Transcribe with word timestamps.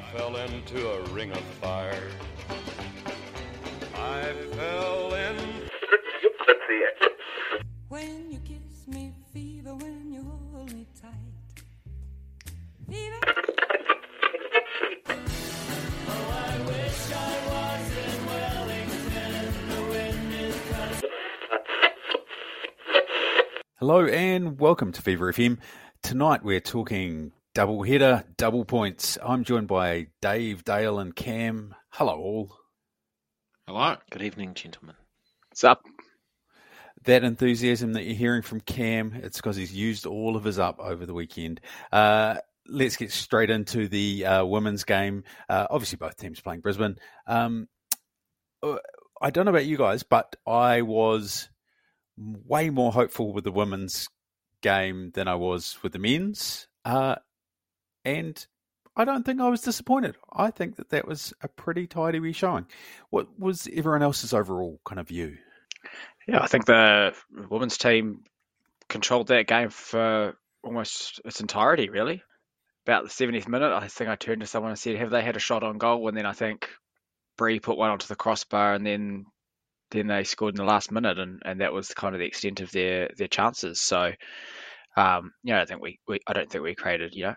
I 0.00 0.02
fell 0.16 0.34
into 0.36 0.88
a 0.88 1.02
ring 1.10 1.30
of 1.30 1.42
fire. 1.60 2.08
I 3.94 4.32
fell 4.52 5.12
in. 5.12 5.36
When 7.88 8.30
you 8.30 8.38
kiss 8.38 8.88
me, 8.88 9.12
fever, 9.34 9.74
when 9.74 10.10
you 10.10 10.24
hold 10.54 10.72
me 10.72 10.86
tight. 11.02 11.12
Fever. 12.88 13.20
Hello 23.78 24.06
and 24.06 24.58
welcome 24.58 24.92
to 24.92 25.02
Fever 25.02 25.30
FM. 25.30 25.58
Tonight 26.02 26.42
we're 26.42 26.60
talking 26.60 27.32
double 27.54 27.82
header, 27.82 28.24
double 28.36 28.64
points. 28.64 29.18
I'm 29.22 29.44
joined 29.44 29.68
by 29.68 30.08
Dave, 30.20 30.64
Dale, 30.64 30.98
and 30.98 31.14
Cam. 31.14 31.74
Hello, 31.90 32.16
all. 32.16 32.56
Hello. 33.66 33.96
Good 34.10 34.22
evening, 34.22 34.54
gentlemen. 34.54 34.96
What's 35.48 35.64
up? 35.64 35.84
That 37.04 37.24
enthusiasm 37.24 37.94
that 37.94 38.04
you're 38.04 38.14
hearing 38.14 38.42
from 38.42 38.60
Cam, 38.60 39.14
it's 39.14 39.38
because 39.38 39.56
he's 39.56 39.74
used 39.74 40.06
all 40.06 40.36
of 40.36 40.44
his 40.44 40.58
up 40.58 40.78
over 40.78 41.06
the 41.06 41.14
weekend. 41.14 41.60
Uh, 41.90 42.36
let's 42.66 42.96
get 42.96 43.10
straight 43.10 43.50
into 43.50 43.88
the 43.88 44.26
uh, 44.26 44.44
women's 44.44 44.84
game. 44.84 45.24
Uh, 45.48 45.66
obviously, 45.70 45.96
both 45.96 46.16
teams 46.16 46.40
playing 46.40 46.60
Brisbane. 46.60 46.96
Um, 47.26 47.68
uh, 48.62 48.76
I 49.20 49.30
don't 49.30 49.44
know 49.44 49.50
about 49.50 49.66
you 49.66 49.76
guys, 49.76 50.02
but 50.02 50.36
I 50.46 50.82
was 50.82 51.48
way 52.16 52.70
more 52.70 52.92
hopeful 52.92 53.32
with 53.32 53.44
the 53.44 53.52
women's 53.52 54.08
game 54.62 55.10
than 55.14 55.26
I 55.26 55.34
was 55.34 55.78
with 55.82 55.92
the 55.92 55.98
men's. 55.98 56.68
Uh, 56.84 57.16
and 58.04 58.46
I 58.96 59.04
don't 59.04 59.24
think 59.24 59.40
I 59.40 59.48
was 59.48 59.62
disappointed. 59.62 60.16
I 60.32 60.50
think 60.50 60.76
that 60.76 60.90
that 60.90 61.06
was 61.06 61.32
a 61.42 61.48
pretty 61.48 61.86
tidy 61.86 62.20
wee 62.20 62.32
showing. 62.32 62.66
What 63.10 63.28
was 63.38 63.68
everyone 63.72 64.02
else's 64.02 64.34
overall 64.34 64.80
kind 64.84 65.00
of 65.00 65.08
view? 65.08 65.38
Yeah, 66.26 66.40
I 66.42 66.46
think 66.46 66.66
the 66.66 67.14
women's 67.48 67.78
team 67.78 68.24
controlled 68.88 69.28
that 69.28 69.46
game 69.46 69.70
for 69.70 70.34
almost 70.62 71.20
its 71.24 71.40
entirety, 71.40 71.88
really. 71.88 72.22
About 72.86 73.04
the 73.04 73.10
70th 73.10 73.48
minute, 73.48 73.72
I 73.72 73.88
think 73.88 74.10
I 74.10 74.16
turned 74.16 74.40
to 74.40 74.46
someone 74.46 74.70
and 74.70 74.78
said, 74.78 74.96
Have 74.96 75.10
they 75.10 75.22
had 75.22 75.36
a 75.36 75.40
shot 75.40 75.62
on 75.62 75.78
goal? 75.78 76.08
And 76.08 76.16
then 76.16 76.26
I 76.26 76.32
think 76.32 76.68
Bree 77.36 77.60
put 77.60 77.78
one 77.78 77.90
onto 77.90 78.06
the 78.06 78.16
crossbar 78.16 78.74
and 78.74 78.84
then 78.84 79.26
then 79.90 80.06
they 80.06 80.22
scored 80.22 80.54
in 80.54 80.64
the 80.64 80.70
last 80.70 80.92
minute 80.92 81.18
and, 81.18 81.42
and 81.44 81.60
that 81.60 81.72
was 81.72 81.92
kind 81.94 82.14
of 82.14 82.20
the 82.20 82.26
extent 82.26 82.60
of 82.60 82.70
their, 82.70 83.10
their 83.16 83.26
chances. 83.26 83.80
So 83.80 84.12
um, 84.96 85.32
you 85.42 85.52
know, 85.52 85.60
I 85.60 85.64
think 85.64 85.80
we, 85.80 85.98
we 86.06 86.18
I 86.26 86.32
don't 86.32 86.50
think 86.50 86.64
we 86.64 86.74
created, 86.74 87.14
you 87.14 87.24
know, 87.24 87.34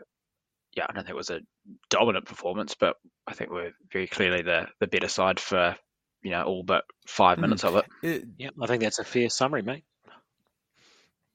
yeah, 0.75 0.85
I 0.89 0.93
don't 0.93 1.03
think 1.03 1.13
it 1.13 1.15
was 1.15 1.29
a 1.29 1.41
dominant 1.89 2.25
performance, 2.25 2.75
but 2.79 2.95
I 3.27 3.33
think 3.33 3.51
we're 3.51 3.73
very 3.91 4.07
clearly 4.07 4.41
the 4.41 4.67
the 4.79 4.87
better 4.87 5.07
side 5.07 5.39
for 5.39 5.75
you 6.21 6.31
know 6.31 6.43
all 6.43 6.63
but 6.63 6.85
five 7.07 7.37
minutes 7.39 7.63
of 7.63 7.75
it. 7.75 7.85
It, 8.01 8.23
Yeah, 8.37 8.49
I 8.61 8.67
think 8.67 8.81
that's 8.81 8.99
a 8.99 9.03
fair 9.03 9.29
summary, 9.29 9.61
mate. 9.61 9.83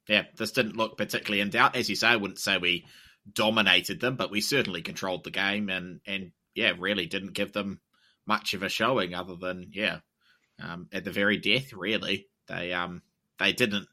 Yeah, 0.08 0.24
this 0.36 0.52
didn't 0.52 0.76
look 0.76 0.96
particularly 0.96 1.40
in 1.40 1.50
doubt. 1.50 1.76
As 1.76 1.90
you 1.90 1.96
say, 1.96 2.08
I 2.08 2.16
wouldn't 2.16 2.38
say 2.38 2.56
we 2.56 2.86
dominated 3.30 4.00
them, 4.00 4.16
but 4.16 4.30
we 4.30 4.40
certainly 4.40 4.80
controlled 4.80 5.24
the 5.24 5.30
game 5.30 5.68
and, 5.68 6.00
and 6.06 6.32
yeah, 6.54 6.72
really 6.78 7.06
didn't 7.06 7.34
give 7.34 7.52
them 7.52 7.80
much 8.26 8.54
of 8.54 8.62
a 8.62 8.70
showing 8.70 9.14
other 9.14 9.36
than, 9.36 9.70
yeah, 9.72 9.98
um, 10.62 10.88
at 10.92 11.04
the 11.04 11.10
very 11.10 11.36
death, 11.36 11.74
really. 11.74 12.26
They 12.48 12.72
um 12.72 13.02
they 13.38 13.52
didn't 13.52 13.88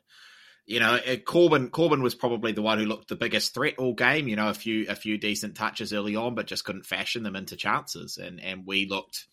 you 0.66 0.80
know, 0.80 1.00
Corbin 1.26 1.70
Corbin 1.70 2.02
was 2.02 2.16
probably 2.16 2.52
the 2.52 2.62
one 2.62 2.80
who 2.80 2.86
looked 2.86 3.08
the 3.08 3.16
biggest 3.16 3.54
threat 3.54 3.76
all 3.78 3.94
game. 3.94 4.28
You 4.28 4.36
know, 4.36 4.50
a 4.50 4.54
few 4.54 4.88
a 4.90 4.96
few 4.96 5.18
decent 5.18 5.56
touches 5.56 5.94
early 5.94 6.16
on, 6.16 6.34
but 6.34 6.48
just 6.48 6.66
couldn't 6.66 6.86
fashion 6.86 7.24
them 7.24 7.36
into 7.36 7.56
chances. 7.56 8.18
And 8.18 8.40
and 8.42 8.66
we 8.66 8.88
looked 8.88 9.28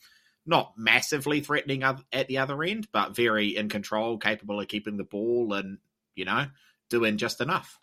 not 0.45 0.75
massively 0.77 1.41
threatening 1.41 1.83
at 1.85 2.29
the 2.29 2.39
other 2.39 2.63
end, 2.63 2.89
but 2.93 3.17
very 3.17 3.57
in 3.57 3.69
control, 3.69 4.19
capable 4.19 4.61
of 4.61 4.69
keeping 4.69 4.97
the 4.97 5.05
ball, 5.05 5.55
and 5.55 5.79
you 6.15 6.25
know, 6.25 6.47
doing 6.91 7.17
just 7.17 7.41
enough. 7.41 7.79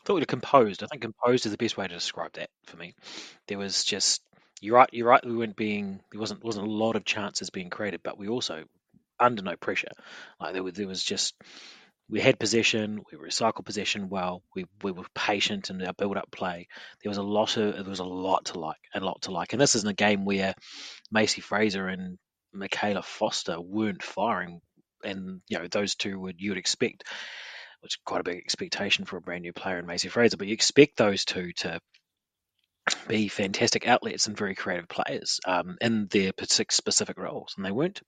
I 0.00 0.06
thought 0.06 0.14
we 0.14 0.20
were 0.20 0.26
composed. 0.26 0.84
I 0.84 0.86
think 0.86 1.02
composed 1.02 1.46
is 1.46 1.52
the 1.52 1.58
best 1.58 1.76
way 1.76 1.88
to 1.88 1.94
describe 1.94 2.34
that 2.34 2.50
for 2.66 2.76
me. 2.76 2.94
There 3.48 3.58
was 3.58 3.82
just 3.82 4.22
you're 4.60 4.76
right. 4.76 4.88
You're 4.92 5.08
right. 5.08 5.26
We 5.26 5.36
weren't 5.36 5.56
being 5.56 6.00
there 6.12 6.20
wasn't 6.20 6.44
wasn't 6.44 6.68
a 6.68 6.70
lot 6.70 6.94
of 6.94 7.04
chances 7.04 7.50
being 7.50 7.70
created, 7.70 8.02
but 8.04 8.16
we 8.16 8.28
also 8.28 8.64
under 9.18 9.42
no 9.42 9.56
pressure. 9.56 9.88
Like 10.40 10.52
there 10.52 10.62
was 10.62 10.74
there 10.74 10.86
was 10.86 11.02
just 11.02 11.34
we 12.08 12.20
had 12.20 12.38
possession, 12.38 13.02
we 13.10 13.18
recycled 13.18 13.64
possession 13.64 14.08
well, 14.08 14.42
we, 14.54 14.66
we 14.82 14.92
were 14.92 15.04
patient 15.14 15.70
in 15.70 15.82
our 15.82 15.92
build 15.92 16.16
up 16.16 16.30
play. 16.30 16.68
There 17.02 17.10
was 17.10 17.18
a 17.18 17.22
lot 17.22 17.56
of 17.56 17.74
there 17.74 17.84
was 17.84 17.98
a 17.98 18.04
lot 18.04 18.46
to 18.46 18.60
like, 18.60 18.76
a 18.94 19.00
lot 19.00 19.22
to 19.22 19.32
like. 19.32 19.52
And 19.52 19.60
this 19.60 19.74
isn't 19.74 19.90
a 19.90 19.94
game 19.94 20.24
where 20.24 20.54
Macey 21.10 21.40
Fraser 21.40 21.88
and 21.88 22.18
Michaela 22.52 23.02
Foster 23.02 23.60
weren't 23.60 24.02
firing 24.02 24.60
and 25.02 25.40
you 25.48 25.58
know, 25.58 25.66
those 25.68 25.94
two 25.94 26.18
would 26.18 26.36
you 26.40 26.50
would 26.50 26.58
expect 26.58 27.04
which 27.80 27.94
is 27.94 27.98
quite 28.04 28.20
a 28.20 28.24
big 28.24 28.38
expectation 28.38 29.04
for 29.04 29.16
a 29.16 29.20
brand 29.20 29.42
new 29.42 29.52
player 29.52 29.78
in 29.78 29.86
Macey 29.86 30.08
Fraser, 30.08 30.36
but 30.36 30.46
you 30.46 30.54
expect 30.54 30.96
those 30.96 31.24
two 31.24 31.52
to 31.52 31.80
be 33.06 33.28
fantastic 33.28 33.86
outlets 33.86 34.26
and 34.26 34.36
very 34.36 34.54
creative 34.54 34.88
players 34.88 35.40
um, 35.46 35.76
in 35.80 36.06
their 36.08 36.32
specific 36.70 37.18
roles, 37.18 37.54
and 37.56 37.64
they 37.64 37.70
weren't. 37.70 38.00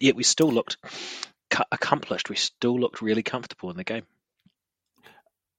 Yet 0.00 0.16
we 0.16 0.22
still 0.22 0.50
looked 0.50 0.76
accomplished. 1.70 2.28
We 2.28 2.36
still 2.36 2.78
looked 2.78 3.02
really 3.02 3.22
comfortable 3.22 3.70
in 3.70 3.76
the 3.76 3.84
game. 3.84 4.04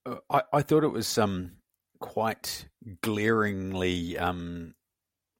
Uh, 0.06 0.16
I, 0.30 0.42
I 0.52 0.62
thought 0.62 0.84
it 0.84 0.88
was 0.88 1.18
um, 1.18 1.52
quite 2.00 2.66
glaringly 3.02 4.18
um, 4.18 4.74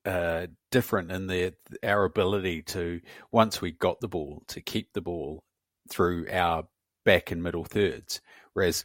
uh, 0.04 0.46
different 0.70 1.10
in 1.10 1.26
the 1.26 1.54
our 1.82 2.04
ability 2.04 2.62
to 2.62 3.00
once 3.32 3.60
we 3.60 3.72
got 3.72 4.00
the 4.00 4.08
ball 4.08 4.42
to 4.48 4.60
keep 4.60 4.92
the 4.92 5.00
ball 5.00 5.42
through 5.90 6.26
our 6.30 6.64
back 7.04 7.30
and 7.30 7.42
middle 7.42 7.64
thirds, 7.64 8.20
whereas 8.54 8.84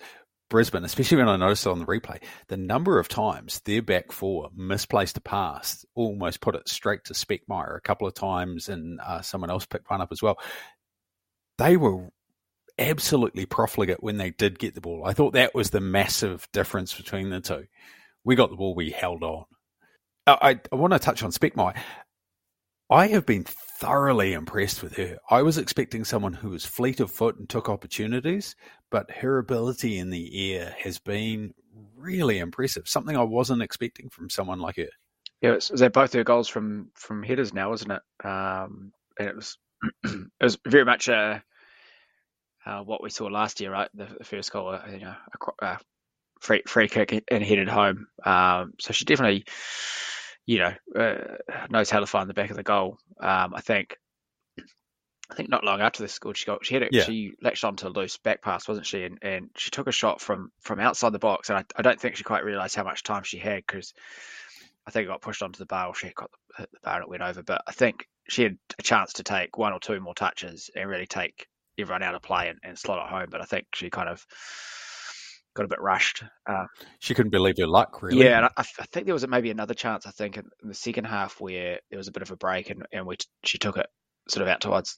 Brisbane, 0.49 0.83
especially 0.83 1.17
when 1.17 1.29
I 1.29 1.37
noticed 1.37 1.67
it 1.67 1.69
on 1.69 1.79
the 1.79 1.85
replay, 1.85 2.21
the 2.47 2.57
number 2.57 2.99
of 2.99 3.07
times 3.07 3.61
their 3.65 3.81
back 3.81 4.11
four 4.11 4.49
misplaced 4.55 5.17
a 5.17 5.21
pass, 5.21 5.85
almost 5.95 6.41
put 6.41 6.55
it 6.55 6.67
straight 6.67 7.03
to 7.05 7.13
Speckmaier 7.13 7.77
a 7.77 7.81
couple 7.81 8.07
of 8.07 8.15
times, 8.15 8.67
and 8.67 8.99
uh, 8.99 9.21
someone 9.21 9.51
else 9.51 9.65
picked 9.65 9.89
one 9.89 10.01
up 10.01 10.11
as 10.11 10.21
well 10.21 10.37
they 11.59 11.77
were 11.77 12.09
absolutely 12.79 13.45
profligate 13.45 14.01
when 14.01 14.17
they 14.17 14.31
did 14.31 14.57
get 14.57 14.73
the 14.73 14.81
ball. 14.81 15.03
I 15.05 15.13
thought 15.13 15.33
that 15.33 15.53
was 15.53 15.69
the 15.69 15.81
massive 15.81 16.47
difference 16.53 16.93
between 16.93 17.29
the 17.29 17.41
two. 17.41 17.65
We 18.23 18.35
got 18.35 18.49
the 18.49 18.55
ball, 18.55 18.73
we 18.73 18.89
held 18.89 19.23
on. 19.23 19.45
I, 20.25 20.59
I 20.71 20.75
want 20.75 20.93
to 20.93 20.99
touch 20.99 21.21
on 21.21 21.31
Speckmaier. 21.31 21.75
I 22.89 23.07
have 23.07 23.25
been 23.25 23.43
thoroughly 23.43 24.33
impressed 24.33 24.81
with 24.81 24.95
her. 24.95 25.17
I 25.29 25.41
was 25.41 25.57
expecting 25.57 26.03
someone 26.03 26.33
who 26.33 26.49
was 26.49 26.65
fleet 26.65 26.99
of 26.99 27.11
foot 27.11 27.37
and 27.37 27.47
took 27.47 27.69
opportunities, 27.69 28.55
but 28.89 29.11
her 29.11 29.37
ability 29.37 29.97
in 29.97 30.09
the 30.09 30.53
air 30.53 30.75
has 30.79 30.97
been 30.97 31.53
really 31.95 32.39
impressive. 32.39 32.87
Something 32.87 33.15
I 33.15 33.23
wasn't 33.23 33.61
expecting 33.61 34.09
from 34.09 34.29
someone 34.29 34.59
like 34.59 34.77
her. 34.77 34.87
Yeah, 35.41 35.51
was, 35.51 35.69
they're 35.69 35.89
both 35.89 36.13
her 36.13 36.23
goals 36.23 36.47
from 36.47 36.91
from 36.95 37.23
headers 37.23 37.53
now, 37.53 37.73
isn't 37.73 37.91
it? 37.91 38.01
Um, 38.25 38.91
and 39.19 39.29
it 39.29 39.35
was 39.35 39.57
it 40.03 40.29
was 40.41 40.57
very 40.65 40.85
much 40.85 41.07
a 41.07 41.43
uh, 42.69 42.83
what 42.83 43.01
we 43.01 43.09
saw 43.09 43.25
last 43.25 43.59
year, 43.59 43.71
right? 43.71 43.89
The, 43.93 44.07
the 44.17 44.23
first 44.23 44.51
goal, 44.51 44.69
uh, 44.69 44.81
you 44.91 44.99
know, 44.99 45.15
a, 45.61 45.65
a 45.65 45.79
free 46.39 46.61
free 46.67 46.87
kick 46.87 47.23
and 47.29 47.43
headed 47.43 47.67
home. 47.67 48.07
Um, 48.23 48.73
so 48.79 48.93
she 48.93 49.05
definitely, 49.05 49.45
you 50.45 50.59
know, 50.59 50.73
uh, 50.97 51.37
knows 51.69 51.89
how 51.89 51.99
to 51.99 52.07
find 52.07 52.29
the 52.29 52.33
back 52.33 52.51
of 52.51 52.57
the 52.57 52.63
goal. 52.63 52.97
Um, 53.19 53.53
I 53.55 53.61
think. 53.61 53.97
I 55.31 55.35
think 55.35 55.49
not 55.49 55.63
long 55.63 55.79
after 55.79 56.01
this 56.01 56.13
scored, 56.13 56.37
she 56.37 56.47
got 56.47 56.65
she 56.65 56.73
had 56.73 56.81
it. 56.81 56.89
Yeah. 56.91 57.03
She 57.03 57.33
latched 57.39 57.63
onto 57.63 57.87
a 57.87 57.89
loose 57.89 58.17
back 58.17 58.41
pass, 58.41 58.67
wasn't 58.67 58.87
she? 58.87 59.03
And, 59.03 59.19
and 59.21 59.51
she 59.55 59.69
took 59.69 59.85
a 59.85 59.91
shot 59.91 60.21
from 60.21 60.51
from 60.59 60.79
outside 60.79 61.11
the 61.11 61.19
box, 61.19 61.49
and 61.49 61.59
I, 61.59 61.65
I 61.75 61.83
don't 61.83 62.01
think 62.01 62.15
she 62.15 62.23
quite 62.23 62.43
realised 62.43 62.75
how 62.75 62.83
much 62.83 63.03
time 63.03 63.21
she 63.21 63.37
had 63.37 63.57
because 63.57 63.93
I 64.87 64.91
think 64.91 65.05
it 65.05 65.09
got 65.09 65.21
pushed 65.21 65.43
onto 65.43 65.59
the 65.59 65.67
bar, 65.67 65.87
or 65.87 65.93
she 65.93 66.09
got 66.15 66.31
the, 66.57 66.63
the 66.63 66.79
bar 66.83 66.95
and 66.95 67.03
it 67.03 67.09
went 67.09 67.21
over. 67.21 67.43
But 67.43 67.61
I 67.67 67.73
think 67.73 68.07
she 68.27 68.41
had 68.41 68.57
a 68.79 68.81
chance 68.81 69.13
to 69.13 69.23
take 69.23 69.55
one 69.55 69.71
or 69.71 69.79
two 69.79 69.99
more 69.99 70.15
touches 70.15 70.71
and 70.75 70.89
really 70.89 71.05
take 71.05 71.45
everyone 71.81 72.03
out 72.03 72.15
of 72.15 72.21
play 72.21 72.49
and, 72.49 72.59
and 72.63 72.77
slot 72.77 73.05
it 73.05 73.09
home. 73.09 73.27
But 73.29 73.41
I 73.41 73.45
think 73.45 73.67
she 73.73 73.89
kind 73.89 74.09
of 74.09 74.25
got 75.55 75.65
a 75.65 75.69
bit 75.69 75.81
rushed. 75.81 76.23
Uh, 76.47 76.65
she 76.99 77.13
couldn't 77.13 77.31
believe 77.31 77.57
her 77.57 77.67
luck, 77.67 78.01
really. 78.01 78.23
Yeah, 78.23 78.37
and 78.37 78.45
I, 78.45 78.51
I, 78.57 78.85
think 78.85 79.05
there 79.05 79.13
was 79.13 79.27
maybe 79.27 79.51
another 79.51 79.73
chance. 79.73 80.05
I 80.05 80.11
think 80.11 80.37
in, 80.37 80.45
the 80.63 80.73
second 80.73 81.05
half 81.05 81.39
where 81.41 81.79
there 81.89 81.97
was 81.97 82.07
a 82.07 82.11
bit 82.11 82.21
of 82.23 82.31
a 82.31 82.37
break 82.37 82.69
and, 82.69 82.85
and 82.91 83.05
we 83.05 83.17
she 83.43 83.57
took 83.57 83.77
it 83.77 83.87
sort 84.29 84.43
of 84.43 84.47
out 84.47 84.61
towards 84.61 84.95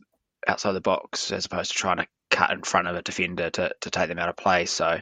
outside 0.48 0.74
the 0.74 0.82
box 0.82 1.32
as 1.32 1.46
opposed 1.46 1.72
to 1.72 1.78
trying 1.78 1.98
to 1.98 2.08
cut 2.30 2.52
in 2.52 2.64
front 2.64 2.88
of 2.88 2.96
a 2.96 3.02
defender 3.02 3.50
to, 3.50 3.72
to 3.82 3.90
take 3.90 4.08
them 4.08 4.20
out 4.20 4.30
of 4.30 4.36
play. 4.36 4.66
So 4.66 5.00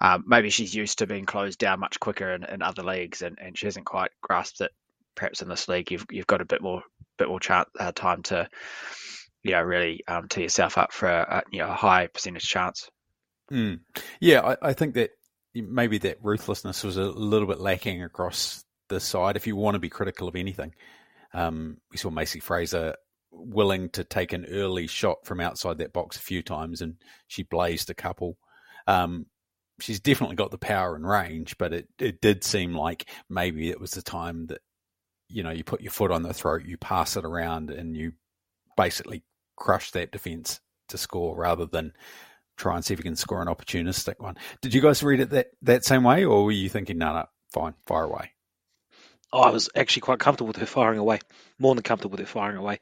um, 0.00 0.24
maybe 0.26 0.50
she's 0.50 0.74
used 0.74 0.98
to 0.98 1.06
being 1.06 1.26
closed 1.26 1.58
down 1.58 1.80
much 1.80 2.00
quicker 2.00 2.32
in, 2.32 2.44
in 2.44 2.62
other 2.62 2.82
leagues 2.82 3.22
and, 3.22 3.38
and 3.40 3.56
she 3.56 3.66
hasn't 3.66 3.86
quite 3.86 4.10
grasped 4.22 4.60
it. 4.60 4.72
Perhaps 5.14 5.42
in 5.42 5.48
this 5.48 5.66
league, 5.66 5.90
you've 5.90 6.06
you've 6.10 6.28
got 6.28 6.40
a 6.40 6.44
bit 6.44 6.62
more 6.62 6.82
bit 7.18 7.28
more 7.28 7.40
chance, 7.40 7.68
uh, 7.80 7.90
time 7.90 8.22
to 8.22 8.48
you 9.42 9.52
know 9.52 9.62
really 9.62 10.02
um, 10.08 10.28
tee 10.28 10.42
yourself 10.42 10.78
up 10.78 10.92
for 10.92 11.08
a, 11.08 11.42
you 11.50 11.58
know 11.60 11.68
high 11.68 12.06
percentage 12.06 12.44
chance. 12.44 12.90
Mm. 13.50 13.80
Yeah, 14.20 14.40
I, 14.42 14.68
I, 14.68 14.72
think 14.74 14.94
that 14.94 15.10
maybe 15.54 15.96
that 15.98 16.18
ruthlessness 16.22 16.84
was 16.84 16.98
a 16.98 17.04
little 17.04 17.48
bit 17.48 17.60
lacking 17.60 18.02
across 18.02 18.64
the 18.88 19.00
side. 19.00 19.36
If 19.36 19.46
you 19.46 19.56
want 19.56 19.74
to 19.74 19.78
be 19.78 19.88
critical 19.88 20.28
of 20.28 20.36
anything, 20.36 20.74
um, 21.32 21.78
we 21.90 21.96
saw 21.96 22.10
Macey 22.10 22.40
Fraser 22.40 22.96
willing 23.30 23.88
to 23.90 24.04
take 24.04 24.32
an 24.32 24.46
early 24.50 24.86
shot 24.86 25.24
from 25.24 25.40
outside 25.40 25.78
that 25.78 25.92
box 25.92 26.16
a 26.16 26.22
few 26.22 26.42
times, 26.42 26.82
and 26.82 26.96
she 27.26 27.42
blazed 27.42 27.88
a 27.90 27.94
couple. 27.94 28.36
Um, 28.86 29.26
she's 29.80 30.00
definitely 30.00 30.36
got 30.36 30.50
the 30.50 30.58
power 30.58 30.94
and 30.94 31.08
range, 31.08 31.56
but 31.58 31.72
it, 31.72 31.88
it 31.98 32.20
did 32.20 32.44
seem 32.44 32.74
like 32.74 33.08
maybe 33.28 33.70
it 33.70 33.80
was 33.80 33.92
the 33.92 34.02
time 34.02 34.46
that 34.46 34.60
you 35.28 35.42
know 35.42 35.50
you 35.50 35.64
put 35.64 35.80
your 35.80 35.92
foot 35.92 36.10
on 36.10 36.22
the 36.22 36.34
throat, 36.34 36.64
you 36.64 36.76
pass 36.76 37.16
it 37.16 37.24
around, 37.24 37.70
and 37.70 37.96
you 37.96 38.12
basically 38.78 39.22
crush 39.56 39.90
that 39.90 40.12
defense 40.12 40.60
to 40.88 40.96
score 40.96 41.36
rather 41.36 41.66
than 41.66 41.92
try 42.56 42.76
and 42.76 42.84
see 42.84 42.94
if 42.94 43.00
you 43.00 43.04
can 43.04 43.16
score 43.16 43.42
an 43.42 43.48
opportunistic 43.48 44.14
one. 44.18 44.36
Did 44.62 44.72
you 44.72 44.80
guys 44.80 45.02
read 45.02 45.20
it 45.20 45.30
that, 45.30 45.48
that 45.62 45.84
same 45.84 46.04
way, 46.04 46.24
or 46.24 46.44
were 46.44 46.52
you 46.52 46.68
thinking, 46.68 46.96
no, 46.96 47.12
no, 47.12 47.26
fine, 47.52 47.74
fire 47.86 48.04
away? 48.04 48.32
Oh, 49.32 49.42
I 49.42 49.50
was 49.50 49.68
actually 49.76 50.02
quite 50.02 50.20
comfortable 50.20 50.48
with 50.48 50.56
her 50.56 50.66
firing 50.66 50.98
away, 50.98 51.18
more 51.58 51.74
than 51.74 51.82
comfortable 51.82 52.12
with 52.12 52.20
her 52.20 52.32
firing 52.32 52.56
away. 52.56 52.80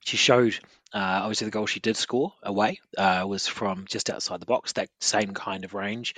She 0.00 0.16
showed, 0.16 0.58
uh, 0.94 1.20
obviously, 1.22 1.46
the 1.46 1.50
goal 1.50 1.66
she 1.66 1.80
did 1.80 1.96
score 1.96 2.32
away 2.42 2.80
uh, 2.96 3.24
was 3.28 3.46
from 3.46 3.84
just 3.86 4.10
outside 4.10 4.40
the 4.40 4.46
box, 4.46 4.72
that 4.72 4.88
same 5.00 5.34
kind 5.34 5.64
of 5.64 5.74
range. 5.74 6.14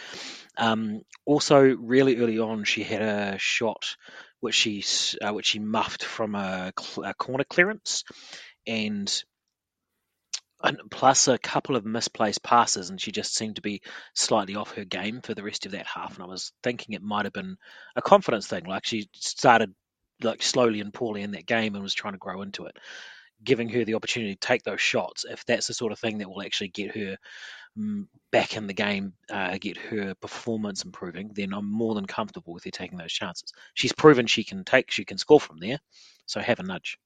Um, 0.57 1.03
also, 1.25 1.61
really 1.63 2.19
early 2.19 2.39
on, 2.39 2.65
she 2.65 2.85
had 2.85 3.03
a 3.03 3.39
shot 3.39 3.97
which 4.41 4.55
she 4.55 4.85
uh, 5.21 5.33
which 5.33 5.47
she 5.47 5.59
muffed 5.59 6.05
from 6.05 6.35
a, 6.35 6.73
a 7.03 7.15
corner 7.15 7.45
clearance, 7.45 8.05
and 8.67 9.25
and 10.63 10.79
plus 10.91 11.29
a 11.29 11.39
couple 11.39 11.77
of 11.77 11.85
misplaced 11.85 12.43
passes, 12.43 12.91
and 12.91 13.01
she 13.01 13.13
just 13.13 13.35
seemed 13.35 13.57
to 13.57 13.63
be 13.63 13.83
slightly 14.15 14.57
off 14.57 14.73
her 14.73 14.85
game 14.85 15.21
for 15.21 15.35
the 15.35 15.43
rest 15.43 15.67
of 15.67 15.73
that 15.73 15.87
half. 15.87 16.15
And 16.15 16.23
I 16.23 16.27
was 16.27 16.53
thinking 16.63 16.95
it 16.95 17.03
might 17.03 17.27
have 17.27 17.33
been 17.33 17.57
a 17.95 18.03
confidence 18.03 18.47
thing, 18.47 18.65
like 18.65 18.87
she 18.87 19.09
started 19.15 19.75
like 20.23 20.43
slowly 20.43 20.81
and 20.81 20.95
poorly 20.95 21.23
in 21.23 21.33
that 21.33 21.47
game 21.47 21.75
and 21.75 21.83
was 21.83 21.95
trying 21.95 22.15
to 22.15 22.19
grow 22.19 22.43
into 22.43 22.65
it. 22.67 22.77
Giving 23.45 23.69
her 23.69 23.85
the 23.85 23.95
opportunity 23.95 24.35
to 24.35 24.41
take 24.41 24.63
those 24.63 24.81
shots, 24.81 25.27
if 25.29 25.45
that's 25.45 25.67
the 25.67 25.75
sort 25.75 25.93
of 25.93 25.99
thing 25.99 26.19
that 26.19 26.31
will 26.31 26.43
actually 26.43 26.69
get 26.69 26.97
her 26.97 27.19
um, 27.77 28.09
back 28.33 28.57
in 28.57 28.67
the 28.67 28.73
game, 28.73 29.13
uh, 29.31 29.59
get 29.59 29.77
her 29.77 30.15
performance 30.15 30.85
improving, 30.85 31.33
then 31.35 31.53
I'm 31.53 31.71
more 31.71 31.95
than 31.95 32.07
comfortable 32.07 32.55
with 32.55 32.65
her 32.65 32.71
taking 32.71 32.97
those 32.97 33.13
chances. 33.13 33.53
She's 33.75 33.93
proven 33.93 34.27
she 34.27 34.43
can 34.43 34.65
take, 34.65 34.91
she 34.91 35.05
can 35.05 35.19
score 35.19 35.41
from 35.41 35.59
there, 35.59 35.79
so 36.25 36.41
have 36.41 36.61
a 36.61 36.63
nudge. 36.63 36.99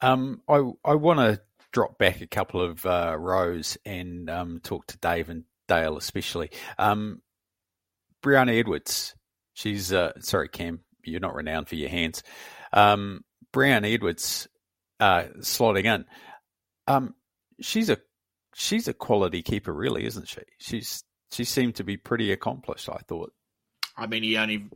Um, 0.00 0.42
I 0.48 0.62
I 0.84 0.94
want 0.94 1.18
to 1.20 1.40
drop 1.72 1.98
back 1.98 2.20
a 2.20 2.26
couple 2.26 2.60
of 2.62 2.84
uh, 2.86 3.16
rows 3.18 3.76
and 3.84 4.30
um, 4.30 4.60
talk 4.62 4.86
to 4.88 4.98
Dave 4.98 5.28
and 5.28 5.44
Dale 5.66 5.96
especially. 5.96 6.50
Um, 6.78 7.22
Brianna 8.22 8.58
Edwards, 8.58 9.14
she's 9.54 9.92
uh, 9.92 10.12
sorry 10.20 10.48
Cam, 10.48 10.80
you're 11.04 11.20
not 11.20 11.34
renowned 11.34 11.68
for 11.68 11.76
your 11.76 11.90
hands. 11.90 12.22
Um, 12.72 13.24
Brianna 13.52 13.92
Edwards 13.92 14.48
uh, 15.00 15.24
slotting 15.40 15.84
in. 15.84 16.04
Um, 16.86 17.14
she's 17.60 17.90
a 17.90 17.98
she's 18.54 18.88
a 18.88 18.94
quality 18.94 19.42
keeper, 19.42 19.72
really, 19.72 20.04
isn't 20.04 20.28
she? 20.28 20.40
She's 20.58 21.04
she 21.30 21.44
seemed 21.44 21.76
to 21.76 21.84
be 21.84 21.96
pretty 21.96 22.32
accomplished. 22.32 22.88
I 22.88 22.98
thought. 23.06 23.32
I 23.96 24.06
mean, 24.06 24.24
you 24.24 24.38
only 24.38 24.68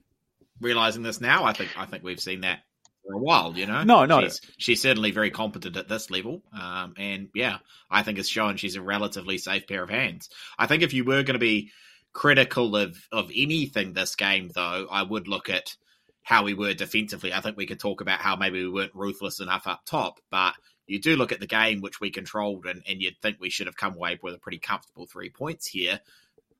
realizing 0.60 1.02
this 1.02 1.20
now. 1.20 1.44
I 1.44 1.52
think 1.52 1.70
I 1.76 1.86
think 1.86 2.02
we've 2.02 2.20
seen 2.20 2.42
that 2.42 2.60
for 3.04 3.14
a 3.14 3.18
while, 3.18 3.56
you 3.56 3.66
know. 3.66 3.82
No, 3.82 4.04
no. 4.04 4.20
She's, 4.22 4.40
she's 4.58 4.82
certainly 4.82 5.10
very 5.10 5.30
competent 5.30 5.76
at 5.76 5.88
this 5.88 6.10
level. 6.10 6.42
Um, 6.52 6.94
and 6.96 7.28
yeah, 7.34 7.58
I 7.90 8.02
think 8.02 8.18
it's 8.18 8.28
shown 8.28 8.56
she's 8.56 8.76
a 8.76 8.82
relatively 8.82 9.38
safe 9.38 9.66
pair 9.66 9.82
of 9.82 9.90
hands. 9.90 10.28
I 10.58 10.66
think 10.66 10.82
if 10.82 10.94
you 10.94 11.04
were 11.04 11.22
going 11.22 11.34
to 11.34 11.38
be 11.38 11.70
critical 12.12 12.76
of, 12.76 12.96
of 13.10 13.30
anything 13.34 13.92
this 13.92 14.14
game, 14.16 14.50
though, 14.54 14.86
I 14.90 15.02
would 15.02 15.28
look 15.28 15.48
at 15.48 15.76
how 16.22 16.44
we 16.44 16.54
were 16.54 16.74
defensively. 16.74 17.32
I 17.32 17.40
think 17.40 17.56
we 17.56 17.66
could 17.66 17.80
talk 17.80 18.00
about 18.00 18.20
how 18.20 18.36
maybe 18.36 18.62
we 18.62 18.70
weren't 18.70 18.94
ruthless 18.94 19.40
enough 19.40 19.66
up 19.66 19.84
top, 19.84 20.20
but 20.30 20.54
you 20.86 21.00
do 21.00 21.16
look 21.16 21.32
at 21.32 21.40
the 21.40 21.46
game 21.46 21.80
which 21.80 22.00
we 22.00 22.10
controlled, 22.10 22.66
and, 22.66 22.82
and 22.88 23.00
you'd 23.00 23.20
think 23.20 23.38
we 23.40 23.50
should 23.50 23.66
have 23.66 23.76
come 23.76 23.94
away 23.94 24.18
with 24.22 24.34
a 24.34 24.38
pretty 24.38 24.58
comfortable 24.58 25.06
three 25.06 25.30
points 25.30 25.66
here. 25.66 26.00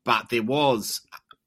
But 0.03 0.29
there 0.29 0.43
was 0.43 1.01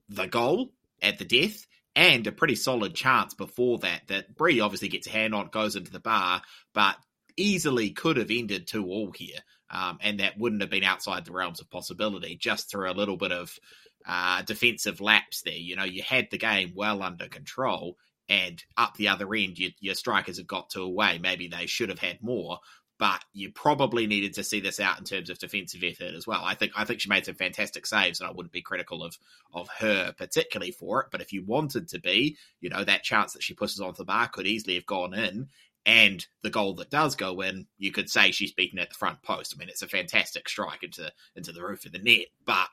the 0.08 0.26
goal 0.26 0.70
at 1.02 1.18
the 1.18 1.24
death 1.24 1.66
and 1.96 2.26
a 2.26 2.32
pretty 2.32 2.54
solid 2.54 2.94
chance 2.94 3.32
before 3.32 3.78
that 3.78 4.02
that 4.08 4.36
Bree 4.36 4.60
obviously 4.60 4.88
gets 4.88 5.06
a 5.06 5.10
hand 5.10 5.34
on, 5.34 5.48
goes 5.48 5.74
into 5.74 5.90
the 5.90 5.98
bar, 5.98 6.42
but 6.74 6.96
easily 7.36 7.90
could 7.90 8.18
have 8.18 8.30
ended 8.30 8.66
two 8.66 8.86
all 8.86 9.10
here. 9.12 9.40
Um, 9.68 9.98
and 10.00 10.20
that 10.20 10.38
wouldn't 10.38 10.60
have 10.60 10.70
been 10.70 10.84
outside 10.84 11.24
the 11.24 11.32
realms 11.32 11.60
of 11.60 11.70
possibility 11.70 12.36
just 12.36 12.70
through 12.70 12.88
a 12.88 12.92
little 12.92 13.16
bit 13.16 13.32
of 13.32 13.58
uh, 14.06 14.42
defensive 14.42 15.00
lapse 15.00 15.42
there. 15.42 15.54
You 15.54 15.74
know, 15.74 15.84
you 15.84 16.02
had 16.02 16.28
the 16.30 16.38
game 16.38 16.72
well 16.76 17.02
under 17.02 17.26
control, 17.26 17.96
and 18.28 18.62
up 18.76 18.94
the 18.94 19.08
other 19.08 19.34
end, 19.34 19.58
you, 19.58 19.70
your 19.80 19.94
strikers 19.94 20.36
have 20.36 20.46
got 20.46 20.70
two 20.70 20.82
away. 20.82 21.18
Maybe 21.20 21.48
they 21.48 21.66
should 21.66 21.88
have 21.88 21.98
had 21.98 22.22
more, 22.22 22.58
but 22.98 23.22
you 23.32 23.50
probably 23.50 24.06
needed 24.06 24.34
to 24.34 24.44
see 24.44 24.60
this 24.60 24.80
out 24.80 24.98
in 24.98 25.04
terms 25.04 25.28
of 25.28 25.38
defensive 25.38 25.82
effort 25.84 26.14
as 26.14 26.26
well. 26.26 26.42
I 26.42 26.54
think 26.54 26.72
I 26.76 26.84
think 26.84 27.00
she 27.00 27.08
made 27.08 27.26
some 27.26 27.34
fantastic 27.34 27.86
saves, 27.86 28.20
and 28.20 28.28
I 28.28 28.32
wouldn't 28.32 28.52
be 28.52 28.62
critical 28.62 29.02
of 29.02 29.18
of 29.52 29.68
her 29.78 30.12
particularly 30.16 30.72
for 30.72 31.00
it. 31.00 31.08
But 31.10 31.20
if 31.20 31.32
you 31.32 31.44
wanted 31.44 31.88
to 31.88 32.00
be, 32.00 32.36
you 32.60 32.70
know, 32.70 32.84
that 32.84 33.02
chance 33.02 33.32
that 33.34 33.42
she 33.42 33.54
pushes 33.54 33.80
onto 33.80 33.98
the 33.98 34.04
bar 34.04 34.28
could 34.28 34.46
easily 34.46 34.74
have 34.74 34.86
gone 34.86 35.14
in. 35.14 35.48
And 35.84 36.26
the 36.42 36.50
goal 36.50 36.74
that 36.74 36.90
does 36.90 37.14
go 37.14 37.42
in, 37.42 37.68
you 37.78 37.92
could 37.92 38.10
say 38.10 38.32
she's 38.32 38.50
beaten 38.50 38.80
at 38.80 38.88
the 38.88 38.96
front 38.96 39.22
post. 39.22 39.54
I 39.54 39.58
mean, 39.58 39.68
it's 39.68 39.82
a 39.82 39.88
fantastic 39.88 40.48
strike 40.48 40.82
into 40.82 41.12
into 41.36 41.52
the 41.52 41.62
roof 41.62 41.86
of 41.86 41.92
the 41.92 41.98
net. 41.98 42.26
But 42.44 42.68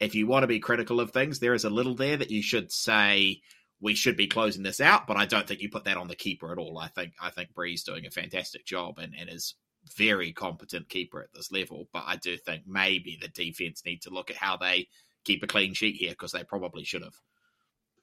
if 0.00 0.14
you 0.14 0.26
want 0.26 0.42
to 0.42 0.48
be 0.48 0.58
critical 0.58 0.98
of 0.98 1.12
things, 1.12 1.38
there 1.38 1.54
is 1.54 1.64
a 1.64 1.70
little 1.70 1.94
there 1.94 2.16
that 2.16 2.30
you 2.30 2.42
should 2.42 2.72
say 2.72 3.42
we 3.80 3.94
should 3.94 4.16
be 4.16 4.26
closing 4.26 4.62
this 4.62 4.80
out, 4.80 5.06
but 5.06 5.16
I 5.16 5.26
don't 5.26 5.46
think 5.46 5.60
you 5.60 5.70
put 5.70 5.84
that 5.84 5.96
on 5.96 6.08
the 6.08 6.16
keeper 6.16 6.50
at 6.52 6.58
all. 6.58 6.78
I 6.78 6.88
think 6.88 7.12
I 7.20 7.30
think 7.30 7.54
Bree's 7.54 7.84
doing 7.84 8.06
a 8.06 8.10
fantastic 8.10 8.66
job 8.66 8.98
and, 8.98 9.14
and 9.18 9.28
is 9.30 9.54
very 9.96 10.32
competent 10.32 10.88
keeper 10.88 11.22
at 11.22 11.32
this 11.32 11.52
level. 11.52 11.88
But 11.92 12.04
I 12.06 12.16
do 12.16 12.36
think 12.36 12.64
maybe 12.66 13.18
the 13.20 13.28
defense 13.28 13.82
need 13.84 14.02
to 14.02 14.10
look 14.10 14.30
at 14.30 14.36
how 14.36 14.56
they 14.56 14.88
keep 15.24 15.42
a 15.42 15.46
clean 15.46 15.74
sheet 15.74 15.96
here 15.96 16.10
because 16.10 16.32
they 16.32 16.44
probably 16.44 16.84
should 16.84 17.02
have. 17.02 17.14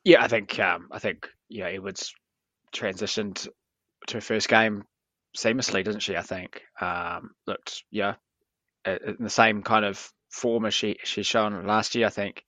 Yeah, 0.03 0.23
I 0.23 0.27
think 0.27 0.57
um, 0.59 0.87
I 0.91 0.99
think 0.99 1.27
yeah, 1.49 1.65
Edwards 1.65 2.13
transitioned 2.73 3.47
to 4.07 4.17
her 4.17 4.21
first 4.21 4.47
game 4.47 4.83
seamlessly, 5.37 5.83
doesn't 5.83 6.01
she? 6.01 6.15
I 6.15 6.21
think 6.21 6.61
um, 6.79 7.31
looked 7.47 7.83
yeah 7.91 8.15
in 8.85 9.17
the 9.19 9.29
same 9.29 9.63
kind 9.63 9.83
of 9.83 10.09
form 10.29 10.65
as 10.65 10.73
she 10.73 10.97
she's 11.03 11.27
shown 11.27 11.65
last 11.65 11.95
year. 11.95 12.07
I 12.07 12.11
think 12.11 12.43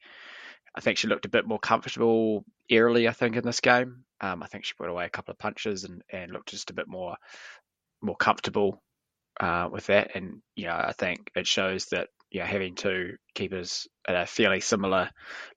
I 0.75 0.81
think 0.81 0.97
she 0.97 1.07
looked 1.07 1.25
a 1.25 1.29
bit 1.29 1.47
more 1.47 1.59
comfortable 1.59 2.45
early. 2.71 3.07
I 3.07 3.13
think 3.13 3.35
in 3.35 3.43
this 3.43 3.61
game, 3.61 4.03
um, 4.21 4.43
I 4.43 4.47
think 4.47 4.65
she 4.65 4.73
put 4.77 4.89
away 4.89 5.05
a 5.05 5.09
couple 5.09 5.31
of 5.31 5.39
punches 5.39 5.83
and, 5.83 6.01
and 6.11 6.31
looked 6.31 6.49
just 6.49 6.69
a 6.69 6.73
bit 6.73 6.87
more 6.87 7.15
more 8.01 8.15
comfortable 8.15 8.81
uh, 9.39 9.69
with 9.71 9.87
that. 9.87 10.15
And 10.15 10.41
you 10.55 10.65
know, 10.65 10.73
I 10.73 10.93
think 10.97 11.31
it 11.35 11.47
shows 11.47 11.85
that 11.87 12.09
you 12.31 12.39
know 12.39 12.45
having 12.45 12.75
two 12.75 13.15
keepers 13.35 13.87
at 14.07 14.15
a 14.15 14.25
fairly 14.25 14.59
similar 14.59 15.09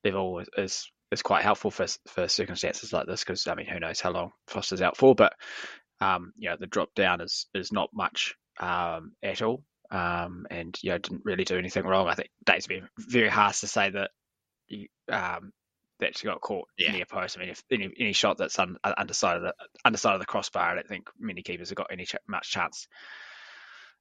level 0.05 0.43
is 0.57 0.91
is 1.11 1.23
quite 1.23 1.43
helpful 1.43 1.71
for 1.71 1.87
for 2.09 2.29
circumstances 2.29 2.93
like 2.93 3.07
this. 3.07 3.21
Because 3.21 3.47
I 3.47 3.55
mean, 3.55 3.67
who 3.67 3.81
knows 3.81 4.01
how 4.01 4.11
long 4.11 4.33
Foster's 4.47 4.83
out 4.83 4.97
for? 4.97 5.15
But 5.15 5.33
um, 6.01 6.33
you 6.37 6.51
know, 6.51 6.57
the 6.59 6.67
drop 6.67 6.95
down 6.95 7.21
is 7.21 7.47
is 7.55 7.73
not 7.73 7.91
much 7.93 8.35
um, 8.59 9.13
at 9.23 9.43
all. 9.43 9.63
Um, 9.91 10.47
and 10.51 10.79
you 10.83 10.91
know, 10.91 10.99
didn't 10.99 11.25
really 11.25 11.45
do 11.45 11.59
anything 11.59 11.85
wrong. 11.85 12.09
I 12.09 12.15
think 12.15 12.31
Dave's 12.45 12.69
been 12.69 12.89
very 12.97 13.29
harsh 13.29 13.61
to 13.61 13.67
say 13.67 13.91
that 13.91 14.11
um, 15.11 15.53
that 16.01 16.17
she 16.17 16.27
got 16.27 16.41
caught 16.41 16.69
yeah. 16.79 16.93
near 16.93 17.07
post. 17.07 17.37
I 17.37 17.41
mean, 17.41 17.51
if 17.51 17.63
any, 17.71 17.91
any 17.99 18.13
shot 18.13 18.39
that's 18.39 18.59
un, 18.59 18.77
underside 18.85 19.37
of 19.37 19.43
the 19.43 19.55
underside 19.85 20.15
of 20.15 20.21
the 20.21 20.27
crossbar, 20.27 20.71
I 20.71 20.75
don't 20.75 20.89
think 20.89 21.09
many 21.19 21.43
keepers 21.43 21.71
have 21.71 21.77
got 21.77 21.93
any 21.93 22.05
ch- 22.05 22.17
much 22.29 22.51
chance 22.51 22.89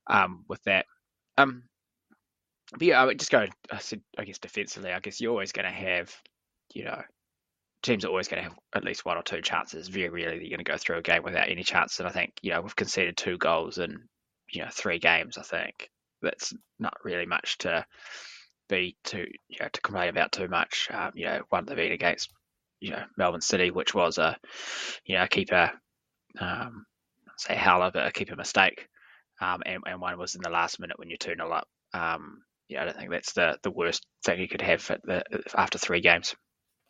um, 0.08 0.46
with 0.48 0.63
that. 0.63 0.86
Um, 1.38 1.63
but 2.72 2.82
yeah, 2.82 3.01
I 3.01 3.06
would 3.06 3.20
just 3.20 3.32
go. 3.32 3.46
I 3.72 3.77
said, 3.79 4.01
I 4.18 4.25
guess 4.25 4.39
defensively, 4.39 4.91
I 4.91 5.00
guess 5.00 5.22
you're 5.22 5.32
always 5.32 5.51
going 5.51 5.65
to 5.65 5.72
have, 5.72 6.13
you 6.74 6.84
know, 6.84 7.01
teams 7.82 8.06
are 8.06 8.10
always 8.10 8.27
going 8.27 8.44
to 8.44 8.50
have 8.50 8.60
at 8.75 8.84
least 8.84 9.06
one 9.06 9.18
or 9.18 9.24
two 9.24 9.41
chances. 9.41 9.88
Very 9.88 10.10
rarely 10.10 10.41
you're 10.41 10.50
going 10.50 10.63
to 10.65 10.72
go 10.72 10.77
through 10.77 10.98
a 10.98 11.01
game 11.01 11.24
without 11.24 11.50
any 11.50 11.63
chance. 11.63 12.00
And 12.00 12.08
I 12.08 12.12
think 12.12 12.34
you 12.41 12.51
know 12.51 12.62
we've 12.62 12.75
conceded 12.75 13.18
two 13.18 13.38
goals 13.38 13.77
in 13.77 14.08
you 14.51 14.62
know 14.62 14.70
three 14.72 15.00
games. 15.00 15.38
I 15.38 15.44
think 15.44 15.89
that's 16.22 16.53
not 16.77 16.94
really 17.03 17.25
much 17.25 17.58
to 17.60 17.86
be 18.70 18.96
too 19.04 19.26
you 19.48 19.58
know 19.60 19.68
to 19.72 19.82
complain 19.82 20.10
about 20.10 20.32
too 20.32 20.48
much. 20.48 20.90
Um, 20.92 21.12
you 21.16 21.26
know, 21.26 21.42
one 21.50 21.66
beat 21.66 21.92
against 21.92 22.32
you 22.80 22.92
know 22.92 23.04
Melbourne 23.18 23.42
City, 23.42 23.72
which 23.72 23.94
was 23.94 24.18
a 24.18 24.38
you 25.06 25.18
know 25.18 25.28
keeper 25.28 25.72
um, 26.40 26.86
say 27.38 27.56
howler, 27.56 27.92
but 27.94 28.08
a 28.08 28.12
keeper 28.12 28.36
mistake, 28.36 28.88
um, 29.42 29.62
and, 29.66 29.82
and 29.86 30.02
one 30.02 30.18
was 30.18 30.36
in 30.36 30.42
the 30.42 30.50
last 30.50 30.80
minute 30.80 31.00
when 31.00 31.10
you're 31.10 31.18
two 31.18 31.36
0 31.36 31.52
up. 31.52 31.68
Um, 31.94 32.42
I 32.78 32.86
don't 32.86 32.96
think 32.96 33.10
that's 33.10 33.34
the, 33.34 33.58
the 33.64 33.72
worst 33.72 34.06
thing 34.24 34.40
you 34.40 34.48
could 34.48 34.62
have 34.62 34.86
the, 35.04 35.24
after 35.56 35.80
three 35.80 36.02
games. 36.02 36.36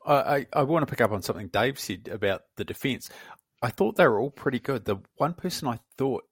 I, 0.06 0.48
I 0.54 0.64
want 0.64 0.86
to 0.86 0.90
pick 0.90 1.02
up 1.02 1.12
on 1.12 1.22
something 1.22 1.48
Dave 1.50 1.80
said 1.80 2.10
about 2.12 2.42
the 2.58 2.66
defence. 2.66 3.10
I 3.62 3.70
thought 3.70 3.96
they 3.96 4.08
were 4.08 4.20
all 4.20 4.32
pretty 4.32 4.60
good. 4.60 4.86
The 4.86 4.98
one 5.18 5.34
person 5.34 5.68
I 5.68 5.80
thought 5.98 6.24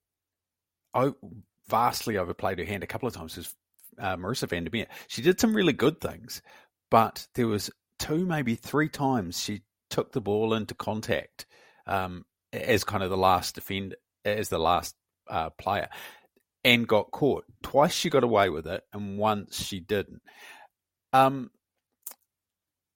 I 0.93 1.11
vastly 1.67 2.17
overplayed 2.17 2.59
her 2.59 2.65
hand 2.65 2.83
a 2.83 2.87
couple 2.87 3.07
of 3.07 3.13
times 3.13 3.37
was 3.37 3.53
uh, 3.99 4.15
Marisa 4.15 4.47
van 4.47 4.63
der 4.63 4.69
Meer. 4.71 4.87
She 5.07 5.21
did 5.21 5.39
some 5.39 5.55
really 5.55 5.73
good 5.73 5.99
things, 5.99 6.41
but 6.89 7.27
there 7.35 7.47
was 7.47 7.69
two, 7.99 8.25
maybe 8.25 8.55
three 8.55 8.89
times 8.89 9.39
she 9.39 9.63
took 9.89 10.11
the 10.11 10.21
ball 10.21 10.53
into 10.53 10.75
contact 10.75 11.45
um, 11.85 12.25
as 12.53 12.83
kind 12.83 13.03
of 13.03 13.09
the 13.09 13.17
last 13.17 13.55
defender, 13.55 13.95
as 14.25 14.49
the 14.49 14.59
last 14.59 14.95
uh, 15.29 15.49
player, 15.51 15.89
and 16.63 16.87
got 16.87 17.11
caught. 17.11 17.45
Twice 17.63 17.93
she 17.93 18.09
got 18.09 18.23
away 18.23 18.49
with 18.49 18.67
it, 18.67 18.83
and 18.93 19.17
once 19.17 19.63
she 19.63 19.79
didn't. 19.79 20.21
Um, 21.13 21.51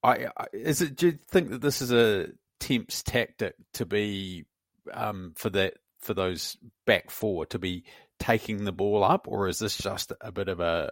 I, 0.04 0.28
I 0.38 0.46
is 0.54 0.82
it? 0.82 0.96
Do 0.96 1.08
you 1.08 1.20
think 1.30 1.50
that 1.50 1.62
this 1.62 1.82
is 1.82 1.92
a 1.92 2.28
Temps 2.60 3.02
tactic 3.02 3.56
to 3.74 3.88
be 3.88 4.46
um, 4.94 5.34
for 5.36 5.50
that 5.50 5.74
for 6.00 6.14
those 6.14 6.58
back 6.86 7.10
four 7.10 7.46
to 7.48 7.58
be 7.58 7.86
taking 8.22 8.64
the 8.64 8.72
ball 8.72 9.04
up, 9.04 9.28
or 9.28 9.48
is 9.48 9.60
this 9.60 9.78
just 9.78 10.14
a 10.22 10.32
bit 10.32 10.48
of 10.48 10.60
a 10.60 10.92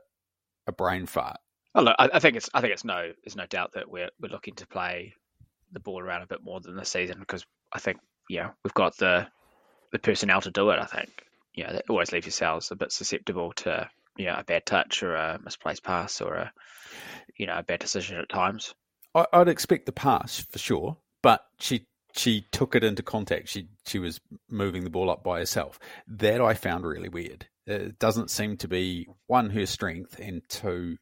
a 0.68 0.72
brain 0.72 1.06
fart? 1.06 1.38
Oh, 1.76 1.84
look, 1.84 1.96
I, 2.00 2.10
I 2.14 2.20
think 2.20 2.36
it's 2.36 2.50
I 2.54 2.62
think 2.62 2.74
it's 2.74 2.84
no 2.84 3.12
there's 3.24 3.36
no 3.36 3.46
doubt 3.46 3.74
that 3.74 3.90
we're 3.90 4.10
we're 4.20 4.30
looking 4.32 4.56
to 4.56 4.68
play 4.68 5.14
the 5.72 5.80
ball 5.80 6.02
around 6.02 6.24
a 6.24 6.28
bit 6.28 6.44
more 6.44 6.60
than 6.60 6.76
this 6.76 6.90
season 6.90 7.20
because 7.20 7.46
I 7.72 7.80
think 7.80 8.00
yeah 8.28 8.50
we've 8.64 8.74
got 8.74 8.98
the 8.98 9.28
the 9.92 10.00
personnel 10.00 10.42
to 10.42 10.52
do 10.52 10.70
it. 10.72 10.80
I 10.80 10.86
think 10.86 11.10
yeah 11.54 11.72
that 11.72 11.86
always 11.90 12.12
leave 12.12 12.26
yourselves 12.26 12.72
a 12.72 12.76
bit 12.76 12.92
susceptible 12.92 13.54
to 13.58 13.90
yeah 14.18 14.40
a 14.40 14.44
bad 14.44 14.66
touch 14.66 15.04
or 15.04 15.16
a 15.16 15.40
misplaced 15.44 15.84
pass 15.84 16.22
or 16.22 16.36
a 16.36 16.54
you 17.38 17.46
know 17.46 17.58
a 17.58 17.64
bad 17.64 17.80
decision 17.80 18.18
at 18.18 18.30
times. 18.30 18.74
I, 19.14 19.26
I'd 19.32 19.48
expect 19.48 19.86
the 19.86 19.92
pass 19.92 20.40
for 20.52 20.60
sure, 20.60 20.98
but 21.22 21.46
she 21.60 21.86
she 22.16 22.46
took 22.52 22.76
it 22.76 22.84
into 22.84 23.04
contact. 23.04 23.50
She 23.50 23.68
she 23.86 24.00
was 24.00 24.20
moving 24.50 24.84
the 24.84 24.90
ball 24.90 25.10
up 25.10 25.24
by 25.24 25.40
herself. 25.40 25.80
That 26.08 26.42
I 26.42 26.54
found 26.54 26.86
really 26.86 27.10
weird. 27.10 27.48
It 27.66 28.00
doesn't 28.00 28.32
seem 28.32 28.58
to 28.58 28.68
be 28.68 29.08
one 29.28 29.50
her 29.52 29.66
strength, 29.66 30.20
and 30.20 30.42
two, 30.50 30.98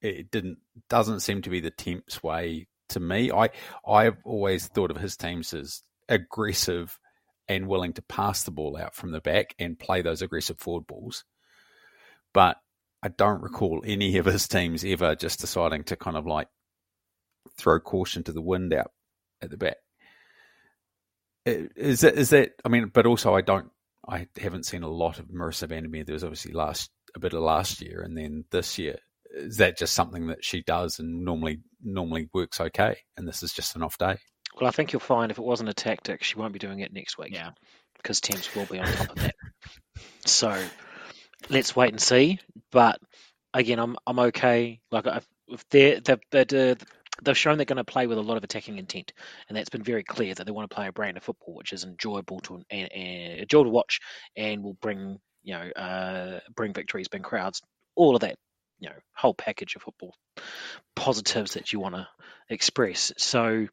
it 0.00 0.30
didn't 0.30 0.58
doesn't 0.88 1.20
seem 1.20 1.42
to 1.42 1.50
be 1.50 1.60
the 1.60 1.70
Temps 1.70 2.22
way 2.22 2.68
to 2.90 3.00
me. 3.00 3.30
I 3.30 3.50
I've 3.86 4.18
always 4.24 4.66
thought 4.66 4.90
of 4.90 4.96
his 4.96 5.16
teams 5.16 5.52
as 5.52 5.82
aggressive 6.08 6.98
and 7.48 7.68
willing 7.68 7.92
to 7.94 8.02
pass 8.02 8.44
the 8.44 8.50
ball 8.50 8.76
out 8.76 8.94
from 8.94 9.12
the 9.12 9.20
back 9.20 9.54
and 9.58 9.78
play 9.78 10.02
those 10.02 10.22
aggressive 10.22 10.58
forward 10.58 10.86
balls. 10.86 11.24
But 12.32 12.56
I 13.02 13.08
don't 13.08 13.42
recall 13.42 13.82
any 13.84 14.16
of 14.18 14.26
his 14.26 14.48
teams 14.48 14.84
ever 14.84 15.14
just 15.14 15.40
deciding 15.40 15.84
to 15.84 15.96
kind 15.96 16.16
of 16.16 16.26
like 16.26 16.48
throw 17.56 17.78
caution 17.78 18.24
to 18.24 18.32
the 18.32 18.42
wind 18.42 18.72
out 18.72 18.90
at 19.40 19.50
the 19.50 19.56
back. 19.56 19.76
Is 21.46 22.00
that 22.00 22.14
is 22.14 22.30
that? 22.30 22.52
I 22.64 22.68
mean, 22.68 22.90
but 22.92 23.06
also 23.06 23.34
I 23.34 23.40
don't. 23.40 23.70
I 24.08 24.26
haven't 24.36 24.66
seen 24.66 24.82
a 24.82 24.88
lot 24.88 25.18
of 25.18 25.26
Marissa 25.26 25.68
van 25.68 25.90
der 25.90 26.04
There 26.04 26.12
was 26.12 26.24
obviously 26.24 26.52
last 26.52 26.90
a 27.14 27.20
bit 27.20 27.32
of 27.32 27.40
last 27.42 27.80
year, 27.80 28.02
and 28.02 28.16
then 28.16 28.44
this 28.50 28.78
year. 28.78 28.96
Is 29.34 29.58
that 29.58 29.76
just 29.76 29.92
something 29.92 30.28
that 30.28 30.42
she 30.42 30.62
does 30.62 30.98
and 30.98 31.24
normally 31.24 31.58
normally 31.82 32.28
works 32.32 32.60
okay? 32.60 32.96
And 33.16 33.28
this 33.28 33.42
is 33.42 33.52
just 33.52 33.76
an 33.76 33.82
off 33.82 33.98
day. 33.98 34.16
Well, 34.58 34.68
I 34.68 34.70
think 34.70 34.92
you'll 34.92 35.00
find 35.00 35.30
if 35.30 35.38
it 35.38 35.44
wasn't 35.44 35.68
a 35.68 35.74
tactic, 35.74 36.22
she 36.22 36.38
won't 36.38 36.54
be 36.54 36.58
doing 36.58 36.80
it 36.80 36.92
next 36.92 37.18
week. 37.18 37.34
Yeah. 37.34 37.50
because 37.96 38.20
Temps 38.20 38.54
will 38.54 38.66
be 38.66 38.78
on 38.78 38.86
top 38.86 39.10
of 39.10 39.16
that. 39.16 39.34
so 40.24 40.62
let's 41.50 41.76
wait 41.76 41.90
and 41.90 42.00
see. 42.00 42.38
But 42.70 43.00
again, 43.52 43.78
I'm 43.78 43.96
I'm 44.06 44.18
okay. 44.18 44.80
Like 44.90 45.06
I've, 45.06 45.26
if 45.48 45.68
they're 45.68 46.00
they've, 46.00 46.46
they're, 46.46 46.76
they've 47.22 47.36
shown 47.36 47.58
they're 47.58 47.64
going 47.64 47.76
to 47.76 47.84
play 47.84 48.06
with 48.06 48.18
a 48.18 48.22
lot 48.22 48.36
of 48.36 48.44
attacking 48.44 48.78
intent, 48.78 49.12
and 49.48 49.56
that's 49.56 49.70
been 49.70 49.82
very 49.82 50.02
clear 50.02 50.34
that 50.34 50.44
they 50.44 50.52
want 50.52 50.68
to 50.68 50.74
play 50.74 50.86
a 50.86 50.92
brand 50.92 51.16
of 51.16 51.22
football 51.22 51.54
which 51.54 51.72
is 51.72 51.84
enjoyable 51.84 52.40
to 52.40 52.62
and, 52.70 52.92
and 52.92 53.48
to 53.48 53.62
watch, 53.62 54.00
and 54.36 54.62
will 54.62 54.74
bring 54.74 55.18
you 55.42 55.54
know 55.54 55.70
uh, 55.70 56.40
bring 56.54 56.72
victories, 56.72 57.08
bring 57.08 57.22
crowds, 57.22 57.62
all 57.94 58.14
of 58.14 58.20
that 58.20 58.36
you 58.78 58.88
know 58.88 58.96
whole 59.14 59.34
package 59.34 59.76
of 59.76 59.82
football 59.82 60.14
positives 60.94 61.54
that 61.54 61.72
you 61.72 61.80
want 61.80 61.94
to 61.94 62.06
express. 62.48 63.12
So 63.16 63.66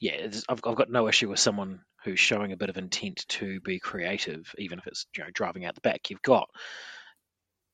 yeah, 0.00 0.28
I've, 0.48 0.60
I've 0.64 0.76
got 0.76 0.90
no 0.90 1.08
issue 1.08 1.28
with 1.28 1.38
someone 1.38 1.80
who's 2.04 2.20
showing 2.20 2.52
a 2.52 2.56
bit 2.56 2.68
of 2.68 2.76
intent 2.76 3.24
to 3.28 3.60
be 3.60 3.78
creative, 3.80 4.54
even 4.58 4.78
if 4.78 4.86
it's 4.86 5.06
you 5.16 5.24
know 5.24 5.30
driving 5.32 5.64
out 5.64 5.74
the 5.74 5.80
back. 5.80 6.10
You've 6.10 6.22
got 6.22 6.48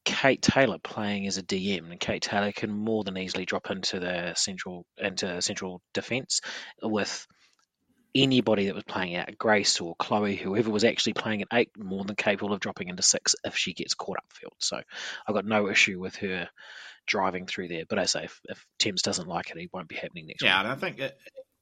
Kate 0.05 0.43
Taylor 0.43 0.79
playing 0.79 1.27
as 1.27 1.39
a 1.39 1.43
DM, 1.43 1.91
and 1.91 2.01
Kate 2.01 2.23
Taylor 2.23 2.53
can 2.53 2.71
more 2.73 3.05
than 3.05 3.17
easily 3.17 3.45
drop 3.45 3.71
into 3.71 4.01
the 4.01 4.35
central 4.35 4.85
into 4.99 5.41
central 5.43 5.81
defence 5.95 6.41
with 6.83 7.27
anybody 8.15 8.67
that 8.67 8.75
was 8.75 8.85
playing 8.85 9.17
out 9.17 9.37
Grace 9.39 9.81
or 9.81 9.95
Chloe, 9.97 10.37
whoever 10.37 10.71
was 10.71 10.85
actually 10.85 11.15
playing 11.15 11.43
at 11.43 11.49
eight, 11.53 11.71
more 11.79 12.05
than 12.05 12.17
capable 12.17 12.53
of 12.53 12.61
dropping 12.61 12.89
into 12.89 13.03
six 13.03 13.35
if 13.45 13.57
she 13.57 13.73
gets 13.73 13.95
caught 13.95 14.19
upfield. 14.19 14.53
So 14.59 14.81
I've 15.27 15.35
got 15.35 15.47
no 15.47 15.69
issue 15.71 15.99
with 15.99 16.17
her 16.17 16.49
driving 17.07 17.47
through 17.47 17.69
there. 17.69 17.85
But 17.89 17.99
I 17.99 18.05
say 18.05 18.25
if, 18.25 18.41
if 18.45 18.67
Temps 18.79 19.03
doesn't 19.03 19.29
like 19.29 19.51
it, 19.51 19.57
it 19.57 19.71
won't 19.73 19.89
be 19.89 19.97
happening 19.97 20.27
next 20.27 20.43
Yeah, 20.43 20.59
week. 20.59 20.65
and 20.65 20.73
I 20.73 20.75
think 20.75 20.99
it, 20.99 21.19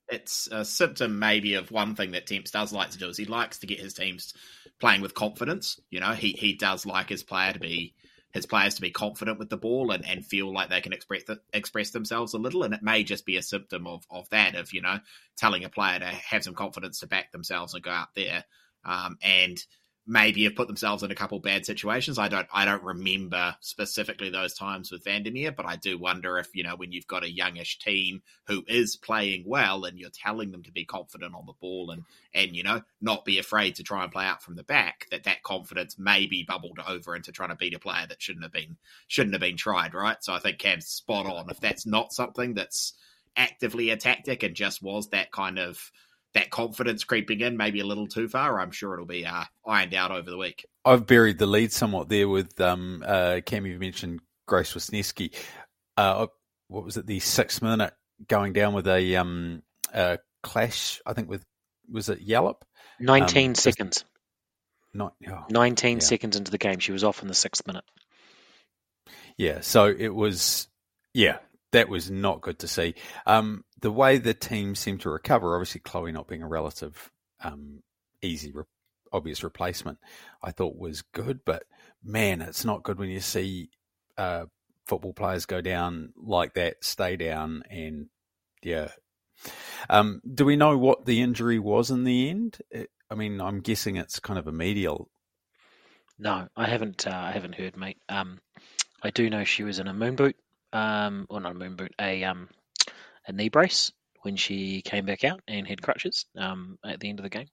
it's 0.08 0.48
a 0.50 0.64
symptom 0.64 1.18
maybe 1.18 1.54
of 1.54 1.70
one 1.70 1.94
thing 1.94 2.12
that 2.12 2.26
Temps 2.26 2.50
does 2.50 2.72
like 2.72 2.90
to 2.90 2.98
do 2.98 3.08
is 3.08 3.16
he 3.16 3.26
likes 3.26 3.58
to 3.60 3.66
get 3.66 3.78
his 3.80 3.94
teams 3.94 4.34
playing 4.80 5.02
with 5.02 5.14
confidence. 5.14 5.78
You 5.90 6.00
know, 6.00 6.12
he 6.12 6.32
he 6.32 6.54
does 6.54 6.84
like 6.84 7.08
his 7.08 7.22
player 7.22 7.52
to 7.52 7.60
be 7.60 7.94
his 8.32 8.46
players 8.46 8.74
to 8.74 8.80
be 8.80 8.90
confident 8.90 9.38
with 9.38 9.50
the 9.50 9.56
ball 9.56 9.90
and, 9.90 10.06
and 10.06 10.24
feel 10.24 10.52
like 10.52 10.70
they 10.70 10.80
can 10.80 10.92
express 10.92 11.24
th- 11.24 11.38
express 11.52 11.90
themselves 11.90 12.34
a 12.34 12.38
little. 12.38 12.62
And 12.62 12.72
it 12.74 12.82
may 12.82 13.02
just 13.02 13.26
be 13.26 13.36
a 13.36 13.42
symptom 13.42 13.86
of 13.86 14.06
of 14.10 14.28
that 14.30 14.54
of 14.54 14.72
you 14.72 14.82
know 14.82 14.98
telling 15.36 15.64
a 15.64 15.68
player 15.68 15.98
to 15.98 16.06
have 16.06 16.44
some 16.44 16.54
confidence 16.54 17.00
to 17.00 17.06
back 17.06 17.32
themselves 17.32 17.74
and 17.74 17.82
go 17.82 17.90
out 17.90 18.14
there. 18.14 18.44
Um, 18.84 19.18
and 19.22 19.58
maybe 20.06 20.44
have 20.44 20.56
put 20.56 20.66
themselves 20.66 21.02
in 21.02 21.10
a 21.10 21.14
couple 21.14 21.38
bad 21.38 21.64
situations. 21.64 22.18
I 22.18 22.28
don't 22.28 22.48
I 22.52 22.64
don't 22.64 22.82
remember 22.82 23.54
specifically 23.60 24.30
those 24.30 24.54
times 24.54 24.90
with 24.90 25.04
Vandermeer, 25.04 25.52
but 25.52 25.66
I 25.66 25.76
do 25.76 25.98
wonder 25.98 26.38
if, 26.38 26.48
you 26.54 26.64
know, 26.64 26.76
when 26.76 26.92
you've 26.92 27.06
got 27.06 27.24
a 27.24 27.30
youngish 27.30 27.78
team 27.78 28.22
who 28.46 28.64
is 28.66 28.96
playing 28.96 29.44
well 29.46 29.84
and 29.84 29.98
you're 29.98 30.10
telling 30.10 30.50
them 30.50 30.62
to 30.64 30.72
be 30.72 30.84
confident 30.84 31.34
on 31.34 31.46
the 31.46 31.52
ball 31.60 31.90
and 31.90 32.04
and 32.34 32.56
you 32.56 32.62
know, 32.62 32.82
not 33.00 33.24
be 33.24 33.38
afraid 33.38 33.76
to 33.76 33.82
try 33.82 34.02
and 34.02 34.12
play 34.12 34.24
out 34.24 34.42
from 34.42 34.56
the 34.56 34.64
back, 34.64 35.06
that 35.10 35.24
that 35.24 35.42
confidence 35.42 35.98
may 35.98 36.26
be 36.26 36.44
bubbled 36.44 36.78
over 36.86 37.14
into 37.14 37.32
trying 37.32 37.50
to 37.50 37.56
beat 37.56 37.74
a 37.74 37.78
player 37.78 38.06
that 38.08 38.22
shouldn't 38.22 38.44
have 38.44 38.52
been 38.52 38.76
shouldn't 39.06 39.34
have 39.34 39.40
been 39.40 39.56
tried, 39.56 39.94
right? 39.94 40.22
So 40.22 40.32
I 40.32 40.38
think 40.38 40.58
Cam's 40.58 40.86
spot 40.86 41.26
on. 41.26 41.50
If 41.50 41.60
that's 41.60 41.86
not 41.86 42.12
something 42.12 42.54
that's 42.54 42.94
actively 43.36 43.90
a 43.90 43.96
tactic 43.96 44.42
and 44.42 44.54
just 44.54 44.82
was 44.82 45.08
that 45.10 45.30
kind 45.30 45.58
of 45.58 45.90
that 46.34 46.50
confidence 46.50 47.04
creeping 47.04 47.40
in 47.40 47.56
maybe 47.56 47.80
a 47.80 47.86
little 47.86 48.06
too 48.06 48.28
far, 48.28 48.60
I'm 48.60 48.70
sure 48.70 48.94
it'll 48.94 49.06
be 49.06 49.26
uh, 49.26 49.44
ironed 49.66 49.94
out 49.94 50.10
over 50.12 50.30
the 50.30 50.36
week. 50.38 50.64
I've 50.84 51.06
buried 51.06 51.38
the 51.38 51.46
lead 51.46 51.72
somewhat 51.72 52.08
there 52.08 52.28
with 52.28 52.60
um, 52.60 53.02
uh, 53.06 53.40
Cam. 53.44 53.66
You 53.66 53.78
mentioned 53.78 54.20
Grace 54.46 54.72
Wisniewski. 54.74 55.34
Uh, 55.96 56.26
what 56.68 56.84
was 56.84 56.96
it? 56.96 57.06
The 57.06 57.20
sixth 57.20 57.62
minute 57.62 57.92
going 58.28 58.52
down 58.52 58.74
with 58.74 58.86
a 58.86 59.16
um, 59.16 59.62
uh, 59.92 60.18
clash. 60.42 61.00
I 61.04 61.12
think 61.12 61.28
with 61.28 61.44
was 61.90 62.08
it 62.08 62.26
Yallop? 62.26 62.62
19 63.00 63.50
Um, 63.50 63.54
seconds. 63.54 64.04
Not. 64.92 65.14
Oh, 65.28 65.44
19 65.50 65.96
yeah. 65.96 66.00
seconds 66.00 66.36
into 66.36 66.50
the 66.50 66.58
game, 66.58 66.78
she 66.78 66.92
was 66.92 67.04
off 67.04 67.22
in 67.22 67.28
the 67.28 67.34
sixth 67.34 67.66
minute. 67.66 67.84
Yeah, 69.36 69.60
so 69.60 69.86
it 69.86 70.14
was, 70.14 70.68
yeah, 71.14 71.38
that 71.72 71.88
was 71.88 72.10
not 72.10 72.40
good 72.40 72.58
to 72.60 72.68
see. 72.68 72.94
Um, 73.26 73.64
the 73.80 73.92
way 73.92 74.18
the 74.18 74.34
team 74.34 74.74
seemed 74.74 75.00
to 75.02 75.10
recover, 75.10 75.54
obviously 75.54 75.80
Chloe 75.80 76.12
Knott 76.12 76.28
being 76.28 76.42
a 76.42 76.48
relative, 76.48 77.10
um, 77.42 77.82
easy, 78.22 78.52
re- 78.52 78.64
obvious 79.12 79.42
replacement, 79.42 79.98
I 80.42 80.50
thought 80.50 80.76
was 80.76 81.02
good. 81.02 81.40
But 81.44 81.64
man, 82.02 82.42
it's 82.42 82.64
not 82.64 82.82
good 82.82 82.98
when 82.98 83.08
you 83.08 83.20
see 83.20 83.70
uh, 84.18 84.46
football 84.86 85.12
players 85.12 85.46
go 85.46 85.60
down 85.60 86.12
like 86.16 86.54
that, 86.54 86.84
stay 86.84 87.16
down, 87.16 87.62
and 87.70 88.06
yeah. 88.62 88.88
Um, 89.88 90.20
do 90.34 90.44
we 90.44 90.56
know 90.56 90.76
what 90.76 91.06
the 91.06 91.22
injury 91.22 91.58
was 91.58 91.90
in 91.90 92.04
the 92.04 92.28
end? 92.28 92.58
I 93.10 93.14
mean, 93.14 93.40
I'm 93.40 93.60
guessing 93.60 93.96
it's 93.96 94.20
kind 94.20 94.38
of 94.38 94.46
a 94.46 94.52
medial. 94.52 95.08
No, 96.18 96.48
I 96.54 96.66
haven't. 96.66 97.06
Uh, 97.06 97.16
I 97.16 97.32
haven't 97.32 97.54
heard, 97.54 97.76
mate. 97.76 97.96
Um, 98.08 98.40
I 99.02 99.10
do 99.10 99.30
know 99.30 99.44
she 99.44 99.62
was 99.62 99.78
in 99.78 99.88
a 99.88 99.94
moon 99.94 100.16
boot, 100.16 100.36
um, 100.72 101.26
or 101.28 101.40
not 101.40 101.52
a 101.52 101.58
moon 101.58 101.76
boot, 101.76 101.94
a 102.00 102.24
um, 102.24 102.48
a 103.26 103.32
knee 103.32 103.48
brace 103.48 103.92
when 104.22 104.36
she 104.36 104.82
came 104.82 105.06
back 105.06 105.24
out 105.24 105.40
and 105.48 105.66
had 105.66 105.82
crutches 105.82 106.26
um, 106.36 106.78
at 106.84 107.00
the 107.00 107.08
end 107.08 107.18
of 107.18 107.22
the 107.22 107.30
game. 107.30 107.48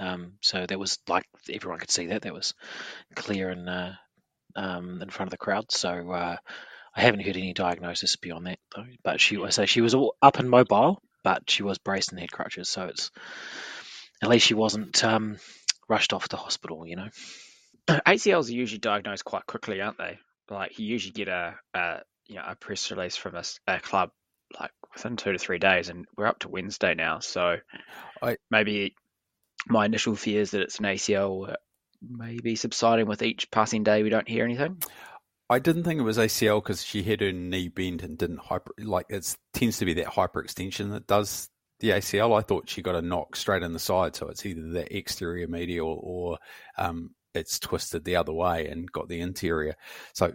Um, 0.00 0.34
so 0.40 0.64
that 0.64 0.78
was 0.78 0.98
like 1.08 1.26
everyone 1.52 1.78
could 1.78 1.90
see 1.90 2.06
that. 2.06 2.22
That 2.22 2.34
was 2.34 2.54
clear 3.14 3.50
and 3.50 3.68
uh, 3.68 3.92
um, 4.54 5.02
in 5.02 5.10
front 5.10 5.28
of 5.28 5.32
the 5.32 5.36
crowd. 5.36 5.70
So 5.70 6.10
uh, 6.10 6.36
I 6.94 7.00
haven't 7.00 7.24
heard 7.24 7.36
any 7.36 7.52
diagnosis 7.52 8.16
beyond 8.16 8.46
that 8.46 8.58
though. 8.74 8.86
But 9.04 9.20
she, 9.20 9.42
I 9.42 9.50
say 9.50 9.66
she 9.66 9.82
was 9.82 9.94
all 9.94 10.16
up 10.22 10.38
and 10.38 10.48
mobile, 10.48 11.02
but 11.22 11.50
she 11.50 11.62
was 11.62 11.78
braced 11.78 12.10
and 12.10 12.20
had 12.20 12.32
crutches. 12.32 12.68
So 12.68 12.86
it's 12.86 13.10
at 14.22 14.30
least 14.30 14.46
she 14.46 14.54
wasn't 14.54 15.04
um, 15.04 15.36
rushed 15.88 16.12
off 16.12 16.28
to 16.28 16.36
hospital. 16.36 16.86
You 16.86 16.96
know. 16.96 17.08
ACLs 17.88 18.48
are 18.48 18.54
usually 18.54 18.78
diagnosed 18.78 19.24
quite 19.24 19.46
quickly, 19.46 19.80
aren't 19.80 19.98
they? 19.98 20.18
Like 20.50 20.78
you 20.78 20.86
usually 20.86 21.12
get 21.12 21.28
a, 21.28 21.54
a 21.74 21.98
you 22.26 22.36
know 22.36 22.44
a 22.46 22.54
press 22.54 22.90
release 22.90 23.16
from 23.16 23.36
a 23.66 23.80
club 23.80 24.10
like 24.58 24.70
within 24.94 25.16
two 25.16 25.32
to 25.32 25.38
three 25.38 25.58
days, 25.58 25.88
and 25.88 26.06
we're 26.16 26.26
up 26.26 26.38
to 26.40 26.48
Wednesday 26.48 26.94
now. 26.94 27.18
So 27.20 27.56
I- 28.22 28.38
maybe 28.50 28.94
my 29.68 29.84
initial 29.86 30.14
fear 30.14 30.40
is 30.40 30.52
that 30.52 30.62
it's 30.62 30.78
an 30.78 30.86
ACL, 30.86 31.54
maybe 32.02 32.56
subsiding 32.56 33.06
with 33.06 33.22
each 33.22 33.50
passing 33.50 33.82
day. 33.82 34.02
We 34.02 34.10
don't 34.10 34.28
hear 34.28 34.44
anything. 34.44 34.82
I 35.48 35.58
didn't 35.60 35.84
think 35.84 36.00
it 36.00 36.04
was 36.04 36.18
ACL 36.18 36.62
because 36.62 36.84
she 36.84 37.02
had 37.02 37.20
her 37.20 37.32
knee 37.32 37.68
bent 37.68 38.02
and 38.02 38.18
didn't 38.18 38.40
hyper 38.40 38.72
like 38.78 39.06
it 39.08 39.36
tends 39.52 39.78
to 39.78 39.84
be 39.84 39.94
that 39.94 40.06
hyperextension 40.06 40.90
that 40.90 41.06
does 41.06 41.50
the 41.80 41.90
ACL, 41.90 42.36
I 42.36 42.42
thought 42.42 42.68
she 42.68 42.82
got 42.82 42.94
a 42.94 43.02
knock 43.02 43.36
straight 43.36 43.62
in 43.62 43.72
the 43.72 43.78
side, 43.78 44.16
so 44.16 44.28
it's 44.28 44.46
either 44.46 44.62
the 44.62 44.96
exterior 44.96 45.46
medial 45.46 46.00
or 46.02 46.38
um, 46.78 47.10
it's 47.34 47.58
twisted 47.58 48.04
the 48.04 48.16
other 48.16 48.32
way 48.32 48.66
and 48.68 48.90
got 48.90 49.08
the 49.08 49.20
interior. 49.20 49.76
So, 50.14 50.32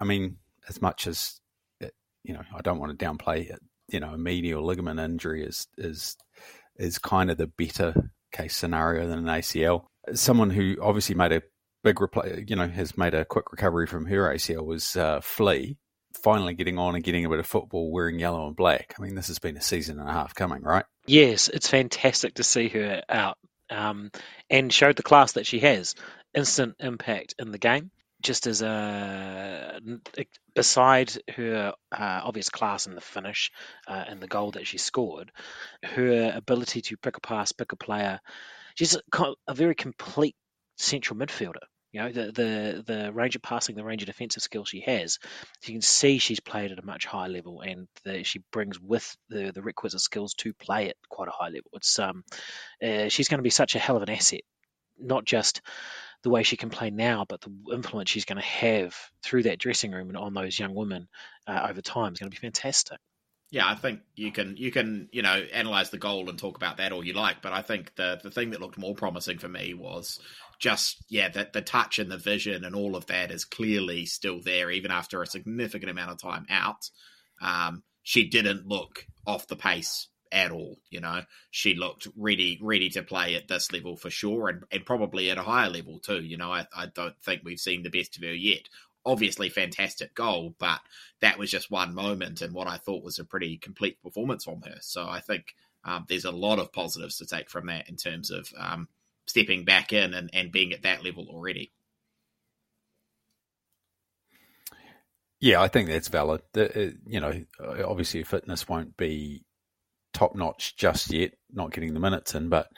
I 0.00 0.04
mean, 0.04 0.38
as 0.68 0.80
much 0.80 1.06
as 1.06 1.40
it, 1.80 1.92
you 2.24 2.34
know, 2.34 2.42
I 2.54 2.60
don't 2.62 2.78
want 2.78 2.98
to 2.98 3.04
downplay 3.04 3.50
it. 3.50 3.60
You 3.88 4.00
know, 4.00 4.14
a 4.14 4.18
medial 4.18 4.64
ligament 4.64 5.00
injury 5.00 5.44
is 5.44 5.68
is 5.78 6.16
is 6.76 6.98
kind 6.98 7.30
of 7.30 7.38
the 7.38 7.46
better 7.46 8.10
case 8.32 8.56
scenario 8.56 9.06
than 9.06 9.20
an 9.20 9.24
ACL. 9.26 9.84
Someone 10.14 10.50
who 10.50 10.76
obviously 10.82 11.14
made 11.14 11.32
a 11.32 11.42
big 11.86 11.98
you 12.48 12.56
know, 12.56 12.66
has 12.66 12.98
made 12.98 13.14
a 13.14 13.24
quick 13.24 13.52
recovery 13.52 13.86
from 13.86 14.06
her 14.06 14.34
ACL 14.34 14.64
was 14.64 14.96
uh, 14.96 15.20
Flea, 15.20 15.76
finally 16.14 16.54
getting 16.54 16.78
on 16.78 16.96
and 16.96 17.04
getting 17.04 17.24
a 17.24 17.28
bit 17.28 17.38
of 17.38 17.46
football 17.46 17.92
wearing 17.92 18.18
yellow 18.18 18.46
and 18.46 18.56
black. 18.56 18.94
I 18.98 19.02
mean, 19.02 19.14
this 19.14 19.28
has 19.28 19.38
been 19.38 19.56
a 19.56 19.60
season 19.60 20.00
and 20.00 20.08
a 20.08 20.12
half 20.12 20.34
coming, 20.34 20.62
right? 20.62 20.84
Yes, 21.06 21.48
it's 21.48 21.68
fantastic 21.68 22.34
to 22.34 22.42
see 22.42 22.68
her 22.68 23.02
out 23.08 23.38
um, 23.70 24.10
and 24.50 24.72
showed 24.72 24.96
the 24.96 25.04
class 25.04 25.32
that 25.32 25.46
she 25.46 25.60
has. 25.60 25.94
Instant 26.34 26.74
impact 26.80 27.34
in 27.38 27.52
the 27.52 27.58
game. 27.58 27.90
Just 28.26 28.48
as 28.48 28.60
a 28.60 29.80
beside 30.52 31.12
her 31.28 31.72
uh, 31.92 32.20
obvious 32.24 32.50
class 32.50 32.88
in 32.88 32.96
the 32.96 33.00
finish 33.00 33.52
uh, 33.86 34.04
and 34.08 34.20
the 34.20 34.26
goal 34.26 34.50
that 34.50 34.66
she 34.66 34.78
scored, 34.78 35.30
her 35.84 36.32
ability 36.34 36.80
to 36.82 36.96
pick 36.96 37.16
a 37.18 37.20
pass, 37.20 37.52
pick 37.52 37.70
a 37.70 37.76
player, 37.76 38.18
she's 38.74 38.96
a, 38.96 39.54
very 39.54 39.76
complete 39.76 40.34
central 40.76 41.16
midfielder. 41.16 41.66
You 41.92 42.00
know, 42.00 42.10
the, 42.10 42.32
the 42.32 42.84
the 42.84 43.12
range 43.12 43.36
of 43.36 43.42
passing, 43.42 43.76
the 43.76 43.84
range 43.84 44.02
of 44.02 44.06
defensive 44.06 44.42
skill 44.42 44.64
she 44.64 44.80
has, 44.80 45.20
you 45.64 45.74
can 45.74 45.80
see 45.80 46.18
she's 46.18 46.40
played 46.40 46.72
at 46.72 46.80
a 46.80 46.84
much 46.84 47.06
higher 47.06 47.28
level, 47.28 47.60
and 47.60 47.86
the, 48.02 48.24
she 48.24 48.40
brings 48.50 48.80
with 48.80 49.16
the 49.28 49.52
the 49.54 49.62
requisite 49.62 50.00
skills 50.00 50.34
to 50.38 50.52
play 50.52 50.88
at 50.88 50.96
quite 51.08 51.28
a 51.28 51.38
high 51.38 51.50
level. 51.50 51.70
It's 51.74 51.96
um, 52.00 52.24
uh, 52.82 53.08
she's 53.08 53.28
going 53.28 53.38
to 53.38 53.50
be 53.50 53.50
such 53.50 53.76
a 53.76 53.78
hell 53.78 53.96
of 53.96 54.02
an 54.02 54.10
asset, 54.10 54.42
not 54.98 55.24
just 55.24 55.62
the 56.26 56.30
way 56.30 56.42
she 56.42 56.56
can 56.56 56.70
play 56.70 56.90
now, 56.90 57.24
but 57.24 57.40
the 57.40 57.52
influence 57.72 58.10
she's 58.10 58.24
going 58.24 58.36
to 58.36 58.44
have 58.44 58.96
through 59.22 59.44
that 59.44 59.60
dressing 59.60 59.92
room 59.92 60.08
and 60.08 60.16
on 60.16 60.34
those 60.34 60.58
young 60.58 60.74
women 60.74 61.06
uh, 61.46 61.68
over 61.70 61.80
time 61.80 62.12
is 62.12 62.18
going 62.18 62.28
to 62.28 62.34
be 62.34 62.44
fantastic. 62.44 62.98
Yeah, 63.52 63.68
I 63.68 63.76
think 63.76 64.00
you 64.16 64.32
can 64.32 64.56
you 64.56 64.72
can 64.72 65.08
you 65.12 65.22
know 65.22 65.44
analyze 65.52 65.90
the 65.90 65.98
goal 65.98 66.28
and 66.28 66.36
talk 66.36 66.56
about 66.56 66.78
that 66.78 66.90
all 66.90 67.06
you 67.06 67.12
like, 67.12 67.42
but 67.42 67.52
I 67.52 67.62
think 67.62 67.94
the 67.94 68.18
the 68.20 68.32
thing 68.32 68.50
that 68.50 68.60
looked 68.60 68.76
more 68.76 68.96
promising 68.96 69.38
for 69.38 69.46
me 69.46 69.72
was 69.72 70.18
just 70.58 71.04
yeah, 71.08 71.28
the 71.28 71.48
the 71.52 71.62
touch 71.62 72.00
and 72.00 72.10
the 72.10 72.18
vision 72.18 72.64
and 72.64 72.74
all 72.74 72.96
of 72.96 73.06
that 73.06 73.30
is 73.30 73.44
clearly 73.44 74.04
still 74.04 74.40
there, 74.40 74.68
even 74.72 74.90
after 74.90 75.22
a 75.22 75.28
significant 75.28 75.92
amount 75.92 76.10
of 76.10 76.20
time 76.20 76.44
out. 76.50 76.90
Um, 77.40 77.84
she 78.02 78.28
didn't 78.28 78.66
look 78.66 79.06
off 79.28 79.46
the 79.46 79.54
pace 79.54 80.08
at 80.36 80.52
all. 80.52 80.78
You 80.90 81.00
know, 81.00 81.22
she 81.50 81.74
looked 81.74 82.06
ready 82.14 82.60
ready 82.62 82.90
to 82.90 83.02
play 83.02 83.34
at 83.34 83.48
this 83.48 83.72
level 83.72 83.96
for 83.96 84.10
sure, 84.10 84.48
and, 84.48 84.64
and 84.70 84.84
probably 84.84 85.30
at 85.30 85.38
a 85.38 85.42
higher 85.42 85.70
level 85.70 85.98
too. 85.98 86.22
You 86.22 86.36
know, 86.36 86.52
I, 86.52 86.66
I 86.76 86.86
don't 86.86 87.18
think 87.22 87.40
we've 87.42 87.58
seen 87.58 87.82
the 87.82 87.90
best 87.90 88.16
of 88.16 88.22
her 88.22 88.34
yet. 88.34 88.68
Obviously, 89.04 89.48
fantastic 89.48 90.14
goal, 90.14 90.54
but 90.58 90.80
that 91.20 91.38
was 91.38 91.50
just 91.50 91.70
one 91.70 91.94
moment 91.94 92.42
and 92.42 92.52
what 92.52 92.68
I 92.68 92.76
thought 92.76 93.04
was 93.04 93.18
a 93.18 93.24
pretty 93.24 93.56
complete 93.56 94.02
performance 94.02 94.44
from 94.44 94.60
her. 94.62 94.76
So 94.80 95.08
I 95.08 95.20
think 95.20 95.54
um, 95.84 96.04
there's 96.08 96.24
a 96.24 96.32
lot 96.32 96.58
of 96.58 96.72
positives 96.72 97.16
to 97.18 97.26
take 97.26 97.48
from 97.48 97.66
that 97.66 97.88
in 97.88 97.96
terms 97.96 98.30
of 98.30 98.52
um, 98.58 98.88
stepping 99.26 99.64
back 99.64 99.92
in 99.92 100.12
and, 100.12 100.28
and 100.34 100.52
being 100.52 100.72
at 100.72 100.82
that 100.82 101.04
level 101.04 101.28
already. 101.30 101.72
Yeah, 105.38 105.62
I 105.62 105.68
think 105.68 105.88
that's 105.88 106.08
valid. 106.08 106.42
The, 106.52 106.88
uh, 106.88 106.90
you 107.06 107.20
know, 107.20 107.44
obviously 107.86 108.24
fitness 108.24 108.68
won't 108.68 108.96
be 108.96 109.45
top 110.16 110.34
notch 110.34 110.76
just 110.76 111.12
yet, 111.12 111.32
not 111.52 111.72
getting 111.72 111.92
the 111.92 112.00
minutes 112.00 112.34
in, 112.34 112.48
but 112.48 112.68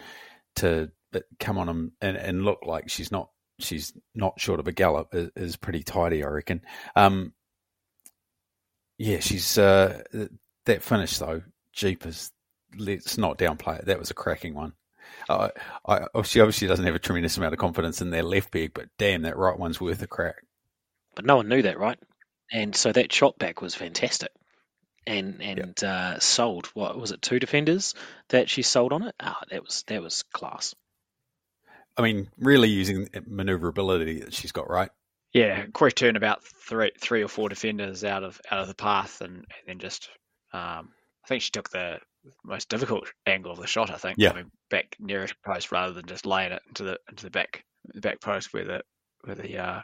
to 0.57 0.91
come 1.39 1.57
on 1.57 1.69
and, 1.69 1.93
and, 2.01 2.17
and, 2.17 2.45
look 2.45 2.59
like 2.67 2.91
she's 2.91 3.13
not 3.13 3.31
she's 3.61 3.93
not 4.15 4.39
short 4.39 4.61
of 4.61 4.67
a 4.69 4.73
gallop 4.73 5.15
is, 5.15 5.31
is 5.37 5.57
pretty 5.57 5.83
tidy, 5.83 6.25
I 6.25 6.29
reckon. 6.29 6.61
Um, 6.97 7.33
yeah, 8.99 9.21
she's 9.21 9.57
uh, 9.57 10.03
that 10.67 10.83
finish 10.83 11.19
though. 11.19 11.43
Jeepers, 11.73 12.33
let's 12.77 13.17
not 13.17 13.39
downplay 13.39 13.79
it. 13.79 13.87
That 13.87 14.01
was 14.01 14.11
a 14.11 14.15
cracking 14.15 14.55
one. 14.55 14.73
Uh, 15.29 15.51
I, 15.87 16.07
she 16.25 16.41
obviously 16.41 16.67
doesn't 16.67 16.85
have 16.85 16.97
a 16.97 17.01
tremendous 17.01 17.37
amount 17.37 17.55
of 17.55 17.61
confidence 17.61 18.03
in 18.03 18.11
their 18.11 18.25
left 18.25 18.51
peg, 18.51 18.73
but 18.75 18.89
damn, 18.99 19.23
that 19.23 19.37
right 19.37 19.59
one's 19.59 19.81
worth 19.81 20.03
a 20.03 20.09
crack. 20.09 20.43
But 21.15 21.25
no 21.25 21.37
one 21.37 21.49
knew 21.49 21.63
that, 21.63 21.79
right? 21.79 21.99
And 22.53 22.75
so 22.75 22.93
that 22.93 23.13
shot 23.13 23.39
back 23.39 23.63
was 23.63 23.77
fantastic, 23.77 24.33
and 25.09 25.43
and 25.43 25.75
yep. 25.81 25.83
uh, 25.83 26.19
sold. 26.21 26.67
What 26.75 26.99
was 26.99 27.11
it? 27.11 27.23
Two 27.23 27.39
defenders 27.39 27.95
that 28.29 28.51
she 28.51 28.63
sold 28.63 28.93
on 28.93 29.03
it. 29.03 29.15
Ah, 29.19 29.39
oh, 29.41 29.45
that 29.51 29.65
was 29.65 29.85
that 29.89 30.03
was 30.03 30.23
class. 30.23 30.75
I 31.97 32.03
mean, 32.03 32.29
really 32.39 32.69
using 32.69 33.09
maneuverability 33.27 34.21
that 34.21 34.35
she's 34.35 34.53
got, 34.53 34.71
right? 34.71 34.91
Yeah, 35.33 35.67
quick 35.73 35.95
turn 35.95 36.17
about 36.17 36.45
three 36.45 36.93
three 37.01 37.23
or 37.23 37.29
four 37.29 37.49
defenders 37.49 38.05
out 38.05 38.23
of 38.23 38.41
out 38.51 38.61
of 38.61 38.69
the 38.69 38.75
path, 38.75 39.21
and, 39.21 39.37
and 39.37 39.45
then 39.67 39.79
just 39.79 40.09
um, 40.53 40.91
I 41.25 41.29
think 41.29 41.43
she 41.43 41.51
took 41.51 41.71
the 41.71 41.99
most 42.45 42.69
difficult 42.69 43.11
angle 43.27 43.53
of 43.53 43.59
the 43.59 43.67
shot. 43.67 43.91
I 43.91 43.97
think, 43.97 44.17
yeah. 44.19 44.31
coming 44.31 44.51
back 44.71 44.97
nearest 45.01 45.35
post 45.45 45.73
rather 45.73 45.93
than 45.93 46.07
just 46.07 46.27
laying 46.27 46.53
it 46.53 46.63
into 46.69 46.85
the 46.85 46.99
into 47.11 47.25
the 47.25 47.31
back 47.31 47.65
the 47.95 48.01
back 48.01 48.21
post 48.21 48.53
where 48.53 48.65
the 48.65 48.83
where 49.23 49.35
the 49.35 49.59
uh, 49.59 49.81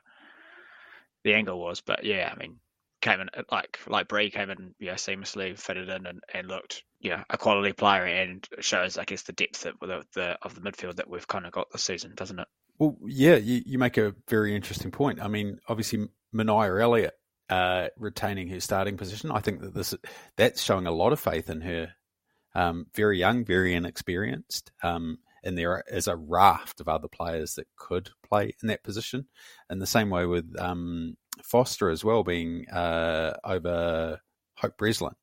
the 1.25 1.35
angle 1.35 1.59
was. 1.59 1.81
But 1.81 2.05
yeah, 2.05 2.33
I 2.33 2.39
mean, 2.39 2.61
came 3.05 3.21
in 3.21 3.29
like 3.53 3.79
like 3.87 4.09
Bree 4.09 4.31
came 4.31 4.51
in, 4.51 4.75
you 4.79 4.91
seamlessly 4.93 5.57
fitted 5.57 5.89
in 5.89 6.07
and, 6.07 6.21
and 6.33 6.49
looked, 6.49 6.83
know, 7.11 7.23
a 7.31 7.39
quality 7.39 7.73
player 7.73 8.05
and 8.05 8.47
shows, 8.61 8.99
I 8.99 9.05
guess, 9.05 9.23
the 9.23 9.33
depth 9.33 9.67
of 9.67 9.79
the, 9.81 10.05
the 10.15 10.39
of 10.43 10.55
the 10.55 10.61
midfield 10.61 10.97
that 10.97 11.09
we've 11.09 11.29
kind 11.29 11.47
of 11.47 11.53
got 11.53 11.71
this 11.71 11.85
season, 11.85 12.15
doesn't 12.17 12.41
it? 12.41 12.49
Well, 12.79 12.97
yeah, 13.07 13.37
you, 13.37 13.63
you 13.65 13.79
make 13.79 13.99
a 13.99 14.15
very 14.29 14.57
interesting 14.57 14.91
point. 14.91 15.23
I 15.23 15.29
mean, 15.29 15.61
obviously, 15.69 16.09
Manaia 16.35 16.83
Elliott 16.83 17.15
uh, 17.49 17.89
retaining 17.97 18.49
her 18.49 18.61
starting 18.61 18.97
position, 18.97 19.31
I 19.31 19.41
think 19.41 19.61
that 19.61 19.75
this 19.75 19.95
that's 20.37 20.63
showing 20.63 20.87
a 20.87 20.93
lot 20.93 21.13
of 21.13 21.21
faith 21.21 21.51
in 21.51 21.61
her 21.61 21.93
um, 22.55 22.87
very 22.95 23.19
young, 23.19 23.45
very 23.45 23.75
inexperienced. 23.75 24.73
Um, 24.83 25.19
and 25.45 25.57
there 25.57 25.85
is 25.89 26.09
a 26.09 26.17
raft 26.17 26.81
of 26.81 26.89
other 26.89 27.09
players 27.09 27.55
that 27.55 27.69
could 27.77 28.11
play 28.29 28.55
in 28.63 28.69
that 28.69 28.83
position. 28.83 29.27
And 29.69 29.81
the 29.81 29.87
same 29.87 30.11
way 30.11 30.27
with 30.27 30.55
um, 30.59 31.17
Foster 31.43 31.91
as 31.91 32.03
well, 32.03 32.25
being 32.25 32.69
uh, 32.71 33.35
over 33.45 34.21
Hope 34.57 34.77
Breslin. 34.79 35.15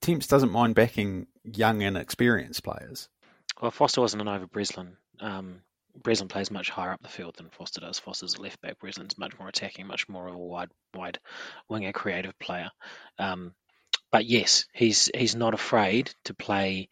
Temps 0.00 0.26
doesn't 0.26 0.52
mind 0.52 0.74
backing 0.74 1.26
young 1.42 1.82
and 1.82 1.96
experienced 1.96 2.62
players. 2.62 3.08
Well, 3.60 3.70
Foster 3.70 4.00
wasn't 4.00 4.22
an 4.22 4.28
over 4.28 4.46
Breslin. 4.46 4.96
Um, 5.20 5.62
Breslin 6.02 6.28
plays 6.28 6.50
much 6.50 6.70
higher 6.70 6.92
up 6.92 7.02
the 7.02 7.08
field 7.08 7.36
than 7.36 7.50
Foster 7.50 7.80
does. 7.80 7.98
Foster's 7.98 8.34
a 8.34 8.42
left 8.42 8.60
back. 8.60 8.78
Breslin's 8.78 9.18
much 9.18 9.38
more 9.38 9.48
attacking, 9.48 9.86
much 9.86 10.08
more 10.08 10.28
of 10.28 10.34
a 10.34 10.38
wide, 10.38 10.70
wide 10.94 11.18
winger, 11.68 11.92
creative 11.92 12.38
player. 12.38 12.70
Um, 13.18 13.54
but 14.10 14.26
yes, 14.26 14.66
he's 14.72 15.10
he's 15.14 15.34
not 15.34 15.54
afraid 15.54 16.14
to 16.24 16.34
play. 16.34 16.88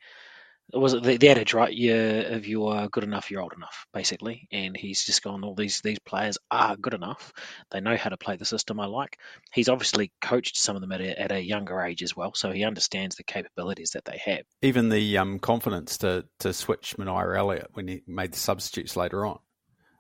Was 0.75 0.95
it 0.95 1.03
the, 1.03 1.19
the 1.19 1.29
adage, 1.29 1.53
right? 1.53 1.73
You, 1.73 1.95
if 1.95 2.49
you 2.49 2.67
are 2.67 2.89
good 2.89 3.05
enough, 3.05 3.31
you're 3.31 3.43
old 3.43 3.53
enough, 3.55 3.87
basically. 3.93 4.49
And 4.51 4.75
he's 4.77 5.05
just 5.05 5.23
gone. 5.23 5.45
All 5.45 5.55
these 5.55 5.81
these 5.83 5.99
players 5.99 6.39
are 6.51 6.77
good 6.77 6.95
enough. 6.95 7.33
They 7.71 7.81
know 7.81 7.97
how 7.97 8.09
to 8.11 8.17
play 8.17 8.37
the 8.37 8.45
system 8.45 8.81
I 8.81 8.87
like. 8.87 9.19
He's 9.53 9.69
obviously 9.69 10.13
coached 10.23 10.57
some 10.57 10.75
of 10.75 10.81
them 10.81 10.93
at 10.93 11.01
a, 11.01 11.21
at 11.21 11.33
a 11.33 11.43
younger 11.43 11.81
age 11.83 12.03
as 12.03 12.17
well, 12.17 12.33
so 12.35 12.53
he 12.53 12.65
understands 12.65 13.17
the 13.17 13.23
capabilities 13.23 13.91
that 13.91 14.07
they 14.07 14.21
have. 14.25 14.45
Even 14.63 14.89
the 14.89 15.19
um, 15.19 15.39
confidence 15.39 15.99
to 15.99 16.25
to 16.39 16.53
switch 16.55 16.97
Manaia 16.97 17.37
Elliott 17.37 17.69
when 17.75 17.89
he 17.89 18.03
made 18.07 18.33
the 18.33 18.39
substitutes 18.39 18.97
later 18.97 19.27
on. 19.27 19.39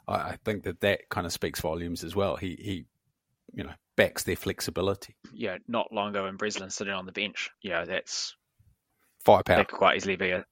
I, 0.08 0.14
I 0.14 0.38
think 0.44 0.64
that 0.64 0.80
that 0.80 1.08
kind 1.10 1.26
of 1.26 1.32
speaks 1.32 1.60
volumes 1.60 2.02
as 2.02 2.16
well. 2.16 2.36
He 2.36 2.56
he, 2.58 2.86
you 3.52 3.64
know, 3.64 3.72
backs 3.96 4.22
their 4.22 4.36
flexibility. 4.36 5.16
Yeah, 5.34 5.58
Knott 5.68 5.92
Longo 5.92 6.24
and 6.26 6.38
Breslin 6.38 6.70
sitting 6.70 6.94
on 6.94 7.04
the 7.04 7.12
bench. 7.12 7.50
Yeah, 7.60 7.84
that's 7.84 8.36
firepower. 9.24 9.58
That 9.58 9.68
could 9.68 9.78
quite 9.78 9.96
easily 9.96 10.16
be 10.16 10.30
a 10.30 10.44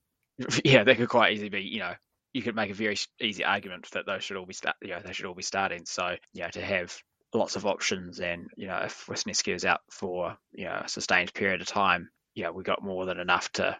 yeah, 0.64 0.84
that 0.84 0.96
could 0.96 1.08
quite 1.08 1.32
easily 1.32 1.48
be 1.48 1.62
you 1.62 1.80
know 1.80 1.94
you 2.32 2.42
could 2.42 2.54
make 2.54 2.70
a 2.70 2.74
very 2.74 2.96
easy 3.20 3.44
argument 3.44 3.88
that 3.92 4.06
those 4.06 4.22
should 4.22 4.36
all 4.36 4.46
be 4.46 4.54
start 4.54 4.76
you 4.82 4.90
know 4.90 5.00
they 5.04 5.12
should 5.12 5.26
all 5.26 5.34
be 5.34 5.42
starting. 5.42 5.84
So 5.86 6.16
yeah, 6.32 6.48
to 6.48 6.60
have 6.60 6.96
lots 7.32 7.56
of 7.56 7.66
options 7.66 8.20
and 8.20 8.48
you 8.56 8.66
know 8.66 8.78
if 8.84 9.06
Wisniewski 9.06 9.54
is 9.54 9.64
out 9.64 9.80
for 9.90 10.36
you 10.52 10.64
know 10.64 10.82
a 10.84 10.88
sustained 10.88 11.32
period 11.34 11.60
of 11.60 11.66
time, 11.66 12.10
yeah, 12.34 12.50
we 12.50 12.62
got 12.62 12.82
more 12.82 13.06
than 13.06 13.18
enough 13.18 13.50
to 13.52 13.76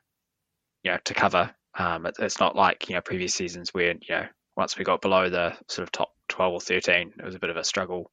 you 0.82 0.92
know 0.92 0.98
to 1.04 1.14
cover. 1.14 1.54
Um, 1.78 2.06
it, 2.06 2.16
it's 2.18 2.40
not 2.40 2.56
like 2.56 2.88
you 2.88 2.94
know 2.94 3.00
previous 3.00 3.34
seasons 3.34 3.72
where 3.72 3.92
you 3.92 4.14
know 4.14 4.26
once 4.56 4.76
we 4.76 4.84
got 4.84 5.00
below 5.00 5.30
the 5.30 5.56
sort 5.68 5.84
of 5.84 5.92
top 5.92 6.10
12 6.28 6.52
or 6.52 6.60
13, 6.60 7.12
it 7.18 7.24
was 7.24 7.34
a 7.34 7.38
bit 7.38 7.50
of 7.50 7.56
a 7.56 7.64
struggle 7.64 8.10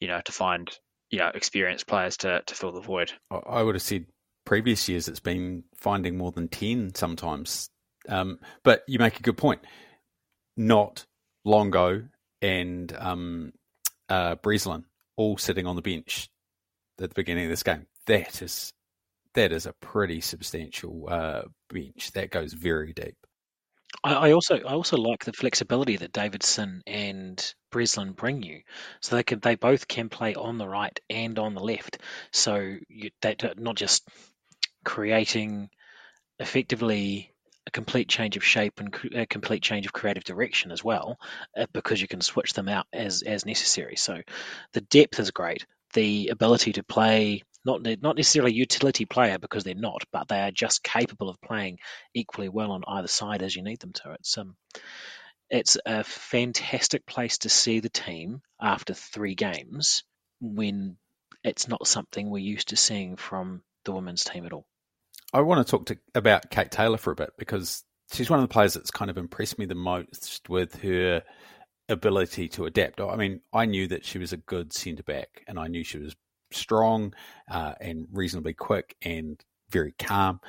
you 0.00 0.08
know, 0.08 0.20
to 0.24 0.32
find 0.32 0.70
you 1.10 1.18
know 1.18 1.30
experienced 1.34 1.86
players 1.86 2.18
to 2.18 2.42
to 2.46 2.54
fill 2.54 2.72
the 2.72 2.80
void. 2.80 3.12
I 3.30 3.62
would 3.62 3.74
have 3.74 3.82
said 3.82 4.06
previous 4.48 4.88
years 4.88 5.08
it's 5.08 5.20
been 5.20 5.62
finding 5.74 6.16
more 6.16 6.32
than 6.32 6.48
ten 6.48 6.94
sometimes. 6.94 7.68
Um, 8.08 8.38
but 8.64 8.82
you 8.88 8.98
make 8.98 9.20
a 9.20 9.22
good 9.22 9.36
point. 9.36 9.60
Knott 10.56 11.04
Longo 11.44 12.04
and 12.40 12.90
um, 12.98 13.52
uh, 14.08 14.36
Breslin 14.36 14.86
all 15.18 15.36
sitting 15.36 15.66
on 15.66 15.76
the 15.76 15.82
bench 15.82 16.30
at 16.98 17.10
the 17.10 17.14
beginning 17.14 17.44
of 17.44 17.50
this 17.50 17.62
game. 17.62 17.86
That 18.06 18.40
is 18.40 18.72
that 19.34 19.52
is 19.52 19.66
a 19.66 19.74
pretty 19.74 20.22
substantial 20.22 21.06
uh, 21.10 21.42
bench. 21.68 22.12
That 22.12 22.30
goes 22.30 22.54
very 22.54 22.94
deep. 22.94 23.16
I, 24.04 24.32
also 24.32 24.56
I 24.56 24.72
also 24.72 24.96
like 24.96 25.24
the 25.24 25.32
flexibility 25.32 25.96
that 25.96 26.12
Davidson 26.12 26.82
and 26.86 27.54
Breslin 27.70 28.12
bring 28.12 28.42
you, 28.42 28.62
so 29.00 29.16
they 29.16 29.22
can 29.22 29.40
they 29.40 29.56
both 29.56 29.88
can 29.88 30.08
play 30.08 30.34
on 30.34 30.56
the 30.56 30.68
right 30.68 30.98
and 31.10 31.38
on 31.38 31.54
the 31.54 31.62
left. 31.62 31.98
So 32.32 32.76
you, 32.88 33.10
that 33.22 33.58
not 33.58 33.76
just 33.76 34.08
creating 34.88 35.68
effectively 36.38 37.34
a 37.66 37.70
complete 37.70 38.08
change 38.08 38.38
of 38.38 38.44
shape 38.44 38.80
and 38.80 38.98
a 39.14 39.26
complete 39.26 39.62
change 39.62 39.84
of 39.84 39.92
creative 39.92 40.24
direction 40.24 40.72
as 40.72 40.82
well, 40.82 41.18
uh, 41.54 41.66
because 41.74 42.00
you 42.00 42.08
can 42.08 42.22
switch 42.22 42.54
them 42.54 42.70
out 42.70 42.86
as 42.90 43.20
as 43.20 43.44
necessary. 43.44 43.96
So 43.96 44.22
the 44.72 44.80
depth 44.80 45.20
is 45.20 45.30
great. 45.30 45.66
The 45.92 46.28
ability 46.28 46.72
to 46.72 46.82
play 46.82 47.42
not 47.66 47.82
not 48.00 48.16
necessarily 48.16 48.54
utility 48.54 49.04
player 49.04 49.38
because 49.38 49.62
they're 49.62 49.74
not, 49.74 50.04
but 50.10 50.26
they 50.28 50.40
are 50.40 50.50
just 50.50 50.82
capable 50.82 51.28
of 51.28 51.40
playing 51.42 51.78
equally 52.14 52.48
well 52.48 52.72
on 52.72 52.82
either 52.88 53.08
side 53.08 53.42
as 53.42 53.54
you 53.54 53.62
need 53.62 53.80
them 53.80 53.92
to. 53.92 54.12
It's 54.12 54.38
um, 54.38 54.56
it's 55.50 55.76
a 55.84 56.02
fantastic 56.02 57.04
place 57.04 57.38
to 57.38 57.50
see 57.50 57.80
the 57.80 57.90
team 57.90 58.40
after 58.58 58.94
three 58.94 59.34
games 59.34 60.04
when 60.40 60.96
it's 61.44 61.68
not 61.68 61.86
something 61.86 62.30
we're 62.30 62.38
used 62.54 62.68
to 62.68 62.76
seeing 62.76 63.16
from 63.16 63.62
the 63.84 63.92
women's 63.92 64.24
team 64.24 64.46
at 64.46 64.52
all. 64.52 64.67
I 65.32 65.40
want 65.40 65.66
to 65.66 65.70
talk 65.70 65.86
to, 65.86 65.98
about 66.14 66.50
Kate 66.50 66.70
Taylor 66.70 66.96
for 66.96 67.10
a 67.10 67.16
bit 67.16 67.30
because 67.38 67.84
she's 68.12 68.30
one 68.30 68.40
of 68.40 68.48
the 68.48 68.52
players 68.52 68.74
that's 68.74 68.90
kind 68.90 69.10
of 69.10 69.18
impressed 69.18 69.58
me 69.58 69.66
the 69.66 69.74
most 69.74 70.48
with 70.48 70.80
her 70.82 71.22
ability 71.88 72.48
to 72.48 72.66
adapt. 72.66 73.00
I 73.00 73.16
mean, 73.16 73.40
I 73.52 73.66
knew 73.66 73.86
that 73.88 74.04
she 74.04 74.18
was 74.18 74.32
a 74.32 74.38
good 74.38 74.72
centre 74.72 75.02
back 75.02 75.42
and 75.46 75.58
I 75.58 75.68
knew 75.68 75.84
she 75.84 75.98
was 75.98 76.16
strong 76.52 77.14
uh, 77.50 77.74
and 77.80 78.06
reasonably 78.12 78.54
quick 78.54 78.96
and 79.02 79.42
very 79.70 79.92
calm. 79.98 80.40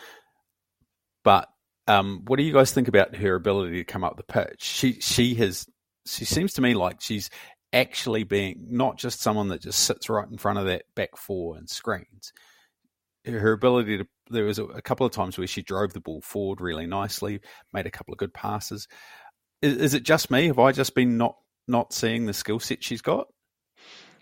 But 1.24 1.50
um, 1.88 2.24
what 2.26 2.38
do 2.38 2.44
you 2.44 2.54
guys 2.54 2.72
think 2.72 2.88
about 2.88 3.16
her 3.16 3.36
ability 3.36 3.78
to 3.78 3.84
come 3.84 4.04
up 4.04 4.16
the 4.16 4.24
pitch? 4.24 4.62
She 4.62 5.00
she 5.02 5.36
has 5.36 5.68
she 6.06 6.26
seems 6.26 6.54
to 6.54 6.62
me 6.62 6.74
like 6.74 7.02
she's 7.02 7.30
actually 7.74 8.24
being 8.24 8.68
not 8.70 8.98
just 8.98 9.22
someone 9.22 9.50
that 9.50 9.62
just 9.62 9.82
sits 9.82 10.10
right 10.10 10.28
in 10.30 10.38
front 10.38 10.60
of 10.60 10.66
that 10.66 10.84
back 10.96 11.18
four 11.18 11.58
and 11.58 11.70
screens. 11.70 12.32
Her 13.26 13.52
ability 13.52 13.98
to 13.98 14.08
there 14.30 14.46
was 14.46 14.60
a, 14.60 14.66
a 14.66 14.82
couple 14.82 15.06
of 15.06 15.12
times 15.12 15.38
where 15.38 15.48
she 15.48 15.62
drove 15.62 15.94
the 15.94 16.00
ball 16.00 16.22
forward 16.22 16.62
really 16.62 16.86
nicely, 16.86 17.40
made 17.74 17.86
a 17.86 17.92
couple 17.92 18.14
of 18.14 18.18
good 18.18 18.34
passes. 18.34 18.88
Is, 19.62 19.78
is 19.78 19.94
it 19.94 20.04
just 20.04 20.32
me? 20.32 20.48
Have 20.48 20.60
I 20.60 20.72
just 20.72 20.96
been 20.96 21.18
not 21.18 21.36
not 21.68 21.94
seeing 21.94 22.26
the 22.26 22.34
skill 22.34 22.60
set 22.60 22.84
she's 22.84 23.02
got? 23.02 23.28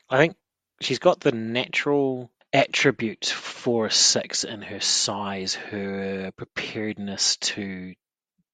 I 0.10 0.18
think 0.18 0.36
she's 0.82 1.00
got 1.00 1.20
the 1.20 1.32
natural 1.32 2.32
attribute 2.54 3.26
for 3.26 3.86
a 3.86 3.92
six 3.92 4.44
in 4.44 4.62
her 4.62 4.80
size, 4.80 5.54
her 5.54 6.32
preparedness 6.38 7.38
to 7.38 7.94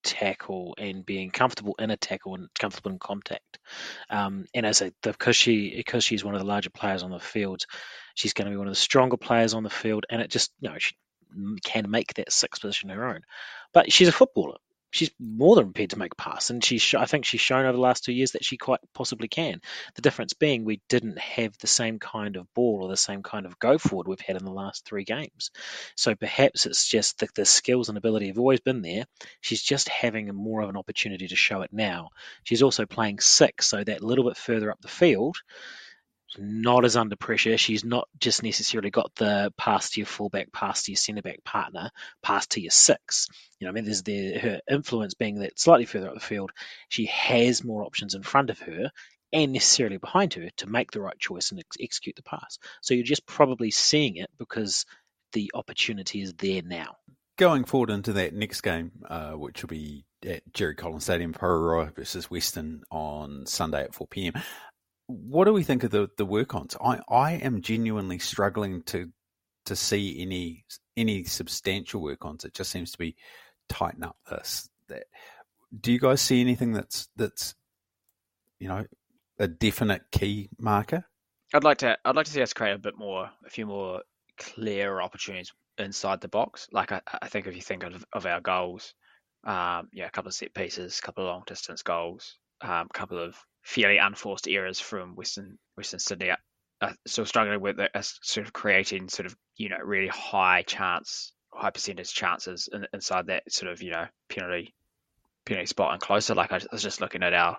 tackle 0.04 0.74
and 0.78 1.04
being 1.04 1.30
comfortable 1.30 1.74
in 1.78 1.90
a 1.90 1.96
tackle 1.96 2.34
and 2.34 2.48
comfortable 2.58 2.90
in 2.90 2.98
contact. 2.98 3.58
Um, 4.10 4.44
and 4.54 4.66
as 4.66 4.82
a 4.82 4.92
because 5.02 5.36
she 5.36 5.74
because 5.76 6.04
she's 6.04 6.24
one 6.24 6.34
of 6.34 6.40
the 6.40 6.46
larger 6.46 6.70
players 6.70 7.02
on 7.02 7.10
the 7.10 7.18
field, 7.18 7.62
she's 8.14 8.34
going 8.34 8.46
to 8.46 8.50
be 8.50 8.56
one 8.56 8.66
of 8.66 8.72
the 8.72 8.78
stronger 8.78 9.16
players 9.16 9.54
on 9.54 9.62
the 9.62 9.70
field, 9.70 10.04
and 10.10 10.20
it 10.20 10.30
just 10.30 10.52
you 10.60 10.70
know 10.70 10.76
she 10.78 10.94
can 11.64 11.90
make 11.90 12.14
that 12.14 12.32
six 12.32 12.58
position 12.58 12.90
her 12.90 13.06
own. 13.06 13.20
But 13.72 13.92
she's 13.92 14.08
a 14.08 14.12
footballer 14.12 14.56
she's 14.94 15.10
more 15.18 15.56
than 15.56 15.64
prepared 15.64 15.90
to 15.90 15.98
make 15.98 16.12
a 16.12 16.22
pass, 16.22 16.50
and 16.50 16.64
she 16.64 16.80
I 16.96 17.04
think 17.06 17.24
she's 17.24 17.40
shown 17.40 17.64
over 17.64 17.72
the 17.72 17.80
last 17.80 18.04
two 18.04 18.12
years 18.12 18.32
that 18.32 18.44
she 18.44 18.56
quite 18.56 18.78
possibly 18.94 19.26
can. 19.26 19.60
The 19.96 20.02
difference 20.02 20.34
being 20.34 20.64
we 20.64 20.80
didn't 20.88 21.18
have 21.18 21.58
the 21.58 21.66
same 21.66 21.98
kind 21.98 22.36
of 22.36 22.46
ball 22.54 22.78
or 22.82 22.88
the 22.88 22.96
same 22.96 23.24
kind 23.24 23.44
of 23.44 23.58
go 23.58 23.76
forward 23.76 24.06
we've 24.06 24.20
had 24.20 24.36
in 24.36 24.44
the 24.44 24.52
last 24.52 24.84
three 24.84 25.02
games. 25.02 25.50
So 25.96 26.14
perhaps 26.14 26.64
it's 26.64 26.88
just 26.88 27.18
that 27.18 27.34
the 27.34 27.44
skills 27.44 27.88
and 27.88 27.98
ability 27.98 28.28
have 28.28 28.38
always 28.38 28.60
been 28.60 28.82
there. 28.82 29.04
She's 29.40 29.62
just 29.62 29.88
having 29.88 30.32
more 30.32 30.60
of 30.60 30.68
an 30.68 30.76
opportunity 30.76 31.26
to 31.26 31.36
show 31.36 31.62
it 31.62 31.72
now. 31.72 32.10
She's 32.44 32.62
also 32.62 32.86
playing 32.86 33.18
six, 33.18 33.66
so 33.66 33.82
that 33.82 34.00
little 34.00 34.24
bit 34.24 34.36
further 34.36 34.70
up 34.70 34.80
the 34.80 34.86
field 34.86 35.36
not 36.38 36.84
as 36.84 36.96
under 36.96 37.16
pressure. 37.16 37.56
She's 37.56 37.84
not 37.84 38.08
just 38.18 38.42
necessarily 38.42 38.90
got 38.90 39.14
the 39.16 39.52
pass 39.56 39.90
to 39.90 40.00
your 40.00 40.06
fullback, 40.06 40.52
pass 40.52 40.84
to 40.84 40.92
your 40.92 40.96
centre 40.96 41.22
back 41.22 41.44
partner, 41.44 41.90
pass 42.22 42.46
to 42.48 42.60
your 42.60 42.70
six. 42.70 43.28
You 43.58 43.66
know, 43.66 43.70
I 43.70 43.74
mean, 43.74 43.84
there's 43.84 44.02
the, 44.02 44.38
her 44.38 44.60
influence 44.70 45.14
being 45.14 45.40
that 45.40 45.58
slightly 45.58 45.86
further 45.86 46.08
up 46.08 46.14
the 46.14 46.20
field, 46.20 46.52
she 46.88 47.06
has 47.06 47.64
more 47.64 47.84
options 47.84 48.14
in 48.14 48.22
front 48.22 48.50
of 48.50 48.58
her 48.60 48.90
and 49.32 49.52
necessarily 49.52 49.96
behind 49.96 50.34
her 50.34 50.48
to 50.58 50.66
make 50.68 50.90
the 50.90 51.00
right 51.00 51.18
choice 51.18 51.50
and 51.50 51.60
ex- 51.60 51.76
execute 51.80 52.16
the 52.16 52.22
pass. 52.22 52.58
So 52.82 52.94
you're 52.94 53.04
just 53.04 53.26
probably 53.26 53.70
seeing 53.70 54.16
it 54.16 54.30
because 54.38 54.86
the 55.32 55.50
opportunity 55.54 56.22
is 56.22 56.34
there 56.34 56.62
now. 56.62 56.96
Going 57.36 57.64
forward 57.64 57.90
into 57.90 58.12
that 58.12 58.32
next 58.32 58.60
game, 58.60 58.92
uh, 59.08 59.32
which 59.32 59.62
will 59.62 59.68
be 59.68 60.04
at 60.24 60.42
Jerry 60.52 60.76
Collins 60.76 61.02
Stadium, 61.02 61.32
Porirua 61.32 61.92
versus 61.94 62.30
Western 62.30 62.82
on 62.92 63.44
Sunday 63.46 63.82
at 63.82 63.94
4 63.94 64.06
p.m 64.06 64.34
what 65.06 65.44
do 65.44 65.52
we 65.52 65.62
think 65.62 65.84
of 65.84 65.90
the 65.90 66.08
the 66.16 66.26
work 66.26 66.54
ons? 66.54 66.76
I 66.80 67.00
I 67.08 67.32
am 67.32 67.62
genuinely 67.62 68.18
struggling 68.18 68.82
to 68.84 69.10
to 69.66 69.76
see 69.76 70.20
any 70.20 70.64
any 70.96 71.24
substantial 71.24 72.02
work 72.02 72.24
ons. 72.24 72.44
It 72.44 72.54
just 72.54 72.70
seems 72.70 72.92
to 72.92 72.98
be 72.98 73.16
tighten 73.68 74.04
up 74.04 74.16
this. 74.30 74.68
That 74.88 75.04
do 75.78 75.92
you 75.92 75.98
guys 75.98 76.20
see 76.20 76.40
anything 76.40 76.72
that's 76.72 77.08
that's 77.16 77.54
you 78.58 78.68
know 78.68 78.84
a 79.38 79.48
definite 79.48 80.02
key 80.10 80.48
marker? 80.58 81.04
I'd 81.52 81.64
like 81.64 81.78
to 81.78 81.98
I'd 82.04 82.16
like 82.16 82.26
to 82.26 82.32
see 82.32 82.42
us 82.42 82.52
create 82.52 82.74
a 82.74 82.78
bit 82.78 82.98
more, 82.98 83.30
a 83.46 83.50
few 83.50 83.66
more 83.66 84.02
clear 84.38 85.00
opportunities 85.00 85.52
inside 85.78 86.20
the 86.20 86.28
box. 86.28 86.66
Like 86.72 86.92
I, 86.92 87.00
I 87.22 87.28
think 87.28 87.46
if 87.46 87.54
you 87.54 87.62
think 87.62 87.84
of, 87.84 88.04
of 88.12 88.26
our 88.26 88.40
goals, 88.40 88.94
um, 89.44 89.88
yeah, 89.92 90.06
a 90.06 90.10
couple 90.10 90.28
of 90.28 90.34
set 90.34 90.54
pieces, 90.54 90.98
a 90.98 91.02
couple 91.02 91.24
of 91.24 91.28
long 91.28 91.42
distance 91.46 91.82
goals, 91.82 92.38
a 92.62 92.72
um, 92.72 92.88
couple 92.92 93.18
of 93.18 93.36
fairly 93.64 93.96
unforced 93.96 94.46
errors 94.46 94.78
from 94.78 95.16
Western 95.16 95.58
Western 95.76 95.98
Sydney. 95.98 96.30
Uh, 96.80 96.92
still 97.06 97.24
struggling 97.24 97.60
with 97.60 97.78
uh, 97.80 97.88
sort 98.02 98.46
of 98.46 98.52
creating 98.52 99.08
sort 99.08 99.26
of 99.26 99.36
you 99.56 99.68
know 99.68 99.78
really 99.82 100.08
high 100.08 100.62
chance, 100.62 101.32
high 101.52 101.70
percentage 101.70 102.12
chances 102.12 102.68
in, 102.72 102.86
inside 102.92 103.26
that 103.26 103.50
sort 103.50 103.72
of 103.72 103.82
you 103.82 103.90
know 103.90 104.06
penalty 104.28 104.74
penalty 105.46 105.66
spot 105.66 105.92
and 105.92 106.02
closer. 106.02 106.34
Like 106.34 106.52
I 106.52 106.60
was 106.70 106.82
just 106.82 107.00
looking 107.00 107.22
at 107.22 107.34
our 107.34 107.58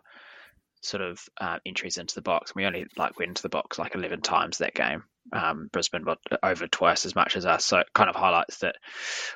sort 0.81 1.01
of 1.01 1.19
uh, 1.41 1.57
entries 1.65 1.97
into 1.97 2.15
the 2.15 2.21
box. 2.21 2.53
We 2.53 2.65
only 2.65 2.85
like 2.97 3.17
went 3.17 3.29
into 3.29 3.41
the 3.41 3.49
box 3.49 3.79
like 3.79 3.95
eleven 3.95 4.21
times 4.21 4.59
that 4.59 4.75
game. 4.75 5.03
Um, 5.33 5.69
Brisbane 5.71 6.03
but 6.03 6.19
over 6.43 6.67
twice 6.67 7.07
as 7.07 7.15
much 7.15 7.35
as 7.35 7.47
us, 7.47 7.65
so 7.65 7.79
it 7.79 7.87
kind 7.95 8.11
of 8.11 8.15
highlights 8.15 8.59
that 8.59 8.75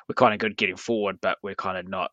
we're 0.08 0.14
kind 0.14 0.32
of 0.32 0.38
good 0.38 0.56
getting 0.56 0.76
forward, 0.76 1.18
but 1.20 1.38
we're 1.42 1.56
kind 1.56 1.76
of 1.76 1.88
not 1.88 2.12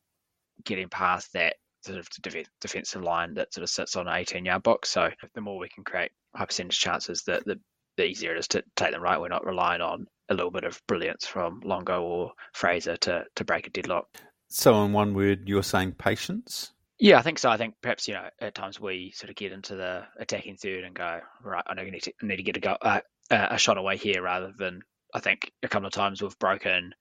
getting 0.65 0.89
past 0.89 1.33
that 1.33 1.57
sort 1.88 2.00
of 2.00 2.10
def- 2.21 2.50
defensive 2.62 3.04
line 3.04 3.34
that 3.36 3.54
sort 3.54 3.63
of 3.63 3.69
sits 3.69 3.95
on 3.95 4.08
an 4.08 4.15
18 4.15 4.45
yard 4.45 4.63
box. 4.63 4.89
So 4.89 5.10
the 5.34 5.41
more 5.41 5.58
we 5.58 5.69
can 5.69 5.84
create 5.84 6.12
high 6.36 6.45
percentage 6.45 6.80
chances, 6.80 7.23
the, 7.23 7.41
the, 7.45 7.60
the 7.97 8.06
easier 8.06 8.36
it 8.36 8.39
is 8.39 8.47
to 8.50 8.63
take 8.76 8.91
them 8.91 9.02
right. 9.02 9.19
We're 9.19 9.30
not 9.30 9.45
relying 9.45 9.82
on 9.82 10.06
a 10.30 10.34
little 10.34 10.52
bit 10.52 10.63
of 10.63 10.82
brilliance 10.88 11.26
from 11.26 11.62
Longo 11.63 12.02
or 12.02 12.32
Fraser 12.54 12.97
to, 12.97 13.26
to 13.36 13.45
break 13.45 13.67
a 13.67 13.69
deadlock. 13.69 14.08
So, 14.50 14.84
in 14.84 14.93
one 14.93 15.13
word, 15.13 15.47
you're 15.47 15.63
saying 15.63 15.93
patience? 15.93 16.71
Yeah, 17.00 17.19
I 17.19 17.21
think 17.21 17.38
so. 17.38 17.50
I 17.50 17.58
think 17.58 17.76
perhaps 17.82 18.08
you 18.08 18.15
know 18.15 18.28
at 18.41 18.56
times 18.56 18.80
we 18.80 19.12
sort 19.15 19.30
of 19.30 19.36
get 19.36 19.52
into 19.52 19.76
the 19.76 20.04
attacking 20.19 20.58
third 20.58 20.84
and 20.84 20.95
go 20.95 21.19
right. 21.43 21.63
I 21.67 21.73
know 21.73 21.84
you 21.84 21.91
need 21.91 22.04
to 22.04 22.13
need 22.23 22.38
to 22.38 22.43
get 22.43 22.58
a 22.58 22.60
go 22.60 22.78
uh, 22.82 23.02
a 23.30 23.58
shot 23.58 23.78
away 23.78 23.97
here 23.97 24.21
rather 24.21 24.52
than 24.58 24.82
I 25.13 25.19
think 25.19 25.52
a 25.62 25.67
couple 25.67 25.88
of 25.88 25.93
times 25.93 26.21
we've 26.21 26.39
broken 26.39 26.93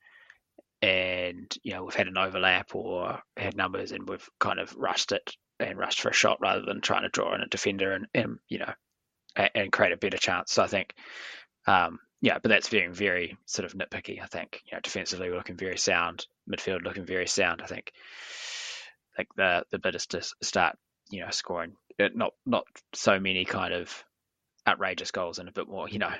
and 0.82 1.56
you 1.62 1.72
know 1.72 1.84
we've 1.84 1.94
had 1.94 2.08
an 2.08 2.18
overlap 2.18 2.74
or 2.74 3.20
had 3.36 3.56
numbers 3.56 3.92
and 3.92 4.08
we've 4.08 4.28
kind 4.38 4.60
of 4.60 4.74
rushed 4.76 5.12
it 5.12 5.34
and 5.58 5.78
rushed 5.78 6.00
for 6.00 6.10
a 6.10 6.14
shot 6.14 6.38
rather 6.40 6.62
than 6.62 6.80
trying 6.80 7.02
to 7.02 7.08
draw 7.08 7.34
in 7.34 7.40
a 7.40 7.48
defender 7.48 7.92
and, 7.92 8.06
and 8.14 8.38
you 8.48 8.58
know 8.58 8.72
and, 9.54 9.72
create 9.72 9.92
a 9.92 9.98
better 9.98 10.16
chance. 10.16 10.52
So 10.52 10.62
I 10.62 10.66
think 10.66 10.94
um, 11.66 11.98
yeah, 12.20 12.38
but 12.42 12.48
that's 12.48 12.68
very 12.68 12.88
very 12.88 13.36
sort 13.46 13.66
of 13.66 13.78
nitpicky. 13.78 14.22
I 14.22 14.26
think 14.26 14.62
you 14.66 14.76
know 14.76 14.80
defensively 14.80 15.30
we're 15.30 15.36
looking 15.36 15.56
very 15.56 15.78
sound, 15.78 16.26
midfield 16.50 16.82
looking 16.82 17.06
very 17.06 17.26
sound. 17.26 17.62
I 17.62 17.66
think 17.66 17.92
like 19.18 19.28
the 19.36 19.64
the 19.70 19.78
bit 19.78 19.94
is 19.94 20.06
to 20.08 20.22
start 20.42 20.76
you 21.10 21.20
know 21.20 21.30
scoring 21.30 21.74
not 21.98 22.32
not 22.44 22.64
so 22.92 23.18
many 23.18 23.44
kind 23.44 23.72
of 23.72 24.04
outrageous 24.68 25.10
goals 25.10 25.38
and 25.38 25.48
a 25.48 25.52
bit 25.52 25.68
more 25.68 25.88
you 25.88 25.98
know 25.98 26.12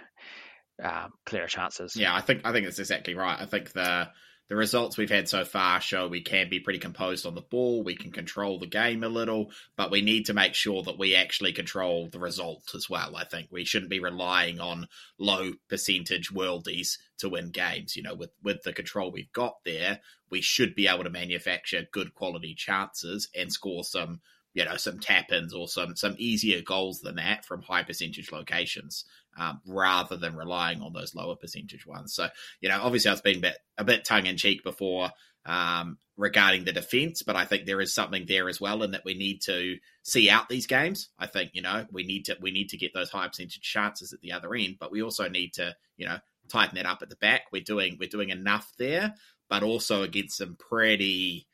um, 0.83 1.13
clearer 1.25 1.49
chances. 1.49 1.97
Yeah, 1.97 2.15
I 2.15 2.21
think 2.21 2.43
I 2.45 2.53
think 2.53 2.67
that's 2.67 2.79
exactly 2.79 3.15
right. 3.15 3.41
I 3.41 3.47
think 3.47 3.73
the 3.73 4.09
the 4.49 4.57
results 4.57 4.97
we've 4.97 5.11
had 5.11 5.29
so 5.29 5.45
far 5.45 5.81
show 5.81 6.07
we 6.07 6.21
can 6.21 6.49
be 6.49 6.61
pretty 6.61 6.79
composed 6.79 7.27
on 7.27 7.35
the 7.35 7.41
ball. 7.41 7.83
We 7.83 7.97
can 7.97 8.13
control 8.13 8.59
the 8.59 8.67
game 8.67 9.03
a 9.03 9.09
little, 9.09 9.51
but 9.77 9.91
we 9.91 10.03
need 10.03 10.27
to 10.27 10.35
make 10.35 10.55
sure 10.55 10.83
that 10.85 10.99
we 10.99 11.17
actually 11.17 11.53
control 11.53 12.09
the 12.09 12.21
result 12.21 12.71
as 12.75 12.89
well. 12.89 13.17
I 13.17 13.25
think 13.25 13.49
we 13.51 13.65
shouldn't 13.65 13.91
be 13.91 14.01
relying 14.01 14.61
on 14.61 14.89
low 15.19 15.53
percentage 15.69 16.33
worldies 16.33 16.99
to 17.19 17.29
win 17.29 17.51
games. 17.51 17.97
You 17.97 18.05
know, 18.05 18.15
with, 18.15 18.31
with 18.43 18.63
the 18.63 18.73
control 18.73 19.11
we've 19.11 19.33
got 19.33 19.57
there, 19.65 20.01
we 20.31 20.41
should 20.41 20.75
be 20.75 20.87
able 20.87 21.05
to 21.05 21.11
manufacture 21.11 21.87
good 21.91 22.15
quality 22.15 22.55
chances 22.55 23.29
and 23.35 23.53
score 23.53 23.83
some 23.85 24.21
you 24.57 24.65
know 24.65 24.77
some 24.79 24.99
tap 24.99 25.31
ins 25.31 25.53
or 25.53 25.69
some 25.69 25.95
some 25.95 26.17
easier 26.19 26.63
goals 26.63 27.03
than 27.03 27.17
that 27.17 27.45
from 27.45 27.61
high 27.61 27.83
percentage 27.83 28.33
locations 28.33 29.05
um, 29.39 29.61
rather 29.67 30.17
than 30.17 30.35
relying 30.35 30.81
on 30.81 30.95
those 30.95 31.15
lower 31.15 31.37
percentage 31.37 31.87
ones. 31.87 32.15
So 32.15 32.29
you 32.63 32.71
know 32.71 32.81
obviously 32.83 33.11
I 33.11 33.13
was 33.13 33.21
being 33.21 33.37
a 33.37 33.43
bit, 33.43 33.59
a 33.77 33.85
bit 33.85 34.07
tongue 34.07 34.25
in 34.25 34.39
cheek 34.39 34.65
before 34.65 35.11
um, 35.45 35.99
regarding 36.17 36.65
the 36.65 36.73
defense, 36.73 37.23
but 37.23 37.37
I 37.37 37.45
think 37.45 37.67
there 37.67 37.83
is 37.83 37.95
something 37.95 38.25
there 38.27 38.49
as 38.49 38.59
well, 38.59 38.83
in 38.83 38.93
that 38.93 39.05
we 39.05 39.13
need 39.13 39.43
to 39.43 39.77
see 40.03 40.31
out 40.31 40.49
these 40.49 40.67
games. 40.67 41.11
I 41.19 41.27
think 41.27 41.51
you 41.53 41.61
know 41.61 41.85
we 41.93 42.05
need 42.05 42.25
to 42.25 42.39
we 42.41 42.51
need 42.51 42.71
to 42.71 42.79
get 42.79 42.95
those 42.95 43.11
high 43.11 43.29
percentage 43.29 43.61
chances 43.61 44.15
at 44.15 44.23
the 44.23 44.33
other 44.33 44.55
end, 44.55 44.77
but 44.81 44.91
we 44.91 45.03
also 45.03 45.29
need 45.29 45.53
to 45.55 45.77
you 45.99 46.07
know 46.07 46.17
tighten 46.49 46.77
that 46.77 46.87
up 46.87 47.03
at 47.03 47.11
the 47.11 47.17
back. 47.17 47.43
We're 47.53 47.61
doing 47.61 47.99
we're 48.01 48.09
doing 48.09 48.31
enough 48.31 48.73
there, 48.79 49.15
but 49.51 49.63
also 49.63 50.03
against 50.03 50.39
some 50.39 50.57
pretty 50.57 51.47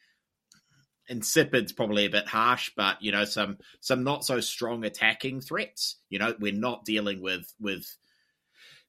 insipid's 1.13 1.73
probably 1.73 2.07
a 2.07 2.11
bit 2.11 2.27
harsh, 2.27 2.73
but 2.77 3.01
you 3.03 3.13
know 3.13 3.25
some 3.25 3.59
some 3.81 4.03
not 4.03 4.25
so 4.25 4.41
strong 4.41 4.85
attacking 4.85 5.41
threats. 5.41 5.97
You 6.09 6.19
know 6.19 6.35
we're 6.41 6.53
not 6.53 6.85
dealing 6.85 7.23
with 7.23 7.53
with 7.61 7.87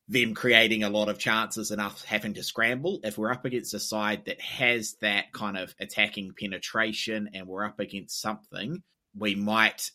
them 0.07 0.33
creating 0.33 0.83
a 0.83 0.89
lot 0.89 1.09
of 1.09 1.17
chances 1.17 1.71
enough 1.71 2.03
having 2.03 2.33
to 2.33 2.43
scramble. 2.43 2.99
If 3.03 3.17
we're 3.17 3.31
up 3.31 3.45
against 3.45 3.73
a 3.73 3.79
side 3.79 4.25
that 4.25 4.41
has 4.41 4.95
that 5.01 5.31
kind 5.31 5.57
of 5.57 5.73
attacking 5.79 6.33
penetration 6.37 7.29
and 7.33 7.47
we're 7.47 7.65
up 7.65 7.79
against 7.79 8.21
something, 8.21 8.83
we 9.17 9.35
might 9.35 9.91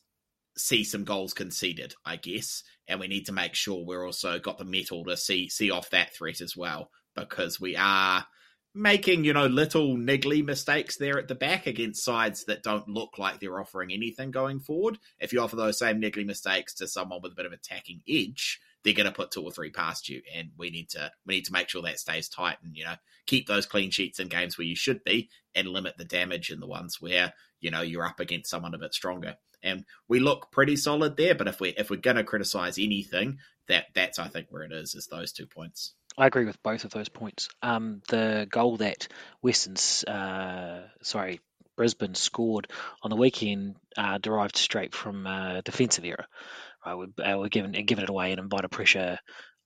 see 0.56 0.84
some 0.84 1.04
goals 1.04 1.34
conceded, 1.34 1.94
I 2.04 2.16
guess. 2.16 2.62
And 2.86 3.00
we 3.00 3.08
need 3.08 3.26
to 3.26 3.32
make 3.32 3.54
sure 3.54 3.84
we're 3.84 4.06
also 4.06 4.38
got 4.38 4.58
the 4.58 4.64
metal 4.64 5.04
to 5.04 5.16
see 5.16 5.48
see 5.48 5.70
off 5.70 5.90
that 5.90 6.14
threat 6.14 6.40
as 6.40 6.56
well. 6.56 6.90
Because 7.14 7.60
we 7.60 7.76
are 7.76 8.24
making, 8.74 9.24
you 9.24 9.32
know, 9.32 9.46
little 9.46 9.96
niggly 9.96 10.44
mistakes 10.44 10.96
there 10.96 11.18
at 11.18 11.28
the 11.28 11.34
back 11.34 11.66
against 11.66 12.04
sides 12.04 12.44
that 12.44 12.62
don't 12.62 12.88
look 12.88 13.18
like 13.18 13.40
they're 13.40 13.60
offering 13.60 13.92
anything 13.92 14.30
going 14.30 14.60
forward. 14.60 14.98
If 15.18 15.32
you 15.32 15.40
offer 15.40 15.56
those 15.56 15.78
same 15.78 16.00
niggly 16.00 16.26
mistakes 16.26 16.74
to 16.74 16.88
someone 16.88 17.20
with 17.22 17.32
a 17.32 17.36
bit 17.36 17.46
of 17.46 17.52
attacking 17.52 18.02
edge, 18.08 18.60
they're 18.84 18.94
going 18.94 19.06
to 19.06 19.12
put 19.12 19.30
two 19.30 19.42
or 19.42 19.50
three 19.50 19.70
past 19.70 20.08
you, 20.08 20.22
and 20.34 20.50
we 20.56 20.70
need 20.70 20.90
to 20.90 21.10
we 21.26 21.34
need 21.34 21.44
to 21.46 21.52
make 21.52 21.68
sure 21.68 21.82
that 21.82 21.98
stays 21.98 22.28
tight 22.28 22.58
and 22.62 22.76
you 22.76 22.84
know 22.84 22.94
keep 23.26 23.46
those 23.46 23.66
clean 23.66 23.90
sheets 23.90 24.20
in 24.20 24.28
games 24.28 24.56
where 24.56 24.66
you 24.66 24.76
should 24.76 25.02
be, 25.04 25.28
and 25.54 25.68
limit 25.68 25.96
the 25.98 26.04
damage 26.04 26.50
in 26.50 26.60
the 26.60 26.66
ones 26.66 27.00
where 27.00 27.32
you 27.60 27.70
know 27.70 27.82
you're 27.82 28.06
up 28.06 28.20
against 28.20 28.50
someone 28.50 28.74
a 28.74 28.78
bit 28.78 28.94
stronger. 28.94 29.36
And 29.62 29.84
we 30.06 30.20
look 30.20 30.52
pretty 30.52 30.76
solid 30.76 31.16
there, 31.16 31.34
but 31.34 31.48
if 31.48 31.60
we 31.60 31.70
if 31.70 31.90
we're 31.90 31.96
going 31.96 32.16
to 32.16 32.24
criticize 32.24 32.78
anything, 32.78 33.38
that 33.66 33.86
that's 33.94 34.18
I 34.18 34.28
think 34.28 34.46
where 34.50 34.62
it 34.62 34.72
is 34.72 34.94
is 34.94 35.08
those 35.08 35.32
two 35.32 35.46
points. 35.46 35.94
I 36.18 36.26
agree 36.26 36.44
with 36.44 36.62
both 36.64 36.84
of 36.84 36.90
those 36.90 37.08
points. 37.08 37.48
Um, 37.62 38.02
the 38.08 38.48
goal 38.50 38.78
that 38.78 39.06
Western's, 39.40 40.02
uh, 40.02 40.88
sorry, 41.02 41.40
Brisbane 41.76 42.16
scored 42.16 42.66
on 43.02 43.10
the 43.10 43.16
weekend 43.16 43.76
uh, 43.96 44.18
derived 44.18 44.56
straight 44.56 44.94
from 44.94 45.28
uh, 45.28 45.60
defensive 45.60 46.04
error. 46.04 46.26
Right, 46.84 46.94
we, 46.96 47.22
uh, 47.22 47.38
we're 47.38 47.48
giving 47.48 47.72
giving 47.86 48.02
it 48.02 48.10
away 48.10 48.32
and 48.32 48.40
invited 48.40 48.70
pressure 48.70 49.18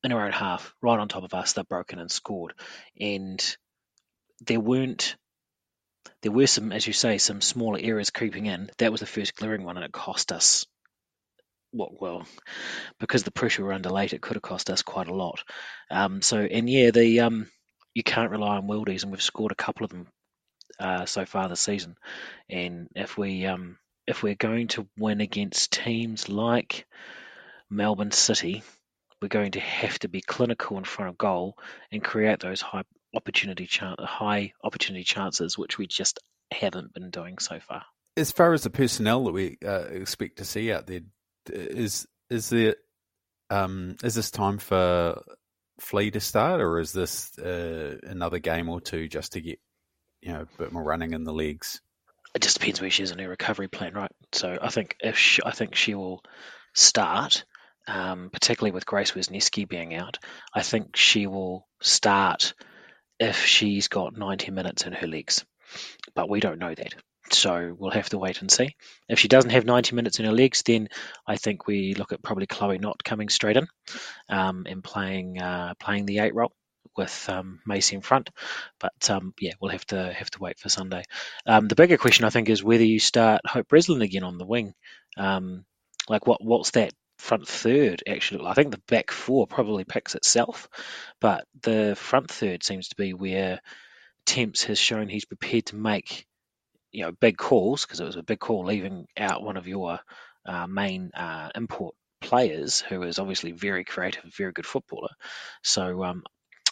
in 0.05 0.13
our 0.13 0.27
own 0.27 0.33
half, 0.33 0.75
right 0.83 0.99
on 0.99 1.09
top 1.09 1.25
of 1.25 1.33
us. 1.33 1.55
They've 1.55 1.67
broken 1.67 1.99
and 1.99 2.11
scored, 2.11 2.53
and 3.01 3.57
there 4.47 4.61
weren't. 4.61 5.17
There 6.21 6.33
were 6.33 6.47
some, 6.47 6.71
as 6.73 6.87
you 6.87 6.93
say, 6.93 7.17
some 7.19 7.41
smaller 7.41 7.79
errors 7.81 8.11
creeping 8.11 8.47
in. 8.47 8.71
That 8.79 8.93
was 8.93 9.01
the 9.01 9.07
first 9.07 9.37
glaring 9.37 9.65
one, 9.65 9.77
and 9.77 9.85
it 9.87 9.93
cost 9.93 10.33
us 10.33 10.67
what 11.73 12.01
well 12.01 12.27
because 13.01 13.23
the 13.23 13.31
pressure 13.31 13.65
were 13.65 13.73
under 13.73 13.91
late 13.91 14.13
it 14.13 14.23
could 14.23 14.37
have 14.37 14.43
cost 14.43 14.71
us 14.71 14.83
quite 14.83 15.09
a 15.09 15.15
lot. 15.15 15.43
Um, 15.91 16.23
so 16.23 16.39
and 16.39 16.69
yeah 16.69 16.91
the 16.91 17.21
um, 17.21 17.49
you 17.95 18.03
can't 18.03 18.31
rely 18.31 18.57
on 18.57 18.69
worldies 18.69 19.03
and 19.03 19.13
we've 19.13 19.23
scored 19.23 19.53
a 19.53 19.57
couple 19.57 19.85
of 19.85 19.91
them 19.91 20.07
uh, 20.79 21.07
so 21.07 21.25
far 21.27 21.49
this 21.49 21.61
season. 21.61 21.97
And 22.49 22.89
if 22.95 23.17
we 23.19 23.47
um, 23.47 23.79
if 24.07 24.23
we're 24.23 24.35
going 24.35 24.69
to 24.69 24.87
win 24.99 25.21
against 25.21 25.73
teams 25.73 26.29
like 26.29 26.87
Melbourne 27.71 28.13
City 28.13 28.63
we're 29.23 29.29
going 29.29 29.53
to 29.53 29.61
have 29.61 29.99
to 30.01 30.09
be 30.09 30.21
clinical 30.21 30.77
in 30.77 30.85
front 30.85 31.09
of 31.09 31.17
goal 31.17 31.57
and 31.93 32.03
create 32.03 32.41
those 32.41 32.61
high 32.61 32.83
opportunity 33.15 33.67
chan- 33.67 33.95
high 34.01 34.53
opportunity 34.65 35.05
chances 35.05 35.57
which 35.57 35.79
we 35.79 35.87
just 35.87 36.19
haven't 36.51 36.93
been 36.93 37.11
doing 37.11 37.39
so 37.39 37.61
far. 37.61 37.85
As 38.17 38.33
far 38.33 38.53
as 38.53 38.63
the 38.63 38.71
personnel 38.71 39.25
that 39.25 39.33
we 39.33 39.57
uh, 39.65 39.85
expect 39.85 40.37
to 40.39 40.45
see 40.45 40.71
out 40.71 40.87
there, 40.87 41.01
is 41.51 42.07
is 42.31 42.51
there 42.51 42.77
um, 43.51 43.97
is 44.03 44.15
this 44.15 44.31
time 44.31 44.59
for 44.59 45.23
Flea 45.81 46.11
to 46.13 46.21
start, 46.21 46.61
or 46.61 46.79
is 46.79 46.93
this 46.93 47.39
uh, 47.39 47.99
another 48.05 48.39
game 48.39 48.69
or 48.69 48.81
two 48.81 49.09
just 49.09 49.33
to 49.33 49.41
get 49.41 49.59
you 50.21 50.33
know 50.33 50.43
a 50.43 50.59
bit 50.59 50.73
more 50.73 50.83
running 50.83 51.13
in 51.13 51.25
the 51.25 51.33
legs? 51.33 51.81
It 52.35 52.43
just 52.43 52.59
depends 52.59 52.81
where 52.81 52.91
she 52.91 53.03
is 53.03 53.11
in 53.11 53.19
her 53.19 53.29
recovery 53.29 53.69
plan, 53.69 53.93
right? 53.93 54.11
So 54.33 54.59
I 54.61 54.69
think 54.71 54.97
if 55.01 55.19
she, 55.19 55.43
I 55.45 55.51
think 55.51 55.75
she 55.75 55.95
will 55.95 56.23
start, 56.75 57.45
um, 57.87 58.31
particularly 58.33 58.73
with 58.73 58.87
Grace 58.87 59.13
Wisniewski 59.13 59.69
being 59.69 59.95
out. 59.95 60.19
I 60.55 60.63
think 60.63 60.97
she 60.97 61.27
will 61.27 61.69
start 61.83 62.55
if 63.19 63.45
she's 63.45 63.89
got 63.89 64.17
90 64.17 64.51
minutes 64.51 64.87
in 64.87 64.95
her 64.95 65.07
legs, 65.07 65.45
but 66.15 66.31
we 66.31 66.41
don't 66.41 66.59
know 66.59 66.75
that. 66.75 66.95
So 67.31 67.75
we'll 67.79 67.91
have 67.93 68.11
to 68.11 68.19
wait 68.19 68.41
and 68.41 68.51
see. 68.51 68.77
If 69.09 69.19
she 69.19 69.29
doesn't 69.29 69.51
have 69.51 69.65
90 69.65 69.95
minutes 69.95 70.19
in 70.19 70.27
her 70.27 70.33
legs, 70.33 70.63
then 70.63 70.89
I 71.27 71.37
think 71.37 71.67
we 71.67 71.95
look 71.95 72.13
at 72.13 72.23
probably 72.23 72.47
Chloe 72.47 72.79
Knott 72.79 73.05
coming 73.05 73.29
straight 73.29 73.57
in 73.57 73.67
um, 74.29 74.67
and 74.69 74.83
playing 74.83 75.41
uh, 75.41 75.75
playing 75.79 76.07
the 76.07 76.19
eight 76.21 76.35
role 76.35 76.53
with 76.97 77.29
um, 77.29 77.61
Macy 77.67 77.97
in 77.97 78.03
front. 78.03 78.31
But 78.81 79.11
um, 79.11 79.35
yeah, 79.41 79.53
we'll 79.61 79.71
have 79.71 79.87
to 79.87 80.13
have 80.13 80.31
to 80.33 80.41
wait 80.41 80.59
for 80.59 80.69
Sunday. 80.69 81.05
Um, 81.47 81.69
the 81.69 81.75
bigger 81.75 81.97
question 81.97 82.25
I 82.25 82.31
think 82.31 82.49
is 82.49 82.63
whether 82.63 82.85
you 82.85 82.99
start 82.99 83.47
Hope 83.47 83.69
Breslin 83.69 84.03
again 84.03 84.25
on 84.25 84.39
the 84.39 84.47
wing. 84.47 84.75
Um, 85.17 85.65
like 86.09 86.27
what 86.27 86.43
what's 86.43 86.73
that 86.73 86.93
front 87.19 87.47
third 87.47 88.03
actually? 88.07 88.45
I 88.45 88.55
think 88.55 88.73
the 88.73 88.83
back 88.89 89.11
four 89.11 89.47
probably 89.47 89.85
picks 89.85 90.15
itself, 90.15 90.69
but 91.21 91.47
the 91.63 91.95
front 91.97 92.31
third 92.31 92.63
seems 92.63 92.89
to 92.89 92.97
be 92.97 93.15
where 93.15 93.61
Temps 94.27 94.65
has 94.65 94.79
shown 94.79 95.09
he's 95.09 95.25
prepared 95.25 95.67
to 95.67 95.77
make 95.77 96.27
you 96.93 97.05
know 97.05 97.13
big 97.13 97.37
calls 97.37 97.85
because 97.85 98.01
it 98.01 98.05
was 98.05 98.17
a 98.17 98.23
big 98.23 98.39
call 98.39 98.65
leaving 98.65 99.07
out 99.17 99.43
one 99.43 99.57
of 99.57 99.67
your 99.67 99.99
uh, 100.47 100.67
main 100.67 101.11
uh, 101.15 101.51
import 101.55 101.95
players 102.21 102.81
who 102.81 103.03
is 103.03 103.19
obviously 103.19 103.53
very 103.53 103.85
creative, 103.85 104.25
very 104.37 104.53
good 104.53 104.67
footballer. 104.67 105.11
So 105.63 106.05
um, 106.05 106.23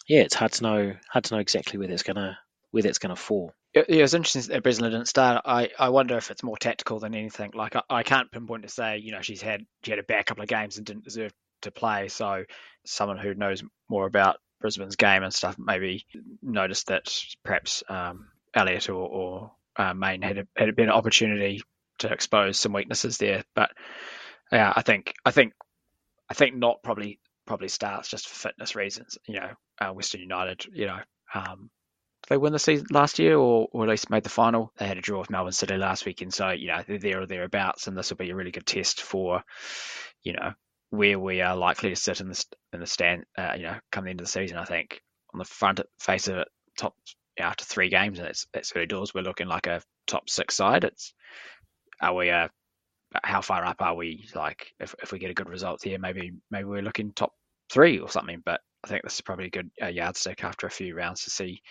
yeah, 0.06 0.20
it's 0.20 0.34
hard 0.34 0.52
to 0.52 0.62
know 0.62 0.92
hard 1.08 1.24
to 1.24 1.34
know 1.34 1.40
exactly 1.40 1.78
where 1.78 1.88
that's 1.88 2.02
gonna 2.02 2.38
where 2.70 2.82
that's 2.82 2.98
gonna 2.98 3.16
fall. 3.16 3.52
Yeah, 3.74 3.84
it 3.88 4.02
was 4.02 4.14
interesting 4.14 4.52
that 4.52 4.62
Brisbane 4.62 4.90
didn't 4.90 5.06
start. 5.06 5.42
I, 5.44 5.70
I 5.78 5.90
wonder 5.90 6.16
if 6.16 6.30
it's 6.30 6.42
more 6.42 6.56
tactical 6.56 6.98
than 6.98 7.14
anything. 7.14 7.52
Like 7.54 7.76
I, 7.76 7.82
I 7.88 8.02
can't 8.02 8.30
pinpoint 8.30 8.64
to 8.64 8.68
say, 8.68 8.98
you 8.98 9.12
know, 9.12 9.20
she's 9.20 9.42
had 9.42 9.64
she 9.84 9.92
had 9.92 10.00
a 10.00 10.04
bad 10.04 10.26
couple 10.26 10.42
of 10.42 10.48
games 10.48 10.76
and 10.76 10.86
didn't 10.86 11.04
deserve 11.04 11.32
to 11.62 11.70
play. 11.70 12.08
So 12.08 12.44
someone 12.84 13.18
who 13.18 13.34
knows 13.34 13.62
more 13.88 14.06
about 14.06 14.38
Brisbane's 14.60 14.96
game 14.96 15.22
and 15.22 15.32
stuff 15.32 15.56
maybe 15.58 16.06
noticed 16.42 16.88
that 16.88 17.14
perhaps 17.44 17.82
um, 17.88 18.28
Elliott 18.54 18.88
or, 18.88 18.94
or 18.94 19.52
uh, 19.76 19.94
Mayne 19.94 20.22
had 20.22 20.46
had 20.56 20.76
been 20.76 20.88
an 20.88 20.94
opportunity 20.94 21.62
to 21.98 22.12
expose 22.12 22.58
some 22.58 22.72
weaknesses 22.72 23.18
there. 23.18 23.44
But 23.54 23.70
yeah, 24.52 24.72
I 24.74 24.82
think 24.82 25.14
I 25.24 25.30
think 25.30 25.52
I 26.28 26.34
think 26.34 26.56
not 26.56 26.82
probably 26.82 27.20
probably 27.46 27.68
starts 27.68 28.08
just 28.08 28.28
for 28.28 28.48
fitness 28.48 28.74
reasons. 28.74 29.18
You 29.26 29.40
know, 29.40 29.50
uh, 29.80 29.92
Western 29.92 30.20
United. 30.20 30.66
You 30.72 30.86
know, 30.86 30.98
um, 31.34 31.70
they 32.28 32.36
win 32.36 32.52
the 32.52 32.58
season 32.58 32.86
last 32.90 33.18
year, 33.18 33.36
or, 33.36 33.68
or 33.72 33.84
at 33.84 33.90
least 33.90 34.10
made 34.10 34.22
the 34.22 34.30
final. 34.30 34.72
They 34.76 34.86
had 34.86 34.98
a 34.98 35.02
draw 35.02 35.20
with 35.20 35.30
Melbourne 35.30 35.52
City 35.52 35.76
last 35.76 36.06
weekend, 36.06 36.34
so 36.34 36.50
you 36.50 36.68
know 36.68 36.82
they're 36.86 36.98
there 36.98 37.22
or 37.22 37.26
thereabouts, 37.26 37.86
and 37.86 37.96
this 37.96 38.10
will 38.10 38.16
be 38.16 38.30
a 38.30 38.36
really 38.36 38.52
good 38.52 38.66
test 38.66 39.02
for 39.02 39.42
you 40.22 40.32
know 40.32 40.52
where 40.90 41.18
we 41.18 41.40
are 41.40 41.56
likely 41.56 41.90
to 41.90 41.96
sit 41.96 42.20
in 42.20 42.28
the 42.28 42.44
in 42.72 42.80
the 42.80 42.86
stand. 42.86 43.24
Uh, 43.36 43.54
you 43.56 43.62
know, 43.62 43.76
end 43.96 44.20
of 44.20 44.26
the 44.26 44.26
season, 44.26 44.58
I 44.58 44.64
think 44.64 45.02
on 45.32 45.38
the 45.38 45.44
front 45.44 45.80
face 45.98 46.28
of 46.28 46.38
it, 46.38 46.48
top 46.76 46.94
after 47.40 47.64
three 47.64 47.88
games 47.88 48.18
and 48.18 48.28
it's 48.28 48.46
it's 48.54 48.72
early 48.74 48.86
doors, 48.86 49.14
we're 49.14 49.22
looking 49.22 49.48
like 49.48 49.66
a 49.66 49.82
top 50.06 50.28
six 50.28 50.56
side. 50.56 50.84
It's 50.84 51.14
are 52.00 52.14
we 52.14 52.30
uh 52.30 52.48
how 53.24 53.40
far 53.40 53.64
up 53.64 53.82
are 53.82 53.94
we? 53.96 54.28
Like 54.34 54.72
if 54.78 54.94
if 55.02 55.12
we 55.12 55.18
get 55.18 55.30
a 55.30 55.34
good 55.34 55.48
result 55.48 55.82
here, 55.82 55.98
maybe 55.98 56.32
maybe 56.50 56.64
we're 56.64 56.82
looking 56.82 57.12
top 57.12 57.32
three 57.70 57.98
or 57.98 58.08
something. 58.08 58.42
But 58.44 58.60
I 58.84 58.88
think 58.88 59.02
this 59.02 59.14
is 59.14 59.20
probably 59.20 59.46
a 59.46 59.50
good 59.50 59.70
uh, 59.82 59.88
yardstick 59.88 60.44
after 60.44 60.66
a 60.66 60.70
few 60.70 60.94
rounds 60.94 61.24
to 61.24 61.30
see 61.30 61.62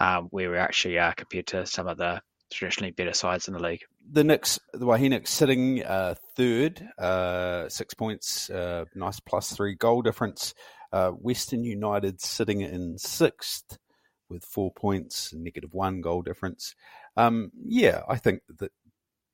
um, 0.00 0.28
where 0.30 0.50
we 0.50 0.56
actually 0.56 0.98
are 0.98 1.14
compared 1.14 1.46
to 1.48 1.66
some 1.66 1.86
of 1.86 1.98
the 1.98 2.20
traditionally 2.52 2.92
better 2.92 3.12
sides 3.12 3.48
in 3.48 3.54
the 3.54 3.60
league. 3.60 3.82
The 4.10 4.24
Nix, 4.24 4.58
the 4.72 4.86
Waihi 4.86 5.26
sitting 5.26 5.82
uh, 5.82 6.14
third, 6.36 6.86
uh, 6.98 7.68
six 7.68 7.94
points, 7.94 8.50
uh, 8.50 8.84
nice 8.94 9.20
plus 9.20 9.52
three 9.52 9.74
goal 9.74 10.02
difference. 10.02 10.54
Uh, 10.92 11.10
Western 11.10 11.64
United 11.64 12.20
sitting 12.20 12.60
in 12.60 12.96
sixth, 12.98 13.78
with 14.28 14.44
four 14.44 14.72
points, 14.72 15.32
negative 15.32 15.72
one 15.72 16.00
goal 16.00 16.22
difference. 16.22 16.74
Um, 17.16 17.52
yeah, 17.66 18.02
I 18.08 18.16
think 18.16 18.42
that 18.58 18.72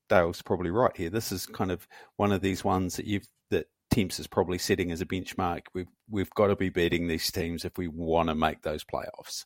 Dale's 0.09 0.42
probably 0.42 0.70
right 0.70 0.96
here. 0.96 1.11
This 1.11 1.33
is 1.33 1.46
kind 1.46 1.70
of 1.70 1.87
one 2.16 2.33
of 2.33 2.40
these 2.40 2.64
ones 2.64 2.96
that 2.96 3.07
you've 3.07 3.29
that 3.50 3.68
Temps 3.90 4.18
is 4.18 4.26
probably 4.26 4.59
setting 4.59 4.90
as 4.92 5.00
a 5.00 5.07
benchmark. 5.07 5.62
We've 5.74 5.88
we've 6.09 6.31
got 6.31 6.48
to 6.48 6.57
be 6.57 6.68
beating 6.68 7.07
these 7.07 7.31
teams 7.31 7.64
if 7.64 7.79
we 7.79 7.88
want 7.88 8.29
to 8.29 8.35
make 8.35 8.62
those 8.62 8.85
playoffs. 8.85 9.44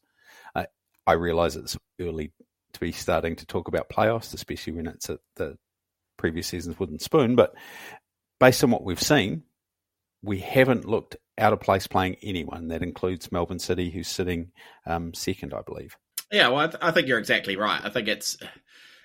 I, 0.55 0.67
I 1.07 1.13
realise 1.13 1.57
it's 1.57 1.77
early 2.01 2.33
to 2.73 2.81
be 2.81 2.93
starting 2.93 3.37
to 3.37 3.47
talk 3.47 3.69
about 3.69 3.89
playoffs, 3.89 4.35
especially 4.35 4.73
when 4.73 4.87
it's 4.87 5.09
at 5.11 5.21
the 5.37 5.57
previous 6.17 6.47
season's 6.47 6.79
wooden 6.79 6.99
spoon, 6.99 7.37
but 7.37 7.55
based 8.41 8.65
on 8.65 8.71
what 8.71 8.85
we've 8.85 9.03
seen, 9.03 9.43
we 10.23 10.39
haven't 10.39 10.87
looked 10.87 11.17
out 11.39 11.53
of 11.53 11.61
place 11.61 11.87
playing 11.87 12.17
anyone. 12.23 12.69
That 12.69 12.83
includes 12.83 13.33
Melbourne 13.33 13.59
City, 13.59 13.91
who's 13.91 14.09
sitting 14.09 14.53
um, 14.87 15.15
second, 15.15 15.55
I 15.55 15.63
believe. 15.63 15.97
Yeah, 16.31 16.49
well, 16.49 16.59
I, 16.59 16.67
th- 16.67 16.83
I, 16.83 16.91
think 16.91 17.07
you're 17.07 17.19
exactly 17.19 17.57
right. 17.57 17.81
I 17.85 17.91
think 17.91 18.09
it's 18.09 18.37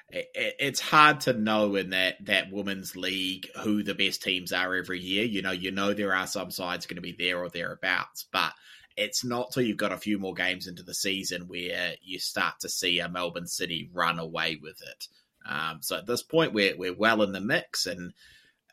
it, 0.10 0.30
it's 0.34 0.80
hard 0.80 1.22
to 1.22 1.34
know 1.34 1.76
in 1.76 1.92
that 1.92 2.26
that 2.26 2.52
women's 2.52 2.96
league 2.96 3.48
who 3.62 3.84
the 3.84 3.94
best 3.94 4.24
teams 4.24 4.52
are 4.52 4.76
every 4.76 5.00
year. 5.00 5.26
You 5.26 5.42
know, 5.42 5.52
you 5.52 5.72
know 5.72 5.94
there 5.94 6.15
are 6.15 6.28
some 6.28 6.52
sides 6.52 6.86
going 6.86 6.96
to 6.96 7.02
be 7.02 7.15
there 7.18 7.39
or 7.39 7.50
thereabouts, 7.50 8.26
but 8.32 8.54
it's 8.98 9.24
not 9.24 9.52
till 9.52 9.63
you've 9.63 9.78
got 9.78 9.92
a 9.92 9.98
few 9.98 10.20
more 10.20 10.34
games 10.34 10.68
into 10.68 10.84
the 10.84 10.94
season 10.94 11.48
where 11.48 11.94
you 12.02 12.20
start 12.20 12.56
to 12.62 12.70
see 12.70 13.00
a 13.00 13.10
Melbourne 13.10 13.48
City 13.48 13.89
run 13.94 14.20
away 14.20 14.60
with 14.62 14.82
it. 14.82 15.08
Um, 15.48 15.80
so 15.82 15.98
at 15.98 16.06
this 16.06 16.24
point, 16.24 16.54
we're 16.54 16.78
we're 16.78 16.96
well 16.96 17.22
in 17.22 17.32
the 17.32 17.42
mix, 17.42 17.86
and 17.86 18.13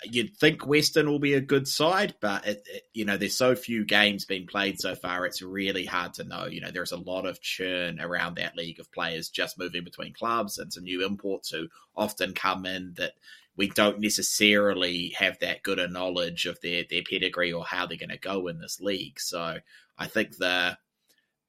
you'd 0.04 0.36
think 0.36 0.66
Western 0.66 1.08
will 1.08 1.18
be 1.18 1.34
a 1.34 1.40
good 1.40 1.66
side, 1.66 2.14
but 2.20 2.46
it, 2.46 2.62
it, 2.66 2.82
you 2.92 3.04
know, 3.04 3.16
there's 3.16 3.36
so 3.36 3.54
few 3.54 3.84
games 3.84 4.24
being 4.24 4.46
played 4.46 4.78
so 4.80 4.94
far. 4.94 5.24
It's 5.24 5.42
really 5.42 5.84
hard 5.84 6.14
to 6.14 6.24
know. 6.24 6.46
You 6.46 6.60
know, 6.60 6.70
there's 6.70 6.92
a 6.92 6.98
lot 6.98 7.26
of 7.26 7.40
churn 7.40 8.00
around 8.00 8.36
that 8.36 8.56
league 8.56 8.78
of 8.78 8.92
players 8.92 9.28
just 9.28 9.58
moving 9.58 9.84
between 9.84 10.12
clubs 10.12 10.58
and 10.58 10.72
some 10.72 10.84
new 10.84 11.04
imports 11.04 11.50
who 11.50 11.68
often 11.96 12.34
come 12.34 12.66
in 12.66 12.94
that 12.98 13.12
we 13.56 13.68
don't 13.68 14.00
necessarily 14.00 15.14
have 15.18 15.38
that 15.38 15.62
good 15.62 15.78
a 15.78 15.88
knowledge 15.88 16.44
of 16.46 16.60
their 16.60 16.84
their 16.88 17.02
pedigree 17.02 17.52
or 17.52 17.64
how 17.64 17.86
they're 17.86 17.96
going 17.96 18.10
to 18.10 18.18
go 18.18 18.48
in 18.48 18.58
this 18.58 18.80
league. 18.80 19.18
So 19.18 19.58
I 19.98 20.06
think 20.06 20.36
the 20.36 20.76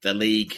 the 0.02 0.14
league 0.14 0.56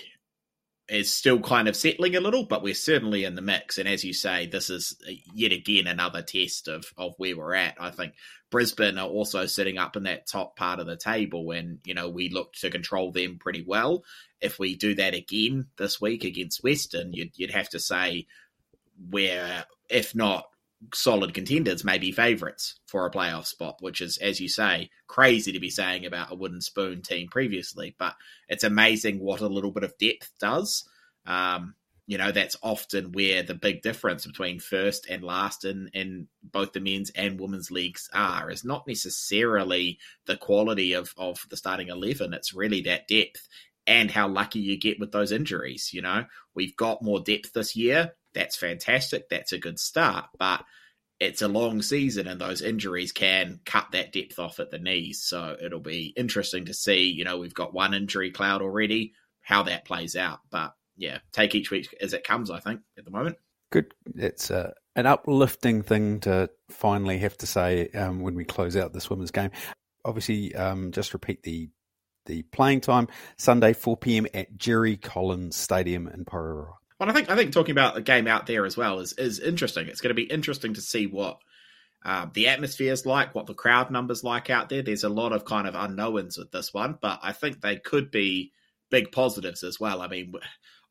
is 0.90 1.14
still 1.14 1.40
kind 1.40 1.68
of 1.68 1.76
settling 1.76 2.16
a 2.16 2.20
little, 2.20 2.46
but 2.46 2.64
we're 2.64 2.74
certainly 2.74 3.24
in 3.24 3.36
the 3.36 3.42
mix. 3.42 3.78
And 3.78 3.88
as 3.88 4.04
you 4.04 4.14
say, 4.14 4.48
this 4.48 4.70
is 4.70 4.96
yet 5.34 5.52
again 5.52 5.88
another 5.88 6.22
test 6.22 6.68
of 6.68 6.86
of 6.98 7.14
where 7.18 7.38
we're 7.38 7.54
at. 7.54 7.76
I 7.80 7.92
think 7.92 8.14
Brisbane 8.50 8.98
are 8.98 9.08
also 9.08 9.46
sitting 9.46 9.78
up 9.78 9.96
in 9.96 10.04
that 10.04 10.28
top 10.28 10.56
part 10.56 10.80
of 10.80 10.88
the 10.88 10.98
table, 10.98 11.52
and 11.52 11.80
you 11.86 11.94
know 11.94 12.10
we 12.10 12.30
look 12.30 12.54
to 12.54 12.70
control 12.70 13.12
them 13.12 13.38
pretty 13.40 13.64
well. 13.66 14.04
If 14.42 14.58
we 14.60 14.76
do 14.76 14.96
that 14.96 15.14
again 15.14 15.68
this 15.78 16.02
week 16.02 16.24
against 16.24 16.64
Western, 16.64 17.14
you'd 17.14 17.32
you'd 17.36 17.52
have 17.52 17.70
to 17.70 17.80
say 17.80 18.28
we're 19.10 19.66
if 19.90 20.16
not 20.16 20.46
solid 20.94 21.34
contenders, 21.34 21.84
maybe 21.84 22.12
favourites 22.12 22.80
for 22.86 23.06
a 23.06 23.12
playoff 23.12 23.46
spot, 23.46 23.78
which 23.82 24.02
is, 24.02 24.18
as 24.18 24.40
you 24.40 24.48
say, 24.48 24.90
crazy 25.08 25.52
to 25.52 25.60
be 25.60 25.70
saying 25.70 26.06
about 26.06 26.32
a 26.32 26.36
wooden 26.36 26.62
spoon 26.62 27.02
team 27.02 27.28
previously. 27.28 27.96
But 27.98 28.16
it's 28.48 28.64
amazing 28.64 29.20
what 29.20 29.42
a 29.42 29.48
little 29.48 29.72
bit 29.72 29.84
of 29.84 29.98
depth 29.98 30.32
does. 30.40 30.88
Um, 31.26 31.76
you 32.08 32.18
know, 32.18 32.32
that's 32.32 32.58
often 32.64 33.12
where 33.12 33.44
the 33.44 33.54
big 33.54 33.84
difference 33.84 34.26
between 34.26 34.60
first 34.60 35.06
and 35.08 35.24
last 35.24 35.64
in, 35.64 35.92
in 35.94 36.28
both 36.42 36.74
the 36.74 36.80
men's 36.80 37.12
and 37.12 37.40
women's 37.40 37.70
leagues 37.70 38.10
are, 38.14 38.50
is 38.50 38.66
not 38.66 38.88
necessarily 38.88 40.00
the 40.26 40.36
quality 40.36 40.94
of, 40.94 41.14
of 41.18 41.46
the 41.52 41.58
starting 41.58 41.90
11. 41.90 42.34
It's 42.34 42.56
really 42.56 42.82
that 42.82 43.08
depth 43.08 43.48
and 43.86 44.10
how 44.10 44.28
lucky 44.28 44.60
you 44.60 44.76
get 44.76 45.00
with 45.00 45.12
those 45.12 45.32
injuries. 45.32 45.92
You 45.94 46.02
know, 46.02 46.26
we've 46.56 46.76
got 46.76 47.04
more 47.04 47.20
depth 47.20 47.54
this 47.54 47.76
year 47.76 48.14
that's 48.34 48.56
fantastic. 48.56 49.30
That's 49.30 49.54
a 49.54 49.60
good 49.60 49.80
start, 49.80 50.26
but 50.38 50.64
it's 51.20 51.42
a 51.42 51.48
long 51.48 51.82
season 51.82 52.28
and 52.28 52.40
those 52.40 52.62
injuries 52.62 53.12
can 53.12 53.60
cut 53.66 53.88
that 53.92 54.14
depth 54.14 54.40
off 54.40 54.60
at 54.60 54.72
the 54.72 54.80
knees. 54.80 55.22
So 55.22 55.56
it'll 55.62 55.82
be 55.82 56.14
interesting 56.16 56.66
to 56.66 56.74
see. 56.74 57.10
You 57.10 57.26
know, 57.26 57.38
we've 57.38 57.54
got 57.54 57.74
one 57.74 57.94
injury 57.94 58.32
cloud 58.32 58.62
already, 58.62 59.14
how 59.42 59.64
that 59.64 59.86
plays 59.86 60.16
out. 60.16 60.40
But 60.50 60.74
yeah, 60.96 61.20
take 61.34 61.56
each 61.56 61.72
week 61.72 61.94
as 62.02 62.14
it 62.14 62.24
comes, 62.24 62.50
I 62.50 62.60
think, 62.60 62.82
at 62.98 63.06
the 63.06 63.12
moment. 63.12 63.38
Good. 63.72 63.94
It's 64.16 64.50
uh, 64.50 64.72
an 64.96 65.06
uplifting 65.06 65.82
thing 65.82 66.22
to 66.22 66.50
finally 66.70 67.20
have 67.20 67.38
to 67.38 67.46
say 67.46 67.90
um, 67.90 68.22
when 68.22 68.36
we 68.36 68.46
close 68.46 68.78
out 68.78 68.94
this 68.94 69.10
women's 69.10 69.32
game. 69.32 69.52
Obviously, 70.06 70.56
um, 70.56 70.92
just 70.92 71.14
repeat 71.14 71.44
the 71.44 71.70
the 72.26 72.44
playing 72.44 72.82
time 72.82 73.08
Sunday, 73.38 73.74
4 73.74 73.98
p.m. 73.98 74.28
at 74.34 74.56
Jerry 74.56 74.98
Collins 74.98 75.56
Stadium 75.56 76.08
in 76.08 76.26
Porirua. 76.26 76.74
Well, 77.00 77.10
I 77.10 77.14
think 77.14 77.30
I 77.30 77.36
think 77.36 77.54
talking 77.54 77.72
about 77.72 77.96
the 77.96 78.02
game 78.02 78.28
out 78.28 78.46
there 78.46 78.66
as 78.66 78.76
well 78.76 79.00
is 79.00 79.14
is 79.14 79.40
interesting. 79.40 79.88
It's 79.88 80.02
going 80.02 80.16
to 80.16 80.22
be 80.22 80.24
interesting 80.24 80.74
to 80.74 80.82
see 80.82 81.08
what 81.08 81.40
uh, 82.04 82.28
the 82.34 82.48
atmosphere 82.48 82.92
is 82.92 83.06
like, 83.06 83.34
what 83.34 83.46
the 83.46 83.54
crowd 83.54 83.90
numbers 83.90 84.24
like 84.24 84.50
out 84.50 84.70
there. 84.70 84.82
There's 84.82 85.04
a 85.04 85.10
lot 85.10 85.32
of 85.32 85.46
kind 85.46 85.68
of 85.68 85.76
unknowns 85.76 86.38
with 86.38 86.52
this 86.52 86.74
one, 86.74 86.98
but 87.02 87.20
I 87.24 87.32
think 87.32 87.62
they 87.62 87.78
could 87.78 88.12
be 88.12 88.52
big 88.90 89.12
positives 89.12 89.64
as 89.64 89.80
well. 89.80 90.02
I 90.02 90.08
mean, 90.08 90.34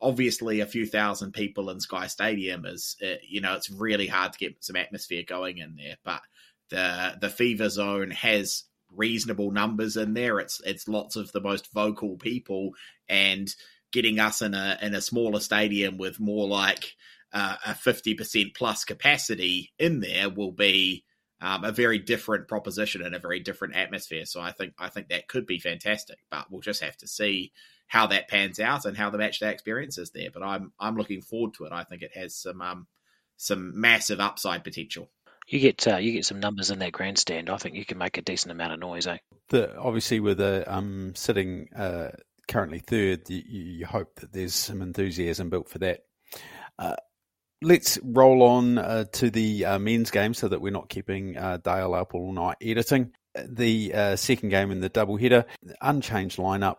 obviously, 0.01 0.61
a 0.61 0.67
few 0.67 0.87
thousand 0.87 1.33
people 1.33 1.69
in 1.69 1.81
Sky 1.81 2.07
Stadium 2.07 2.65
is, 2.65 2.97
uh, 3.03 3.17
you 3.27 3.41
know, 3.41 3.55
it's 3.55 3.71
really 3.71 4.07
hard 4.07 4.33
to 4.33 4.39
get 4.39 4.65
some 4.65 4.77
atmosphere 4.77 5.25
going 5.27 5.59
in 5.59 5.77
there. 5.77 5.97
But 6.05 6.23
the 6.71 7.19
the 7.21 7.31
Fever 7.31 7.69
Zone 7.69 8.13
has 8.13 8.65
reasonable 8.95 9.51
numbers 9.51 9.99
in 9.99 10.15
there. 10.15 10.39
It's 10.39 10.61
it's 10.65 10.89
lots 10.89 11.17
of 11.17 11.33
the 11.33 11.41
most 11.43 11.71
vocal 11.73 12.17
people 12.17 12.71
and 13.09 13.55
getting 13.93 14.19
us 14.19 14.43
in 14.43 14.55
a 14.55 14.79
in 14.83 14.95
a 14.95 15.01
smaller 15.01 15.41
stadium 15.41 15.99
with 15.99 16.21
more 16.21 16.47
like 16.47 16.95
uh, 17.33 17.57
a 17.67 17.75
fifty 17.75 18.15
percent 18.15 18.55
plus 18.55 18.85
capacity 18.85 19.73
in 19.79 20.01
there 20.01 20.31
will 20.31 20.53
be 20.53 21.05
um, 21.41 21.65
a 21.65 21.73
very 21.73 21.99
different 21.99 22.49
proposition 22.49 23.03
and 23.03 23.15
a 23.15 23.21
very 23.21 23.41
different 23.41 23.77
atmosphere. 23.77 24.25
So 24.25 24.41
I 24.41 24.53
think 24.53 24.75
I 24.79 24.89
think 24.89 25.09
that 25.09 25.29
could 25.29 25.47
be 25.47 25.59
fantastic, 25.59 26.19
but 26.31 26.51
we'll 26.51 26.61
just 26.61 26.83
have 26.83 26.97
to 26.99 27.09
see 27.09 27.53
how 27.87 28.07
that 28.09 28.29
pans 28.29 28.61
out 28.61 28.85
and 28.85 28.97
how 28.97 29.11
the 29.11 29.19
match 29.19 29.41
day 29.41 29.51
experience 29.51 29.99
is 29.99 30.11
there. 30.11 30.31
But 30.33 30.43
I'm 30.43 30.73
I'm 30.79 30.97
looking 30.97 31.23
forward 31.23 31.55
to 31.55 31.65
it. 31.65 31.73
I 31.73 31.85
think 31.85 32.03
it 32.03 32.17
has 32.17 32.35
some 32.35 32.61
um, 32.61 32.87
some 33.37 33.81
massive 33.81 34.21
upside 34.21 34.65
potential. 34.65 35.09
You 35.47 35.61
get 35.61 35.87
uh, 35.89 35.97
you 35.97 36.13
get 36.13 36.27
some 36.27 36.41
numbers 36.41 36.71
in 36.71 36.81
that 36.81 36.93
grandstand. 36.93 37.49
I 37.49 37.57
think 37.57 37.75
you 37.77 37.85
can 37.85 37.99
make 37.99 38.19
a 38.19 38.23
decent 38.23 38.53
amount 38.53 38.75
of 38.75 38.81
noise, 38.81 39.07
eh? 39.07 39.19
The, 39.49 39.79
obviously, 39.79 40.21
with 40.21 40.41
a 40.41 40.71
um, 40.71 41.15
sitting 41.15 41.69
uh, 41.75 42.11
currently 42.49 42.81
third, 42.81 43.29
you, 43.29 43.43
you, 43.47 43.87
hope 43.87 44.17
that 44.17 44.33
there's 44.33 44.55
some 44.55 44.83
enthusiasm 44.83 45.51
built 45.51 45.69
for 45.69 45.79
that. 45.79 46.01
Uh, 46.79 46.97
let's 47.63 47.99
roll 48.03 48.43
on 48.43 48.79
uh, 48.79 49.05
to 49.13 49.31
the 49.31 49.65
uh, 49.65 49.79
men's 49.79 50.11
game 50.11 50.35
so 50.35 50.49
that 50.49 50.61
we're 50.61 50.73
not 50.73 50.89
keeping 50.89 51.37
uh, 51.37 51.59
Dale 51.59 51.95
up 51.95 52.15
all 52.15 52.33
night 52.33 52.57
editing. 52.61 53.13
The 53.35 53.95
uh, 53.95 54.17
second 54.17 54.49
game 54.49 54.71
in 54.71 54.81
the 54.81 54.91
doubleheader, 54.91 55.45
unchanged 55.81 56.39
lineup, 56.39 56.79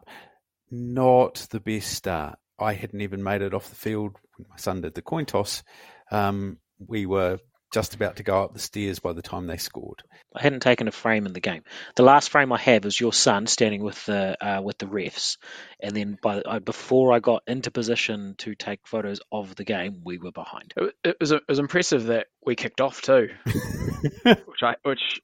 not 0.71 1.47
the 1.51 1.59
best 1.59 1.93
start. 1.93 2.37
I 2.59 2.73
hadn't 2.73 3.01
even 3.01 3.23
made 3.23 3.41
it 3.41 3.53
off 3.53 3.69
the 3.69 3.75
field 3.75 4.17
when 4.35 4.47
my 4.49 4.57
son 4.57 4.81
did 4.81 4.95
the 4.95 5.01
coin 5.01 5.25
toss. 5.25 5.63
Um, 6.11 6.57
we 6.85 7.05
were 7.05 7.39
just 7.71 7.93
about 7.93 8.15
to 8.17 8.23
go 8.23 8.43
up 8.43 8.53
the 8.53 8.59
stairs 8.59 8.99
by 8.99 9.13
the 9.13 9.21
time 9.21 9.47
they 9.47 9.57
scored. 9.57 10.03
I 10.35 10.41
hadn't 10.41 10.61
taken 10.61 10.87
a 10.87 10.91
frame 10.91 11.25
in 11.25 11.33
the 11.33 11.39
game. 11.39 11.63
The 11.95 12.03
last 12.03 12.29
frame 12.29 12.51
I 12.51 12.57
have 12.57 12.85
is 12.85 12.99
your 12.99 13.13
son 13.13 13.47
standing 13.47 13.83
with 13.83 14.03
the 14.05 14.37
uh, 14.43 14.61
with 14.61 14.77
the 14.77 14.85
refs, 14.85 15.37
and 15.79 15.95
then 15.95 16.17
by 16.21 16.41
uh, 16.41 16.59
before 16.59 17.13
I 17.13 17.19
got 17.19 17.43
into 17.47 17.71
position 17.71 18.35
to 18.39 18.55
take 18.55 18.87
photos 18.87 19.19
of 19.31 19.55
the 19.55 19.65
game, 19.65 20.01
we 20.03 20.17
were 20.17 20.31
behind. 20.31 20.73
It, 20.75 20.93
it 21.03 21.17
was 21.19 21.31
it 21.31 21.43
was 21.47 21.59
impressive 21.59 22.05
that 22.05 22.27
we 22.45 22.55
kicked 22.55 22.81
off 22.81 23.01
too, 23.01 23.29
which 24.23 24.63
I 24.63 24.75
which 24.83 25.21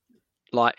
like, 0.52 0.76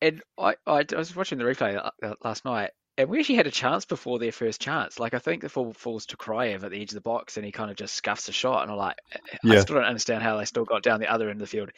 and 0.00 0.22
I 0.38 0.54
I, 0.66 0.84
I 0.92 0.96
was 0.96 1.14
watching 1.14 1.38
the 1.38 1.44
replay 1.44 1.76
uh, 1.76 2.14
last 2.22 2.44
night, 2.44 2.70
and 2.98 3.08
we 3.08 3.20
actually 3.20 3.36
had 3.36 3.46
a 3.46 3.52
chance 3.52 3.84
before 3.84 4.18
their 4.18 4.32
first 4.32 4.60
chance. 4.60 4.98
Like 4.98 5.14
I 5.14 5.20
think 5.20 5.42
the 5.42 5.48
ball 5.48 5.72
falls 5.72 6.06
to 6.06 6.16
Kraev 6.16 6.64
at 6.64 6.72
the 6.72 6.82
edge 6.82 6.90
of 6.90 6.96
the 6.96 7.00
box, 7.00 7.36
and 7.36 7.46
he 7.46 7.52
kind 7.52 7.70
of 7.70 7.76
just 7.76 7.94
scuffs 7.94 8.28
a 8.28 8.32
shot. 8.32 8.62
And 8.62 8.72
I'm 8.72 8.76
like, 8.76 8.96
yeah. 9.44 9.54
I 9.54 9.60
still 9.60 9.76
don't 9.76 9.84
understand 9.84 10.24
how 10.24 10.36
they 10.36 10.44
still 10.44 10.64
got 10.64 10.82
down 10.82 10.98
the 10.98 11.10
other 11.10 11.30
end 11.30 11.40
of 11.40 11.48
the 11.48 11.56
field 11.56 11.70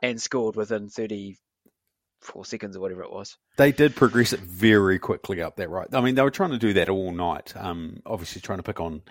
and 0.00 0.22
scored 0.22 0.54
within 0.54 0.88
34 0.88 2.44
seconds 2.44 2.76
or 2.76 2.80
whatever 2.80 3.02
it 3.02 3.12
was. 3.12 3.36
They 3.56 3.72
did 3.72 3.96
progress 3.96 4.32
it 4.32 4.40
very 4.40 5.00
quickly 5.00 5.42
up 5.42 5.56
that 5.56 5.68
right. 5.68 5.88
I 5.92 6.00
mean, 6.00 6.14
they 6.14 6.22
were 6.22 6.30
trying 6.30 6.52
to 6.52 6.58
do 6.58 6.74
that 6.74 6.88
all 6.88 7.10
night. 7.10 7.52
Um, 7.56 8.00
obviously 8.06 8.40
trying 8.40 8.60
to 8.60 8.62
pick 8.62 8.78
on 8.78 9.02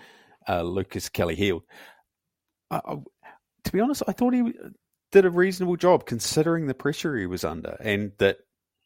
uh, 0.48 0.62
Lukas 0.62 1.10
Kelly-Heald. 1.10 1.62
to 2.72 3.72
be 3.72 3.80
honest, 3.80 4.02
I 4.08 4.12
thought 4.12 4.32
he 4.32 4.54
did 5.12 5.26
a 5.26 5.30
reasonable 5.30 5.76
job 5.76 6.06
considering 6.06 6.66
the 6.66 6.74
pressure 6.74 7.18
he 7.18 7.26
was 7.26 7.44
under, 7.44 7.76
and 7.80 8.12
that 8.16 8.38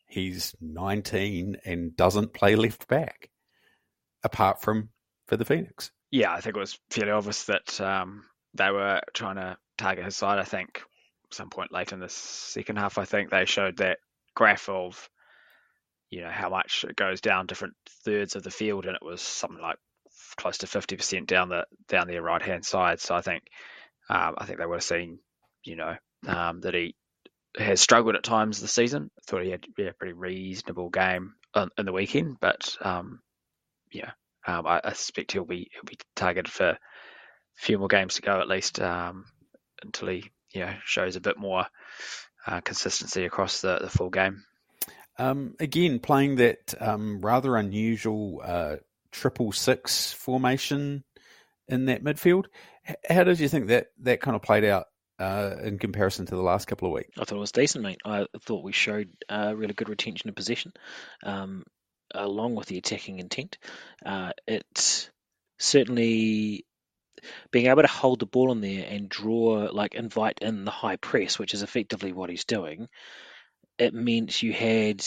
he's 0.06 0.54
19 0.60 1.56
and 1.64 1.96
doesn't 1.96 2.32
play 2.32 2.56
left 2.56 2.88
back, 2.88 3.30
apart 4.22 4.60
from 4.60 4.90
for 5.26 5.36
the 5.36 5.44
Phoenix. 5.44 5.90
Yeah, 6.10 6.32
I 6.32 6.40
think 6.40 6.56
it 6.56 6.60
was 6.60 6.78
fairly 6.90 7.10
obvious 7.10 7.44
that 7.44 7.80
um, 7.80 8.24
they 8.54 8.70
were 8.70 9.00
trying 9.14 9.36
to 9.36 9.56
target 9.78 10.04
his 10.04 10.16
side. 10.16 10.38
I 10.38 10.44
think 10.44 10.82
some 11.30 11.50
point 11.50 11.72
late 11.72 11.92
in 11.92 12.00
the 12.00 12.08
second 12.08 12.76
half, 12.76 12.98
I 12.98 13.04
think 13.04 13.30
they 13.30 13.44
showed 13.44 13.78
that 13.78 13.98
graph 14.34 14.68
of 14.68 15.08
you 16.10 16.20
know 16.20 16.30
how 16.30 16.48
much 16.48 16.84
it 16.88 16.96
goes 16.96 17.20
down 17.20 17.46
different 17.46 17.74
thirds 18.04 18.36
of 18.36 18.42
the 18.42 18.50
field, 18.50 18.86
and 18.86 18.94
it 18.94 19.04
was 19.04 19.20
something 19.20 19.60
like 19.60 19.78
close 20.36 20.58
to 20.58 20.66
fifty 20.66 20.96
percent 20.96 21.26
down 21.26 21.48
the 21.48 21.66
down 21.88 22.06
their 22.06 22.22
right 22.22 22.42
hand 22.42 22.64
side. 22.64 23.00
So 23.00 23.14
I 23.14 23.20
think 23.20 23.42
um, 24.08 24.34
I 24.38 24.44
think 24.44 24.58
they 24.58 24.66
would 24.66 24.76
have 24.76 24.84
seen 24.84 25.18
you 25.64 25.76
know 25.76 25.96
um, 26.26 26.60
that 26.60 26.74
he 26.74 26.94
has 27.56 27.80
struggled 27.80 28.16
at 28.16 28.24
times 28.24 28.60
this 28.60 28.72
season. 28.72 29.10
Thought 29.26 29.44
he 29.44 29.50
had 29.50 29.66
yeah, 29.78 29.88
a 29.88 29.92
pretty 29.92 30.12
reasonable 30.12 30.90
game 30.90 31.34
in 31.78 31.86
the 31.86 31.92
weekend, 31.92 32.36
but 32.40 32.76
um, 32.80 33.20
yeah, 33.92 34.10
um, 34.46 34.66
I, 34.66 34.80
I, 34.84 34.92
suspect 34.92 35.32
he'll 35.32 35.44
be 35.44 35.70
he'll 35.72 35.84
be 35.84 35.98
targeted 36.16 36.52
for 36.52 36.70
a 36.70 36.78
few 37.56 37.78
more 37.78 37.88
games 37.88 38.14
to 38.14 38.22
go 38.22 38.40
at 38.40 38.48
least 38.48 38.80
um, 38.80 39.24
until 39.82 40.08
he 40.08 40.30
you 40.52 40.60
know 40.60 40.74
shows 40.84 41.16
a 41.16 41.20
bit 41.20 41.38
more 41.38 41.66
uh, 42.46 42.60
consistency 42.60 43.24
across 43.24 43.60
the, 43.60 43.78
the 43.80 43.90
full 43.90 44.10
game. 44.10 44.44
Um, 45.18 45.54
again, 45.60 46.00
playing 46.00 46.36
that 46.36 46.74
um, 46.80 47.20
rather 47.20 47.56
unusual 47.56 48.42
uh, 48.44 48.76
triple 49.12 49.52
six 49.52 50.12
formation 50.12 51.04
in 51.68 51.86
that 51.86 52.02
midfield. 52.02 52.46
How 53.08 53.24
did 53.24 53.40
you 53.40 53.48
think 53.48 53.68
that 53.68 53.86
that 54.00 54.20
kind 54.20 54.34
of 54.34 54.42
played 54.42 54.64
out 54.64 54.86
uh, 55.18 55.56
in 55.62 55.78
comparison 55.78 56.26
to 56.26 56.34
the 56.34 56.42
last 56.42 56.66
couple 56.66 56.88
of 56.88 56.94
weeks? 56.94 57.10
I 57.18 57.24
thought 57.24 57.36
it 57.36 57.40
was 57.40 57.52
decent, 57.52 57.84
mate. 57.84 58.00
I 58.04 58.26
thought 58.40 58.64
we 58.64 58.72
showed 58.72 59.10
uh, 59.28 59.54
really 59.56 59.74
good 59.74 59.88
retention 59.88 60.28
of 60.28 60.36
possession, 60.36 60.72
um, 61.22 61.64
along 62.14 62.54
with 62.54 62.66
the 62.66 62.78
attacking 62.78 63.18
intent. 63.18 63.58
Uh, 64.04 64.32
it 64.46 65.10
certainly 65.58 66.64
being 67.50 67.66
able 67.66 67.82
to 67.82 67.88
hold 67.88 68.18
the 68.18 68.26
ball 68.26 68.52
in 68.52 68.60
there 68.60 68.86
and 68.88 69.08
draw, 69.08 69.68
like 69.72 69.94
invite 69.94 70.38
in 70.40 70.64
the 70.64 70.70
high 70.70 70.96
press, 70.96 71.38
which 71.38 71.54
is 71.54 71.62
effectively 71.62 72.12
what 72.12 72.30
he's 72.30 72.44
doing. 72.44 72.88
It 73.78 73.94
meant 73.94 74.42
you 74.42 74.52
had 74.52 75.04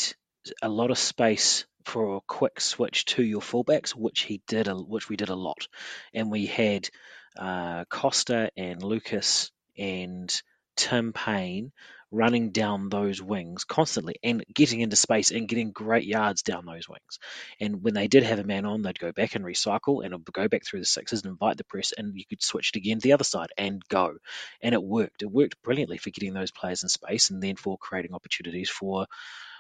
a 0.62 0.70
lot 0.70 0.92
of 0.92 0.98
space 0.98 1.66
for 1.86 2.18
a 2.18 2.22
quick 2.28 2.60
switch 2.60 3.06
to 3.06 3.24
your 3.24 3.42
fullbacks, 3.42 3.92
which 3.92 4.22
he 4.22 4.42
did, 4.48 4.68
which 4.68 5.10
we 5.10 5.16
did 5.16 5.30
a 5.30 5.36
lot, 5.36 5.68
and 6.14 6.32
we 6.32 6.46
had 6.46 6.90
uh, 7.38 7.86
Kosta 7.86 8.50
and 8.58 8.82
Lukas 8.82 9.52
and 9.78 10.42
Tim 10.76 11.14
Payne 11.14 11.72
running 12.12 12.52
down 12.52 12.88
those 12.90 13.22
wings 13.22 13.66
constantly 13.66 14.16
and 14.24 14.46
getting 14.54 14.80
into 14.80 14.96
space 14.96 15.32
and 15.32 15.48
getting 15.48 15.72
great 15.72 16.06
yards 16.06 16.42
down 16.42 16.66
those 16.66 16.88
wings. 16.88 17.20
And 17.60 17.84
when 17.84 17.94
they 17.94 18.08
did 18.08 18.24
have 18.24 18.40
a 18.40 18.46
man 18.46 18.66
on, 18.66 18.82
they'd 18.82 18.98
go 18.98 19.12
back 19.12 19.36
and 19.36 19.44
recycle 19.44 20.06
and 20.06 20.24
go 20.32 20.48
back 20.48 20.64
through 20.64 20.80
the 20.80 20.86
sixes 20.86 21.24
and 21.24 21.32
invite 21.32 21.58
the 21.58 21.66
press, 21.66 21.92
and 21.98 22.16
you 22.16 22.24
could 22.26 22.42
switch 22.42 22.72
it 22.74 22.78
again 22.78 23.00
to 23.00 23.04
the 23.04 23.14
other 23.14 23.24
side 23.24 23.50
and 23.58 23.82
go. 23.90 24.16
And 24.62 24.74
it 24.74 24.82
worked. 24.82 25.22
It 25.22 25.32
worked 25.32 25.62
brilliantly 25.64 25.98
for 25.98 26.12
getting 26.12 26.34
those 26.34 26.52
players 26.52 26.84
in 26.84 26.90
space 26.90 27.30
and 27.30 27.44
then 27.44 27.56
for 27.58 27.78
creating 27.78 28.14
opportunities 28.14 28.70
for 28.70 29.08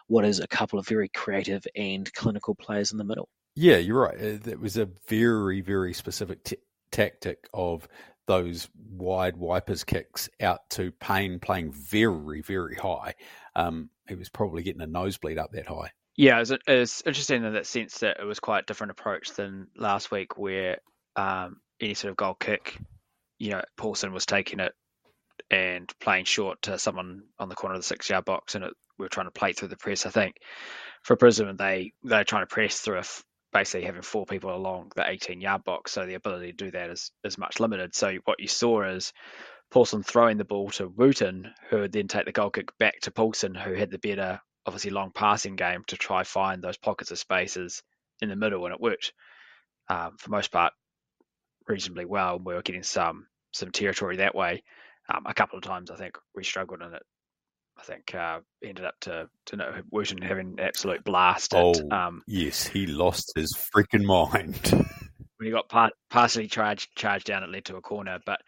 what 0.07 0.23
is 0.23 0.39
a 0.39 0.47
couple 0.47 0.79
of 0.79 0.87
very 0.87 1.09
creative 1.09 1.67
and 1.75 2.11
clinical 2.13 2.55
players 2.55 2.93
in 2.93 2.97
the 2.97 3.03
middle. 3.03 3.27
Yeah, 3.55 3.77
you're 3.77 4.01
right. 4.01 4.17
Uh, 4.17 4.49
it 4.49 4.59
was 4.59 4.77
a 4.77 4.87
very, 5.07 5.61
very 5.61 5.93
specific 5.93 6.43
t- 6.43 6.57
tactic 6.91 7.49
of 7.53 7.87
those 8.27 8.69
wide 8.91 9.37
wipers 9.37 9.83
kicks 9.83 10.29
out 10.41 10.69
to 10.71 10.91
Payne 10.91 11.39
playing 11.39 11.71
very, 11.71 12.41
very 12.41 12.75
high. 12.75 13.15
Um, 13.55 13.89
he 14.07 14.15
was 14.15 14.29
probably 14.29 14.63
getting 14.63 14.81
a 14.81 14.87
nosebleed 14.87 15.37
up 15.37 15.51
that 15.53 15.67
high. 15.67 15.91
Yeah, 16.15 16.37
it 16.37 16.39
was, 16.39 16.51
it 16.51 17.01
interesting 17.05 17.43
in 17.43 17.53
that 17.53 17.67
sense 17.67 17.99
that 17.99 18.17
it 18.19 18.25
was 18.25 18.39
quite 18.39 18.63
a 18.63 18.65
different 18.65 18.91
approach 18.91 19.33
than 19.33 19.67
last 19.75 20.11
week, 20.11 20.37
where 20.37 20.77
um, 21.15 21.57
any 21.79 21.93
sort 21.93 22.11
of 22.11 22.17
goal 22.17 22.33
kick, 22.33 22.77
you 23.37 23.51
know, 23.51 23.61
Paulsen 23.79 24.11
was 24.11 24.25
taking 24.25 24.59
it 24.59 24.73
and 25.51 25.91
playing 26.01 26.25
short 26.25 26.61
to 26.63 26.79
someone 26.79 27.21
on 27.39 27.49
the 27.49 27.55
corner 27.55 27.75
of 27.75 27.81
the 27.81 27.87
six 27.87 28.09
yard 28.09 28.25
box, 28.25 28.55
and 28.55 28.63
it, 28.63 28.73
we 28.97 29.05
were 29.05 29.09
trying 29.09 29.27
to 29.27 29.31
play 29.31 29.53
through 29.53 29.67
the 29.67 29.77
press. 29.77 30.05
I 30.05 30.09
think 30.09 30.37
for 31.03 31.15
Brisbane, 31.15 31.55
they 31.55 31.93
they're 32.03 32.23
trying 32.23 32.43
to 32.43 32.53
press 32.53 32.79
through 32.79 32.99
a 32.99 33.03
basically 33.57 33.87
having 33.87 34.03
four 34.03 34.23
people 34.23 34.55
along 34.55 34.91
the 34.95 35.09
18 35.09 35.41
yard 35.41 35.63
box, 35.63 35.91
so 35.91 36.05
the 36.05 36.13
ability 36.13 36.51
to 36.51 36.65
do 36.65 36.71
that 36.71 36.91
is, 36.91 37.11
is 37.23 37.39
much 37.39 37.59
limited. 37.59 37.95
So 37.95 38.17
what 38.25 38.39
you 38.39 38.47
saw 38.47 38.83
is 38.83 39.13
Paulsen 39.73 40.05
throwing 40.05 40.37
the 40.37 40.45
ball 40.45 40.69
to 40.71 40.87
Wootton, 40.87 41.51
who 41.69 41.79
would 41.79 41.91
then 41.91 42.07
take 42.07 42.25
the 42.25 42.31
goal 42.31 42.51
kick 42.51 42.69
back 42.77 42.99
to 43.01 43.11
Paulsen, 43.11 43.59
who 43.59 43.73
had 43.73 43.89
the 43.89 43.97
better, 43.97 44.39
obviously 44.67 44.91
long 44.91 45.11
passing 45.11 45.55
game 45.55 45.83
to 45.87 45.97
try 45.97 46.23
find 46.23 46.61
those 46.61 46.77
pockets 46.77 47.09
of 47.09 47.17
spaces 47.17 47.81
in 48.21 48.29
the 48.29 48.35
middle, 48.35 48.63
and 48.65 48.75
it 48.75 48.79
worked 48.79 49.11
um, 49.89 50.17
for 50.19 50.29
most 50.29 50.51
part 50.51 50.73
reasonably 51.67 52.05
well. 52.05 52.37
We 52.37 52.53
were 52.53 52.61
getting 52.61 52.83
some 52.83 53.25
some 53.53 53.71
territory 53.71 54.17
that 54.17 54.35
way. 54.35 54.61
Um, 55.11 55.23
a 55.25 55.33
couple 55.33 55.57
of 55.57 55.63
times, 55.63 55.89
I 55.89 55.95
think 55.95 56.15
we 56.35 56.43
struggled 56.43 56.83
in 56.83 56.93
it 56.93 57.03
I 57.79 57.83
think 57.83 58.15
uh, 58.15 58.39
ended 58.63 58.85
up 58.85 58.95
to 59.01 59.29
to 59.47 59.55
know 59.55 59.73
Wootton 59.91 60.21
having 60.21 60.57
an 60.57 60.59
absolute 60.59 61.03
blast. 61.03 61.53
Oh, 61.55 61.73
um, 61.91 62.23
yes, 62.27 62.65
he 62.65 62.87
lost 62.87 63.31
his 63.35 63.53
freaking 63.53 64.03
mind 64.03 64.59
when 65.37 65.45
he 65.45 65.51
got 65.51 65.69
part, 65.69 65.93
partially 66.09 66.47
charged 66.47 66.95
charged 66.95 67.27
down. 67.27 67.43
It 67.43 67.49
led 67.49 67.65
to 67.65 67.77
a 67.77 67.81
corner, 67.81 68.19
but 68.25 68.41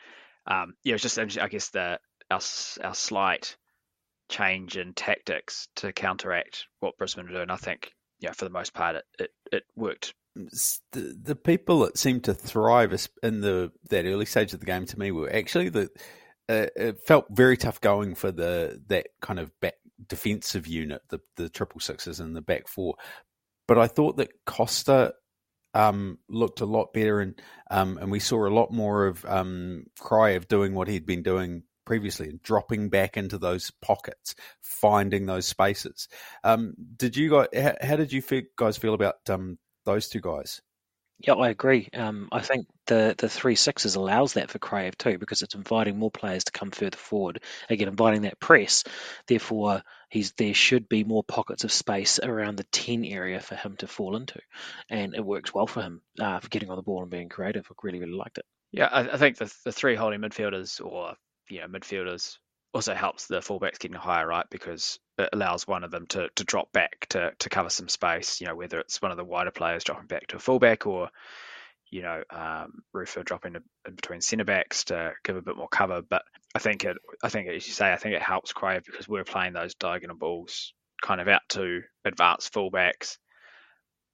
um, 0.47 0.73
yeah, 0.83 0.91
it 0.91 0.95
was 0.95 1.01
just 1.01 1.19
I 1.19 1.47
guess 1.47 1.69
the 1.69 1.99
our 2.31 2.41
our 2.83 2.95
slight 2.95 3.55
change 4.29 4.77
in 4.77 4.93
tactics 4.93 5.67
to 5.77 5.91
counteract 5.91 6.65
what 6.79 6.97
Brisbane 6.97 7.25
were 7.25 7.33
doing. 7.33 7.49
I 7.49 7.57
think 7.57 7.91
yeah, 8.19 8.31
for 8.31 8.45
the 8.45 8.51
most 8.51 8.73
part, 8.73 8.95
it 8.95 9.05
it, 9.19 9.29
it 9.51 9.63
worked. 9.75 10.13
The, 10.35 11.17
the 11.21 11.35
people 11.35 11.79
that 11.79 11.97
seemed 11.97 12.23
to 12.25 12.33
thrive 12.33 13.07
in 13.23 13.41
the 13.41 13.71
that 13.89 14.05
early 14.05 14.25
stage 14.25 14.53
of 14.53 14.59
the 14.59 14.65
game 14.65 14.85
to 14.85 14.99
me 14.99 15.11
were 15.11 15.31
actually 15.31 15.69
the 15.69 15.89
uh, 16.49 16.65
it 16.75 16.99
felt 17.05 17.27
very 17.29 17.55
tough 17.55 17.79
going 17.79 18.15
for 18.15 18.31
the 18.31 18.81
that 18.87 19.07
kind 19.21 19.39
of 19.39 19.51
back 19.59 19.75
defensive 20.07 20.67
unit, 20.67 21.01
the 21.09 21.19
the 21.35 21.47
triple 21.47 21.79
sixes 21.79 22.19
and 22.19 22.35
the 22.35 22.41
back 22.41 22.67
four. 22.67 22.95
But 23.67 23.77
I 23.77 23.87
thought 23.87 24.17
that 24.17 24.31
Kosta 24.47 25.11
um, 25.75 26.17
looked 26.27 26.61
a 26.61 26.65
lot 26.65 26.91
better, 26.91 27.19
and 27.19 27.39
um, 27.69 27.97
and 27.99 28.11
we 28.11 28.19
saw 28.19 28.47
a 28.47 28.49
lot 28.49 28.71
more 28.71 29.05
of 29.05 29.23
um, 29.25 29.85
of 30.11 30.47
doing 30.47 30.73
what 30.73 30.87
he'd 30.87 31.05
been 31.05 31.23
doing 31.23 31.63
previously 31.85 32.29
and 32.29 32.41
dropping 32.41 32.89
back 32.89 33.15
into 33.15 33.37
those 33.37 33.71
pockets, 33.81 34.35
finding 34.61 35.25
those 35.25 35.45
spaces. 35.45 36.07
Um, 36.43 36.73
did 36.97 37.15
you 37.15 37.29
guys? 37.29 37.47
How, 37.55 37.75
how 37.81 37.95
did 37.95 38.11
you 38.11 38.23
guys 38.57 38.77
feel 38.77 38.95
about 38.95 39.29
um, 39.29 39.59
those 39.85 40.09
two 40.09 40.21
guys? 40.21 40.61
Yeah, 41.21 41.33
I 41.33 41.49
agree. 41.49 41.89
Um, 41.93 42.29
I 42.31 42.39
think 42.39 42.67
the 42.85 43.13
the 43.17 43.27
three 43.27 43.55
sixes 43.55 43.95
allows 43.95 44.33
that 44.33 44.49
for 44.49 44.57
Kraev 44.59 44.97
too, 44.97 45.17
because 45.17 45.41
it's 45.41 45.53
inviting 45.53 45.97
more 45.97 46.11
players 46.11 46.45
to 46.45 46.51
come 46.53 46.71
further 46.71 46.97
forward. 46.97 47.43
Again, 47.69 47.89
inviting 47.89 48.21
that 48.21 48.39
press. 48.39 48.85
Therefore, 49.27 49.83
he's 50.09 50.31
there 50.33 50.53
should 50.53 50.87
be 50.87 51.03
more 51.03 51.23
pockets 51.23 51.65
of 51.65 51.73
space 51.73 52.19
around 52.19 52.55
the 52.57 52.63
ten 52.65 53.03
area 53.03 53.41
for 53.41 53.55
him 53.55 53.75
to 53.77 53.87
fall 53.87 54.15
into, 54.15 54.39
and 54.89 55.13
it 55.13 55.25
works 55.25 55.53
well 55.53 55.67
for 55.67 55.81
him 55.81 56.01
uh, 56.19 56.39
for 56.39 56.47
getting 56.47 56.69
on 56.69 56.77
the 56.77 56.83
ball 56.83 57.01
and 57.01 57.11
being 57.11 57.27
creative. 57.29 57.67
I 57.69 57.73
really, 57.83 57.99
really 57.99 58.13
liked 58.13 58.37
it. 58.37 58.45
Yeah, 58.71 58.85
I, 58.87 59.13
I 59.13 59.17
think 59.17 59.37
the 59.37 59.53
the 59.65 59.73
three 59.73 59.95
holding 59.95 60.21
midfielders 60.21 60.79
or 60.83 61.15
you 61.49 61.59
know 61.59 61.67
midfielders 61.67 62.37
also 62.73 62.93
helps 62.93 63.27
the 63.27 63.39
fullbacks 63.39 63.79
getting 63.79 63.97
higher, 63.97 64.27
right? 64.27 64.45
Because 64.49 64.99
it 65.17 65.29
allows 65.33 65.67
one 65.67 65.83
of 65.83 65.91
them 65.91 66.05
to, 66.07 66.29
to 66.35 66.43
drop 66.43 66.71
back 66.71 67.07
to, 67.09 67.31
to 67.39 67.49
cover 67.49 67.69
some 67.69 67.89
space, 67.89 68.39
you 68.39 68.47
know, 68.47 68.55
whether 68.55 68.79
it's 68.79 69.01
one 69.01 69.11
of 69.11 69.17
the 69.17 69.23
wider 69.23 69.51
players 69.51 69.83
dropping 69.83 70.07
back 70.07 70.27
to 70.27 70.35
a 70.35 70.39
fullback 70.39 70.85
or, 70.85 71.09
you 71.89 72.03
know, 72.03 72.23
um, 72.29 72.83
Rufer 72.93 73.23
dropping 73.23 73.55
in 73.55 73.95
between 73.95 74.21
centre 74.21 74.45
backs 74.45 74.85
to 74.85 75.13
give 75.23 75.35
a 75.35 75.41
bit 75.41 75.57
more 75.57 75.67
cover. 75.67 76.01
But 76.01 76.21
I 76.53 76.59
think 76.59 76.85
it, 76.85 76.97
I 77.23 77.29
think 77.29 77.49
as 77.49 77.65
you 77.67 77.73
say, 77.73 77.91
I 77.91 77.97
think 77.97 78.15
it 78.15 78.21
helps 78.21 78.53
Kraev 78.53 78.85
because 78.85 79.07
we're 79.07 79.23
playing 79.23 79.53
those 79.53 79.73
diagonal 79.75 80.15
balls 80.15 80.73
kind 81.01 81.21
of 81.21 81.27
out 81.27 81.41
to 81.49 81.81
advanced 82.05 82.53
fullbacks, 82.53 83.17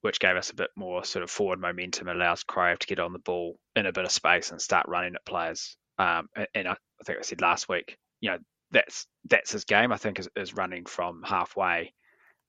which 0.01 0.19
gave 0.19 0.37
us 0.37 0.51
a 0.51 0.55
bit 0.55 0.69
more 0.77 1.03
sort 1.03 1.23
of 1.23 1.29
forward 1.29 1.59
momentum, 1.59 2.07
allows 2.07 2.45
Kraev 2.45 2.79
to 2.79 2.87
get 2.87 2.99
on 2.99 3.11
the 3.11 3.19
ball 3.19 3.57
in 3.75 3.85
a 3.85 3.91
bit 3.91 4.05
of 4.05 4.11
space 4.11 4.51
and 4.51 4.61
start 4.61 4.87
running 4.87 5.15
at 5.15 5.25
players. 5.25 5.75
Um, 5.97 6.29
and 6.53 6.67
I 6.67 6.75
think 7.05 7.19
I 7.19 7.21
said 7.21 7.41
last 7.41 7.67
week, 7.67 7.97
you 8.25 8.31
know, 8.31 8.37
that's 8.71 9.05
that's 9.29 9.51
his 9.51 9.65
game. 9.65 9.91
I 9.91 9.97
think 9.97 10.19
is, 10.19 10.27
is 10.35 10.55
running 10.55 10.85
from 10.85 11.21
halfway 11.23 11.93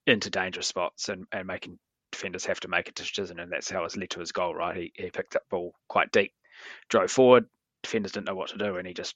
into 0.06 0.30
dangerous 0.30 0.66
spots 0.66 1.10
and, 1.10 1.26
and 1.32 1.46
making 1.46 1.78
defenders 2.10 2.46
have 2.46 2.60
to 2.60 2.68
make 2.68 2.88
a 2.88 2.92
decision, 2.92 3.38
and 3.38 3.52
that's 3.52 3.70
how 3.70 3.84
it's 3.84 3.96
led 3.96 4.08
to 4.10 4.20
his 4.20 4.32
goal. 4.32 4.54
Right, 4.54 4.76
he 4.76 4.92
he 4.94 5.10
picked 5.10 5.36
up 5.36 5.42
ball 5.50 5.74
quite 5.86 6.10
deep, 6.12 6.32
drove 6.88 7.10
forward. 7.10 7.44
Defenders 7.82 8.12
didn't 8.12 8.26
know 8.26 8.34
what 8.34 8.48
to 8.48 8.58
do, 8.58 8.76
and 8.76 8.88
he 8.88 8.94
just 8.94 9.14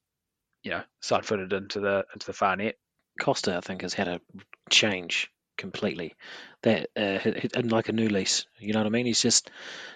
you 0.62 0.70
know 0.70 0.82
side 1.00 1.24
footed 1.24 1.54
into 1.54 1.80
the 1.80 2.04
into 2.12 2.26
the 2.26 2.34
far 2.34 2.56
net. 2.56 2.76
Kosta, 3.18 3.56
I 3.56 3.60
think, 3.60 3.80
has 3.80 3.94
had 3.94 4.08
a 4.08 4.20
change 4.68 5.30
completely. 5.56 6.14
That 6.62 6.90
uh, 6.94 7.18
and 7.54 7.72
like 7.72 7.88
a 7.88 7.94
new 7.94 8.10
lease, 8.10 8.44
you 8.58 8.74
know 8.74 8.80
what 8.80 8.86
I 8.86 8.90
mean? 8.90 9.06
He's 9.06 9.22
just 9.22 9.50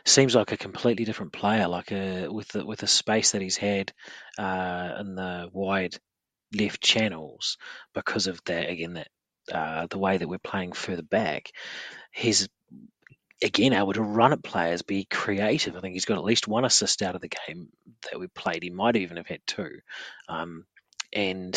seems 0.07 0.35
like 0.35 0.53
a 0.53 0.57
completely 0.57 1.05
different 1.05 1.35
player, 1.35 1.69
like 1.69 1.93
a 1.93 2.29
with 2.29 2.49
the 2.49 2.65
with 2.65 2.79
the 2.79 2.87
space 2.87 3.33
that 3.33 3.43
he's 3.43 3.59
had 3.59 3.93
uh, 4.39 4.97
in 5.01 5.15
the 5.15 5.51
wide 5.53 5.97
left 6.55 6.83
channels 6.83 7.59
because 7.95 8.27
of 8.27 8.43
that 8.45 8.69
again 8.69 8.95
that 8.95 9.09
uh, 9.53 9.87
the 9.91 9.99
way 9.99 10.17
that 10.17 10.29
we're 10.29 10.39
playing 10.39 10.73
further 10.73 11.03
back. 11.03 11.51
He's 12.13 12.49
again 13.43 13.73
able 13.73 13.93
to 13.93 14.03
run 14.03 14.33
at 14.33 14.43
players, 14.43 14.83
be 14.83 15.05
creative. 15.05 15.77
I 15.77 15.81
think 15.81 15.95
he's 15.95 16.07
got 16.07 16.19
at 16.19 16.25
least 16.25 16.49
one 16.49 16.65
assist 16.65 17.03
out 17.03 17.15
of 17.15 17.21
the 17.21 17.31
game 17.47 17.69
that 18.11 18.19
we 18.19 18.27
played. 18.29 18.63
He 18.63 18.71
might 18.71 18.97
even 18.97 19.17
have 19.17 19.27
had 19.27 19.41
two, 19.47 19.81
um, 20.29 20.65
and 21.13 21.55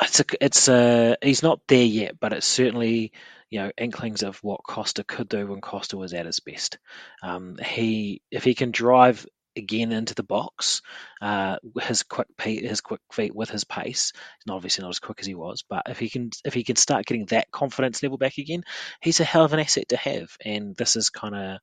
it's 0.00 0.20
a, 0.20 0.24
it's 0.40 0.68
a, 0.68 1.16
he's 1.22 1.42
not 1.42 1.60
there 1.68 1.84
yet, 1.84 2.18
but 2.20 2.32
it's 2.32 2.46
certainly 2.46 3.12
you 3.50 3.60
know 3.60 3.70
inklings 3.78 4.22
of 4.22 4.38
what 4.42 4.62
Kosta 4.66 5.06
could 5.06 5.28
do 5.28 5.46
when 5.46 5.60
Kosta 5.60 5.94
was 5.94 6.14
at 6.14 6.26
his 6.26 6.40
best. 6.40 6.78
Um, 7.22 7.56
he 7.64 8.22
if 8.30 8.44
he 8.44 8.54
can 8.54 8.70
drive 8.70 9.26
again 9.56 9.92
into 9.92 10.14
the 10.14 10.22
box. 10.22 10.82
Uh, 11.20 11.56
his 11.80 12.02
quick 12.02 12.28
his 12.38 12.80
quick 12.80 13.00
feet 13.12 13.34
with 13.34 13.50
his 13.50 13.64
pace. 13.64 14.12
He's 14.14 14.46
not 14.46 14.56
obviously 14.56 14.82
not 14.82 14.90
as 14.90 15.00
quick 15.00 15.20
as 15.20 15.26
he 15.26 15.34
was, 15.34 15.64
but 15.68 15.84
if 15.88 15.98
he 15.98 16.08
can 16.08 16.30
if 16.44 16.54
he 16.54 16.64
can 16.64 16.76
start 16.76 17.06
getting 17.06 17.26
that 17.26 17.50
confidence 17.50 18.02
level 18.02 18.18
back 18.18 18.38
again, 18.38 18.64
he's 19.00 19.20
a 19.20 19.24
hell 19.24 19.44
of 19.44 19.52
an 19.52 19.60
asset 19.60 19.88
to 19.88 19.96
have. 19.96 20.30
And 20.44 20.76
this 20.76 20.96
is 20.96 21.10
kind 21.10 21.34
of 21.34 21.58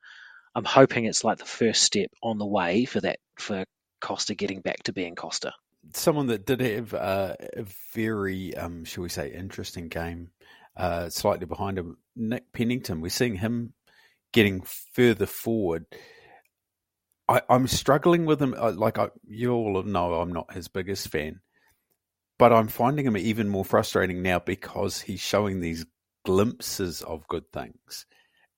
I'm 0.55 0.65
hoping 0.65 1.05
it's 1.05 1.23
like 1.23 1.39
the 1.39 1.45
first 1.45 1.83
step 1.83 2.11
on 2.21 2.37
the 2.37 2.45
way 2.45 2.85
for 2.85 3.01
that 3.01 3.19
for 3.37 3.65
Kosta 4.01 4.37
getting 4.37 4.61
back 4.61 4.83
to 4.83 4.93
being 4.93 5.15
Kosta. 5.15 5.51
someone 5.93 6.27
that 6.27 6.45
did 6.45 6.59
have 6.61 6.93
uh, 6.93 7.35
a 7.55 7.65
very, 7.93 8.55
um, 8.55 8.85
shall 8.85 9.03
we 9.03 9.09
say, 9.09 9.31
interesting 9.31 9.87
game, 9.87 10.29
uh, 10.77 11.09
slightly 11.09 11.45
behind 11.45 11.77
him, 11.77 11.97
Nick 12.15 12.51
Pennington. 12.53 13.01
We're 13.01 13.09
seeing 13.09 13.35
him 13.35 13.73
getting 14.31 14.61
further 14.93 15.25
forward. 15.25 15.85
I, 17.27 17.41
am 17.49 17.67
struggling 17.67 18.25
with 18.25 18.41
him. 18.41 18.53
Uh, 18.57 18.73
like 18.73 18.99
I, 18.99 19.09
you 19.27 19.53
all 19.53 19.81
know, 19.83 20.15
I'm 20.15 20.33
not 20.33 20.53
his 20.53 20.67
biggest 20.67 21.09
fan, 21.09 21.39
but 22.37 22.51
I'm 22.51 22.67
finding 22.67 23.05
him 23.05 23.17
even 23.17 23.47
more 23.49 23.65
frustrating 23.65 24.21
now 24.21 24.39
because 24.39 25.01
he's 25.01 25.21
showing 25.21 25.59
these 25.59 25.85
glimpses 26.25 27.01
of 27.01 27.27
good 27.27 27.51
things, 27.51 28.05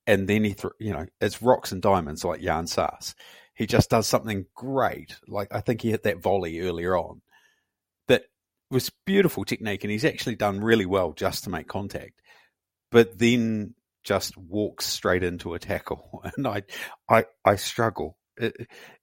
and 0.07 0.27
then 0.27 0.43
he, 0.43 0.53
th- 0.53 0.73
you 0.79 0.93
know, 0.93 1.05
it's 1.21 1.41
rocks 1.41 1.71
and 1.71 1.81
diamonds 1.81 2.23
like 2.25 2.41
Jan 2.41 2.67
Saas. 2.67 3.15
He 3.53 3.67
just 3.67 3.89
does 3.89 4.07
something 4.07 4.45
great. 4.55 5.15
Like 5.27 5.53
I 5.53 5.61
think 5.61 5.81
he 5.81 5.91
hit 5.91 6.03
that 6.03 6.21
volley 6.21 6.59
earlier 6.59 6.97
on 6.97 7.21
that 8.07 8.23
was 8.71 8.91
beautiful 9.05 9.45
technique, 9.45 9.83
and 9.83 9.91
he's 9.91 10.05
actually 10.05 10.35
done 10.35 10.59
really 10.61 10.85
well 10.85 11.13
just 11.13 11.43
to 11.43 11.49
make 11.49 11.67
contact. 11.67 12.21
But 12.91 13.17
then 13.17 13.75
just 14.03 14.37
walks 14.37 14.85
straight 14.85 15.23
into 15.23 15.53
a 15.53 15.59
tackle, 15.59 16.23
and 16.35 16.47
I, 16.47 16.63
I, 17.09 17.25
I 17.43 17.55
struggle. 17.57 18.17
Uh, 18.39 18.49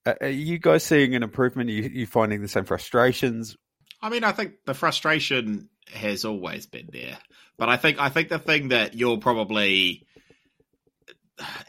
uh, 0.05 0.15
are 0.21 0.29
you 0.29 0.59
guys 0.59 0.85
seeing 0.85 1.15
an 1.15 1.23
improvement? 1.23 1.71
Are 1.71 1.73
you, 1.73 1.83
you 1.83 2.07
finding 2.07 2.43
the 2.43 2.49
same 2.49 2.65
frustrations? 2.65 3.57
I 4.01 4.09
mean, 4.09 4.25
I 4.25 4.33
think 4.33 4.55
the 4.67 4.75
frustration 4.75 5.69
has 5.93 6.25
always 6.25 6.67
been 6.67 6.89
there, 6.93 7.19
but 7.59 7.69
I 7.69 7.77
think 7.77 8.01
I 8.01 8.09
think 8.09 8.29
the 8.29 8.39
thing 8.39 8.69
that 8.69 8.95
you're 8.95 9.19
probably 9.19 10.07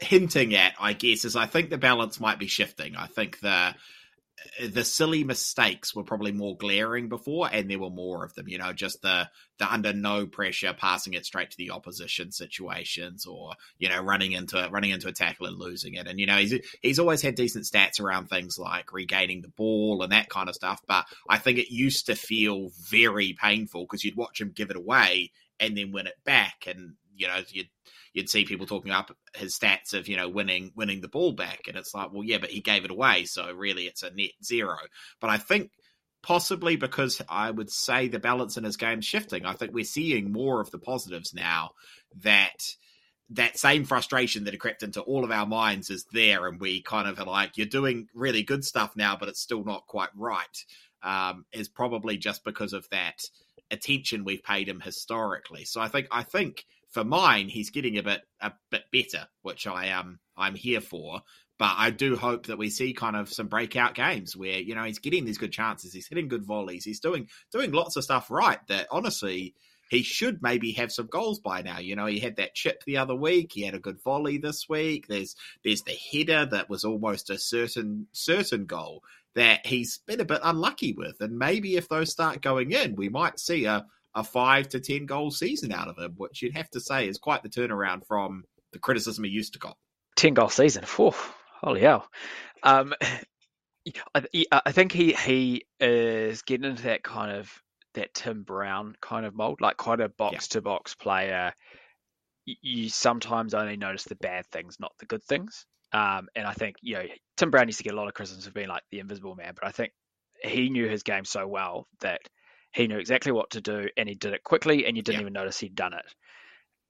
hinting 0.00 0.54
at, 0.54 0.74
I 0.78 0.92
guess, 0.92 1.24
is 1.24 1.36
I 1.36 1.46
think 1.46 1.70
the 1.70 1.78
balance 1.78 2.20
might 2.20 2.38
be 2.38 2.46
shifting. 2.46 2.96
I 2.96 3.06
think 3.06 3.40
the 3.40 3.74
Uh, 4.60 4.68
the 4.70 4.84
silly 4.84 5.24
mistakes 5.24 5.94
were 5.94 6.04
probably 6.04 6.32
more 6.32 6.56
glaring 6.56 7.08
before, 7.08 7.48
and 7.52 7.70
there 7.70 7.78
were 7.78 7.90
more 7.90 8.24
of 8.24 8.34
them. 8.34 8.48
You 8.48 8.58
know, 8.58 8.72
just 8.72 9.02
the 9.02 9.28
the 9.58 9.72
under 9.72 9.92
no 9.92 10.26
pressure, 10.26 10.74
passing 10.76 11.14
it 11.14 11.24
straight 11.24 11.50
to 11.50 11.56
the 11.56 11.70
opposition 11.70 12.32
situations, 12.32 13.26
or 13.26 13.52
you 13.78 13.88
know, 13.88 14.02
running 14.02 14.32
into 14.32 14.62
it, 14.62 14.70
running 14.72 14.90
into 14.90 15.08
a 15.08 15.12
tackle 15.12 15.46
and 15.46 15.58
losing 15.58 15.94
it. 15.94 16.06
And 16.06 16.18
you 16.18 16.26
know, 16.26 16.36
he's 16.36 16.54
he's 16.82 16.98
always 16.98 17.22
had 17.22 17.34
decent 17.34 17.64
stats 17.64 18.00
around 18.00 18.28
things 18.28 18.58
like 18.58 18.92
regaining 18.92 19.42
the 19.42 19.48
ball 19.48 20.02
and 20.02 20.12
that 20.12 20.28
kind 20.28 20.48
of 20.48 20.54
stuff. 20.54 20.80
But 20.86 21.06
I 21.28 21.38
think 21.38 21.58
it 21.58 21.72
used 21.72 22.06
to 22.06 22.16
feel 22.16 22.70
very 22.90 23.36
painful 23.40 23.82
because 23.82 24.04
you'd 24.04 24.16
watch 24.16 24.40
him 24.40 24.52
give 24.54 24.70
it 24.70 24.76
away 24.76 25.30
and 25.60 25.76
then 25.76 25.92
win 25.92 26.06
it 26.06 26.18
back, 26.24 26.64
and 26.66 26.94
you 27.16 27.28
know, 27.28 27.40
you'd 27.48 27.68
you'd 28.14 28.30
see 28.30 28.44
people 28.44 28.64
talking 28.64 28.92
up 28.92 29.14
his 29.36 29.58
stats 29.58 29.92
of 29.92 30.08
you 30.08 30.16
know 30.16 30.28
winning 30.28 30.72
winning 30.74 31.02
the 31.02 31.08
ball 31.08 31.32
back, 31.32 31.64
and 31.68 31.76
it's 31.76 31.92
like, 31.92 32.12
well, 32.12 32.24
yeah, 32.24 32.38
but 32.38 32.50
he 32.50 32.60
gave 32.60 32.84
it 32.84 32.90
away, 32.90 33.24
so 33.26 33.52
really 33.52 33.82
it's 33.82 34.02
a 34.02 34.10
net 34.10 34.30
zero. 34.42 34.76
But 35.20 35.28
I 35.28 35.36
think 35.36 35.70
possibly 36.22 36.76
because 36.76 37.20
I 37.28 37.50
would 37.50 37.70
say 37.70 38.08
the 38.08 38.18
balance 38.18 38.56
in 38.56 38.64
his 38.64 38.78
game 38.78 39.02
shifting. 39.02 39.44
I 39.44 39.52
think 39.52 39.74
we're 39.74 39.84
seeing 39.84 40.32
more 40.32 40.62
of 40.62 40.70
the 40.70 40.78
positives 40.78 41.34
now 41.34 41.72
that 42.22 42.74
that 43.30 43.58
same 43.58 43.84
frustration 43.84 44.44
that 44.44 44.54
had 44.54 44.60
crept 44.60 44.82
into 44.82 45.02
all 45.02 45.24
of 45.24 45.30
our 45.30 45.46
minds 45.46 45.90
is 45.90 46.06
there, 46.12 46.46
and 46.46 46.60
we 46.60 46.82
kind 46.82 47.08
of 47.08 47.18
are 47.18 47.26
like, 47.26 47.56
you're 47.56 47.66
doing 47.66 48.08
really 48.14 48.42
good 48.42 48.64
stuff 48.64 48.96
now, 48.96 49.16
but 49.16 49.28
it's 49.28 49.40
still 49.40 49.64
not 49.64 49.86
quite 49.86 50.10
right. 50.16 50.64
Um, 51.02 51.44
is 51.52 51.68
probably 51.68 52.16
just 52.16 52.44
because 52.44 52.72
of 52.72 52.88
that 52.90 53.20
attention 53.70 54.24
we've 54.24 54.42
paid 54.42 54.68
him 54.68 54.80
historically. 54.80 55.66
So 55.66 55.80
I 55.80 55.88
think 55.88 56.06
I 56.10 56.22
think 56.22 56.64
for 56.94 57.04
mine, 57.04 57.48
he's 57.48 57.70
getting 57.70 57.98
a 57.98 58.02
bit 58.02 58.22
a 58.40 58.52
bit 58.70 58.84
better, 58.92 59.26
which 59.42 59.66
I 59.66 59.90
um, 59.90 60.20
I'm 60.36 60.54
here 60.54 60.80
for. 60.80 61.20
But 61.58 61.74
I 61.76 61.90
do 61.90 62.16
hope 62.16 62.46
that 62.46 62.58
we 62.58 62.70
see 62.70 62.94
kind 62.94 63.16
of 63.16 63.32
some 63.32 63.48
breakout 63.48 63.94
games 63.94 64.36
where 64.36 64.58
you 64.60 64.74
know 64.74 64.84
he's 64.84 65.00
getting 65.00 65.24
these 65.24 65.38
good 65.38 65.52
chances, 65.52 65.92
he's 65.92 66.06
hitting 66.06 66.28
good 66.28 66.46
volleys, 66.46 66.84
he's 66.84 67.00
doing 67.00 67.28
doing 67.52 67.72
lots 67.72 67.96
of 67.96 68.04
stuff 68.04 68.30
right. 68.30 68.64
That 68.68 68.86
honestly, 68.92 69.54
he 69.90 70.02
should 70.02 70.40
maybe 70.40 70.72
have 70.72 70.92
some 70.92 71.06
goals 71.06 71.40
by 71.40 71.62
now. 71.62 71.80
You 71.80 71.96
know, 71.96 72.06
he 72.06 72.20
had 72.20 72.36
that 72.36 72.54
chip 72.54 72.84
the 72.84 72.98
other 72.98 73.14
week. 73.14 73.52
He 73.52 73.62
had 73.62 73.74
a 73.74 73.80
good 73.80 74.00
volley 74.00 74.38
this 74.38 74.68
week. 74.68 75.08
There's 75.08 75.34
there's 75.64 75.82
the 75.82 75.98
header 76.12 76.46
that 76.46 76.70
was 76.70 76.84
almost 76.84 77.28
a 77.28 77.38
certain 77.38 78.06
certain 78.12 78.66
goal 78.66 79.02
that 79.34 79.66
he's 79.66 79.98
been 80.06 80.20
a 80.20 80.24
bit 80.24 80.40
unlucky 80.44 80.92
with. 80.92 81.16
And 81.20 81.38
maybe 81.38 81.76
if 81.76 81.88
those 81.88 82.12
start 82.12 82.40
going 82.40 82.70
in, 82.70 82.94
we 82.94 83.08
might 83.08 83.40
see 83.40 83.64
a 83.64 83.84
a 84.14 84.24
five 84.24 84.68
to 84.70 84.80
ten 84.80 85.06
goal 85.06 85.30
season 85.30 85.72
out 85.72 85.88
of 85.88 85.98
him, 85.98 86.14
which 86.16 86.42
you'd 86.42 86.56
have 86.56 86.70
to 86.70 86.80
say 86.80 87.08
is 87.08 87.18
quite 87.18 87.42
the 87.42 87.48
turnaround 87.48 88.06
from 88.06 88.44
the 88.72 88.78
criticism 88.78 89.24
he 89.24 89.30
used 89.30 89.54
to 89.54 89.58
got. 89.58 89.76
Ten 90.16 90.34
goal 90.34 90.48
season, 90.48 90.84
Whew, 90.96 91.14
holy 91.60 91.80
hell! 91.80 92.06
Um, 92.62 92.94
I, 94.14 94.24
I 94.52 94.72
think 94.72 94.92
he 94.92 95.12
he 95.12 95.66
is 95.80 96.42
getting 96.42 96.70
into 96.70 96.84
that 96.84 97.02
kind 97.02 97.36
of 97.36 97.52
that 97.94 98.14
Tim 98.14 98.42
Brown 98.42 98.94
kind 99.00 99.26
of 99.26 99.34
mold, 99.34 99.60
like 99.60 99.76
quite 99.76 100.00
a 100.00 100.08
box 100.08 100.48
to 100.48 100.62
box 100.62 100.94
player. 100.94 101.52
You 102.44 102.88
sometimes 102.90 103.54
only 103.54 103.76
notice 103.76 104.04
the 104.04 104.16
bad 104.16 104.46
things, 104.46 104.78
not 104.78 104.92
the 104.98 105.06
good 105.06 105.22
things. 105.24 105.64
Um, 105.92 106.28
and 106.34 106.46
I 106.46 106.52
think 106.52 106.76
you 106.82 106.94
know 106.94 107.04
Tim 107.36 107.50
Brown 107.50 107.68
used 107.68 107.78
to 107.78 107.84
get 107.84 107.94
a 107.94 107.96
lot 107.96 108.08
of 108.08 108.14
criticism 108.14 108.42
for 108.42 108.54
being 108.54 108.68
like 108.68 108.82
the 108.90 109.00
invisible 109.00 109.34
man, 109.34 109.54
but 109.54 109.66
I 109.66 109.70
think 109.70 109.92
he 110.42 110.68
knew 110.68 110.88
his 110.88 111.02
game 111.02 111.24
so 111.24 111.46
well 111.46 111.86
that 112.00 112.20
he 112.74 112.88
knew 112.88 112.98
exactly 112.98 113.32
what 113.32 113.50
to 113.50 113.60
do 113.60 113.88
and 113.96 114.08
he 114.08 114.14
did 114.14 114.34
it 114.34 114.42
quickly 114.42 114.86
and 114.86 114.96
you 114.96 115.02
didn't 115.02 115.16
yeah. 115.16 115.22
even 115.22 115.32
notice 115.32 115.58
he'd 115.58 115.76
done 115.76 115.94
it. 115.94 116.04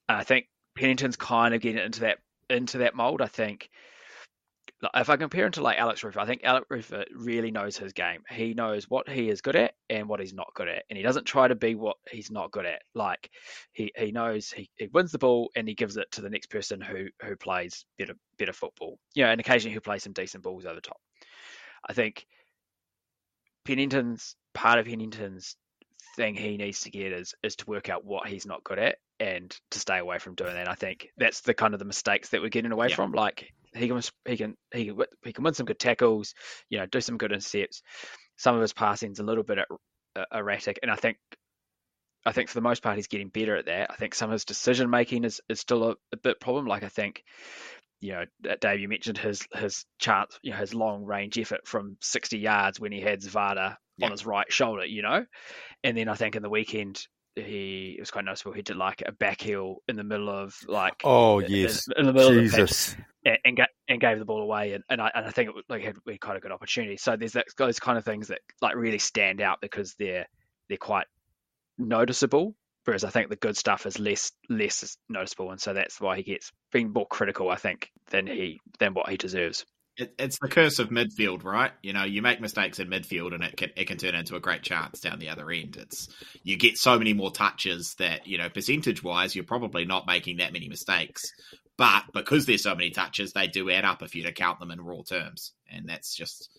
And 0.08 0.18
I 0.18 0.24
think 0.24 0.46
Pennington's 0.74 1.16
kind 1.16 1.54
of 1.54 1.60
getting 1.60 1.84
into 1.84 2.00
that 2.00 2.18
into 2.50 2.78
that 2.78 2.94
mold. 2.94 3.20
I 3.20 3.26
think 3.26 3.70
if 4.94 5.08
I 5.08 5.16
compare 5.16 5.46
him 5.46 5.52
to 5.52 5.62
like 5.62 5.78
Alex 5.78 6.02
Rufer, 6.02 6.18
I 6.18 6.26
think 6.26 6.42
Alex 6.44 6.66
Rufer 6.70 7.04
really 7.14 7.50
knows 7.50 7.76
his 7.76 7.92
game. 7.92 8.22
He 8.30 8.54
knows 8.54 8.88
what 8.88 9.08
he 9.08 9.30
is 9.30 9.40
good 9.40 9.56
at 9.56 9.74
and 9.88 10.08
what 10.08 10.20
he's 10.20 10.34
not 10.34 10.52
good 10.54 10.68
at, 10.68 10.84
and 10.90 10.96
he 10.96 11.02
doesn't 11.02 11.24
try 11.24 11.48
to 11.48 11.54
be 11.54 11.74
what 11.74 11.96
he's 12.10 12.30
not 12.30 12.50
good 12.50 12.66
at. 12.66 12.82
Like 12.94 13.30
he 13.72 13.92
he 13.96 14.10
knows 14.10 14.50
he, 14.50 14.70
he 14.76 14.88
wins 14.88 15.12
the 15.12 15.18
ball 15.18 15.50
and 15.54 15.68
he 15.68 15.74
gives 15.74 15.96
it 15.96 16.10
to 16.12 16.22
the 16.22 16.30
next 16.30 16.50
person 16.50 16.80
who 16.80 17.06
who 17.22 17.36
plays 17.36 17.84
better 17.98 18.14
better 18.38 18.52
football. 18.52 18.98
You 19.14 19.24
know, 19.24 19.30
and 19.30 19.40
occasionally 19.40 19.74
who 19.74 19.80
plays 19.80 20.02
some 20.02 20.12
decent 20.12 20.42
balls 20.42 20.64
over 20.64 20.74
the 20.74 20.80
top. 20.80 21.00
I 21.86 21.92
think 21.92 22.26
Pennington's 23.64 24.36
part 24.54 24.78
of 24.78 24.86
Pennington's 24.86 25.56
thing 26.14 26.34
he 26.34 26.56
needs 26.56 26.82
to 26.82 26.90
get 26.90 27.12
is 27.12 27.34
is 27.42 27.56
to 27.56 27.66
work 27.66 27.88
out 27.88 28.04
what 28.04 28.28
he's 28.28 28.46
not 28.46 28.64
good 28.64 28.78
at 28.78 28.96
and 29.20 29.56
to 29.70 29.78
stay 29.78 29.98
away 29.98 30.18
from 30.18 30.34
doing 30.34 30.54
that. 30.54 30.68
I 30.68 30.74
think 30.74 31.08
that's 31.16 31.40
the 31.40 31.54
kind 31.54 31.74
of 31.74 31.78
the 31.78 31.84
mistakes 31.84 32.30
that 32.30 32.42
we're 32.42 32.48
getting 32.48 32.72
away 32.72 32.88
yeah. 32.88 32.96
from. 32.96 33.12
Like 33.12 33.52
he 33.74 33.88
can 33.88 34.00
he 34.24 34.36
can 34.36 34.56
he 34.72 34.86
can 34.86 34.98
he 35.24 35.32
can 35.32 35.44
win 35.44 35.54
some 35.54 35.66
good 35.66 35.78
tackles, 35.78 36.34
you 36.68 36.78
know, 36.78 36.86
do 36.86 37.00
some 37.00 37.18
good 37.18 37.32
intercepts. 37.32 37.82
Some 38.36 38.54
of 38.54 38.60
his 38.60 38.72
passing's 38.72 39.20
a 39.20 39.24
little 39.24 39.44
bit 39.44 39.58
uh, 40.16 40.24
erratic, 40.32 40.78
and 40.82 40.90
I 40.90 40.96
think 40.96 41.18
I 42.26 42.32
think 42.32 42.48
for 42.48 42.54
the 42.54 42.62
most 42.62 42.82
part 42.82 42.96
he's 42.96 43.06
getting 43.06 43.28
better 43.28 43.56
at 43.56 43.66
that. 43.66 43.90
I 43.90 43.96
think 43.96 44.14
some 44.14 44.30
of 44.30 44.34
his 44.34 44.44
decision 44.44 44.90
making 44.90 45.24
is, 45.24 45.40
is 45.48 45.60
still 45.60 45.90
a, 45.90 45.96
a 46.12 46.16
bit 46.16 46.40
problem. 46.40 46.66
Like 46.66 46.82
I 46.82 46.88
think 46.88 47.22
you 48.00 48.12
know, 48.12 48.24
Dave, 48.60 48.80
you 48.80 48.88
mentioned 48.88 49.16
his 49.16 49.46
his 49.54 49.86
chance, 49.98 50.38
you 50.42 50.50
know, 50.50 50.58
his 50.58 50.74
long 50.74 51.04
range 51.04 51.38
effort 51.38 51.66
from 51.66 51.96
60 52.02 52.38
yards 52.38 52.78
when 52.78 52.92
he 52.92 53.00
had 53.00 53.22
Zawada 53.22 53.76
yeah. 53.96 54.06
on 54.06 54.12
his 54.12 54.26
right 54.26 54.50
shoulder, 54.52 54.84
you 54.84 55.02
know, 55.02 55.24
and 55.82 55.96
then 55.96 56.08
I 56.08 56.14
think 56.14 56.36
in 56.36 56.42
the 56.42 56.50
weekend 56.50 57.06
he 57.36 57.96
it 57.98 58.00
was 58.00 58.10
quite 58.10 58.24
noticeable. 58.24 58.52
He 58.52 58.62
did 58.62 58.76
like 58.76 59.02
a 59.04 59.12
back 59.12 59.40
heel 59.40 59.78
in 59.88 59.96
the 59.96 60.04
middle 60.04 60.30
of 60.30 60.54
like 60.68 60.94
oh 61.04 61.40
yes, 61.40 61.86
in, 61.88 62.00
in 62.00 62.06
the 62.06 62.12
middle 62.12 62.32
Jesus. 62.32 62.88
of 62.88 62.96
the 62.96 63.02
pitch 63.24 63.38
and, 63.44 63.58
and, 63.58 63.68
and 63.88 64.00
gave 64.00 64.18
the 64.18 64.24
ball 64.24 64.42
away, 64.42 64.72
and, 64.74 64.84
and 64.88 65.00
I 65.00 65.10
and 65.14 65.26
I 65.26 65.30
think 65.30 65.50
it 65.50 65.64
like 65.68 65.82
had 65.82 65.96
quite 66.20 66.36
a 66.36 66.40
good 66.40 66.52
opportunity. 66.52 66.96
So 66.96 67.16
there's 67.16 67.32
that, 67.32 67.46
those 67.56 67.80
kind 67.80 67.98
of 67.98 68.04
things 68.04 68.28
that 68.28 68.40
like 68.62 68.76
really 68.76 68.98
stand 68.98 69.40
out 69.40 69.60
because 69.60 69.94
they're 69.98 70.26
they're 70.68 70.78
quite 70.78 71.06
noticeable 71.76 72.54
whereas 72.84 73.04
I 73.04 73.10
think 73.10 73.30
the 73.30 73.36
good 73.36 73.56
stuff 73.56 73.86
is 73.86 73.98
less 73.98 74.32
less 74.48 74.96
noticeable, 75.08 75.50
and 75.50 75.60
so 75.60 75.72
that's 75.72 76.00
why 76.00 76.16
he 76.16 76.22
gets 76.22 76.52
being 76.72 76.92
more 76.92 77.06
critical, 77.06 77.50
I 77.50 77.56
think, 77.56 77.90
than 78.10 78.26
he 78.26 78.60
than 78.78 78.94
what 78.94 79.08
he 79.08 79.16
deserves. 79.16 79.64
It, 79.96 80.14
it's 80.18 80.38
the 80.40 80.48
curse 80.48 80.80
of 80.80 80.88
midfield, 80.88 81.44
right? 81.44 81.70
You 81.82 81.92
know, 81.92 82.04
you 82.04 82.20
make 82.20 82.40
mistakes 82.40 82.80
in 82.80 82.88
midfield, 82.88 83.32
and 83.34 83.44
it 83.44 83.56
can 83.56 83.70
it 83.76 83.86
can 83.86 83.96
turn 83.96 84.14
into 84.14 84.36
a 84.36 84.40
great 84.40 84.62
chance 84.62 85.00
down 85.00 85.18
the 85.18 85.28
other 85.28 85.50
end. 85.50 85.76
It's 85.76 86.08
you 86.42 86.56
get 86.56 86.78
so 86.78 86.98
many 86.98 87.12
more 87.12 87.30
touches 87.30 87.94
that 87.98 88.26
you 88.26 88.38
know, 88.38 88.48
percentage 88.48 89.02
wise, 89.02 89.34
you're 89.34 89.44
probably 89.44 89.84
not 89.84 90.06
making 90.06 90.38
that 90.38 90.52
many 90.52 90.68
mistakes, 90.68 91.32
but 91.76 92.04
because 92.12 92.46
there's 92.46 92.62
so 92.62 92.74
many 92.74 92.90
touches, 92.90 93.32
they 93.32 93.46
do 93.46 93.70
add 93.70 93.84
up 93.84 94.02
if 94.02 94.14
you 94.14 94.24
to 94.24 94.32
count 94.32 94.60
them 94.60 94.70
in 94.70 94.80
raw 94.80 95.02
terms, 95.02 95.52
and 95.70 95.88
that's 95.88 96.14
just 96.14 96.50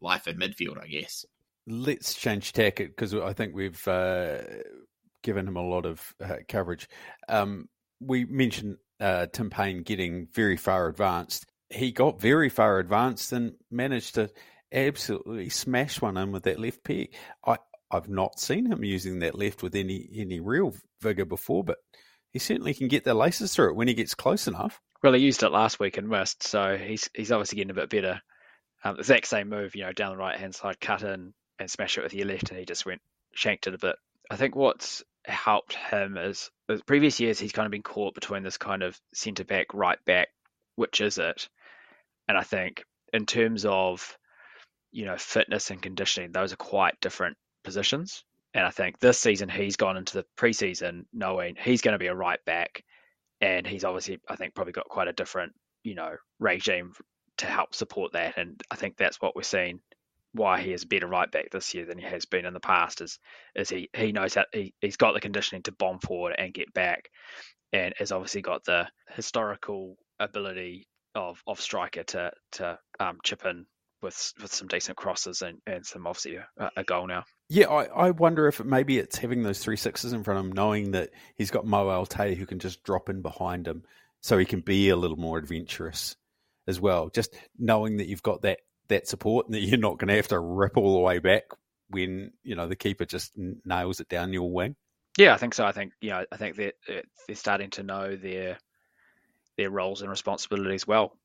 life 0.00 0.28
in 0.28 0.38
midfield, 0.38 0.80
I 0.82 0.86
guess. 0.86 1.24
Let's 1.66 2.14
change 2.14 2.52
tack 2.52 2.76
because 2.76 3.14
I 3.14 3.32
think 3.32 3.54
we've 3.54 3.88
uh, 3.88 4.38
given 5.22 5.48
him 5.48 5.56
a 5.56 5.66
lot 5.66 5.86
of 5.86 6.14
uh, 6.22 6.36
coverage. 6.48 6.88
Um, 7.28 7.68
we 8.00 8.24
mentioned 8.24 8.76
uh, 9.00 9.26
Tim 9.32 9.50
Payne 9.50 9.82
getting 9.82 10.28
very 10.32 10.56
far 10.56 10.88
advanced. 10.88 11.46
He 11.70 11.92
got 11.92 12.20
very 12.20 12.48
far 12.48 12.78
advanced 12.78 13.32
and 13.32 13.54
managed 13.70 14.16
to 14.16 14.30
absolutely 14.72 15.48
smash 15.48 16.00
one 16.00 16.16
in 16.16 16.32
with 16.32 16.44
that 16.44 16.58
left 16.58 16.84
peg. 16.84 17.14
I, 17.46 17.56
I've 17.90 18.08
not 18.08 18.40
seen 18.40 18.66
him 18.66 18.84
using 18.84 19.20
that 19.20 19.38
left 19.38 19.62
with 19.62 19.74
any 19.74 20.08
any 20.14 20.40
real 20.40 20.74
vigor 21.00 21.24
before, 21.24 21.64
but 21.64 21.78
he 22.30 22.38
certainly 22.38 22.74
can 22.74 22.88
get 22.88 23.04
the 23.04 23.14
laces 23.14 23.54
through 23.54 23.70
it 23.70 23.76
when 23.76 23.88
he 23.88 23.94
gets 23.94 24.14
close 24.14 24.48
enough. 24.48 24.80
Well, 25.02 25.12
he 25.12 25.20
used 25.20 25.42
it 25.42 25.50
last 25.50 25.78
week 25.78 25.98
in 25.98 26.08
Mist, 26.08 26.42
so 26.42 26.76
he's 26.76 27.08
he's 27.14 27.30
obviously 27.30 27.56
getting 27.56 27.70
a 27.70 27.74
bit 27.74 27.90
better. 27.90 28.20
Um, 28.82 28.98
exact 28.98 29.26
same 29.26 29.48
move, 29.48 29.74
you 29.74 29.84
know, 29.84 29.92
down 29.92 30.12
the 30.12 30.18
right 30.18 30.38
hand 30.38 30.54
side, 30.54 30.80
cut 30.80 31.02
in, 31.02 31.32
and 31.58 31.70
smash 31.70 31.96
it 31.96 32.02
with 32.02 32.14
your 32.14 32.26
left, 32.26 32.50
and 32.50 32.58
he 32.58 32.64
just 32.66 32.84
went 32.84 33.00
shanked 33.34 33.66
it 33.66 33.74
a 33.74 33.78
bit. 33.78 33.96
I 34.30 34.36
think 34.36 34.56
what's 34.56 35.02
helped 35.24 35.74
him 35.74 36.16
is 36.16 36.50
previous 36.86 37.20
years 37.20 37.38
he's 37.38 37.52
kind 37.52 37.66
of 37.66 37.72
been 37.72 37.82
caught 37.82 38.14
between 38.14 38.42
this 38.42 38.58
kind 38.58 38.82
of 38.82 38.98
centre 39.14 39.44
back, 39.44 39.72
right 39.72 40.02
back, 40.04 40.28
which 40.76 41.00
is 41.00 41.18
it? 41.18 41.48
And 42.28 42.38
I 42.38 42.42
think 42.42 42.84
in 43.12 43.26
terms 43.26 43.64
of 43.64 44.16
you 44.92 45.04
know 45.04 45.16
fitness 45.16 45.70
and 45.70 45.82
conditioning, 45.82 46.32
those 46.32 46.52
are 46.52 46.56
quite 46.56 47.00
different 47.00 47.36
positions. 47.62 48.24
And 48.54 48.64
I 48.64 48.70
think 48.70 48.98
this 48.98 49.18
season 49.18 49.48
he's 49.48 49.76
gone 49.76 49.96
into 49.96 50.18
the 50.18 50.26
preseason 50.36 51.06
knowing 51.12 51.56
he's 51.58 51.82
going 51.82 51.94
to 51.94 51.98
be 51.98 52.06
a 52.06 52.14
right 52.14 52.42
back, 52.44 52.84
and 53.40 53.66
he's 53.66 53.84
obviously 53.84 54.20
I 54.28 54.36
think 54.36 54.54
probably 54.54 54.72
got 54.72 54.88
quite 54.88 55.08
a 55.08 55.12
different 55.12 55.52
you 55.82 55.94
know 55.94 56.16
regime 56.38 56.92
to 57.38 57.46
help 57.46 57.74
support 57.74 58.12
that. 58.12 58.38
And 58.38 58.60
I 58.70 58.76
think 58.76 58.96
that's 58.96 59.20
what 59.20 59.34
we're 59.34 59.42
seeing 59.42 59.80
why 60.34 60.60
he 60.60 60.72
is 60.72 60.82
a 60.82 60.86
better 60.88 61.06
right 61.06 61.30
back 61.30 61.50
this 61.50 61.74
year 61.74 61.86
than 61.86 61.96
he 61.96 62.04
has 62.04 62.24
been 62.24 62.44
in 62.44 62.54
the 62.54 62.60
past 62.60 63.00
is 63.00 63.18
is 63.54 63.70
he 63.70 63.88
he 63.96 64.10
knows 64.10 64.34
that 64.34 64.48
he, 64.52 64.74
he's 64.80 64.96
got 64.96 65.14
the 65.14 65.20
conditioning 65.20 65.62
to 65.62 65.72
bomb 65.72 66.00
forward 66.00 66.34
and 66.36 66.52
get 66.52 66.72
back 66.74 67.08
and 67.72 67.94
has 67.98 68.10
obviously 68.10 68.42
got 68.42 68.64
the 68.64 68.88
historical 69.14 69.96
ability 70.18 70.88
of 71.14 71.42
of 71.46 71.60
striker 71.60 72.02
to 72.04 72.32
to 72.52 72.78
um, 73.00 73.18
chip 73.22 73.44
in 73.44 73.66
with 74.02 74.32
with 74.40 74.52
some 74.52 74.68
decent 74.68 74.96
crosses 74.96 75.42
and, 75.42 75.58
and 75.66 75.84
some 75.84 76.06
obviously 76.06 76.36
a, 76.36 76.70
a 76.76 76.84
goal 76.84 77.06
now. 77.06 77.24
Yeah, 77.48 77.68
I, 77.68 77.84
I 78.06 78.10
wonder 78.10 78.46
if 78.46 78.62
maybe 78.64 78.98
it's 78.98 79.18
having 79.18 79.42
those 79.42 79.58
three 79.58 79.76
sixes 79.76 80.12
in 80.12 80.22
front 80.22 80.40
of 80.40 80.46
him, 80.46 80.52
knowing 80.52 80.92
that 80.92 81.10
he's 81.36 81.50
got 81.50 81.66
Mo 81.66 81.90
Al-Taay 81.90 82.36
who 82.36 82.46
can 82.46 82.58
just 82.58 82.82
drop 82.84 83.08
in 83.08 83.22
behind 83.22 83.66
him, 83.66 83.82
so 84.20 84.38
he 84.38 84.44
can 84.44 84.60
be 84.60 84.90
a 84.90 84.96
little 84.96 85.16
more 85.16 85.38
adventurous 85.38 86.16
as 86.66 86.80
well. 86.80 87.08
Just 87.08 87.34
knowing 87.58 87.98
that 87.98 88.06
you've 88.06 88.22
got 88.22 88.42
that 88.42 88.58
that 88.88 89.08
support 89.08 89.46
and 89.46 89.54
that 89.54 89.60
you're 89.60 89.78
not 89.78 89.98
going 89.98 90.08
to 90.08 90.16
have 90.16 90.28
to 90.28 90.38
rip 90.38 90.76
all 90.76 90.94
the 90.94 91.00
way 91.00 91.18
back 91.18 91.44
when 91.88 92.32
you 92.42 92.54
know 92.54 92.68
the 92.68 92.76
keeper 92.76 93.04
just 93.04 93.32
nails 93.64 94.00
it 94.00 94.08
down 94.08 94.32
your 94.32 94.52
wing. 94.52 94.76
Yeah, 95.16 95.34
I 95.34 95.36
think 95.36 95.54
so. 95.54 95.64
I 95.64 95.72
think 95.72 95.92
you 96.00 96.10
know, 96.10 96.24
I 96.30 96.36
think 96.36 96.56
they're 96.56 96.72
they're 96.86 97.36
starting 97.36 97.70
to 97.70 97.82
know 97.82 98.16
their 98.16 98.58
their 99.56 99.70
roles 99.70 100.00
and 100.00 100.10
responsibilities 100.10 100.86
well. 100.86 101.16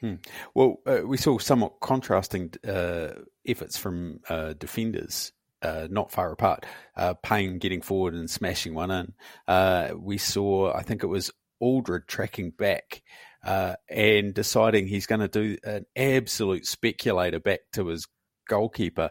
Hmm. 0.00 0.14
Well, 0.54 0.76
uh, 0.86 1.00
we 1.06 1.16
saw 1.16 1.38
somewhat 1.38 1.80
contrasting 1.80 2.52
uh, 2.66 3.08
efforts 3.46 3.76
from 3.76 4.20
uh, 4.28 4.54
defenders. 4.54 5.32
Uh, 5.62 5.88
not 5.90 6.12
far 6.12 6.30
apart, 6.30 6.66
uh, 6.94 7.14
Payne 7.14 7.58
getting 7.58 7.80
forward 7.80 8.12
and 8.12 8.28
smashing 8.28 8.74
one 8.74 8.90
in. 8.90 9.14
Uh, 9.48 9.92
we 9.96 10.18
saw, 10.18 10.70
I 10.74 10.82
think 10.82 11.02
it 11.02 11.06
was 11.06 11.30
Aldred 11.58 12.06
tracking 12.06 12.50
back 12.50 13.02
and 13.42 14.34
deciding 14.34 14.86
he's 14.86 15.06
going 15.06 15.22
to 15.22 15.28
do 15.28 15.56
an 15.64 15.86
absolute 15.96 16.66
speculator 16.66 17.40
back 17.40 17.60
to 17.72 17.86
his 17.86 18.06
goalkeeper 18.46 19.10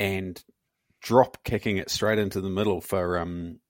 and 0.00 0.42
drop 1.00 1.38
kicking 1.44 1.76
it 1.76 1.88
straight 1.88 2.18
into 2.18 2.40
the 2.40 2.50
middle 2.50 2.80
for 2.80 3.18
um, 3.18 3.60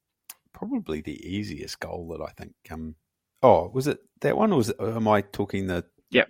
probably 0.54 1.02
the 1.02 1.20
easiest 1.22 1.78
goal 1.80 2.08
that 2.16 2.24
I 2.24 2.30
think. 2.30 2.54
Um, 2.70 2.94
oh, 3.42 3.68
was 3.68 3.86
it 3.86 3.98
that 4.20 4.36
one, 4.36 4.54
was 4.54 4.72
am 4.78 5.08
I 5.08 5.20
talking 5.20 5.66
the? 5.66 5.84
Yeah, 6.10 6.24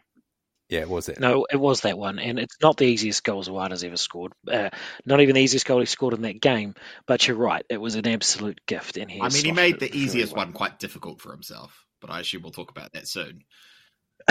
Yeah, 0.69 0.85
was 0.85 1.09
it? 1.09 1.21
No, 1.21 1.47
it 1.51 1.61
was 1.61 1.83
that 1.83 1.99
one, 1.99 2.19
and 2.19 2.39
it's 2.39 2.57
not 2.63 2.77
the 2.77 2.87
easiest 2.87 3.25
goal 3.25 3.43
Zawada's 3.43 3.85
ever 3.85 3.97
scored. 3.97 4.33
Uh, 4.51 4.71
not 5.05 5.21
even 5.21 5.35
the 5.35 5.43
easiest 5.43 5.67
goal 5.67 5.81
he 5.81 5.87
scored 5.87 6.15
in 6.15 6.23
that 6.23 6.41
game. 6.41 6.75
But 7.07 7.27
you're 7.27 7.37
right, 7.37 7.65
it 7.69 7.81
was 7.81 7.95
an 7.95 8.07
absolute 8.07 8.61
gift. 8.67 8.97
And 8.97 9.11
he 9.11 9.21
I 9.21 9.29
mean, 9.29 9.45
he 9.45 9.53
made 9.53 9.81
the 9.81 9.95
easiest 9.95 10.35
well. 10.35 10.47
one 10.47 10.53
quite 10.53 10.79
difficult 10.79 11.21
for 11.21 11.33
himself 11.33 11.87
but 12.01 12.11
I 12.11 12.21
assume 12.21 12.43
we'll 12.43 12.53
talk 12.53 12.71
about 12.71 12.93
that 12.93 13.09
soon. 13.09 13.41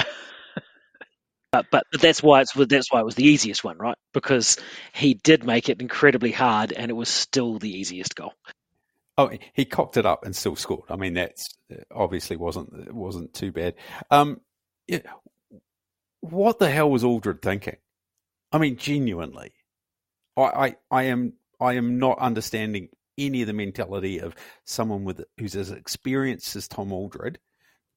but, 1.51 1.65
but 1.71 1.83
that's 1.99 2.21
why 2.23 2.41
it's 2.41 2.53
that's 2.53 2.91
why 2.91 2.99
it 2.99 3.05
was 3.05 3.15
the 3.15 3.25
easiest 3.25 3.63
one, 3.63 3.77
right? 3.77 3.97
Because 4.13 4.57
he 4.93 5.13
did 5.13 5.43
make 5.43 5.69
it 5.69 5.81
incredibly 5.81 6.31
hard, 6.31 6.71
and 6.71 6.89
it 6.89 6.95
was 6.95 7.09
still 7.09 7.57
the 7.57 7.71
easiest 7.71 8.15
goal. 8.15 8.33
Oh, 9.18 9.32
he 9.53 9.66
cocked 9.66 9.97
it 9.97 10.05
up 10.05 10.26
and 10.26 10.36
still 10.36 10.55
scored. 10.55 10.89
I 10.89 10.97
mean, 10.97 11.13
that's 11.13 11.47
obviously 11.89 12.36
wasn't 12.36 12.93
wasn't 12.93 13.34
too 13.34 13.51
bad. 13.51 13.76
Um, 14.11 14.41
yeah, 14.88 14.99
what 16.20 16.59
the 16.59 16.70
hell 16.70 16.91
was 16.91 17.03
Aldred 17.03 17.41
thinking? 17.41 17.78
I 18.51 18.57
mean, 18.57 18.78
genuinely, 18.78 19.53
I, 20.36 20.41
I, 20.41 20.76
I 20.91 21.03
am 21.03 21.34
I 21.59 21.74
am 21.74 21.97
not 21.97 22.20
understanding 22.20 22.89
any 23.18 23.41
of 23.41 23.47
the 23.47 23.53
mentality 23.53 24.20
of 24.20 24.36
someone 24.66 25.05
with 25.05 25.24
who's 25.39 25.55
as 25.55 25.72
experienced 25.72 26.55
as 26.55 26.68
Tom 26.68 26.91
Aldred 26.91 27.39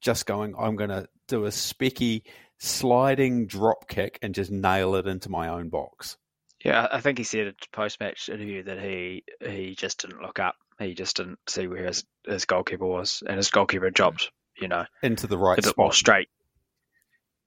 just 0.00 0.26
going, 0.26 0.54
I'm 0.58 0.76
going 0.76 0.90
to 0.90 1.08
do 1.26 1.44
a 1.44 1.48
specky 1.48 2.22
sliding 2.58 3.46
drop 3.46 3.88
kick 3.88 4.18
and 4.22 4.34
just 4.34 4.50
nail 4.50 4.94
it 4.94 5.06
into 5.06 5.28
my 5.28 5.48
own 5.48 5.68
box. 5.68 6.16
Yeah, 6.64 6.88
I 6.90 7.00
think 7.00 7.18
he 7.18 7.24
said 7.24 7.46
at 7.48 7.72
post 7.72 8.00
match 8.00 8.28
interview 8.28 8.64
that 8.64 8.80
he 8.80 9.24
he 9.40 9.74
just 9.76 10.00
didn't 10.00 10.22
look 10.22 10.38
up. 10.38 10.56
He 10.78 10.94
just 10.94 11.16
didn't 11.16 11.38
see 11.48 11.66
where 11.66 11.86
his, 11.86 12.04
his 12.26 12.44
goalkeeper 12.44 12.86
was, 12.86 13.22
and 13.26 13.36
his 13.36 13.50
goalkeeper 13.50 13.90
dropped, 13.90 14.30
you 14.60 14.68
know, 14.68 14.84
into 15.02 15.26
the 15.26 15.38
right 15.38 15.62
spot. 15.62 15.76
more 15.76 15.92
straight. 15.92 16.28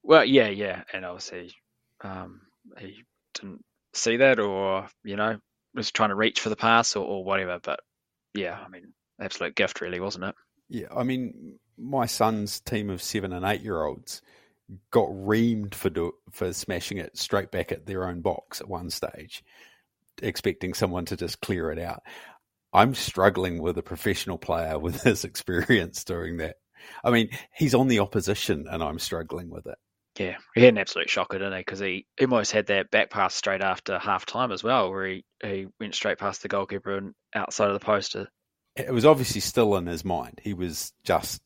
Well, 0.03 0.26
yeah, 0.26 0.47
yeah, 0.47 0.84
and 0.93 1.05
obviously 1.05 1.53
um, 2.01 2.41
he 2.78 3.03
didn't 3.34 3.64
see 3.93 4.18
that, 4.18 4.39
or 4.39 4.88
you 5.03 5.18
know, 5.18 5.39
was 5.74 5.91
trying 5.91 6.09
to 6.09 6.16
reach 6.16 6.39
for 6.39 6.49
the 6.49 6.55
pass 6.55 6.95
or, 6.95 7.05
or 7.05 7.24
whatever. 7.24 7.59
But 7.62 7.82
yeah, 8.34 8.57
I 8.64 8.70
mean, 8.70 8.93
absolute 9.20 9.55
gift, 9.55 9.82
really, 9.82 9.99
wasn't 9.99 10.26
it? 10.26 10.36
Yeah, 10.70 10.88
I 10.95 11.03
mean, 11.03 11.59
my 11.78 12.05
son's 12.05 12.62
team 12.62 12.89
of 12.89 13.01
seven 13.01 13.34
and 13.34 13.45
eight 13.45 13.62
year 13.62 13.84
olds 13.84 14.22
got 14.92 15.10
reamed 15.10 15.76
for 15.76 15.90
do, 15.90 16.14
for 16.32 16.54
smashing 16.54 16.98
it 16.98 17.18
straight 17.18 17.52
back 17.52 17.72
at 17.72 17.86
their 17.86 18.08
own 18.08 18.22
box 18.22 18.62
at 18.62 18.68
one 18.68 18.90
stage, 18.90 19.44
expecting 20.22 20.74
someone 20.74 21.06
to 21.06 21.18
just 21.18 21.42
clear 21.42 21.72
it 21.72 21.80
out. 21.80 22.02
I'm 22.74 22.96
struggling 22.96 23.62
with 23.62 23.78
a 23.78 23.84
professional 23.84 24.38
player 24.38 24.80
with 24.80 25.02
his 25.04 25.24
experience 25.24 26.04
doing 26.04 26.38
that. 26.38 26.56
I 27.04 27.12
mean, 27.12 27.30
he's 27.56 27.76
on 27.76 27.88
the 27.88 28.00
opposition, 28.00 28.66
and 28.70 28.82
I'm 28.82 29.00
struggling 29.00 29.50
with 29.50 29.68
it. 29.68 29.78
Yeah, 30.20 30.38
he 30.56 30.62
had 30.62 30.74
an 30.74 30.78
absolute 30.80 31.10
shocker, 31.10 31.38
didn't 31.38 31.54
he? 31.54 31.60
Because 31.60 31.80
he 31.80 32.06
almost 32.20 32.52
had 32.52 32.68
that 32.68 32.92
back 32.92 33.10
pass 33.10 33.34
straight 33.34 33.62
after 33.62 33.98
half 33.98 34.26
time 34.26 34.52
as 34.52 34.64
well, 34.64 34.90
where 34.90 35.08
he, 35.08 35.26
he 35.44 35.68
went 35.80 35.96
straight 35.96 36.18
past 36.18 36.42
the 36.42 36.50
goalkeeper 36.50 36.98
and 36.98 37.14
outside 37.34 37.70
of 37.70 37.80
the 37.80 37.86
post. 37.86 38.16
It 38.76 38.94
was 38.94 39.06
obviously 39.06 39.42
still 39.42 39.76
in 39.78 39.86
his 39.86 40.04
mind. 40.04 40.42
He 40.44 40.54
was 40.54 40.92
just 41.04 41.42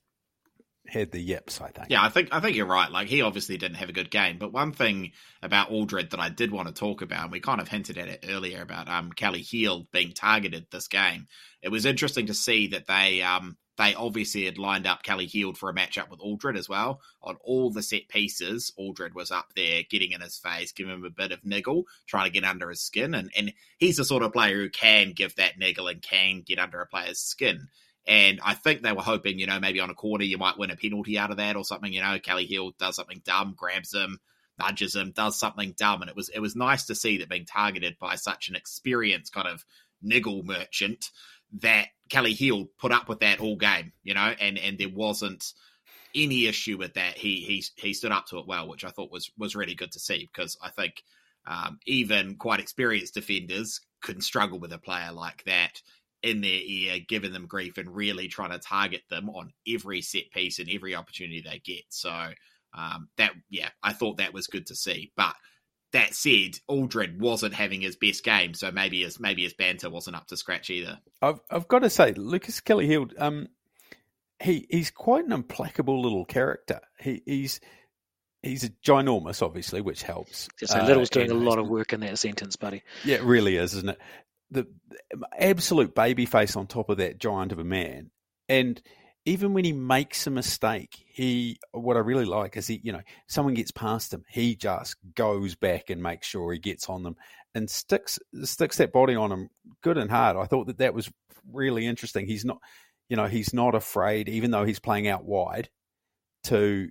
had 0.87 1.11
the 1.11 1.19
yips, 1.19 1.61
I 1.61 1.69
think. 1.69 1.87
Yeah, 1.89 2.03
I 2.03 2.09
think 2.09 2.29
I 2.31 2.39
think 2.39 2.55
you're 2.55 2.65
right. 2.65 2.91
Like 2.91 3.07
he 3.07 3.21
obviously 3.21 3.57
didn't 3.57 3.77
have 3.77 3.89
a 3.89 3.93
good 3.93 4.11
game, 4.11 4.37
but 4.37 4.53
one 4.53 4.71
thing 4.71 5.11
about 5.41 5.71
Aldred 5.71 6.11
that 6.11 6.19
I 6.19 6.29
did 6.29 6.51
want 6.51 6.67
to 6.67 6.73
talk 6.73 7.01
about, 7.01 7.23
and 7.23 7.31
we 7.31 7.39
kind 7.39 7.61
of 7.61 7.67
hinted 7.67 7.97
at 7.97 8.07
it 8.07 8.25
earlier 8.29 8.61
about 8.61 8.89
um 8.89 9.11
Kelly-Heald 9.11 9.91
being 9.91 10.13
targeted 10.13 10.67
this 10.71 10.87
game. 10.87 11.27
It 11.61 11.69
was 11.69 11.85
interesting 11.85 12.27
to 12.27 12.33
see 12.33 12.67
that 12.67 12.87
they 12.87 13.21
um 13.21 13.57
they 13.77 13.93
obviously 13.93 14.45
had 14.45 14.57
lined 14.57 14.87
up 14.87 15.03
Kelly-Heald 15.03 15.57
for 15.57 15.69
a 15.69 15.73
matchup 15.73 16.09
with 16.09 16.21
Aldred 16.21 16.57
as 16.57 16.69
well. 16.69 17.01
On 17.21 17.35
all 17.41 17.71
the 17.71 17.83
set 17.83 18.07
pieces, 18.07 18.71
Aldred 18.77 19.13
was 19.13 19.31
up 19.31 19.51
there 19.55 19.81
getting 19.89 20.11
in 20.11 20.21
his 20.21 20.37
face, 20.37 20.71
giving 20.71 20.93
him 20.93 21.03
a 21.03 21.09
bit 21.09 21.31
of 21.31 21.43
niggle, 21.43 21.83
trying 22.07 22.25
to 22.25 22.31
get 22.31 22.47
under 22.47 22.69
his 22.69 22.81
skin. 22.81 23.13
And, 23.13 23.31
and 23.35 23.53
he's 23.77 23.97
the 23.97 24.05
sort 24.05 24.23
of 24.23 24.31
player 24.31 24.55
who 24.55 24.69
can 24.69 25.11
give 25.11 25.35
that 25.35 25.57
niggle 25.57 25.87
and 25.87 26.01
can 26.01 26.41
get 26.45 26.59
under 26.59 26.79
a 26.79 26.87
player's 26.87 27.19
skin. 27.19 27.67
And 28.07 28.39
I 28.43 28.53
think 28.53 28.81
they 28.81 28.91
were 28.91 29.01
hoping, 29.01 29.39
you 29.39 29.47
know, 29.47 29.59
maybe 29.59 29.79
on 29.79 29.89
a 29.89 29.95
corner 29.95 30.23
you 30.23 30.37
might 30.37 30.59
win 30.59 30.69
a 30.69 30.75
penalty 30.75 31.17
out 31.17 31.31
of 31.31 31.37
that 31.37 31.55
or 31.55 31.63
something. 31.63 31.91
You 31.91 32.01
know, 32.01 32.19
Kelly-Heald 32.19 32.77
does 32.77 32.95
something 32.95 33.21
dumb, 33.25 33.55
grabs 33.57 33.93
him, 33.93 34.19
nudges 34.59 34.95
him, 34.95 35.11
does 35.11 35.39
something 35.39 35.73
dumb, 35.77 36.01
and 36.01 36.09
it 36.09 36.15
was 36.15 36.29
it 36.29 36.39
was 36.39 36.55
nice 36.55 36.85
to 36.85 36.95
see 36.95 37.17
that 37.17 37.29
being 37.29 37.45
targeted 37.45 37.97
by 37.99 38.15
such 38.15 38.49
an 38.49 38.55
experienced 38.55 39.33
kind 39.33 39.47
of 39.47 39.65
niggle 40.01 40.43
merchant 40.43 41.09
that 41.61 41.87
Kelly-Heald 42.09 42.67
put 42.77 42.91
up 42.91 43.09
with 43.09 43.21
that 43.21 43.39
all 43.39 43.55
game. 43.57 43.91
You 44.03 44.13
know, 44.13 44.33
and 44.39 44.57
and 44.59 44.77
there 44.77 44.89
wasn't 44.89 45.53
any 46.13 46.45
issue 46.45 46.77
with 46.77 46.93
that. 46.93 47.17
He 47.17 47.41
he 47.41 47.63
he 47.75 47.93
stood 47.93 48.11
up 48.11 48.27
to 48.27 48.37
it 48.37 48.47
well, 48.47 48.67
which 48.67 48.85
I 48.85 48.89
thought 48.89 49.11
was 49.11 49.31
was 49.37 49.55
really 49.55 49.75
good 49.75 49.91
to 49.93 49.99
see 49.99 50.29
because 50.31 50.57
I 50.61 50.69
think 50.69 51.03
um, 51.47 51.79
even 51.85 52.35
quite 52.35 52.59
experienced 52.59 53.15
defenders 53.15 53.81
can 54.01 54.21
struggle 54.21 54.59
with 54.59 54.73
a 54.73 54.77
player 54.77 55.11
like 55.11 55.43
that 55.45 55.81
in 56.25 56.41
their 56.41 56.59
ear, 56.61 56.99
giving 57.07 57.31
them 57.31 57.45
grief 57.45 57.77
and 57.77 57.95
really 57.95 58.27
trying 58.27 58.51
to 58.51 58.59
target 58.59 59.03
them 59.09 59.29
on 59.29 59.53
every 59.67 60.01
set 60.01 60.31
piece 60.33 60.59
and 60.59 60.69
every 60.69 60.95
opportunity 60.95 61.41
they 61.41 61.59
get. 61.63 61.83
So 61.89 62.11
um, 62.73 63.09
that, 63.17 63.31
yeah, 63.49 63.69
I 63.83 63.93
thought 63.93 64.17
that 64.17 64.33
was 64.33 64.47
good 64.47 64.67
to 64.67 64.75
see. 64.75 65.11
But 65.15 65.35
that 65.93 66.15
said, 66.15 66.57
Aldred 66.67 67.21
wasn't 67.21 67.53
having 67.53 67.81
his 67.81 67.95
best 67.95 68.23
game, 68.23 68.53
so 68.53 68.71
maybe 68.71 69.03
his 69.03 69.19
maybe 69.19 69.43
his 69.43 69.53
banter 69.53 69.89
wasn't 69.89 70.17
up 70.17 70.27
to 70.27 70.37
scratch 70.37 70.69
either. 70.69 70.99
I've 71.21 71.39
I've 71.49 71.67
got 71.67 71.79
to 71.79 71.89
say, 71.89 72.13
Lukas 72.13 72.59
Kelly-Heald, 72.59 73.13
um, 73.17 73.47
he 74.43 74.67
he's 74.69 74.91
quite 74.91 75.25
an 75.25 75.31
implacable 75.31 76.01
little 76.01 76.25
character. 76.25 76.81
He 76.99 77.21
he's 77.25 77.61
he's 78.41 78.63
a 78.63 78.69
ginormous, 78.69 79.41
obviously, 79.41 79.79
which 79.79 80.03
helps. 80.03 80.49
So 80.57 80.83
Little's 80.83 81.09
uh, 81.11 81.19
doing 81.19 81.31
a 81.31 81.35
lot 81.35 81.59
of 81.59 81.69
work 81.69 81.93
in 81.93 82.01
that 82.01 82.19
sentence, 82.19 82.55
buddy. 82.55 82.83
Yeah, 83.05 83.17
it 83.17 83.23
really 83.23 83.55
is, 83.55 83.73
isn't 83.75 83.89
it? 83.89 83.99
The 84.55 84.67
absolute 85.37 85.93
baby 85.93 86.25
face 86.25 86.55
on 86.55 86.67
top 86.67 86.89
of 86.89 86.97
that 86.97 87.19
giant 87.19 87.51
of 87.51 87.59
a 87.59 87.63
man. 87.63 88.09
And 88.49 88.81
even 89.25 89.53
when 89.53 89.65
he 89.65 89.73
makes 89.73 90.27
a 90.27 90.31
mistake, 90.31 91.03
he 91.07 91.57
what 91.71 91.97
I 91.97 91.99
really 91.99 92.25
like 92.25 92.57
is 92.57 92.67
he, 92.67 92.79
you 92.83 92.91
know, 92.91 93.01
someone 93.27 93.55
gets 93.55 93.71
past 93.71 94.13
him, 94.13 94.23
he 94.29 94.55
just 94.55 94.95
goes 95.15 95.55
back 95.55 95.89
and 95.89 96.01
makes 96.01 96.27
sure 96.27 96.53
he 96.53 96.59
gets 96.59 96.89
on 96.89 97.03
them 97.03 97.15
and 97.53 97.69
sticks 97.69 98.19
sticks 98.43 98.77
that 98.77 98.93
body 98.93 99.15
on 99.15 99.31
him 99.31 99.49
good 99.81 99.97
and 99.97 100.11
hard. 100.11 100.37
I 100.37 100.45
thought 100.45 100.67
that 100.67 100.77
that 100.79 100.93
was 100.93 101.11
really 101.51 101.85
interesting. 101.87 102.27
He's 102.27 102.45
not, 102.45 102.59
you 103.09 103.15
know, 103.15 103.27
he's 103.27 103.53
not 103.53 103.75
afraid, 103.75 104.29
even 104.29 104.51
though 104.51 104.65
he's 104.65 104.79
playing 104.79 105.07
out 105.07 105.25
wide, 105.25 105.69
to 106.45 106.89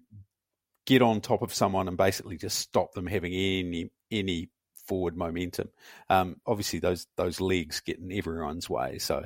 get 0.86 1.02
on 1.02 1.20
top 1.20 1.42
of 1.42 1.54
someone 1.54 1.88
and 1.88 1.96
basically 1.96 2.36
just 2.36 2.58
stop 2.58 2.92
them 2.94 3.06
having 3.06 3.32
any 3.32 3.90
any 4.10 4.48
forward 4.87 5.16
momentum. 5.16 5.68
Um, 6.11 6.37
obviously, 6.47 6.78
those 6.78 7.07
those 7.16 7.41
legs 7.41 7.80
get 7.80 7.99
in 7.99 8.12
everyone's 8.12 8.68
way. 8.68 8.99
So 8.99 9.24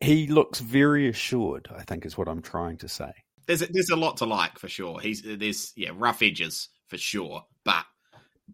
he 0.00 0.26
looks 0.26 0.60
very 0.60 1.08
assured. 1.08 1.68
I 1.74 1.82
think 1.82 2.04
is 2.04 2.18
what 2.18 2.28
I'm 2.28 2.42
trying 2.42 2.78
to 2.78 2.88
say. 2.88 3.12
There's 3.46 3.62
a, 3.62 3.66
there's 3.66 3.90
a 3.90 3.96
lot 3.96 4.18
to 4.18 4.26
like 4.26 4.58
for 4.58 4.68
sure. 4.68 5.00
He's 5.00 5.22
there's 5.22 5.72
yeah 5.76 5.90
rough 5.94 6.22
edges 6.22 6.68
for 6.88 6.98
sure, 6.98 7.44
but 7.64 7.84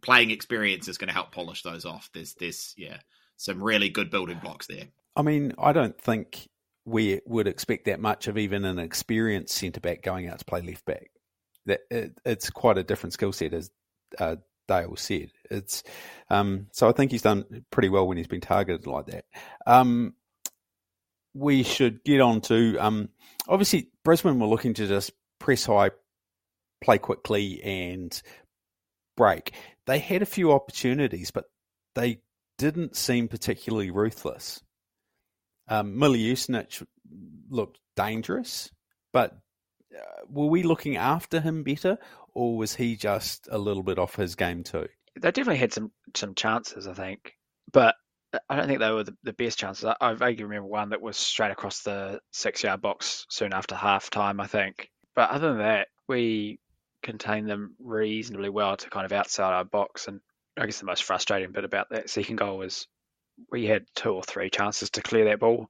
playing 0.03 0.31
experience 0.31 0.89
is 0.89 0.99
going 0.99 1.09
to 1.09 1.15
help 1.15 1.33
polish 1.33 1.63
those 1.63 1.85
off. 1.85 2.11
There's 2.13 2.35
this 2.35 2.75
yeah 2.77 2.99
some 3.37 3.63
really 3.63 3.89
good 3.89 4.11
building 4.11 4.39
blocks 4.43 4.67
there. 4.67 4.85
I 5.17 5.23
mean, 5.23 5.53
I 5.59 5.73
don't 5.73 5.99
think 6.01 6.49
we 6.85 7.21
would 7.27 7.47
expect 7.47 7.87
that 7.87 8.01
much 8.01 8.29
of 8.29 8.37
even 8.37 8.65
an 8.65 8.79
experienced 8.79 9.57
centre 9.57 9.81
back 9.81 10.03
going 10.03 10.29
out 10.29 10.39
to 10.39 10.45
play 10.45 10.61
left 10.61 10.85
back. 10.85 11.11
That 11.67 11.81
it, 11.91 12.19
it's 12.25 12.51
quite 12.51 12.79
a 12.79 12.85
different 12.85 13.15
skill 13.15 13.33
set, 13.33 13.55
as 13.55 13.71
uh, 14.19 14.37
Dale 14.67 14.97
said. 14.97 15.31
It's 15.51 15.83
um, 16.31 16.67
so 16.73 16.89
I 16.89 16.93
think 16.93 17.11
he's 17.11 17.23
done 17.23 17.65
pretty 17.71 17.89
well 17.89 18.07
when 18.07 18.17
he's 18.17 18.27
been 18.27 18.41
targeted 18.41 18.87
like 18.87 19.07
that. 19.07 19.25
Um, 19.67 20.15
we 21.35 21.63
should 21.63 22.05
get 22.05 22.21
on 22.21 22.41
to 22.43 22.79
um, 22.79 23.09
obviously 23.49 23.89
Brisbane 24.05 24.39
were 24.39 24.47
looking 24.47 24.75
to 24.75 24.87
just 24.87 25.13
press 25.39 25.67
high, 25.67 25.91
play 26.83 26.99
quickly, 26.99 27.63
and 27.63 28.21
break. 29.17 29.53
They 29.87 29.99
had 29.99 30.23
a 30.23 30.27
few 30.27 30.53
opportunities, 30.53 31.31
but 31.31 31.45
they 31.95 32.21
didn't 32.59 32.97
seem 32.97 33.29
particularly 33.29 33.91
ruthless. 33.91 34.63
Um, 35.69 35.97
Usnich 35.97 36.85
looked 37.49 37.79
dangerous, 37.97 38.71
but 39.13 39.37
uh, 39.95 40.25
were 40.29 40.47
we 40.47 40.63
looking 40.63 40.97
after 40.97 41.41
him 41.41 41.63
better, 41.63 41.99
or 42.35 42.57
was 42.57 42.75
he 42.75 42.97
just 42.97 43.49
a 43.51 43.59
little 43.59 43.83
bit 43.83 43.99
off 43.99 44.17
his 44.17 44.35
game 44.35 44.63
too? 44.63 44.89
They 45.21 45.31
definitely 45.31 45.59
had 45.59 45.73
some 45.73 45.93
some 46.15 46.35
chances, 46.35 46.87
I 46.87 46.95
think, 46.95 47.35
but 47.73 47.95
I 48.49 48.57
don't 48.57 48.67
think 48.67 48.81
they 48.81 48.91
were 48.91 49.05
the, 49.05 49.17
the 49.23 49.33
best 49.33 49.59
chances. 49.59 49.85
I, 49.85 49.95
I, 50.01 50.15
vaguely 50.15 50.45
remember 50.45 50.69
one 50.69 50.91
that 50.91 51.01
was 51.01 51.17
straight 51.17 51.51
across 51.51 51.83
the 51.83 52.21
six 52.33 52.63
yard 52.63 52.81
box 52.81 53.27
soon 53.29 53.53
after 53.53 53.75
half 53.75 54.11
time, 54.11 54.41
I 54.41 54.47
think. 54.47 54.91
But 55.15 55.31
other 55.31 55.49
than 55.49 55.59
that, 55.59 55.89
we 56.09 56.59
contained 57.03 57.49
them 57.49 57.77
reasonably 57.79 58.49
well 58.49 58.77
to 58.77 58.91
kind 58.91 59.07
of 59.07 59.13
outside 59.13 59.53
our 59.53 59.65
box. 59.65 60.09
And 60.09 60.21
I 60.57 60.67
guess 60.67 60.81
the 60.81 60.87
most 60.87 61.05
frustrating 61.05 61.53
bit 61.53 61.65
about 61.65 61.91
that 61.91 62.11
second 62.11 62.37
goal 62.37 62.59
was 62.59 62.89
we 63.51 63.67
had 63.67 63.85
two 63.95 64.11
or 64.11 64.23
three 64.23 64.51
chances 64.51 64.91
to 64.91 65.03
clear 65.03 65.27
that 65.27 65.41
ball. 65.41 65.67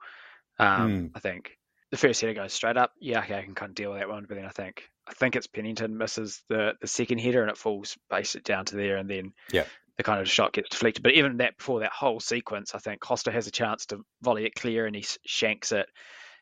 Um, 0.59 0.91
mm. 0.91 1.11
I 1.15 1.21
think 1.21 1.59
the 1.95 2.09
first 2.09 2.21
header 2.21 2.35
goes 2.35 2.53
straight 2.53 2.77
up. 2.77 2.91
Yeah, 3.01 3.21
okay, 3.21 3.39
I 3.39 3.43
can 3.43 3.55
kind 3.55 3.71
of 3.71 3.77
deal 3.77 3.93
with 3.93 4.01
that 4.01 4.09
one. 4.09 4.27
But 4.29 4.35
then 4.35 4.47
I 4.47 4.51
think 4.51 4.83
I 5.07 5.13
think 5.13 5.37
it's 5.37 5.47
Pennington 5.47 5.97
misses 5.97 6.43
the 6.49 6.73
the 6.81 6.89
second 6.89 7.19
header 7.19 7.41
and 7.41 7.51
it 7.51 7.57
falls 7.57 7.97
basically 8.11 8.43
down 8.53 8.65
to 8.67 8.77
there, 8.77 8.97
and 8.97 9.09
then 9.09 9.33
yeah. 9.53 9.63
the 9.97 10.03
kind 10.03 10.21
of 10.21 10.29
shot 10.29 10.53
gets 10.53 10.71
deflected. 10.71 11.05
But 11.05 11.13
even 11.13 11.37
that 11.37 11.57
before 11.57 11.81
that 11.81 11.93
whole 11.93 12.19
sequence, 12.19 12.75
I 12.75 12.79
think 12.79 13.01
Kosta 13.01 13.33
has 13.33 13.47
a 13.47 13.53
chance 13.53 13.87
to 13.87 14.01
volley 14.23 14.45
it 14.45 14.57
clear 14.57 14.87
and 14.87 14.97
he 14.97 15.05
shanks 15.25 15.71
it, 15.71 15.87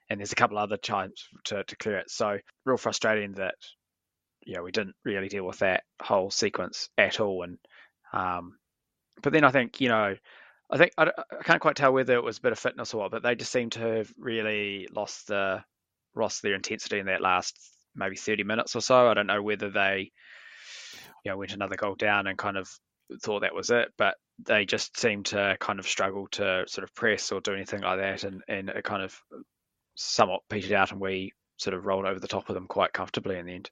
and 0.08 0.18
there's 0.18 0.32
a 0.32 0.36
couple 0.36 0.56
other 0.56 0.78
times 0.78 1.28
to, 1.44 1.64
to 1.64 1.76
clear 1.76 1.98
it. 1.98 2.10
So 2.10 2.38
real 2.64 2.78
frustrating 2.78 3.32
that 3.32 3.56
yeah 4.46 4.60
we 4.60 4.72
didn't 4.72 4.96
really 5.04 5.28
deal 5.28 5.44
with 5.44 5.58
that 5.58 5.82
whole 6.00 6.30
sequence 6.30 6.88
at 6.96 7.20
all. 7.20 7.42
And 7.42 7.58
um, 8.14 8.56
but 9.22 9.34
then 9.34 9.44
I 9.44 9.50
think 9.50 9.82
you 9.82 9.90
know 9.90 10.16
I 10.72 10.78
think 10.78 10.92
I, 10.96 11.04
I, 11.04 11.42
can't 11.44 11.60
quite 11.60 11.76
tell 11.76 11.92
whether 11.92 12.14
it 12.14 12.24
was 12.24 12.38
a 12.38 12.40
bit 12.40 12.52
of 12.52 12.58
fitness 12.58 12.94
or 12.94 13.02
what, 13.02 13.10
but 13.10 13.22
they 13.22 13.34
just 13.34 13.52
seem 13.52 13.68
to 13.70 13.80
have 13.80 14.12
really 14.18 14.88
lost 14.90 15.28
the 15.28 15.62
lost 16.16 16.42
their 16.42 16.54
intensity 16.54 16.98
in 16.98 17.06
that 17.06 17.20
last 17.20 17.58
maybe 17.94 18.16
30 18.16 18.44
minutes 18.44 18.74
or 18.74 18.80
so. 18.80 19.06
I 19.06 19.14
don't 19.14 19.26
know 19.26 19.42
whether 19.42 19.70
they 19.70 20.10
you 21.24 21.30
know 21.30 21.36
went 21.36 21.52
another 21.52 21.76
goal 21.76 21.94
down 21.94 22.26
and 22.26 22.38
kind 22.38 22.56
of 22.56 22.70
thought 23.22 23.40
that 23.40 23.54
was 23.54 23.68
it, 23.68 23.88
but 23.98 24.14
they 24.46 24.64
just 24.64 24.98
seemed 24.98 25.26
to 25.26 25.58
kind 25.60 25.78
of 25.78 25.86
struggle 25.86 26.26
to 26.32 26.64
sort 26.66 26.84
of 26.84 26.94
press 26.94 27.30
or 27.30 27.42
do 27.42 27.52
anything 27.52 27.82
like 27.82 27.98
that, 27.98 28.24
and 28.24 28.42
and 28.48 28.70
it 28.70 28.82
kind 28.82 29.02
of 29.02 29.14
somewhat 29.94 30.40
petered 30.48 30.72
out, 30.72 30.90
and 30.90 31.00
we 31.00 31.34
sort 31.58 31.74
of 31.74 31.84
rolled 31.84 32.06
over 32.06 32.18
the 32.18 32.26
top 32.26 32.48
of 32.48 32.54
them 32.54 32.66
quite 32.66 32.94
comfortably 32.94 33.38
in 33.38 33.44
the 33.44 33.54
end. 33.54 33.70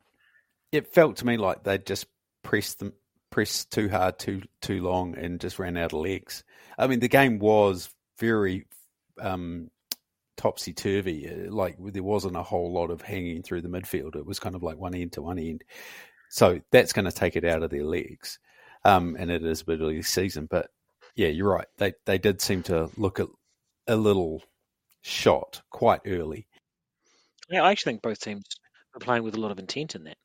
It 0.70 0.86
felt 0.86 1.16
to 1.16 1.26
me 1.26 1.38
like 1.38 1.64
they 1.64 1.78
just 1.78 2.06
pressed 2.42 2.78
them 2.78 2.92
pressed 3.30 3.70
too 3.70 3.88
hard, 3.88 4.18
too 4.18 4.42
too 4.60 4.82
long, 4.82 5.16
and 5.16 5.40
just 5.40 5.58
ran 5.58 5.76
out 5.76 5.92
of 5.92 6.00
legs. 6.00 6.44
I 6.78 6.86
mean, 6.86 7.00
the 7.00 7.08
game 7.08 7.38
was 7.38 7.88
very 8.18 8.66
um, 9.20 9.70
topsy 10.36 10.72
turvy. 10.72 11.28
Uh, 11.28 11.52
like 11.52 11.76
there 11.78 12.02
wasn't 12.02 12.36
a 12.36 12.42
whole 12.42 12.72
lot 12.72 12.90
of 12.90 13.02
hanging 13.02 13.42
through 13.42 13.62
the 13.62 13.68
midfield. 13.68 14.16
It 14.16 14.26
was 14.26 14.38
kind 14.38 14.54
of 14.54 14.62
like 14.62 14.78
one 14.78 14.94
end 14.94 15.12
to 15.12 15.22
one 15.22 15.38
end. 15.38 15.64
So 16.28 16.60
that's 16.70 16.92
going 16.92 17.06
to 17.06 17.12
take 17.12 17.36
it 17.36 17.44
out 17.44 17.62
of 17.62 17.70
their 17.70 17.84
legs, 17.84 18.38
um, 18.84 19.16
and 19.18 19.30
it 19.30 19.44
is 19.44 19.62
a 19.62 19.64
bit 19.64 19.80
of 19.80 20.06
season. 20.06 20.46
But 20.50 20.70
yeah, 21.16 21.28
you're 21.28 21.52
right. 21.52 21.66
They 21.78 21.94
they 22.06 22.18
did 22.18 22.40
seem 22.40 22.62
to 22.64 22.90
look 22.96 23.20
at 23.20 23.28
a 23.86 23.96
little 23.96 24.42
shot 25.02 25.62
quite 25.70 26.00
early. 26.06 26.46
Yeah, 27.48 27.62
I 27.62 27.72
actually 27.72 27.94
think 27.94 28.02
both 28.02 28.20
teams 28.20 28.44
playing 29.00 29.22
with 29.22 29.34
a 29.34 29.40
lot 29.40 29.50
of 29.50 29.58
intent 29.58 29.94
in 29.94 30.04
that. 30.04 30.18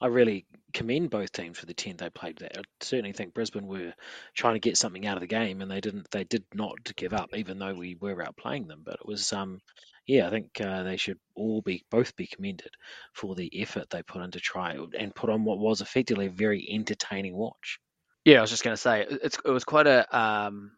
I 0.00 0.06
really 0.06 0.46
commend 0.74 1.10
both 1.10 1.30
teams 1.30 1.58
for 1.58 1.66
the 1.66 1.74
ten 1.74 1.96
they 1.96 2.10
played 2.10 2.38
there. 2.38 2.50
I 2.56 2.62
certainly 2.80 3.12
think 3.12 3.34
Brisbane 3.34 3.68
were 3.68 3.92
trying 4.34 4.54
to 4.54 4.60
get 4.60 4.76
something 4.76 5.06
out 5.06 5.16
of 5.16 5.20
the 5.20 5.28
game, 5.28 5.62
and 5.62 5.70
they 5.70 5.80
didn't. 5.80 6.10
They 6.10 6.24
did 6.24 6.44
not 6.52 6.76
give 6.96 7.12
up, 7.12 7.36
even 7.36 7.58
though 7.58 7.74
we 7.74 7.96
were 8.00 8.16
outplaying 8.16 8.66
them. 8.66 8.82
But 8.84 8.94
it 8.94 9.06
was, 9.06 9.32
um, 9.32 9.60
yeah, 10.06 10.26
I 10.26 10.30
think 10.30 10.60
uh, 10.60 10.82
they 10.82 10.96
should 10.96 11.18
all 11.36 11.62
be 11.62 11.84
both 11.88 12.16
be 12.16 12.26
commended 12.26 12.72
for 13.14 13.36
the 13.36 13.50
effort 13.62 13.90
they 13.90 14.02
put 14.02 14.22
into 14.22 14.40
try 14.40 14.76
and 14.98 15.14
put 15.14 15.30
on 15.30 15.44
what 15.44 15.58
was 15.58 15.80
effectively 15.80 16.26
a 16.26 16.30
very 16.30 16.66
entertaining 16.68 17.36
watch. 17.36 17.78
Yeah, 18.24 18.38
I 18.38 18.40
was 18.40 18.50
just 18.50 18.64
going 18.64 18.74
to 18.74 18.82
say 18.82 19.06
it 19.08 19.44
was 19.44 19.64
quite 19.64 19.86
a 19.86 20.18
um, 20.18 20.72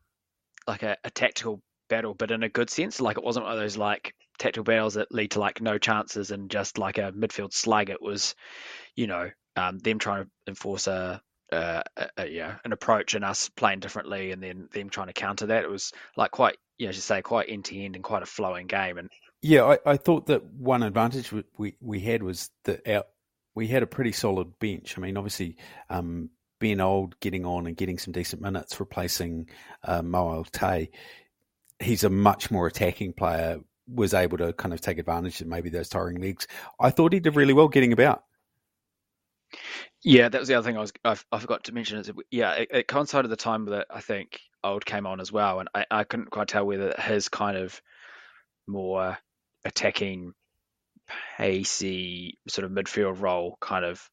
like 0.67 0.83
a, 0.83 0.99
a 1.03 1.11
tactical 1.11 1.63
battle, 1.89 2.15
but 2.15 2.31
in 2.31 2.43
a 2.43 2.49
good 2.49 2.71
sense. 2.71 3.01
Like 3.01 3.17
it 3.17 3.25
wasn't 3.25 3.47
one 3.47 3.55
of 3.55 3.61
those 3.61 3.77
like 3.77 4.15
tactical 4.39 4.65
battles 4.65 4.95
that 4.95 5.13
lead 5.13 5.33
to 5.33 5.41
like 5.41 5.61
no 5.61 5.79
chances 5.79 6.31
and 6.31 6.51
just 6.51 6.79
like 6.79 6.99
a 6.99 7.13
midfield 7.13 7.53
slug. 7.53 7.91
It 7.91 8.03
was, 8.03 8.35
you 8.97 9.07
know, 9.07 9.31
um, 9.57 9.79
them 9.79 9.99
trying 9.99 10.25
to 10.25 10.31
enforce 10.49 10.87
a, 10.87 11.21
a, 11.53 11.83
a, 12.17 12.27
yeah 12.27 12.57
an 12.65 12.73
approach 12.73 13.15
and 13.15 13.25
us 13.25 13.49
playing 13.49 13.81
differently, 13.81 14.33
and 14.33 14.43
then 14.43 14.69
them 14.73 14.91
trying 14.91 15.07
to 15.09 15.13
counter 15.13 15.47
that. 15.47 15.65
It 15.65 15.71
was 15.71 15.93
like 16.17 16.33
quite, 16.33 16.57
know, 16.87 16.91
as 16.91 16.97
you 16.97 17.03
say, 17.03 17.23
quite 17.23 17.49
end 17.49 17.67
to 17.67 17.79
end 17.79 17.95
and 17.95 18.05
quite 18.05 18.23
a 18.23 18.27
flowing 18.27 18.67
game. 18.67 18.99
And 18.99 19.11
yeah, 19.43 19.65
I, 19.65 19.79
I 19.87 19.97
thought 19.97 20.27
that 20.27 20.45
one 20.45 20.83
advantage 20.83 21.33
we 21.57 21.77
we 21.81 22.01
had 22.01 22.23
was 22.23 22.51
that 22.65 22.87
our 22.89 23.05
we 23.55 23.69
had 23.69 23.83
a 23.83 23.87
pretty 23.87 24.13
solid 24.13 24.59
bench. 24.59 24.99
I 24.99 25.01
mean, 25.01 25.17
obviously. 25.17 25.57
Um, 25.89 26.31
Ben 26.61 26.81
Old 26.81 27.19
getting 27.21 27.45
on 27.45 27.67
and 27.67 27.77
getting 27.77 27.99
some 27.99 28.13
decent 28.13 28.41
minutes, 28.41 28.81
replacing 28.81 29.51
uh, 29.83 30.01
Moa 30.01 30.45
Tay. 30.51 30.91
He's 31.79 32.05
a 32.05 32.09
much 32.09 32.51
more 32.51 32.67
attacking 32.67 33.13
player 33.13 33.59
was 33.87 34.15
able 34.15 34.39
to 34.39 34.53
kind 34.53 34.73
of 34.73 34.81
take 34.81 34.99
advantage 34.99 35.41
of 35.41 35.47
maybe 35.47 35.71
those 35.71 35.89
tiring 35.89 36.21
legs. 36.21 36.47
I 36.81 36.91
thought 36.91 37.13
he 37.13 37.21
did 37.21 37.37
really 37.37 37.53
well 37.53 37.69
getting 37.69 37.93
about. 37.93 38.25
Yeah, 40.03 40.29
that 40.29 40.39
was 40.39 40.49
the 40.49 40.55
other 40.55 40.67
thing 40.67 40.77
I 40.77 40.81
was 40.81 40.93
I, 41.05 41.17
I 41.33 41.39
forgot 41.39 41.65
to 41.65 41.73
mention. 41.73 41.99
Is 41.99 42.11
yeah, 42.31 42.53
it, 42.53 42.69
it, 42.71 42.89
coincided 42.89 43.31
the 43.31 43.37
time 43.37 43.67
that 43.67 43.87
I 43.91 44.01
think 44.01 44.41
Old 44.63 44.85
came 44.85 45.07
on 45.07 45.21
as 45.21 45.33
well, 45.33 45.61
and 45.61 45.69
I, 45.75 45.87
I 45.91 46.05
couldn't 46.05 46.31
quite 46.31 46.49
tell 46.49 46.67
whether 46.67 46.95
his 46.99 47.29
kind 47.29 47.57
of 47.57 47.81
more 48.67 49.17
attacking, 49.65 50.33
pacey 51.37 52.39
sort 52.49 52.65
of 52.65 52.73
midfield 52.73 53.21
role 53.21 53.57
kind 53.61 53.85
of 53.85 54.11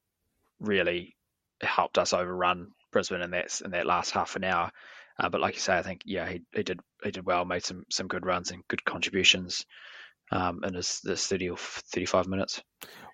really 0.59 1.15
helped 1.61 1.97
us 1.97 2.13
overrun 2.13 2.69
Brisbane 2.91 3.21
in 3.21 3.31
that 3.31 3.61
in 3.63 3.71
that 3.71 3.85
last 3.85 4.11
half 4.11 4.35
an 4.35 4.43
hour. 4.43 4.71
Uh, 5.19 5.29
but 5.29 5.41
like 5.41 5.55
you 5.55 5.59
say, 5.59 5.77
I 5.77 5.83
think 5.83 6.01
yeah, 6.05 6.29
he, 6.29 6.41
he 6.53 6.63
did 6.63 6.79
he 7.03 7.11
did 7.11 7.25
well, 7.25 7.45
made 7.45 7.63
some 7.63 7.83
some 7.89 8.07
good 8.07 8.25
runs 8.25 8.51
and 8.51 8.67
good 8.67 8.83
contributions 8.85 9.65
um, 10.31 10.63
in 10.63 10.73
his 10.73 11.01
this 11.03 11.27
30 11.27 11.49
or 11.49 11.57
35 11.57 12.27
minutes. 12.27 12.61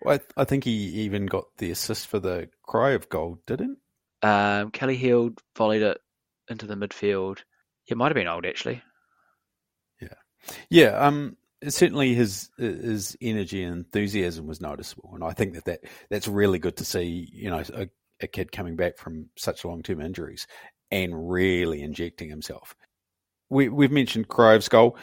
Well, 0.02 0.16
I, 0.16 0.18
th- 0.18 0.30
I, 0.38 0.44
think 0.44 0.64
he 0.64 0.72
even 0.72 1.26
got 1.26 1.46
the 1.58 1.72
assist 1.72 2.08
for 2.08 2.20
the 2.20 2.50
Kraev 2.68 3.10
goal, 3.10 3.40
didn't? 3.48 3.80
Um, 4.22 4.72
Kelly-Heald 4.72 5.40
volleyed 5.56 5.82
it 5.82 6.00
into 6.50 6.68
the 6.68 6.76
midfield. 6.76 7.40
It 7.88 7.98
might 7.98 8.10
have 8.10 8.16
been 8.16 8.28
old 8.28 8.46
actually. 8.46 8.82
Yeah, 10.02 10.14
yeah. 10.70 11.00
Um, 11.00 11.38
certainly 11.68 12.14
his 12.14 12.50
his 12.58 13.18
energy 13.22 13.64
and 13.64 13.78
enthusiasm 13.78 14.46
was 14.46 14.62
noticeable, 14.62 15.12
and 15.14 15.24
I 15.24 15.32
think 15.32 15.56
that, 15.56 15.66
that 15.66 15.80
that's 16.10 16.28
really 16.28 16.60
good 16.60 16.78
to 16.78 16.86
see. 16.86 17.28
You 17.32 17.50
know, 17.50 17.64
a, 17.74 17.88
a 18.22 18.28
kid 18.28 18.52
coming 18.52 18.76
back 18.76 18.98
from 18.98 19.30
such 19.38 19.66
long 19.66 19.82
term 19.82 20.02
injuries 20.02 20.48
and 20.92 21.30
really 21.30 21.82
injecting 21.82 22.30
himself. 22.30 22.76
We, 23.50 23.70
we've 23.70 23.92
mentioned 23.92 24.28
Kraev's 24.28 24.70
goal, 24.70 24.98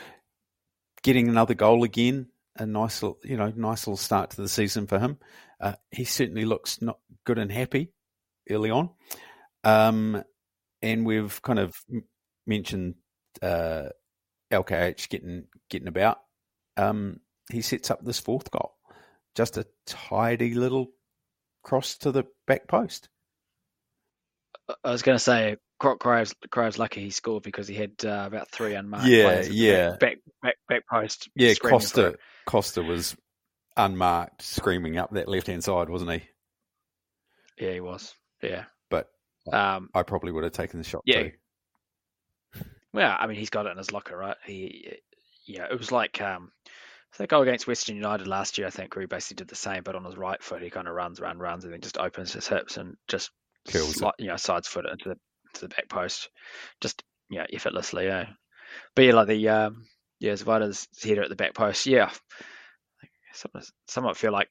getting 1.03 1.29
another 1.29 1.55
goal 1.55 1.85
again. 1.85 2.29
A 2.57 2.67
nice, 2.67 3.03
little, 3.03 3.19
you 3.25 3.37
know, 3.37 3.53
nice 3.57 3.87
little 3.87 3.97
start 3.97 4.31
to 4.31 4.43
the 4.43 4.49
season 4.49 4.87
for 4.87 4.99
him. 4.99 5.19
Uh, 5.61 5.75
he 5.91 6.05
certainly 6.05 6.45
looks 6.45 6.81
not 6.81 6.99
good 7.25 7.39
and 7.39 7.51
happy 7.51 7.93
early 8.49 8.71
on, 8.71 8.91
um, 9.65 10.23
and 10.83 11.05
we've 11.05 11.41
kind 11.43 11.59
of 11.59 11.75
mentioned 12.47 12.95
uh, 13.43 13.85
LKH 14.53 15.09
getting 15.09 15.47
getting 15.69 15.89
about. 15.89 16.19
Um, 16.77 17.21
he 17.51 17.61
sets 17.61 17.91
up 17.91 18.05
this 18.05 18.21
fourth 18.21 18.51
goal, 18.51 18.75
just 19.35 19.57
a 19.57 19.67
tidy 19.87 20.55
little 20.55 20.93
cross 21.65 21.97
to 21.99 22.13
the 22.13 22.25
back 22.47 22.69
post. 22.69 23.09
I 24.85 24.91
was 24.91 25.03
going 25.03 25.17
to 25.17 25.23
say, 25.23 25.57
Kraev's, 25.85 26.35
Kraev's 26.51 26.79
lucky 26.79 27.01
he 27.03 27.11
scored 27.11 27.43
because 27.43 27.69
he 27.69 27.75
had 27.75 27.93
uh, 28.05 28.25
about 28.27 28.51
three 28.51 28.75
unmarked 28.75 29.07
Yeah, 29.07 29.23
players 29.25 29.49
yeah. 29.51 29.91
back, 29.91 29.99
back, 30.01 30.19
back, 30.43 30.57
back 30.69 30.83
post. 30.91 31.29
Yeah, 31.37 31.53
Kosta. 31.53 32.17
Kosta 32.49 32.87
was 32.87 33.17
unmarked, 33.77 34.43
screaming 34.43 34.99
up 34.99 35.11
that 35.13 35.29
left 35.29 35.47
hand 35.47 35.65
side, 35.65 35.89
wasn't 35.89 36.11
he? 36.13 36.23
Yeah, 37.59 37.73
he 37.73 37.81
was. 37.81 38.15
Yeah. 38.43 38.65
But 38.91 39.09
Um, 39.53 39.91
I 39.95 40.03
probably 40.03 40.33
would 40.33 40.45
have 40.45 40.53
taken 40.53 40.79
the 40.81 40.85
shot 40.85 41.03
Yeah. 41.05 41.23
too. 41.25 41.33
well, 42.93 43.17
I 43.19 43.27
mean, 43.27 43.37
he's 43.37 43.51
got 43.51 43.67
it 43.67 43.71
in 43.73 43.79
his 43.79 43.93
locker, 43.93 44.17
right? 44.17 44.37
He, 44.45 44.99
yeah, 45.47 45.67
it 45.71 45.79
was 45.79 45.91
like 45.93 46.21
um, 46.21 46.53
think 47.15 47.31
goal 47.31 47.43
against 47.43 47.67
Western 47.67 47.97
United 47.97 48.27
last 48.27 48.59
year. 48.59 48.67
I 48.67 48.71
think 48.71 48.95
where 48.95 49.03
he 49.03 49.07
basically 49.07 49.37
did 49.37 49.49
the 49.49 49.55
same, 49.57 49.83
but 49.83 49.95
on 49.95 50.05
his 50.05 50.17
right 50.17 50.43
foot, 50.43 50.63
he 50.63 50.71
kind 50.71 50.89
of 50.89 50.95
runs, 50.95 51.21
runs, 51.21 51.39
runs, 51.41 51.65
and 51.65 51.73
then 51.73 51.81
just 51.81 51.99
opens 51.99 52.33
his 52.33 52.47
hips 52.49 52.77
and 52.77 52.97
just 53.09 53.31
Kills 53.67 53.97
sli- 53.97 54.13
you 54.19 54.27
know, 54.29 54.37
sides 54.37 54.69
foot 54.69 54.87
into 54.87 55.11
the 55.11 55.17
to 55.55 55.61
the 55.63 55.69
back 55.69 55.89
post, 55.89 56.31
just 56.81 57.03
yeah, 57.31 57.47
effortlessly. 57.53 58.07
Yeah, 58.07 58.27
but 58.95 59.03
yeah, 59.03 59.15
like 59.15 59.29
the 59.29 59.49
um, 59.49 59.87
yeah, 60.21 60.33
Zawada's 60.33 60.89
header 61.03 61.23
at 61.23 61.29
the 61.29 61.37
back 61.37 61.55
post. 61.55 61.87
Yeah, 61.87 62.11
somewhat, 63.87 64.17
feel 64.17 64.33
like 64.33 64.49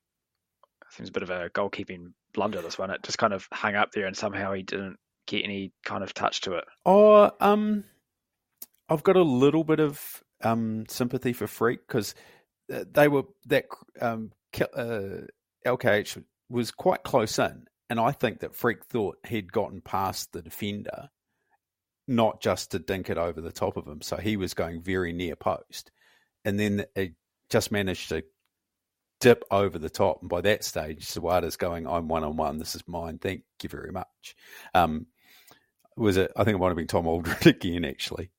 seems 0.92 1.10
a 1.10 1.14
bit 1.14 1.24
of 1.24 1.30
a 1.30 1.50
goalkeeping 1.50 2.14
blunder. 2.34 2.62
This 2.62 2.78
one, 2.78 2.92
it 2.92 3.04
just 3.04 3.18
kind 3.18 3.34
of 3.34 3.48
hung 3.52 3.76
up 3.76 3.92
there, 3.92 4.06
and 4.06 4.16
somehow 4.16 4.54
he 4.54 4.64
didn't 4.64 4.98
get 5.28 5.44
any 5.44 5.72
kind 5.84 6.04
of 6.04 6.14
touch 6.14 6.42
to 6.42 6.54
it. 6.54 6.66
Oh, 6.86 7.32
um, 7.40 7.86
I've 8.90 9.04
got 9.04 9.16
a 9.16 9.24
little 9.24 9.64
bit 9.64 9.80
of 9.80 10.24
um 10.42 10.86
sympathy 10.90 11.34
for 11.34 11.48
Freke 11.48 11.88
because 11.88 12.16
they 12.68 13.08
were 13.08 13.24
that 13.48 13.66
um 14.02 14.32
uh, 14.76 15.26
LKH 15.66 16.24
was 16.50 16.72
quite 16.72 17.04
close 17.04 17.40
in, 17.40 17.66
and 17.94 18.00
I 18.00 18.12
think 18.12 18.40
that 18.40 18.56
Freke 18.56 18.84
thought 18.86 19.20
he'd 19.28 19.52
gotten 19.52 19.80
past 19.80 20.34
the 20.34 20.42
defender, 20.42 21.10
not 22.08 22.42
just 22.42 22.72
to 22.72 22.80
dink 22.80 23.12
it 23.12 23.20
over 23.20 23.40
the 23.40 23.52
top 23.52 23.78
of 23.78 23.88
him. 23.88 24.02
So 24.02 24.18
he 24.18 24.36
was 24.36 24.56
going 24.56 24.82
very 24.82 25.14
near 25.14 25.36
post, 25.36 25.92
and 26.44 26.60
then 26.60 26.86
it 26.96 27.14
just 27.52 27.72
managed 27.72 28.10
to 28.10 28.24
dip 29.20 29.44
over 29.52 29.78
the 29.78 29.92
top. 29.92 30.22
And 30.22 30.30
by 30.32 30.42
that 30.42 30.64
stage, 30.64 31.06
Zawada's 31.06 31.56
going, 31.56 31.86
"I'm 31.86 32.08
one 32.08 32.24
on 32.24 32.36
one. 32.36 32.58
This 32.58 32.74
is 32.74 32.82
mine. 32.88 33.20
Thank 33.20 33.44
you 33.62 33.70
very 33.70 33.92
much." 33.92 34.36
Um, 34.74 35.06
was 35.96 36.18
it? 36.18 36.32
I 36.36 36.44
think 36.44 36.56
it 36.56 36.60
might 36.60 36.70
have 36.70 36.76
been 36.76 36.88
Tom 36.88 37.06
Aldred 37.06 37.46
again, 37.46 37.86
actually. 37.86 38.32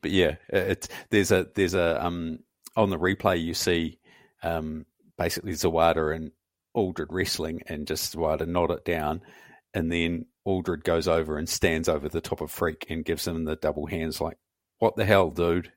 But 0.00 0.10
yeah, 0.10 0.38
it's 0.48 0.88
there's 1.10 1.30
a 1.30 1.46
there's 1.54 1.74
a 1.74 2.04
um 2.04 2.40
on 2.74 2.90
the 2.90 2.98
replay 2.98 3.40
you 3.40 3.54
see 3.54 4.00
um 4.42 4.86
basically 5.16 5.52
Zawada 5.52 6.16
and 6.16 6.32
Aldred 6.74 7.12
wrestling 7.12 7.62
and 7.66 7.86
just 7.86 8.14
Zawada 8.14 8.46
nod 8.46 8.70
it 8.70 8.84
down, 8.84 9.22
and 9.74 9.90
then 9.90 10.26
Aldred 10.44 10.84
goes 10.84 11.08
over 11.08 11.38
and 11.38 11.48
stands 11.48 11.88
over 11.88 12.08
the 12.08 12.20
top 12.20 12.40
of 12.40 12.50
Freke 12.50 12.86
and 12.88 13.04
gives 13.04 13.26
him 13.26 13.44
the 13.44 13.56
double 13.56 13.86
hands 13.86 14.20
like, 14.20 14.38
"What 14.78 14.96
the 14.96 15.04
hell, 15.04 15.30
dude?" 15.30 15.72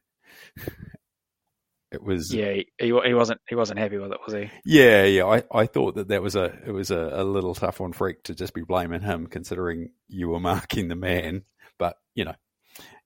It 1.91 2.03
was 2.03 2.33
Yeah, 2.33 2.51
he, 2.53 2.67
he 2.79 2.87
he 3.05 3.13
wasn't 3.13 3.41
he 3.47 3.55
wasn't 3.55 3.79
happy 3.79 3.97
with 3.97 4.11
it, 4.11 4.19
was 4.25 4.33
he? 4.33 4.49
yeah, 4.65 5.03
yeah. 5.05 5.25
I, 5.25 5.43
I 5.51 5.65
thought 5.65 5.95
that 5.95 6.09
that 6.09 6.21
was 6.21 6.35
a 6.35 6.45
it 6.65 6.71
was 6.71 6.91
a, 6.91 7.09
a 7.13 7.23
little 7.23 7.55
tough 7.55 7.79
on 7.79 7.93
Freke 7.93 8.23
to 8.23 8.35
just 8.35 8.53
be 8.53 8.63
blaming 8.63 9.01
him, 9.01 9.27
considering 9.27 9.91
you 10.07 10.29
were 10.29 10.39
marking 10.39 10.87
the 10.87 10.95
man. 10.95 11.43
But 11.77 11.97
you 12.15 12.25
know, 12.25 12.35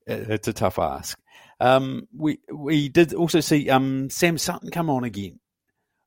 it, 0.07 0.29
it's 0.29 0.47
a 0.47 0.53
tough 0.53 0.79
ask. 0.79 1.19
Um, 1.59 2.07
we 2.15 2.39
we 2.53 2.89
did 2.89 3.13
also 3.13 3.41
see 3.41 3.69
um 3.69 4.09
Sam 4.09 4.37
Sutton 4.37 4.71
come 4.71 4.89
on 4.89 5.03
again. 5.03 5.38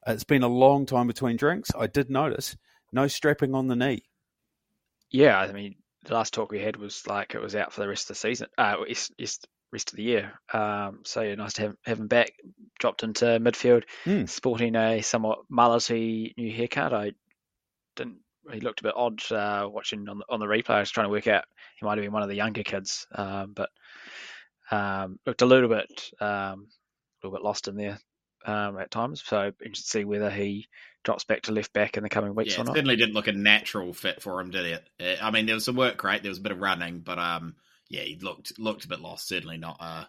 It's 0.07 0.25
been 0.25 0.43
a 0.43 0.49
long 0.49 0.87
time 0.87 1.07
between 1.07 1.37
drinks. 1.37 1.71
I 1.77 1.87
did 1.87 2.11
notice 2.11 2.57
no 2.93 3.07
strapping 3.07 3.55
on 3.55 3.69
the 3.69 3.77
knee. 3.77 4.03
Yeah, 5.11 5.39
I 5.39 5.53
mean, 5.53 5.77
the 6.05 6.15
last 6.15 6.35
talk 6.35 6.51
we 6.51 6.61
had 6.61 6.77
was 6.77 7.07
like 7.07 7.35
it 7.35 7.41
was 7.41 7.55
out 7.55 7.73
for 7.73 7.81
the 7.81 7.89
rest 7.89 8.05
of 8.05 8.09
the 8.09 8.15
season, 8.21 8.49
uh, 8.59 8.77
yes, 8.89 9.11
yes, 9.19 9.39
rest 9.73 9.93
of 9.93 9.97
the 9.97 10.03
year. 10.03 10.33
Um, 10.53 11.01
so 11.05 11.21
yeah, 11.23 11.35
nice 11.35 11.53
to 11.55 11.63
have, 11.63 11.77
have 11.85 12.01
him 12.01 12.09
back. 12.09 12.33
Dropped 12.79 13.05
into 13.05 13.25
midfield, 13.25 13.85
Hmm. 14.05 14.25
sporting 14.25 14.75
a 14.75 15.01
somewhat 15.03 15.41
mullety 15.51 16.33
new 16.37 16.53
haircut. 16.53 16.93
I 16.93 17.13
didn't. 17.95 18.19
He 18.53 18.61
looked 18.61 18.81
a 18.81 18.85
bit 18.85 18.95
odd 18.97 19.21
uh, 19.31 19.69
watching 19.71 20.09
on 20.09 20.19
the, 20.19 20.25
on 20.29 20.41
the 20.41 20.47
replay. 20.47 20.71
I 20.71 20.81
was 20.81 20.91
trying 20.91 21.07
to 21.07 21.13
work 21.13 21.29
out 21.29 21.45
he 21.79 21.87
might 21.87 21.97
have 21.97 22.05
been 22.05 22.13
one 22.13 22.25
of 22.25 22.29
the 22.29 22.35
younger 22.35 22.65
kids, 22.65 23.07
um, 23.15 23.53
but 23.55 23.71
um, 24.73 25.19
looked 25.27 25.43
a 25.43 25.47
little 25.47 25.69
bit 25.69 26.11
um, 26.21 26.67
a 27.23 27.27
little 27.27 27.39
bit 27.39 27.45
lost 27.45 27.69
in 27.69 27.77
there 27.77 28.01
um, 28.45 28.79
at 28.79 28.91
times. 28.91 29.23
So 29.25 29.53
interested 29.65 29.85
to 29.85 29.91
see 29.91 30.05
whether 30.05 30.31
he 30.31 30.69
drops 31.05 31.25
back 31.25 31.43
to 31.43 31.53
left 31.53 31.73
back 31.73 31.97
in 31.97 32.03
the 32.03 32.09
coming 32.09 32.35
weeks 32.35 32.55
Yeah, 32.55 32.61
or 32.61 32.63
it 32.63 32.67
not. 32.67 32.77
certainly 32.77 32.97
didn't 32.97 33.15
look 33.15 33.27
a 33.27 33.33
natural 33.33 33.93
fit 33.93 34.23
for 34.23 34.41
him, 34.41 34.51
did 34.51 34.67
it? 34.67 34.89
Uh, 35.01 35.25
I 35.25 35.31
mean, 35.31 35.47
there 35.47 35.55
was 35.55 35.65
some 35.65 35.77
work, 35.77 36.03
right? 36.05 36.23
There 36.23 36.31
was 36.31 36.39
a 36.39 36.43
bit 36.43 36.53
of 36.53 36.61
running, 36.61 37.01
but 37.01 37.19
um, 37.19 37.57
yeah, 37.89 38.03
he 38.03 38.19
looked 38.21 38.59
looked 38.59 38.85
a 38.85 38.89
bit 38.89 39.01
lost. 39.01 39.29
Certainly 39.29 39.59
not 39.59 39.81
a 39.81 40.09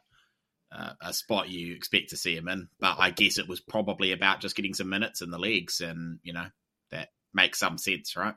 a, 0.72 0.98
a 1.02 1.14
spot 1.14 1.50
you 1.50 1.76
expect 1.76 2.10
to 2.10 2.18
see 2.18 2.36
him 2.36 2.48
in. 2.48 2.70
But 2.80 2.98
I 3.00 3.12
guess 3.12 3.38
it 3.38 3.48
was 3.48 3.60
probably 3.60 4.12
about 4.12 4.42
just 4.42 4.56
getting 4.56 4.74
some 4.74 4.90
minutes 4.90 5.22
in 5.22 5.32
the 5.32 5.40
legs, 5.40 5.82
and 5.82 6.20
you 6.24 6.34
know 6.34 6.46
that 6.92 7.10
makes 7.34 7.60
some 7.60 7.78
sense, 7.78 8.16
right? 8.16 8.36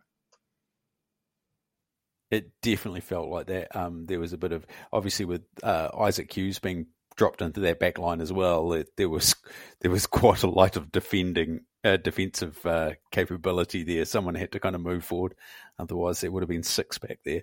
It 2.30 2.51
definitely 2.61 3.03
felt 3.03 3.28
like 3.28 3.47
that. 3.47 3.76
Um, 3.76 4.07
there 4.07 4.18
was 4.18 4.32
a 4.32 4.38
bit 4.38 4.53
of 4.53 4.66
obviously 4.92 5.26
with 5.26 5.42
uh, 5.62 5.90
Isaac 5.97 6.32
Hughes 6.36 6.59
being 6.59 6.86
dropped 7.16 7.42
into 7.42 7.60
their 7.60 7.74
back 7.74 7.98
line 7.98 8.20
as 8.20 8.32
well. 8.32 8.82
There 8.96 9.08
was 9.08 9.34
there 9.80 9.90
was 9.90 10.06
quite 10.06 10.42
a 10.42 10.50
lot 10.50 10.76
of 10.76 10.92
defending 10.92 11.60
uh, 11.84 11.96
defensive 11.96 12.64
uh, 12.66 12.92
capability 13.10 13.82
there. 13.82 14.04
Someone 14.04 14.34
had 14.34 14.52
to 14.52 14.60
kind 14.60 14.74
of 14.74 14.82
move 14.82 15.04
forward, 15.04 15.34
otherwise 15.78 16.20
there 16.20 16.30
would 16.30 16.42
have 16.42 16.48
been 16.48 16.62
six 16.62 16.98
back 16.98 17.20
there. 17.24 17.42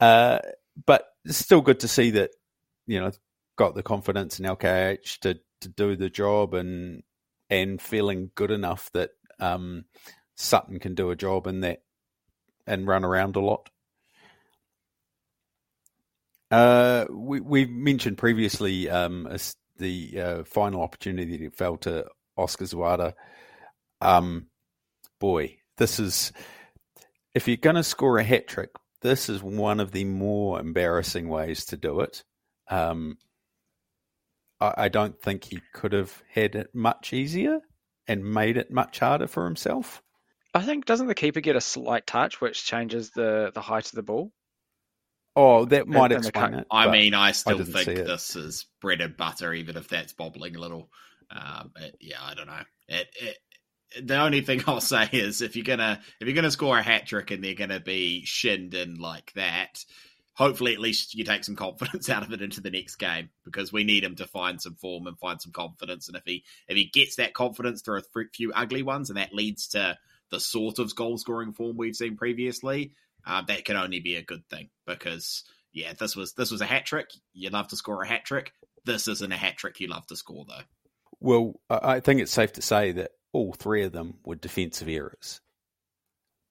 Uh, 0.00 0.38
but 0.86 1.06
it's 1.24 1.38
still 1.38 1.60
good 1.60 1.80
to 1.80 1.88
see 1.88 2.10
that 2.10 2.30
you 2.86 3.00
know 3.00 3.10
got 3.56 3.74
the 3.74 3.82
confidence 3.82 4.38
in 4.38 4.46
LKH 4.46 5.18
to 5.20 5.38
to 5.60 5.68
do 5.68 5.96
the 5.96 6.10
job 6.10 6.54
and 6.54 7.02
and 7.50 7.80
feeling 7.80 8.30
good 8.34 8.50
enough 8.50 8.90
that 8.92 9.10
um, 9.38 9.84
Sutton 10.36 10.78
can 10.78 10.94
do 10.94 11.10
a 11.10 11.16
job 11.16 11.46
in 11.46 11.60
that 11.60 11.82
and 12.66 12.86
run 12.86 13.04
around 13.04 13.36
a 13.36 13.40
lot. 13.40 13.68
Uh, 16.52 17.06
we 17.10 17.40
we 17.40 17.64
mentioned 17.64 18.18
previously 18.18 18.90
um, 18.90 19.26
the 19.78 20.20
uh, 20.20 20.44
final 20.44 20.82
opportunity 20.82 21.38
that 21.38 21.56
fell 21.56 21.78
to 21.78 22.04
Oskar 22.36 22.66
Zawada. 22.66 23.14
Um, 24.02 24.48
boy, 25.18 25.56
this 25.78 25.98
is 25.98 26.30
if 27.34 27.48
you're 27.48 27.56
going 27.56 27.76
to 27.76 27.82
score 27.82 28.18
a 28.18 28.22
hat 28.22 28.48
trick, 28.48 28.68
this 29.00 29.30
is 29.30 29.42
one 29.42 29.80
of 29.80 29.92
the 29.92 30.04
more 30.04 30.60
embarrassing 30.60 31.26
ways 31.26 31.64
to 31.66 31.78
do 31.78 32.00
it. 32.00 32.22
Um, 32.68 33.16
I, 34.60 34.74
I 34.76 34.88
don't 34.88 35.18
think 35.22 35.44
he 35.44 35.62
could 35.72 35.94
have 35.94 36.22
had 36.30 36.54
it 36.54 36.74
much 36.74 37.14
easier 37.14 37.60
and 38.06 38.22
made 38.22 38.58
it 38.58 38.70
much 38.70 38.98
harder 38.98 39.26
for 39.26 39.46
himself. 39.46 40.02
I 40.52 40.60
think 40.60 40.84
doesn't 40.84 41.06
the 41.06 41.14
keeper 41.14 41.40
get 41.40 41.56
a 41.56 41.62
slight 41.62 42.06
touch 42.06 42.42
which 42.42 42.66
changes 42.66 43.10
the 43.12 43.52
the 43.54 43.62
height 43.62 43.86
of 43.86 43.92
the 43.92 44.02
ball? 44.02 44.32
Oh, 45.34 45.64
that 45.66 45.88
might 45.88 46.12
explain 46.12 46.54
it. 46.54 46.66
I 46.70 46.86
mean, 46.90 47.14
I 47.14 47.32
still 47.32 47.58
didn't 47.58 47.72
think 47.84 47.98
this 48.06 48.36
is 48.36 48.66
bread 48.80 49.00
and 49.00 49.16
butter, 49.16 49.52
even 49.54 49.76
if 49.76 49.88
that's 49.88 50.12
bobbling 50.12 50.56
a 50.56 50.60
little. 50.60 50.90
Um, 51.30 51.72
it- 51.76 51.96
yeah, 52.00 52.18
I 52.22 52.34
don't 52.34 52.46
know. 52.46 52.62
It, 52.88 53.08
it, 53.20 53.38
the 54.06 54.20
only 54.20 54.42
thing 54.42 54.62
I'll 54.66 54.80
say 54.80 55.08
is 55.12 55.40
if 55.42 55.56
you're 55.56 55.64
gonna 55.64 56.00
if 56.20 56.26
you're 56.26 56.34
gonna 56.34 56.50
score 56.50 56.78
a 56.78 56.82
hat 56.82 57.06
trick 57.06 57.30
and 57.30 57.42
they're 57.42 57.54
gonna 57.54 57.80
be 57.80 58.24
shinned 58.24 58.74
in 58.74 58.96
like 58.96 59.32
that, 59.34 59.84
hopefully 60.34 60.74
at 60.74 60.80
least 60.80 61.14
you 61.14 61.24
take 61.24 61.44
some 61.44 61.56
confidence 61.66 62.10
out 62.10 62.22
of 62.22 62.32
it 62.32 62.42
into 62.42 62.60
the 62.60 62.70
next 62.70 62.96
game 62.96 63.30
because 63.44 63.72
we 63.72 63.84
need 63.84 64.04
him 64.04 64.16
to 64.16 64.26
find 64.26 64.60
some 64.60 64.74
form 64.74 65.06
and 65.06 65.18
find 65.18 65.40
some 65.40 65.52
confidence. 65.52 66.08
And 66.08 66.16
if 66.16 66.24
he 66.26 66.44
if 66.68 66.76
he 66.76 66.90
gets 66.92 67.16
that 67.16 67.34
confidence 67.34 67.82
through 67.82 68.00
a 68.00 68.24
few 68.34 68.52
ugly 68.52 68.82
ones, 68.82 69.08
and 69.08 69.16
that 69.16 69.34
leads 69.34 69.68
to 69.68 69.96
the 70.30 70.40
sort 70.40 70.78
of 70.78 70.94
goal 70.94 71.18
scoring 71.18 71.52
form 71.52 71.76
we've 71.76 71.96
seen 71.96 72.16
previously, 72.16 72.92
uh, 73.26 73.42
that 73.42 73.64
can 73.64 73.76
only 73.76 74.00
be 74.00 74.16
a 74.16 74.22
good 74.22 74.46
thing 74.48 74.70
because 74.86 75.44
yeah, 75.72 75.92
this 75.94 76.14
was 76.16 76.34
this 76.34 76.50
was 76.50 76.60
a 76.60 76.66
hat 76.66 76.86
trick. 76.86 77.10
You 77.32 77.50
love 77.50 77.68
to 77.68 77.76
score 77.76 78.02
a 78.02 78.08
hat 78.08 78.24
trick. 78.24 78.52
This 78.84 79.08
isn't 79.08 79.32
a 79.32 79.36
hat 79.36 79.56
trick 79.56 79.80
you 79.80 79.88
love 79.88 80.06
to 80.08 80.16
score 80.16 80.44
though. 80.46 80.64
Well, 81.20 81.60
I 81.70 82.00
think 82.00 82.20
it's 82.20 82.32
safe 82.32 82.52
to 82.54 82.62
say 82.62 82.92
that 82.92 83.12
all 83.32 83.52
three 83.52 83.84
of 83.84 83.92
them 83.92 84.14
were 84.24 84.34
defensive 84.34 84.88
errors. 84.88 85.40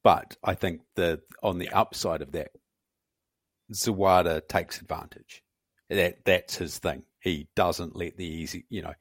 But 0.03 0.35
I 0.43 0.55
think 0.55 0.81
the 0.95 1.21
on 1.43 1.59
the 1.59 1.69
upside 1.69 2.21
of 2.21 2.31
that, 2.31 2.51
Zawada 3.73 4.47
takes 4.47 4.81
advantage. 4.81 5.43
That 5.89 6.25
that's 6.25 6.55
his 6.55 6.79
thing. 6.79 7.03
He 7.19 7.49
doesn't 7.55 7.95
let 7.95 8.17
the 8.17 8.25
easy, 8.25 8.65
you 8.69 8.81
know, 8.81 8.93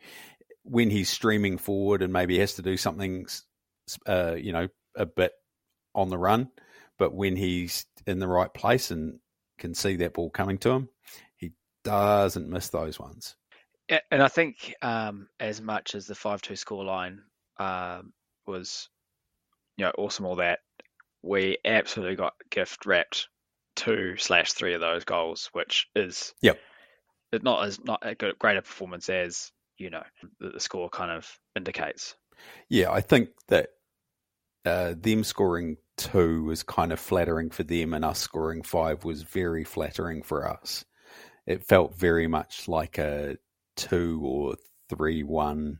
when 0.64 0.90
he's 0.90 1.08
streaming 1.08 1.56
forward 1.56 2.02
and 2.02 2.12
maybe 2.12 2.38
has 2.38 2.54
to 2.54 2.62
do 2.62 2.76
something, 2.76 3.26
uh, 4.06 4.34
you 4.34 4.52
know, 4.52 4.68
a 4.94 5.06
bit 5.06 5.32
on 5.94 6.10
the 6.10 6.18
run, 6.18 6.50
but 7.00 7.12
when 7.12 7.34
he's 7.34 7.86
in 8.06 8.20
the 8.20 8.28
right 8.28 8.54
place 8.54 8.92
and 8.92 9.18
can 9.58 9.74
see 9.74 9.96
that 9.96 10.14
ball 10.14 10.30
coming 10.30 10.58
to 10.58 10.70
him, 10.70 10.88
he 11.36 11.52
doesn't 11.82 12.48
miss 12.48 12.68
those 12.68 13.00
ones. 13.00 13.34
And 14.12 14.22
I 14.22 14.28
think 14.28 14.74
um, 14.82 15.26
as 15.40 15.60
much 15.60 15.96
as 15.96 16.06
the 16.06 16.14
five-two 16.14 16.54
scoreline 16.54 17.18
um, 17.58 18.12
was, 18.46 18.88
you 19.76 19.84
know, 19.84 19.92
awesome, 19.98 20.26
all 20.26 20.36
that 20.36 20.60
we 21.22 21.58
absolutely 21.64 22.16
got 22.16 22.34
gift 22.50 22.86
wrapped 22.86 23.28
two 23.76 24.16
slash 24.16 24.52
three 24.52 24.74
of 24.74 24.80
those 24.80 25.04
goals, 25.04 25.50
which 25.52 25.88
is 25.94 26.34
Yep. 26.42 26.58
it's 27.32 27.44
not 27.44 27.64
as 27.64 27.82
not 27.82 28.00
a 28.02 28.14
good, 28.14 28.38
greater 28.38 28.62
performance 28.62 29.08
as 29.08 29.52
you 29.78 29.90
know 29.90 30.02
the, 30.38 30.50
the 30.50 30.60
score 30.60 30.88
kind 30.88 31.10
of 31.10 31.28
indicates. 31.56 32.14
Yeah, 32.68 32.90
I 32.90 33.00
think 33.00 33.30
that 33.48 33.70
uh, 34.64 34.94
them 34.96 35.24
scoring 35.24 35.76
two 36.00 36.44
was 36.44 36.62
kind 36.62 36.92
of 36.92 36.98
flattering 36.98 37.50
for 37.50 37.62
them, 37.62 37.94
and 37.94 38.04
us 38.04 38.18
scoring 38.18 38.62
five 38.62 39.04
was 39.04 39.22
very 39.22 39.64
flattering 39.64 40.22
for 40.22 40.48
us. 40.48 40.84
It 41.46 41.64
felt 41.66 41.96
very 41.96 42.26
much 42.26 42.68
like 42.68 42.98
a 42.98 43.36
two 43.76 44.20
or 44.24 44.56
three 44.88 45.22
one, 45.22 45.78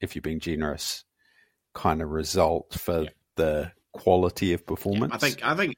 if 0.00 0.14
you're 0.14 0.22
being 0.22 0.40
generous, 0.40 1.04
kind 1.74 2.02
of 2.02 2.10
result 2.10 2.74
for 2.74 3.02
Yeah. 3.02 3.10
the 3.36 3.72
quality 3.92 4.52
of 4.52 4.60
Yeah, 4.60 4.66
performance. 4.66 5.14
I 5.14 5.18
think 5.18 5.44
I 5.44 5.54
think 5.56 5.76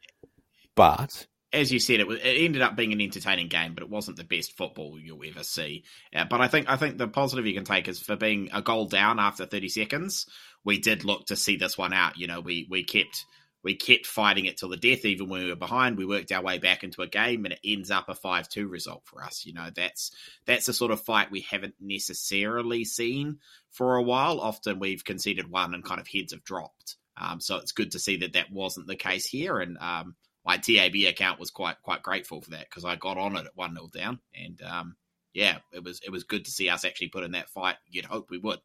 but 0.75 1.27
as 1.53 1.73
you 1.73 1.79
said, 1.79 2.01
it, 2.01 2.09
was, 2.09 2.19
it 2.19 2.25
ended 2.45 2.63
up 2.63 2.75
being 2.75 2.93
an 2.93 3.01
entertaining 3.01 3.47
game, 3.49 3.75
but 3.75 3.85
it 3.85 3.89
wasn't 3.89 4.17
the 4.17 4.25
best 4.25 4.57
football 4.57 4.99
you'll 4.99 5.23
ever 5.25 5.45
see. 5.45 5.85
Uh, 6.15 6.25
but 6.25 6.41
I 6.41 6.49
think 6.49 6.69
I 6.69 6.77
think 6.77 6.99
the 6.99 7.07
positive 7.07 7.47
you 7.47 7.55
can 7.55 7.65
take 7.65 7.87
is 7.87 8.01
for 8.01 8.17
being 8.17 8.51
a 8.53 8.61
goal 8.61 8.87
down 8.87 9.21
after 9.21 9.47
30 9.47 9.69
seconds, 9.69 10.27
we 10.65 10.81
did 10.81 11.05
look 11.05 11.27
to 11.27 11.37
see 11.37 11.57
this 11.57 11.79
one 11.79 11.93
out. 11.93 12.19
You 12.19 12.27
know, 12.27 12.41
we 12.41 12.67
we 12.69 12.83
kept 12.83 13.25
we 13.65 13.75
kept 13.75 14.07
fighting 14.07 14.45
it 14.45 14.59
till 14.59 14.69
the 14.69 14.77
death, 14.77 15.05
even 15.07 15.29
when 15.29 15.43
we 15.43 15.49
were 15.49 15.57
behind. 15.57 15.97
We 15.97 16.05
worked 16.05 16.31
our 16.31 16.43
way 16.43 16.59
back 16.59 16.85
into 16.85 17.03
a 17.03 17.09
game, 17.09 17.45
and 17.45 17.55
it 17.55 17.61
ends 17.65 17.91
up 17.91 18.09
a 18.09 18.15
five-two 18.15 18.69
result 18.69 19.03
for 19.07 19.25
us. 19.25 19.47
You 19.47 19.55
know, 19.55 19.71
that's 19.75 20.13
that's 20.45 20.67
the 20.67 20.75
sort 20.75 20.93
of 20.93 21.01
fight 21.01 21.31
we 21.31 21.41
haven't 21.41 21.75
necessarily 21.81 22.85
seen 22.85 23.39
for 23.71 23.97
a 23.97 24.03
while. 24.03 24.39
Often 24.41 24.79
we've 24.79 25.05
conceded 25.05 25.51
one, 25.51 25.75
and 25.75 25.83
kind 25.83 26.01
of 26.01 26.07
heads 26.07 26.33
have 26.33 26.45
dropped. 26.45 26.97
Um, 27.17 27.41
so 27.41 27.57
it's 27.57 27.73
good 27.73 27.93
to 27.93 27.99
see 27.99 28.19
that 28.19 28.35
that 28.35 28.53
wasn't 28.53 28.87
the 28.87 28.97
case 28.97 29.25
here, 29.25 29.59
and 29.59 29.79
um, 29.79 30.15
my 30.45 30.59
TAB 30.59 30.95
account 31.09 31.41
was 31.41 31.51
quite 31.51 31.81
quite 31.83 32.03
grateful 32.03 32.43
for 32.43 32.51
that 32.51 32.69
because 32.69 32.85
I 32.85 32.97
got 32.97 33.19
on 33.19 33.37
it 33.37 33.47
at 33.47 33.57
one 33.57 33.75
0 33.75 33.89
down, 33.93 34.21
and 34.35 34.61
um, 34.63 34.97
yeah, 35.33 35.59
it 35.73 35.83
was 35.83 36.01
it 36.05 36.11
was 36.11 36.25
good 36.25 36.45
to 36.45 36.51
see 36.51 36.69
us 36.69 36.85
actually 36.85 37.09
put 37.09 37.25
in 37.25 37.33
that 37.33 37.49
fight. 37.49 37.77
You'd 37.89 38.05
hope 38.05 38.31
we 38.31 38.39
would. 38.39 38.61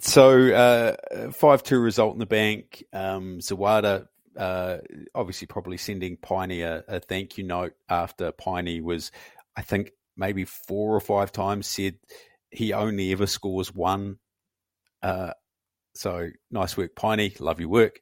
So 0.00 0.52
uh, 0.52 1.30
five 1.32 1.62
two 1.62 1.78
result 1.78 2.14
in 2.14 2.18
the 2.18 2.26
bank. 2.26 2.84
Um, 2.92 3.38
Zawada 3.38 4.06
uh, 4.36 4.78
obviously 5.14 5.46
probably 5.46 5.76
sending 5.76 6.16
Piney 6.16 6.62
a, 6.62 6.84
a 6.88 7.00
thank 7.00 7.38
you 7.38 7.44
note 7.44 7.74
after 7.88 8.32
Piney 8.32 8.80
was, 8.80 9.10
I 9.56 9.62
think 9.62 9.92
maybe 10.16 10.44
four 10.44 10.94
or 10.94 11.00
five 11.00 11.32
times 11.32 11.66
said 11.66 11.96
he 12.50 12.72
only 12.72 13.12
ever 13.12 13.26
scores 13.26 13.74
one. 13.74 14.18
Uh, 15.02 15.32
so 15.94 16.28
nice 16.50 16.76
work, 16.76 16.94
Piney. 16.96 17.34
Love 17.38 17.60
your 17.60 17.68
work. 17.68 18.00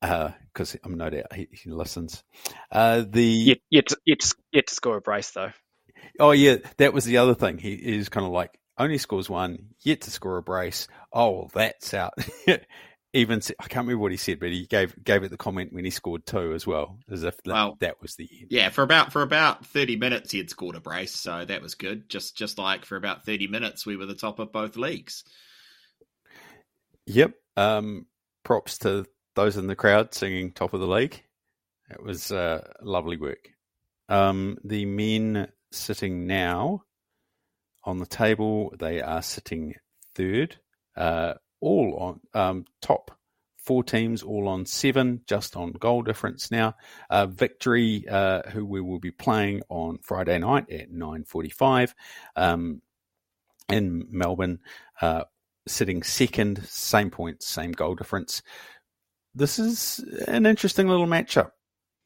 Because 0.00 0.76
I'm 0.82 0.96
no 0.96 1.10
doubt 1.10 1.32
he, 1.32 1.46
he 1.52 1.70
listens. 1.70 2.24
Uh, 2.72 3.04
the 3.08 3.22
Yet, 3.22 3.58
yet, 3.70 3.92
yet, 4.04 4.32
yet 4.50 4.66
to 4.66 4.74
score 4.74 4.96
a 4.96 5.00
brace 5.00 5.30
though. 5.30 5.52
Oh 6.18 6.32
yeah, 6.32 6.56
that 6.78 6.92
was 6.92 7.04
the 7.04 7.18
other 7.18 7.34
thing. 7.34 7.58
He 7.58 7.74
is 7.74 8.08
kind 8.08 8.26
of 8.26 8.32
like 8.32 8.58
only 8.78 8.98
scores 8.98 9.28
one, 9.28 9.70
yet 9.80 10.02
to 10.02 10.10
score 10.10 10.38
a 10.38 10.42
brace. 10.42 10.88
Oh, 11.12 11.30
well, 11.30 11.50
that's 11.52 11.94
out. 11.94 12.14
Even 13.14 13.42
I 13.60 13.64
can't 13.64 13.86
remember 13.86 14.00
what 14.00 14.10
he 14.10 14.16
said, 14.16 14.40
but 14.40 14.48
he 14.48 14.64
gave 14.64 14.94
gave 15.04 15.22
it 15.22 15.30
the 15.30 15.36
comment 15.36 15.74
when 15.74 15.84
he 15.84 15.90
scored 15.90 16.24
two 16.24 16.54
as 16.54 16.66
well, 16.66 16.98
as 17.10 17.24
if 17.24 17.36
that, 17.42 17.52
Well, 17.52 17.76
that 17.80 18.00
was 18.00 18.16
the 18.16 18.26
end. 18.40 18.46
Yeah, 18.48 18.70
for 18.70 18.82
about 18.82 19.12
for 19.12 19.20
about 19.20 19.66
thirty 19.66 19.96
minutes 19.96 20.30
he 20.30 20.38
had 20.38 20.48
scored 20.48 20.76
a 20.76 20.80
brace, 20.80 21.14
so 21.14 21.44
that 21.44 21.60
was 21.60 21.74
good. 21.74 22.08
Just 22.08 22.38
just 22.38 22.56
like 22.56 22.86
for 22.86 22.96
about 22.96 23.26
thirty 23.26 23.48
minutes 23.48 23.84
we 23.84 23.98
were 23.98 24.06
the 24.06 24.14
top 24.14 24.38
of 24.38 24.50
both 24.50 24.76
leagues. 24.78 25.24
Yep. 27.06 27.34
Um, 27.58 28.06
props 28.44 28.78
to 28.78 29.04
those 29.34 29.58
in 29.58 29.66
the 29.66 29.76
crowd 29.76 30.14
singing 30.14 30.50
top 30.50 30.72
of 30.72 30.80
the 30.80 30.86
league. 30.86 31.22
It 31.90 32.02
was 32.02 32.32
uh, 32.32 32.66
lovely 32.80 33.18
work. 33.18 33.50
Um, 34.08 34.56
the 34.64 34.86
men 34.86 35.48
sitting 35.70 36.26
now 36.26 36.84
on 37.84 37.98
the 37.98 38.06
table, 38.06 38.74
they 38.78 39.00
are 39.00 39.22
sitting 39.22 39.74
third, 40.14 40.56
uh, 40.96 41.34
all 41.60 41.96
on 41.98 42.40
um, 42.40 42.64
top 42.80 43.10
four 43.58 43.84
teams, 43.84 44.22
all 44.22 44.48
on 44.48 44.66
seven, 44.66 45.20
just 45.26 45.56
on 45.56 45.72
goal 45.72 46.02
difference 46.02 46.50
now. 46.50 46.74
Uh, 47.08 47.26
Victory, 47.26 48.04
uh, 48.08 48.42
who 48.50 48.64
we 48.64 48.80
will 48.80 48.98
be 48.98 49.12
playing 49.12 49.62
on 49.68 49.98
Friday 50.02 50.38
night 50.38 50.70
at 50.70 50.90
nine 50.90 51.24
forty-five 51.24 51.94
um, 52.34 52.82
in 53.68 54.06
Melbourne, 54.10 54.58
uh, 55.00 55.24
sitting 55.66 56.02
second, 56.02 56.64
same 56.66 57.10
points, 57.10 57.46
same 57.46 57.72
goal 57.72 57.94
difference. 57.94 58.42
This 59.34 59.58
is 59.58 60.04
an 60.26 60.44
interesting 60.44 60.88
little 60.88 61.06
matchup. 61.06 61.52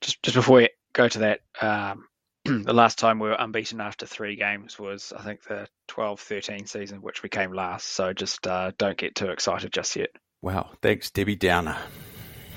Just 0.01 0.23
just 0.23 0.37
before 0.37 0.59
we 0.59 0.69
go 0.93 1.09
to 1.09 1.19
that, 1.21 1.41
um, 1.61 2.05
the 2.47 2.73
last 2.73 2.99
time 2.99 3.19
we 3.19 3.29
were 3.29 3.37
unbeaten 3.39 3.81
after 3.81 4.07
three 4.07 4.37
games 4.37 4.79
was 4.79 5.13
I 5.17 5.23
think 5.23 5.43
the 5.45 5.69
12-13 5.89 6.69
season, 6.69 7.03
which 7.03 7.23
we 7.23 7.29
came 7.29 7.53
last. 7.53 7.89
So 7.89 8.13
just 8.13 8.47
uh, 8.47 8.73
don't 8.79 8.97
get 8.97 9.15
too 9.15 9.31
excited 9.31 9.73
just 9.73 9.97
yet. 9.97 10.11
Wow, 10.43 10.71
thanks, 10.83 11.11
Debbie 11.11 11.37
Downer. 11.37 11.77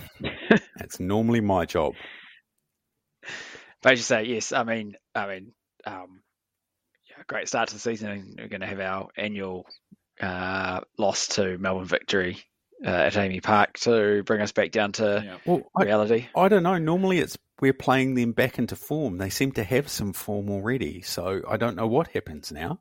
That's 0.77 0.99
normally 0.99 1.41
my 1.41 1.65
job. 1.65 1.93
But 3.81 3.93
as 3.93 3.99
you 3.99 4.03
say, 4.03 4.23
yes, 4.23 4.51
I 4.51 4.63
mean, 4.63 4.95
I 5.15 5.27
mean, 5.27 5.53
um, 5.85 6.21
yeah, 7.09 7.23
great 7.27 7.47
start 7.47 7.69
to 7.69 7.75
the 7.75 7.79
season. 7.79 8.09
and 8.09 8.35
We're 8.37 8.47
going 8.49 8.61
to 8.61 8.67
have 8.67 8.79
our 8.79 9.07
annual 9.17 9.65
uh, 10.21 10.81
loss 10.97 11.27
to 11.29 11.57
Melbourne 11.57 11.85
Victory 11.85 12.43
uh, 12.85 12.89
at 12.89 13.13
AAMI 13.13 13.41
Park 13.43 13.77
to 13.79 14.23
bring 14.23 14.41
us 14.41 14.51
back 14.51 14.71
down 14.71 14.91
to 14.93 15.21
Yeah. 15.25 15.37
Well, 15.45 15.63
reality. 15.77 16.27
I 16.35 16.47
don't 16.49 16.63
know. 16.63 16.77
Normally, 16.77 17.19
it's 17.19 17.37
we're 17.61 17.73
playing 17.73 18.15
them 18.15 18.31
back 18.31 18.57
into 18.57 18.75
form. 18.75 19.17
They 19.17 19.29
seem 19.29 19.51
to 19.53 19.63
have 19.63 19.89
some 19.89 20.13
form 20.13 20.49
already, 20.49 21.01
so 21.01 21.41
I 21.47 21.57
don't 21.57 21.75
know 21.75 21.87
what 21.87 22.07
happens 22.07 22.51
now. 22.51 22.79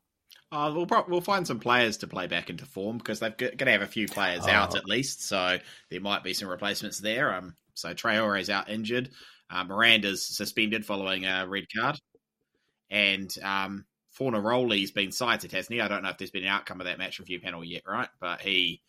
Uh, 0.53 0.73
we'll 0.75 0.87
pro- 0.87 1.05
we'll 1.09 1.21
find 1.21 1.47
some 1.47 1.59
players 1.61 1.99
to 1.99 2.07
play 2.07 2.27
back 2.27 2.49
into 2.49 2.65
form 2.65 2.97
because 2.99 3.21
they're 3.21 3.31
going 3.31 3.57
to 3.59 3.71
have 3.73 3.83
a 3.83 3.87
few 3.87 4.07
players 4.09 4.47
out 4.47 4.75
Oh. 4.75 4.79
at 4.79 4.87
least, 4.87 5.23
so 5.27 5.59
there 5.91 6.01
might 6.01 6.23
be 6.25 6.33
some 6.33 6.49
replacements 6.49 6.99
there. 7.01 7.35
Um, 7.35 7.55
so 7.75 7.93
Traore's 7.93 8.49
out 8.49 8.71
injured. 8.71 9.11
Uh, 9.51 9.65
Miranda's 9.65 10.25
suspended 10.27 10.87
following 10.87 11.27
a 11.27 11.47
red 11.47 11.65
card, 11.77 11.99
and 12.91 13.35
um, 13.43 13.85
Fornaroli's 14.19 14.91
been 14.91 15.13
cited, 15.13 15.53
hasn't 15.53 15.75
he? 15.75 15.81
I 15.81 15.89
don't 15.89 16.03
know 16.03 16.11
if 16.11 16.19
there's 16.19 16.31
been 16.31 16.45
an 16.45 16.49
outcome 16.51 16.81
of 16.81 16.87
that 16.87 16.99
match 16.99 17.19
review 17.19 17.41
panel 17.41 17.65
yet, 17.65 17.83
right? 17.87 18.09
But 18.21 18.41
he 18.41 18.81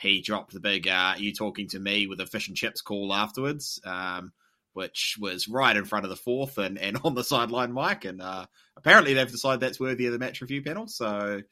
he 0.00 0.20
dropped 0.22 0.52
the 0.52 0.60
big 0.60 0.88
uh, 0.88 1.14
"you 1.18 1.34
talking 1.34 1.68
to 1.68 1.78
me" 1.78 2.06
with 2.06 2.20
a 2.20 2.26
fish 2.26 2.48
and 2.48 2.56
chips 2.56 2.80
call 2.80 3.12
afterwards. 3.12 3.80
Um, 3.84 4.32
which 4.72 5.16
was 5.20 5.48
right 5.48 5.76
in 5.76 5.84
front 5.84 6.04
of 6.04 6.10
the 6.10 6.16
fourth 6.16 6.58
and, 6.58 6.78
and 6.78 6.98
on 7.04 7.14
the 7.14 7.24
sideline 7.24 7.72
mic. 7.72 8.04
And 8.04 8.20
uh, 8.20 8.46
apparently 8.76 9.14
they've 9.14 9.30
decided 9.30 9.60
that's 9.60 9.80
worthy 9.80 10.06
of 10.06 10.12
the 10.12 10.18
match 10.18 10.40
review 10.40 10.62
panel. 10.62 10.86
So, 10.86 11.42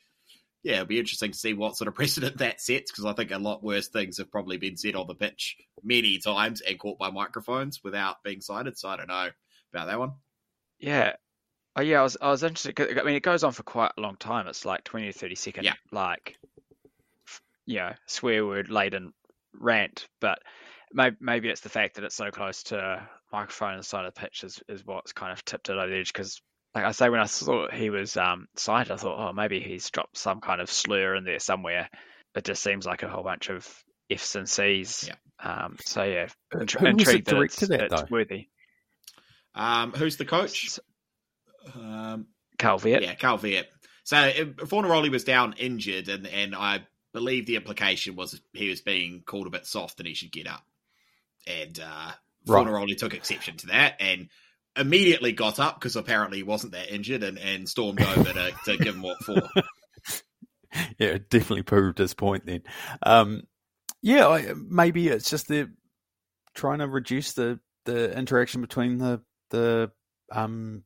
yeah, 0.63 0.75
it'll 0.75 0.87
be 0.87 0.99
interesting 0.99 1.33
to 1.33 1.39
see 1.39 1.55
what 1.55 1.77
sort 1.77 1.89
of 1.89 1.95
precedent 1.95 2.39
that 2.39 2.61
sets 2.61 2.91
because 2.91 3.05
I 3.05 3.13
think 3.13 3.31
a 3.31 3.39
lot 3.39 3.63
worse 3.63 3.89
things 3.89 4.19
have 4.19 4.31
probably 4.31 4.57
been 4.57 4.77
said 4.77 4.95
on 4.95 5.07
the 5.07 5.15
pitch 5.15 5.57
many 5.83 6.19
times 6.19 6.61
and 6.61 6.79
caught 6.79 6.99
by 6.99 7.11
microphones 7.11 7.83
without 7.83 8.23
being 8.23 8.41
cited. 8.41 8.79
So 8.79 8.89
I 8.89 8.97
don't 8.97 9.09
know 9.09 9.29
about 9.73 9.87
that 9.87 9.99
one. 9.99 10.13
Yeah. 10.79 11.15
Oh, 11.77 11.83
yeah, 11.83 12.01
I 12.01 12.03
was 12.03 12.17
I 12.21 12.31
was 12.31 12.43
interested. 12.43 12.99
I 12.99 13.05
mean, 13.05 13.15
it 13.15 13.23
goes 13.23 13.45
on 13.45 13.53
for 13.53 13.63
quite 13.63 13.93
a 13.97 14.01
long 14.01 14.17
time. 14.17 14.49
It's 14.49 14.65
like 14.65 14.83
twenty 14.83 15.13
to 15.13 15.37
seconds. 15.37 15.65
Yeah. 15.65 15.75
like, 15.93 16.37
you 17.69 17.77
know, 17.79 17.93
swear 18.07 18.47
word 18.47 18.71
laden 18.71 19.13
rant. 19.55 20.09
But 20.21 20.39
maybe 20.93 21.17
maybe 21.21 21.49
it's 21.49 21.61
the 21.61 21.69
fact 21.69 21.97
that 21.97 22.05
it's 22.05 22.17
so 22.17 22.31
close 22.31 22.63
to 22.65 22.79
a 22.79 23.09
microphone 23.31 23.73
on 23.73 23.77
the 23.79 23.85
side 23.85 24.07
of 24.07 24.15
the 24.15 24.21
pitch 24.21 24.43
is, 24.43 24.61
is 24.69 24.85
what's 24.85 25.13
kind 25.13 25.33
of 25.33 25.45
tipped 25.45 25.69
it 25.69 25.73
over 25.77 25.87
the 25.87 25.99
edge. 25.99 26.13
Because, 26.13 26.41
like 26.75 26.85
I 26.85 26.93
say, 26.93 27.11
when 27.11 27.21
I 27.21 27.27
saw 27.27 27.69
he 27.71 27.91
was 27.91 28.17
um 28.17 28.49
cited, 28.57 28.93
I 28.93 28.97
thought, 28.97 29.29
oh, 29.29 29.33
maybe 29.33 29.61
he's 29.61 29.91
dropped 29.91 30.17
some 30.17 30.41
kind 30.41 30.61
of 30.61 30.71
slur 30.71 31.15
in 31.15 31.25
there 31.25 31.39
somewhere. 31.39 31.89
It 32.35 32.45
just 32.45 32.63
seems 32.63 32.87
like 32.87 33.03
a 33.03 33.09
whole 33.09 33.23
bunch 33.23 33.51
of 33.51 33.69
F's 34.11 34.35
and 34.37 34.49
C's. 34.49 35.09
Yeah. 35.09 35.65
Um. 35.65 35.77
So 35.85 36.03
yeah, 36.05 36.29
Uh, 36.55 36.59
who 36.61 36.65
was 36.65 36.75
it 36.75 36.87
intrigued 36.87 37.27
that 37.27 37.43
it's, 37.43 37.57
directed 37.57 37.73
at, 37.73 37.81
it's 37.93 38.01
though? 38.01 38.07
worthy. 38.11 38.49
Um, 39.55 39.93
who's 39.93 40.17
the 40.17 40.25
coach? 40.25 40.79
Um, 41.75 42.27
Carl 42.59 42.79
Veart. 42.79 43.03
yeah, 43.03 43.15
Carl 43.15 43.39
Veart. 43.39 43.67
So 44.05 44.17
Fornaroli 44.17 45.11
was 45.11 45.25
down 45.25 45.55
injured, 45.59 46.09
and, 46.09 46.27
and 46.27 46.55
I 46.55 46.81
believe 47.13 47.47
the 47.47 47.57
implication 47.57 48.17
was 48.17 48.41
he 48.53 48.69
was 48.69 48.81
being 48.81 49.23
called 49.25 49.47
a 49.47 49.51
bit 49.51 49.67
soft 49.67 49.99
and 50.01 50.07
he 50.07 50.15
should 50.15 50.33
get 50.33 50.47
up. 50.47 50.65
And 51.47 51.79
uh, 51.81 52.13
Right. 52.47 52.67
Fornaroli 52.67 52.97
took 52.97 53.15
exception 53.15 53.57
to 53.59 53.67
that 53.69 53.97
and 54.01 54.29
immediately 54.77 55.33
got 55.33 55.59
up 55.59 55.79
because 55.79 55.97
apparently 55.97 56.39
he 56.39 56.43
wasn't 56.43 56.73
that 56.73 56.91
injured 56.91 57.23
and, 57.23 57.39
and 57.39 57.69
stormed 57.69 58.01
over 58.01 58.33
to, 58.33 58.53
to 58.65 58.77
give 58.79 58.95
him 58.95 59.03
what 59.03 59.23
for. 59.23 59.35
yeah, 60.99 61.09
it 61.09 61.31
definitely 61.31 61.63
proved 61.63 61.99
his 61.99 62.15
point 62.15 62.47
then. 62.47 62.63
Um, 63.03 63.43
yeah, 64.01 64.29
I, 64.29 64.53
maybe 64.55 65.09
it's 65.09 65.31
just 65.31 65.49
the 65.49 65.71
trying 66.55 66.79
to 66.79 66.89
reduce 66.89 67.33
the, 67.33 67.61
the 67.85 68.17
interaction 68.17 68.61
between 68.61 68.99
the 68.99 69.21
the 69.51 69.91
um, 70.31 70.85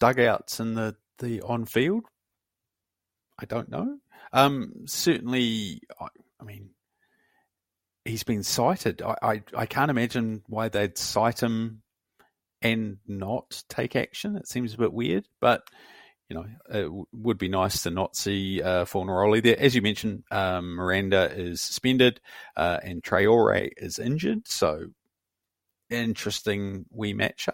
dugouts 0.00 0.60
and 0.60 0.76
the 0.76 0.96
the 1.18 1.42
on 1.42 1.64
field, 1.64 2.04
I 3.38 3.44
don't 3.46 3.70
know. 3.70 3.98
Um, 4.34 4.72
certainly, 4.86 5.80
I, 5.98 6.08
I 6.40 6.44
mean, 6.44 6.70
he's 8.04 8.24
been 8.24 8.42
cited. 8.42 9.00
I, 9.00 9.14
I, 9.22 9.42
I 9.56 9.66
can't 9.66 9.90
imagine 9.90 10.42
why 10.46 10.68
they'd 10.68 10.98
cite 10.98 11.42
him 11.42 11.82
and 12.60 12.98
not 13.06 13.62
take 13.68 13.94
action. 13.94 14.36
It 14.36 14.48
seems 14.48 14.74
a 14.74 14.78
bit 14.78 14.92
weird, 14.92 15.26
but 15.40 15.62
you 16.28 16.36
know, 16.36 16.46
it 16.70 16.82
w- 16.84 17.06
would 17.12 17.38
be 17.38 17.48
nice 17.48 17.82
to 17.84 17.90
not 17.90 18.16
see 18.16 18.60
uh, 18.60 18.86
Fornaroli 18.86 19.42
there. 19.42 19.58
As 19.58 19.74
you 19.74 19.82
mentioned, 19.82 20.24
um, 20.30 20.74
Miranda 20.74 21.30
is 21.32 21.60
suspended 21.60 22.20
uh, 22.56 22.78
and 22.82 23.02
Traore 23.02 23.70
is 23.76 23.98
injured, 23.98 24.48
so 24.48 24.86
interesting 25.90 26.86
we 26.90 27.14
matchup. 27.14 27.52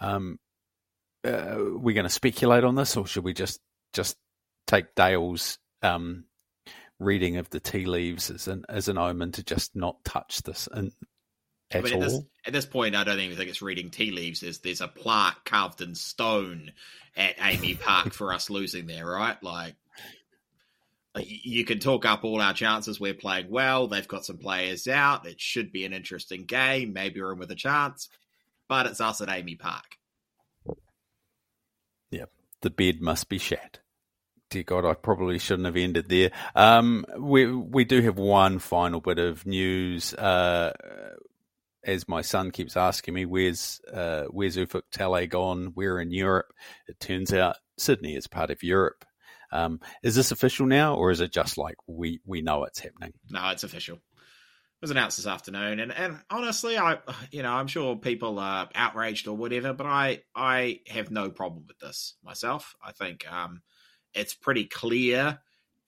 Um, 0.00 0.38
uh, 1.24 1.56
we're 1.56 1.94
going 1.94 2.04
to 2.04 2.10
speculate 2.10 2.62
on 2.62 2.76
this, 2.76 2.96
or 2.96 3.06
should 3.06 3.24
we 3.24 3.32
just 3.32 3.60
just 3.92 4.16
take 4.66 4.94
Dale's 4.94 5.58
um, 5.82 6.24
reading 6.98 7.36
of 7.36 7.50
the 7.50 7.60
tea 7.60 7.86
leaves 7.86 8.30
as 8.30 8.48
an 8.48 8.64
as 8.68 8.88
an 8.88 8.98
omen 8.98 9.32
to 9.32 9.42
just 9.42 9.76
not 9.76 10.02
touch 10.04 10.42
this 10.42 10.68
and 10.72 10.92
at 11.70 11.80
I 11.80 11.82
mean, 11.82 11.94
all? 11.94 12.02
at, 12.02 12.08
this, 12.08 12.20
at 12.46 12.52
this 12.52 12.66
point, 12.66 12.96
I 12.96 13.04
don't 13.04 13.20
even 13.20 13.36
think 13.36 13.50
it's 13.50 13.62
reading 13.62 13.90
tea 13.90 14.10
leaves. 14.10 14.40
There's 14.40 14.60
there's 14.60 14.80
a 14.80 14.88
plaque 14.88 15.44
carved 15.44 15.80
in 15.82 15.94
stone 15.94 16.72
at 17.16 17.36
AAMI 17.36 17.80
Park 17.80 18.12
for 18.14 18.32
us 18.32 18.48
losing 18.48 18.86
there, 18.86 19.06
right? 19.06 19.40
Like, 19.42 19.74
like, 21.14 21.26
you 21.28 21.64
can 21.64 21.78
talk 21.78 22.06
up 22.06 22.24
all 22.24 22.40
our 22.40 22.54
chances. 22.54 22.98
We're 22.98 23.14
playing 23.14 23.50
well. 23.50 23.86
They've 23.86 24.08
got 24.08 24.24
some 24.24 24.38
players 24.38 24.88
out. 24.88 25.26
It 25.26 25.40
should 25.40 25.72
be 25.72 25.84
an 25.84 25.92
interesting 25.92 26.44
game. 26.44 26.92
Maybe 26.92 27.20
we're 27.20 27.32
in 27.32 27.38
with 27.38 27.50
a 27.50 27.56
chance, 27.56 28.08
but 28.68 28.86
it's 28.86 29.00
us 29.00 29.20
at 29.20 29.28
AAMI 29.28 29.58
Park. 29.58 29.98
Yep. 32.10 32.30
The 32.62 32.70
bed 32.70 33.00
must 33.00 33.28
be 33.28 33.38
shat. 33.38 33.80
Dear 34.50 34.62
God, 34.62 34.84
I 34.86 34.94
probably 34.94 35.38
shouldn't 35.38 35.66
have 35.66 35.76
ended 35.76 36.08
there. 36.08 36.30
Um, 36.54 37.04
we 37.18 37.46
we 37.52 37.84
do 37.84 38.00
have 38.00 38.16
one 38.16 38.58
final 38.58 39.00
bit 39.00 39.18
of 39.18 39.46
news. 39.46 40.14
Uh, 40.14 40.72
as 41.84 42.08
my 42.08 42.22
son 42.22 42.50
keeps 42.50 42.76
asking 42.76 43.14
me, 43.14 43.26
where's 43.26 43.80
uh, 43.92 44.24
where's 44.30 44.56
Ufuk 44.56 44.82
Talay 44.92 45.28
gone? 45.28 45.72
We're 45.74 46.00
in 46.00 46.12
Europe. 46.12 46.52
It 46.86 46.98
turns 46.98 47.32
out 47.32 47.56
Sydney 47.76 48.14
is 48.14 48.26
part 48.26 48.50
of 48.50 48.62
Europe. 48.62 49.04
Um, 49.52 49.80
is 50.02 50.14
this 50.14 50.30
official 50.30 50.66
now, 50.66 50.94
or 50.94 51.10
is 51.10 51.20
it 51.20 51.32
just 51.32 51.58
like 51.58 51.76
we 51.86 52.20
we 52.26 52.40
know 52.40 52.64
it's 52.64 52.80
happening? 52.80 53.12
No, 53.30 53.50
it's 53.50 53.64
official. 53.64 53.96
It 53.96 54.82
was 54.82 54.90
announced 54.90 55.16
this 55.16 55.26
afternoon, 55.26 55.80
and, 55.80 55.92
and 55.92 56.20
honestly, 56.30 56.78
I 56.78 56.98
you 57.30 57.42
know 57.42 57.52
I'm 57.52 57.66
sure 57.66 57.96
people 57.96 58.38
are 58.38 58.68
outraged 58.74 59.28
or 59.28 59.36
whatever, 59.36 59.72
but 59.72 59.86
I 59.86 60.22
I 60.34 60.80
have 60.88 61.10
no 61.10 61.30
problem 61.30 61.64
with 61.66 61.78
this 61.78 62.16
myself. 62.22 62.74
I 62.82 62.92
think 62.92 63.30
um, 63.30 63.62
it's 64.18 64.34
pretty 64.34 64.64
clear 64.64 65.38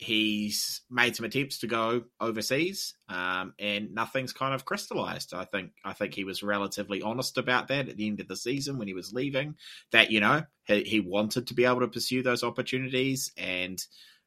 he's 0.00 0.80
made 0.90 1.14
some 1.14 1.26
attempts 1.26 1.58
to 1.58 1.66
go 1.66 2.04
overseas, 2.18 2.94
um, 3.10 3.52
and 3.58 3.94
nothing's 3.94 4.32
kind 4.32 4.54
of 4.54 4.64
crystallized. 4.64 5.34
I 5.34 5.44
think 5.44 5.72
I 5.84 5.92
think 5.92 6.14
he 6.14 6.24
was 6.24 6.42
relatively 6.42 7.02
honest 7.02 7.36
about 7.36 7.68
that 7.68 7.88
at 7.88 7.96
the 7.96 8.06
end 8.06 8.20
of 8.20 8.26
the 8.28 8.36
season 8.36 8.78
when 8.78 8.88
he 8.88 8.94
was 8.94 9.12
leaving. 9.12 9.56
That 9.92 10.10
you 10.10 10.20
know 10.20 10.44
he, 10.64 10.82
he 10.84 11.00
wanted 11.00 11.48
to 11.48 11.54
be 11.54 11.66
able 11.66 11.80
to 11.80 11.88
pursue 11.88 12.22
those 12.22 12.42
opportunities, 12.42 13.30
and 13.36 13.78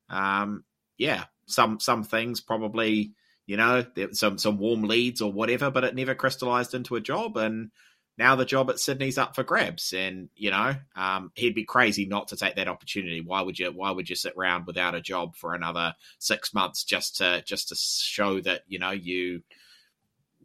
um, 0.09 0.63
yeah, 0.97 1.25
some 1.47 1.79
some 1.79 2.03
things 2.03 2.39
probably 2.39 3.13
you 3.47 3.57
know 3.57 3.83
some 4.11 4.37
some 4.37 4.59
warm 4.59 4.83
leads 4.83 5.21
or 5.21 5.31
whatever, 5.31 5.71
but 5.71 5.83
it 5.83 5.95
never 5.95 6.13
crystallized 6.13 6.75
into 6.75 6.95
a 6.95 7.01
job 7.01 7.35
and 7.35 7.71
now 8.17 8.35
the 8.35 8.45
job 8.45 8.69
at 8.69 8.79
Sydney's 8.79 9.17
up 9.17 9.35
for 9.35 9.43
grabs, 9.43 9.93
and 9.93 10.29
you 10.35 10.51
know 10.51 10.75
um, 10.95 11.31
he'd 11.35 11.55
be 11.55 11.65
crazy 11.65 12.05
not 12.05 12.27
to 12.29 12.37
take 12.37 12.55
that 12.55 12.67
opportunity. 12.67 13.21
Why 13.21 13.41
would 13.41 13.57
you? 13.57 13.71
Why 13.71 13.91
would 13.91 14.09
you 14.09 14.15
sit 14.15 14.33
around 14.37 14.67
without 14.67 14.95
a 14.95 15.01
job 15.01 15.35
for 15.35 15.53
another 15.53 15.95
six 16.19 16.53
months 16.53 16.83
just 16.83 17.17
to 17.17 17.43
just 17.45 17.69
to 17.69 17.75
show 17.75 18.39
that 18.41 18.61
you 18.67 18.79
know 18.79 18.91
you 18.91 19.41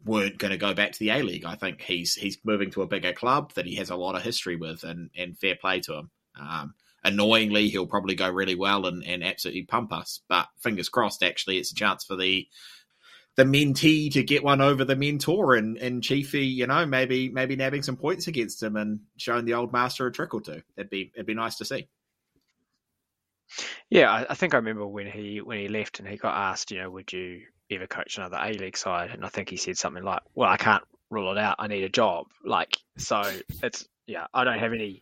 weren't 0.05 0.37
going 0.37 0.51
to 0.51 0.57
go 0.57 0.73
back 0.73 0.93
to 0.93 0.99
the 0.99 1.11
A 1.11 1.21
League? 1.21 1.45
I 1.45 1.55
think 1.55 1.81
he's 1.81 2.15
he's 2.15 2.39
moving 2.43 2.71
to 2.71 2.81
a 2.81 2.87
bigger 2.87 3.13
club 3.13 3.53
that 3.53 3.65
he 3.65 3.75
has 3.75 3.91
a 3.91 3.95
lot 3.95 4.15
of 4.15 4.23
history 4.23 4.55
with, 4.55 4.83
and 4.83 5.11
and 5.15 5.37
fair 5.37 5.55
play 5.55 5.79
to 5.81 5.93
him. 5.93 6.09
Um, 6.39 6.73
annoyingly, 7.03 7.69
he'll 7.69 7.87
probably 7.87 8.15
go 8.15 8.29
really 8.29 8.55
well 8.55 8.87
and, 8.87 9.03
and 9.05 9.23
absolutely 9.23 9.63
pump 9.63 9.93
us, 9.93 10.21
but 10.27 10.47
fingers 10.57 10.89
crossed. 10.89 11.23
Actually, 11.23 11.57
it's 11.57 11.71
a 11.71 11.75
chance 11.75 12.03
for 12.03 12.15
the 12.15 12.47
the 13.39 13.45
mentee 13.45 14.11
to 14.11 14.21
get 14.21 14.43
one 14.43 14.59
over 14.59 14.83
the 14.83 14.97
mentor 14.97 15.55
and 15.55 15.77
and 15.77 16.03
Chiefy, 16.03 16.45
you 16.45 16.67
know, 16.67 16.85
maybe 16.85 17.29
maybe 17.29 17.55
nabbing 17.55 17.83
some 17.83 17.95
points 17.95 18.27
against 18.27 18.61
him 18.61 18.75
and 18.75 18.99
showing 19.15 19.45
the 19.45 19.53
old 19.53 19.71
master 19.71 20.05
a 20.05 20.11
trick 20.11 20.33
or 20.33 20.41
two. 20.41 20.61
It'd 20.75 20.89
be 20.89 21.13
it'd 21.15 21.25
be 21.25 21.33
nice 21.35 21.55
to 21.59 21.65
see. 21.65 21.87
Yeah, 23.89 24.11
I, 24.11 24.25
I 24.31 24.35
think 24.35 24.53
I 24.53 24.57
remember 24.57 24.85
when 24.85 25.07
he 25.07 25.39
when 25.39 25.57
he 25.57 25.69
left 25.69 25.99
and 25.99 26.07
he 26.07 26.17
got 26.17 26.35
asked, 26.35 26.69
you 26.71 26.79
know, 26.79 26.89
would 26.89 27.13
you 27.13 27.43
ever 27.71 27.87
coach 27.87 28.17
another 28.17 28.37
A 28.41 28.51
League 28.51 28.75
side? 28.75 29.11
And 29.11 29.23
I 29.23 29.29
think 29.29 29.49
he 29.49 29.55
said 29.55 29.77
something 29.77 30.03
like, 30.03 30.21
"Well, 30.35 30.49
I 30.49 30.57
can't 30.57 30.83
rule 31.09 31.31
it 31.31 31.37
out. 31.37 31.55
I 31.59 31.67
need 31.67 31.85
a 31.85 31.89
job." 31.89 32.25
Like, 32.43 32.77
so 32.97 33.21
it's 33.63 33.87
yeah, 34.05 34.27
I 34.33 34.43
don't 34.43 34.59
have 34.59 34.73
any, 34.73 35.01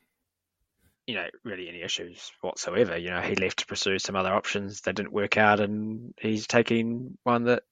you 1.07 1.15
know, 1.15 1.25
really 1.43 1.69
any 1.69 1.81
issues 1.81 2.31
whatsoever. 2.41 2.97
You 2.97 3.09
know, 3.09 3.21
he 3.21 3.33
left 3.33 3.57
to 3.59 3.65
pursue 3.65 3.97
some 3.97 4.15
other 4.15 4.31
options 4.35 4.81
that 4.81 4.95
didn't 4.95 5.11
work 5.11 5.37
out, 5.37 5.59
and 5.59 6.13
he's 6.19 6.45
taking 6.45 7.17
one 7.23 7.45
that 7.45 7.63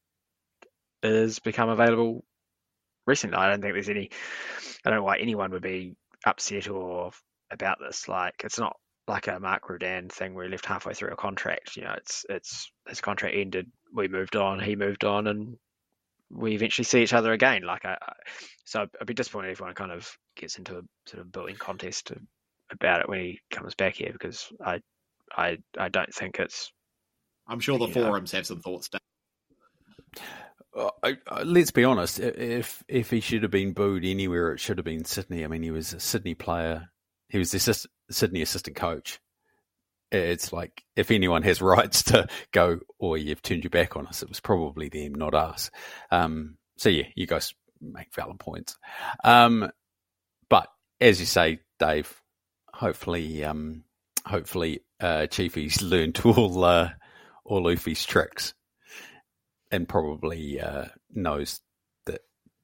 has 1.05 1.39
become 1.39 1.69
available 1.69 2.23
recently. 3.05 3.37
I 3.37 3.49
don't 3.49 3.61
think 3.61 3.73
there's 3.73 3.89
any. 3.89 4.09
I 4.85 4.89
don't 4.89 4.99
know 4.99 5.03
why 5.03 5.17
anyone 5.17 5.51
would 5.51 5.61
be 5.61 5.95
upset 6.25 6.67
or 6.67 7.11
about 7.51 7.77
this. 7.79 8.07
Like, 8.07 8.41
it's 8.43 8.59
not 8.59 8.77
like 9.07 9.27
a 9.27 9.39
Mark 9.39 9.69
Rudan 9.69 10.09
thing 10.09 10.33
where 10.33 10.45
he 10.45 10.51
left 10.51 10.65
halfway 10.65 10.93
through 10.93 11.11
a 11.11 11.15
contract. 11.15 11.75
You 11.75 11.83
know, 11.83 11.93
it's 11.97 12.25
it's 12.29 12.71
his 12.87 13.01
contract 13.01 13.35
ended. 13.35 13.71
We 13.93 14.07
moved 14.07 14.35
on. 14.35 14.59
He 14.59 14.75
moved 14.75 15.03
on, 15.03 15.27
and 15.27 15.57
we 16.29 16.53
eventually 16.53 16.85
see 16.85 17.03
each 17.03 17.13
other 17.13 17.33
again. 17.33 17.63
Like, 17.63 17.85
I, 17.85 17.97
I 18.01 18.13
so 18.65 18.87
I'd 18.99 19.07
be 19.07 19.13
disappointed 19.13 19.51
if 19.51 19.61
anyone 19.61 19.75
kind 19.75 19.91
of 19.91 20.09
gets 20.35 20.57
into 20.57 20.77
a 20.79 20.81
sort 21.07 21.21
of 21.21 21.31
building 21.31 21.55
contest 21.55 22.11
about 22.71 23.01
it 23.01 23.09
when 23.09 23.19
he 23.19 23.39
comes 23.51 23.75
back 23.75 23.95
here 23.95 24.11
because 24.11 24.51
I 24.63 24.79
I 25.35 25.57
I 25.77 25.89
don't 25.89 26.13
think 26.13 26.39
it's. 26.39 26.71
I'm 27.47 27.59
sure 27.59 27.77
the 27.77 27.87
forums 27.87 28.31
have 28.31 28.47
some 28.47 28.61
thoughts. 28.61 28.89
Dave. 28.89 29.01
Let's 31.43 31.71
be 31.71 31.85
honest. 31.85 32.19
If 32.19 32.83
if 32.87 33.09
he 33.09 33.21
should 33.21 33.43
have 33.43 33.51
been 33.51 33.73
booed 33.73 34.03
anywhere, 34.03 34.53
it 34.53 34.59
should 34.59 34.77
have 34.77 34.85
been 34.85 35.05
Sydney. 35.05 35.43
I 35.43 35.47
mean, 35.47 35.63
he 35.63 35.71
was 35.71 35.93
a 35.93 35.99
Sydney 35.99 36.35
player. 36.35 36.89
He 37.29 37.37
was 37.37 37.51
the 37.51 37.57
assist, 37.57 37.87
Sydney 38.09 38.41
assistant 38.41 38.75
coach. 38.75 39.19
It's 40.11 40.51
like 40.51 40.83
if 40.95 41.11
anyone 41.11 41.43
has 41.43 41.61
rights 41.61 42.03
to 42.03 42.27
go, 42.51 42.79
or 42.99 43.17
you've 43.17 43.41
turned 43.41 43.63
your 43.63 43.69
back 43.69 43.95
on 43.95 44.07
us, 44.07 44.21
it 44.21 44.29
was 44.29 44.39
probably 44.39 44.89
them, 44.89 45.15
not 45.15 45.33
us. 45.33 45.71
Um, 46.11 46.57
so 46.77 46.89
yeah, 46.89 47.05
you 47.15 47.25
guys 47.25 47.53
make 47.81 48.13
valid 48.13 48.39
points. 48.39 48.77
Um, 49.23 49.71
but 50.49 50.67
as 50.99 51.19
you 51.19 51.25
say, 51.25 51.59
Dave, 51.79 52.21
hopefully, 52.73 53.43
um, 53.45 53.83
hopefully, 54.25 54.81
uh, 54.99 55.27
Chiefy's 55.27 55.81
learned 55.81 56.19
all 56.25 56.63
uh, 56.65 56.89
all 57.45 57.63
Ufi's 57.63 58.05
tricks 58.05 58.53
and 59.71 59.87
probably 59.87 60.59
uh, 60.59 60.85
knows 61.13 61.61
that 62.05 62.21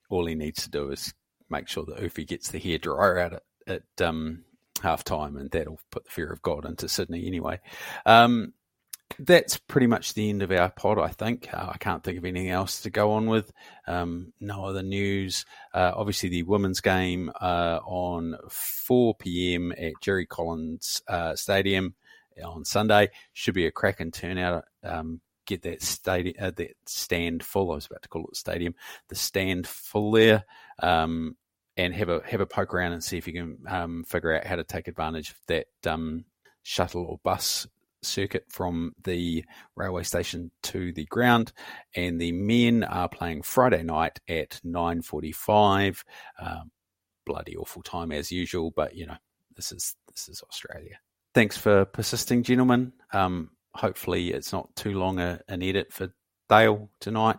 all 0.10 0.26
he 0.26 0.36
needs 0.36 0.64
to 0.64 0.70
do 0.70 0.92
is 0.92 1.14
make 1.50 1.68
sure 1.68 1.86
that 1.86 2.00
Ufi 2.00 2.26
gets 2.26 2.50
the 2.50 2.60
hair 2.60 2.78
dryer 2.78 3.20
out 3.20 3.34
at, 3.34 3.44
at 3.68 4.06
um, 4.06 4.44
half 4.82 5.04
time, 5.04 5.38
and 5.38 5.52
that'll 5.52 5.80
put 5.92 6.06
the 6.06 6.12
fear 6.12 6.32
of 6.32 6.42
God 6.42 6.66
into 6.66 6.88
Sydney 6.88 7.28
anyway. 7.28 7.60
Um, 8.06 8.54
that's 9.20 9.58
pretty 9.58 9.88
much 9.88 10.14
the 10.14 10.30
end 10.30 10.42
of 10.42 10.52
our 10.52 10.70
pod, 10.70 10.98
I 10.98 11.10
think. 11.10 11.54
Uh, 11.54 11.70
I 11.74 11.78
can't 11.78 12.04
think 12.04 12.18
of 12.18 12.26
anything 12.26 12.50
else 12.50 12.82
to 12.82 12.90
go 12.90 13.12
on 13.12 13.28
with. 13.28 13.52
Um, 13.88 14.32
no 14.40 14.66
other 14.66 14.84
news. 14.84 15.46
Uh, 15.74 15.92
obviously, 15.96 16.30
the 16.30 16.44
women's 16.44 16.82
game 16.82 17.32
uh, 17.42 17.80
on 17.84 18.38
4 18.50 19.16
p.m. 19.16 19.74
at 19.78 19.94
Jerry 20.02 20.26
Collins 20.26 21.02
uh, 21.08 21.36
Stadium 21.36 21.96
on 22.44 22.66
Sunday 22.66 23.10
should 23.34 23.54
be 23.54 23.66
a 23.66 23.72
cracking 23.72 24.12
turnout. 24.12 24.64
Um, 24.84 25.22
get 25.56 25.64
that 25.64 25.82
stadium, 25.82 26.36
uh, 26.40 26.52
that 26.56 26.76
stand 26.86 27.44
full. 27.44 27.72
I 27.72 27.76
was 27.76 27.86
about 27.86 28.02
to 28.04 28.10
call 28.10 28.28
it 28.28 28.36
stadium. 28.36 28.76
The 29.10 29.16
stand 29.16 29.68
full 29.68 30.12
there, 30.12 30.46
um, 30.80 31.36
and 31.78 31.94
have 31.94 32.10
a 32.10 32.22
have 32.26 32.42
a 32.42 32.46
poke 32.46 32.74
around 32.74 32.94
and 32.94 33.04
see 33.04 33.18
if 33.18 33.28
you 33.28 33.34
can 33.34 33.58
um, 33.68 34.04
figure 34.04 34.36
out 34.36 34.46
how 34.46 34.56
to 34.56 34.64
take 34.64 34.88
advantage 34.88 35.32
of 35.32 35.38
that 35.48 35.68
um, 35.86 36.26
shuttle 36.64 37.06
or 37.06 37.20
bus 37.24 37.68
circuit 38.04 38.46
from 38.50 38.94
the 39.04 39.46
railway 39.76 40.04
station 40.04 40.50
to 40.64 40.92
the 40.94 41.06
ground. 41.06 41.54
And 41.96 42.20
the 42.20 42.32
men 42.32 42.84
are 42.84 43.08
playing 43.08 43.44
Friday 43.44 43.84
night 43.84 44.20
at 44.28 44.60
nine 44.64 45.02
forty-five. 45.02 46.04
Um, 46.40 46.72
bloody 47.26 47.56
awful 47.56 47.84
time 47.84 48.12
as 48.12 48.32
usual, 48.32 48.72
but 48.72 48.96
you 48.96 49.06
know 49.06 49.18
this 49.56 49.72
is 49.72 49.96
this 50.12 50.28
is 50.28 50.44
Australia. 50.50 50.98
Thanks 51.34 51.58
for 51.58 51.86
persisting, 51.86 52.44
gentlemen. 52.44 52.92
Um, 53.14 53.52
hopefully, 53.76 54.32
it's 54.32 54.52
not 54.52 54.76
too 54.76 54.98
long 54.98 55.20
a, 55.20 55.40
an 55.48 55.64
edit 55.64 55.92
for 55.92 56.14
Dale 56.50 56.90
tonight, 57.00 57.38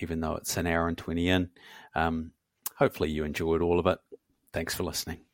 even 0.00 0.20
though 0.20 0.36
it's 0.36 0.56
an 0.56 0.66
hour 0.66 0.88
and 0.88 0.98
20 0.98 1.28
in. 1.28 1.50
Um, 1.94 2.32
hopefully, 2.76 3.10
you 3.10 3.24
enjoyed 3.24 3.62
all 3.62 3.78
of 3.78 3.86
it. 3.86 3.98
Thanks 4.52 4.74
for 4.74 4.84
listening. 4.84 5.27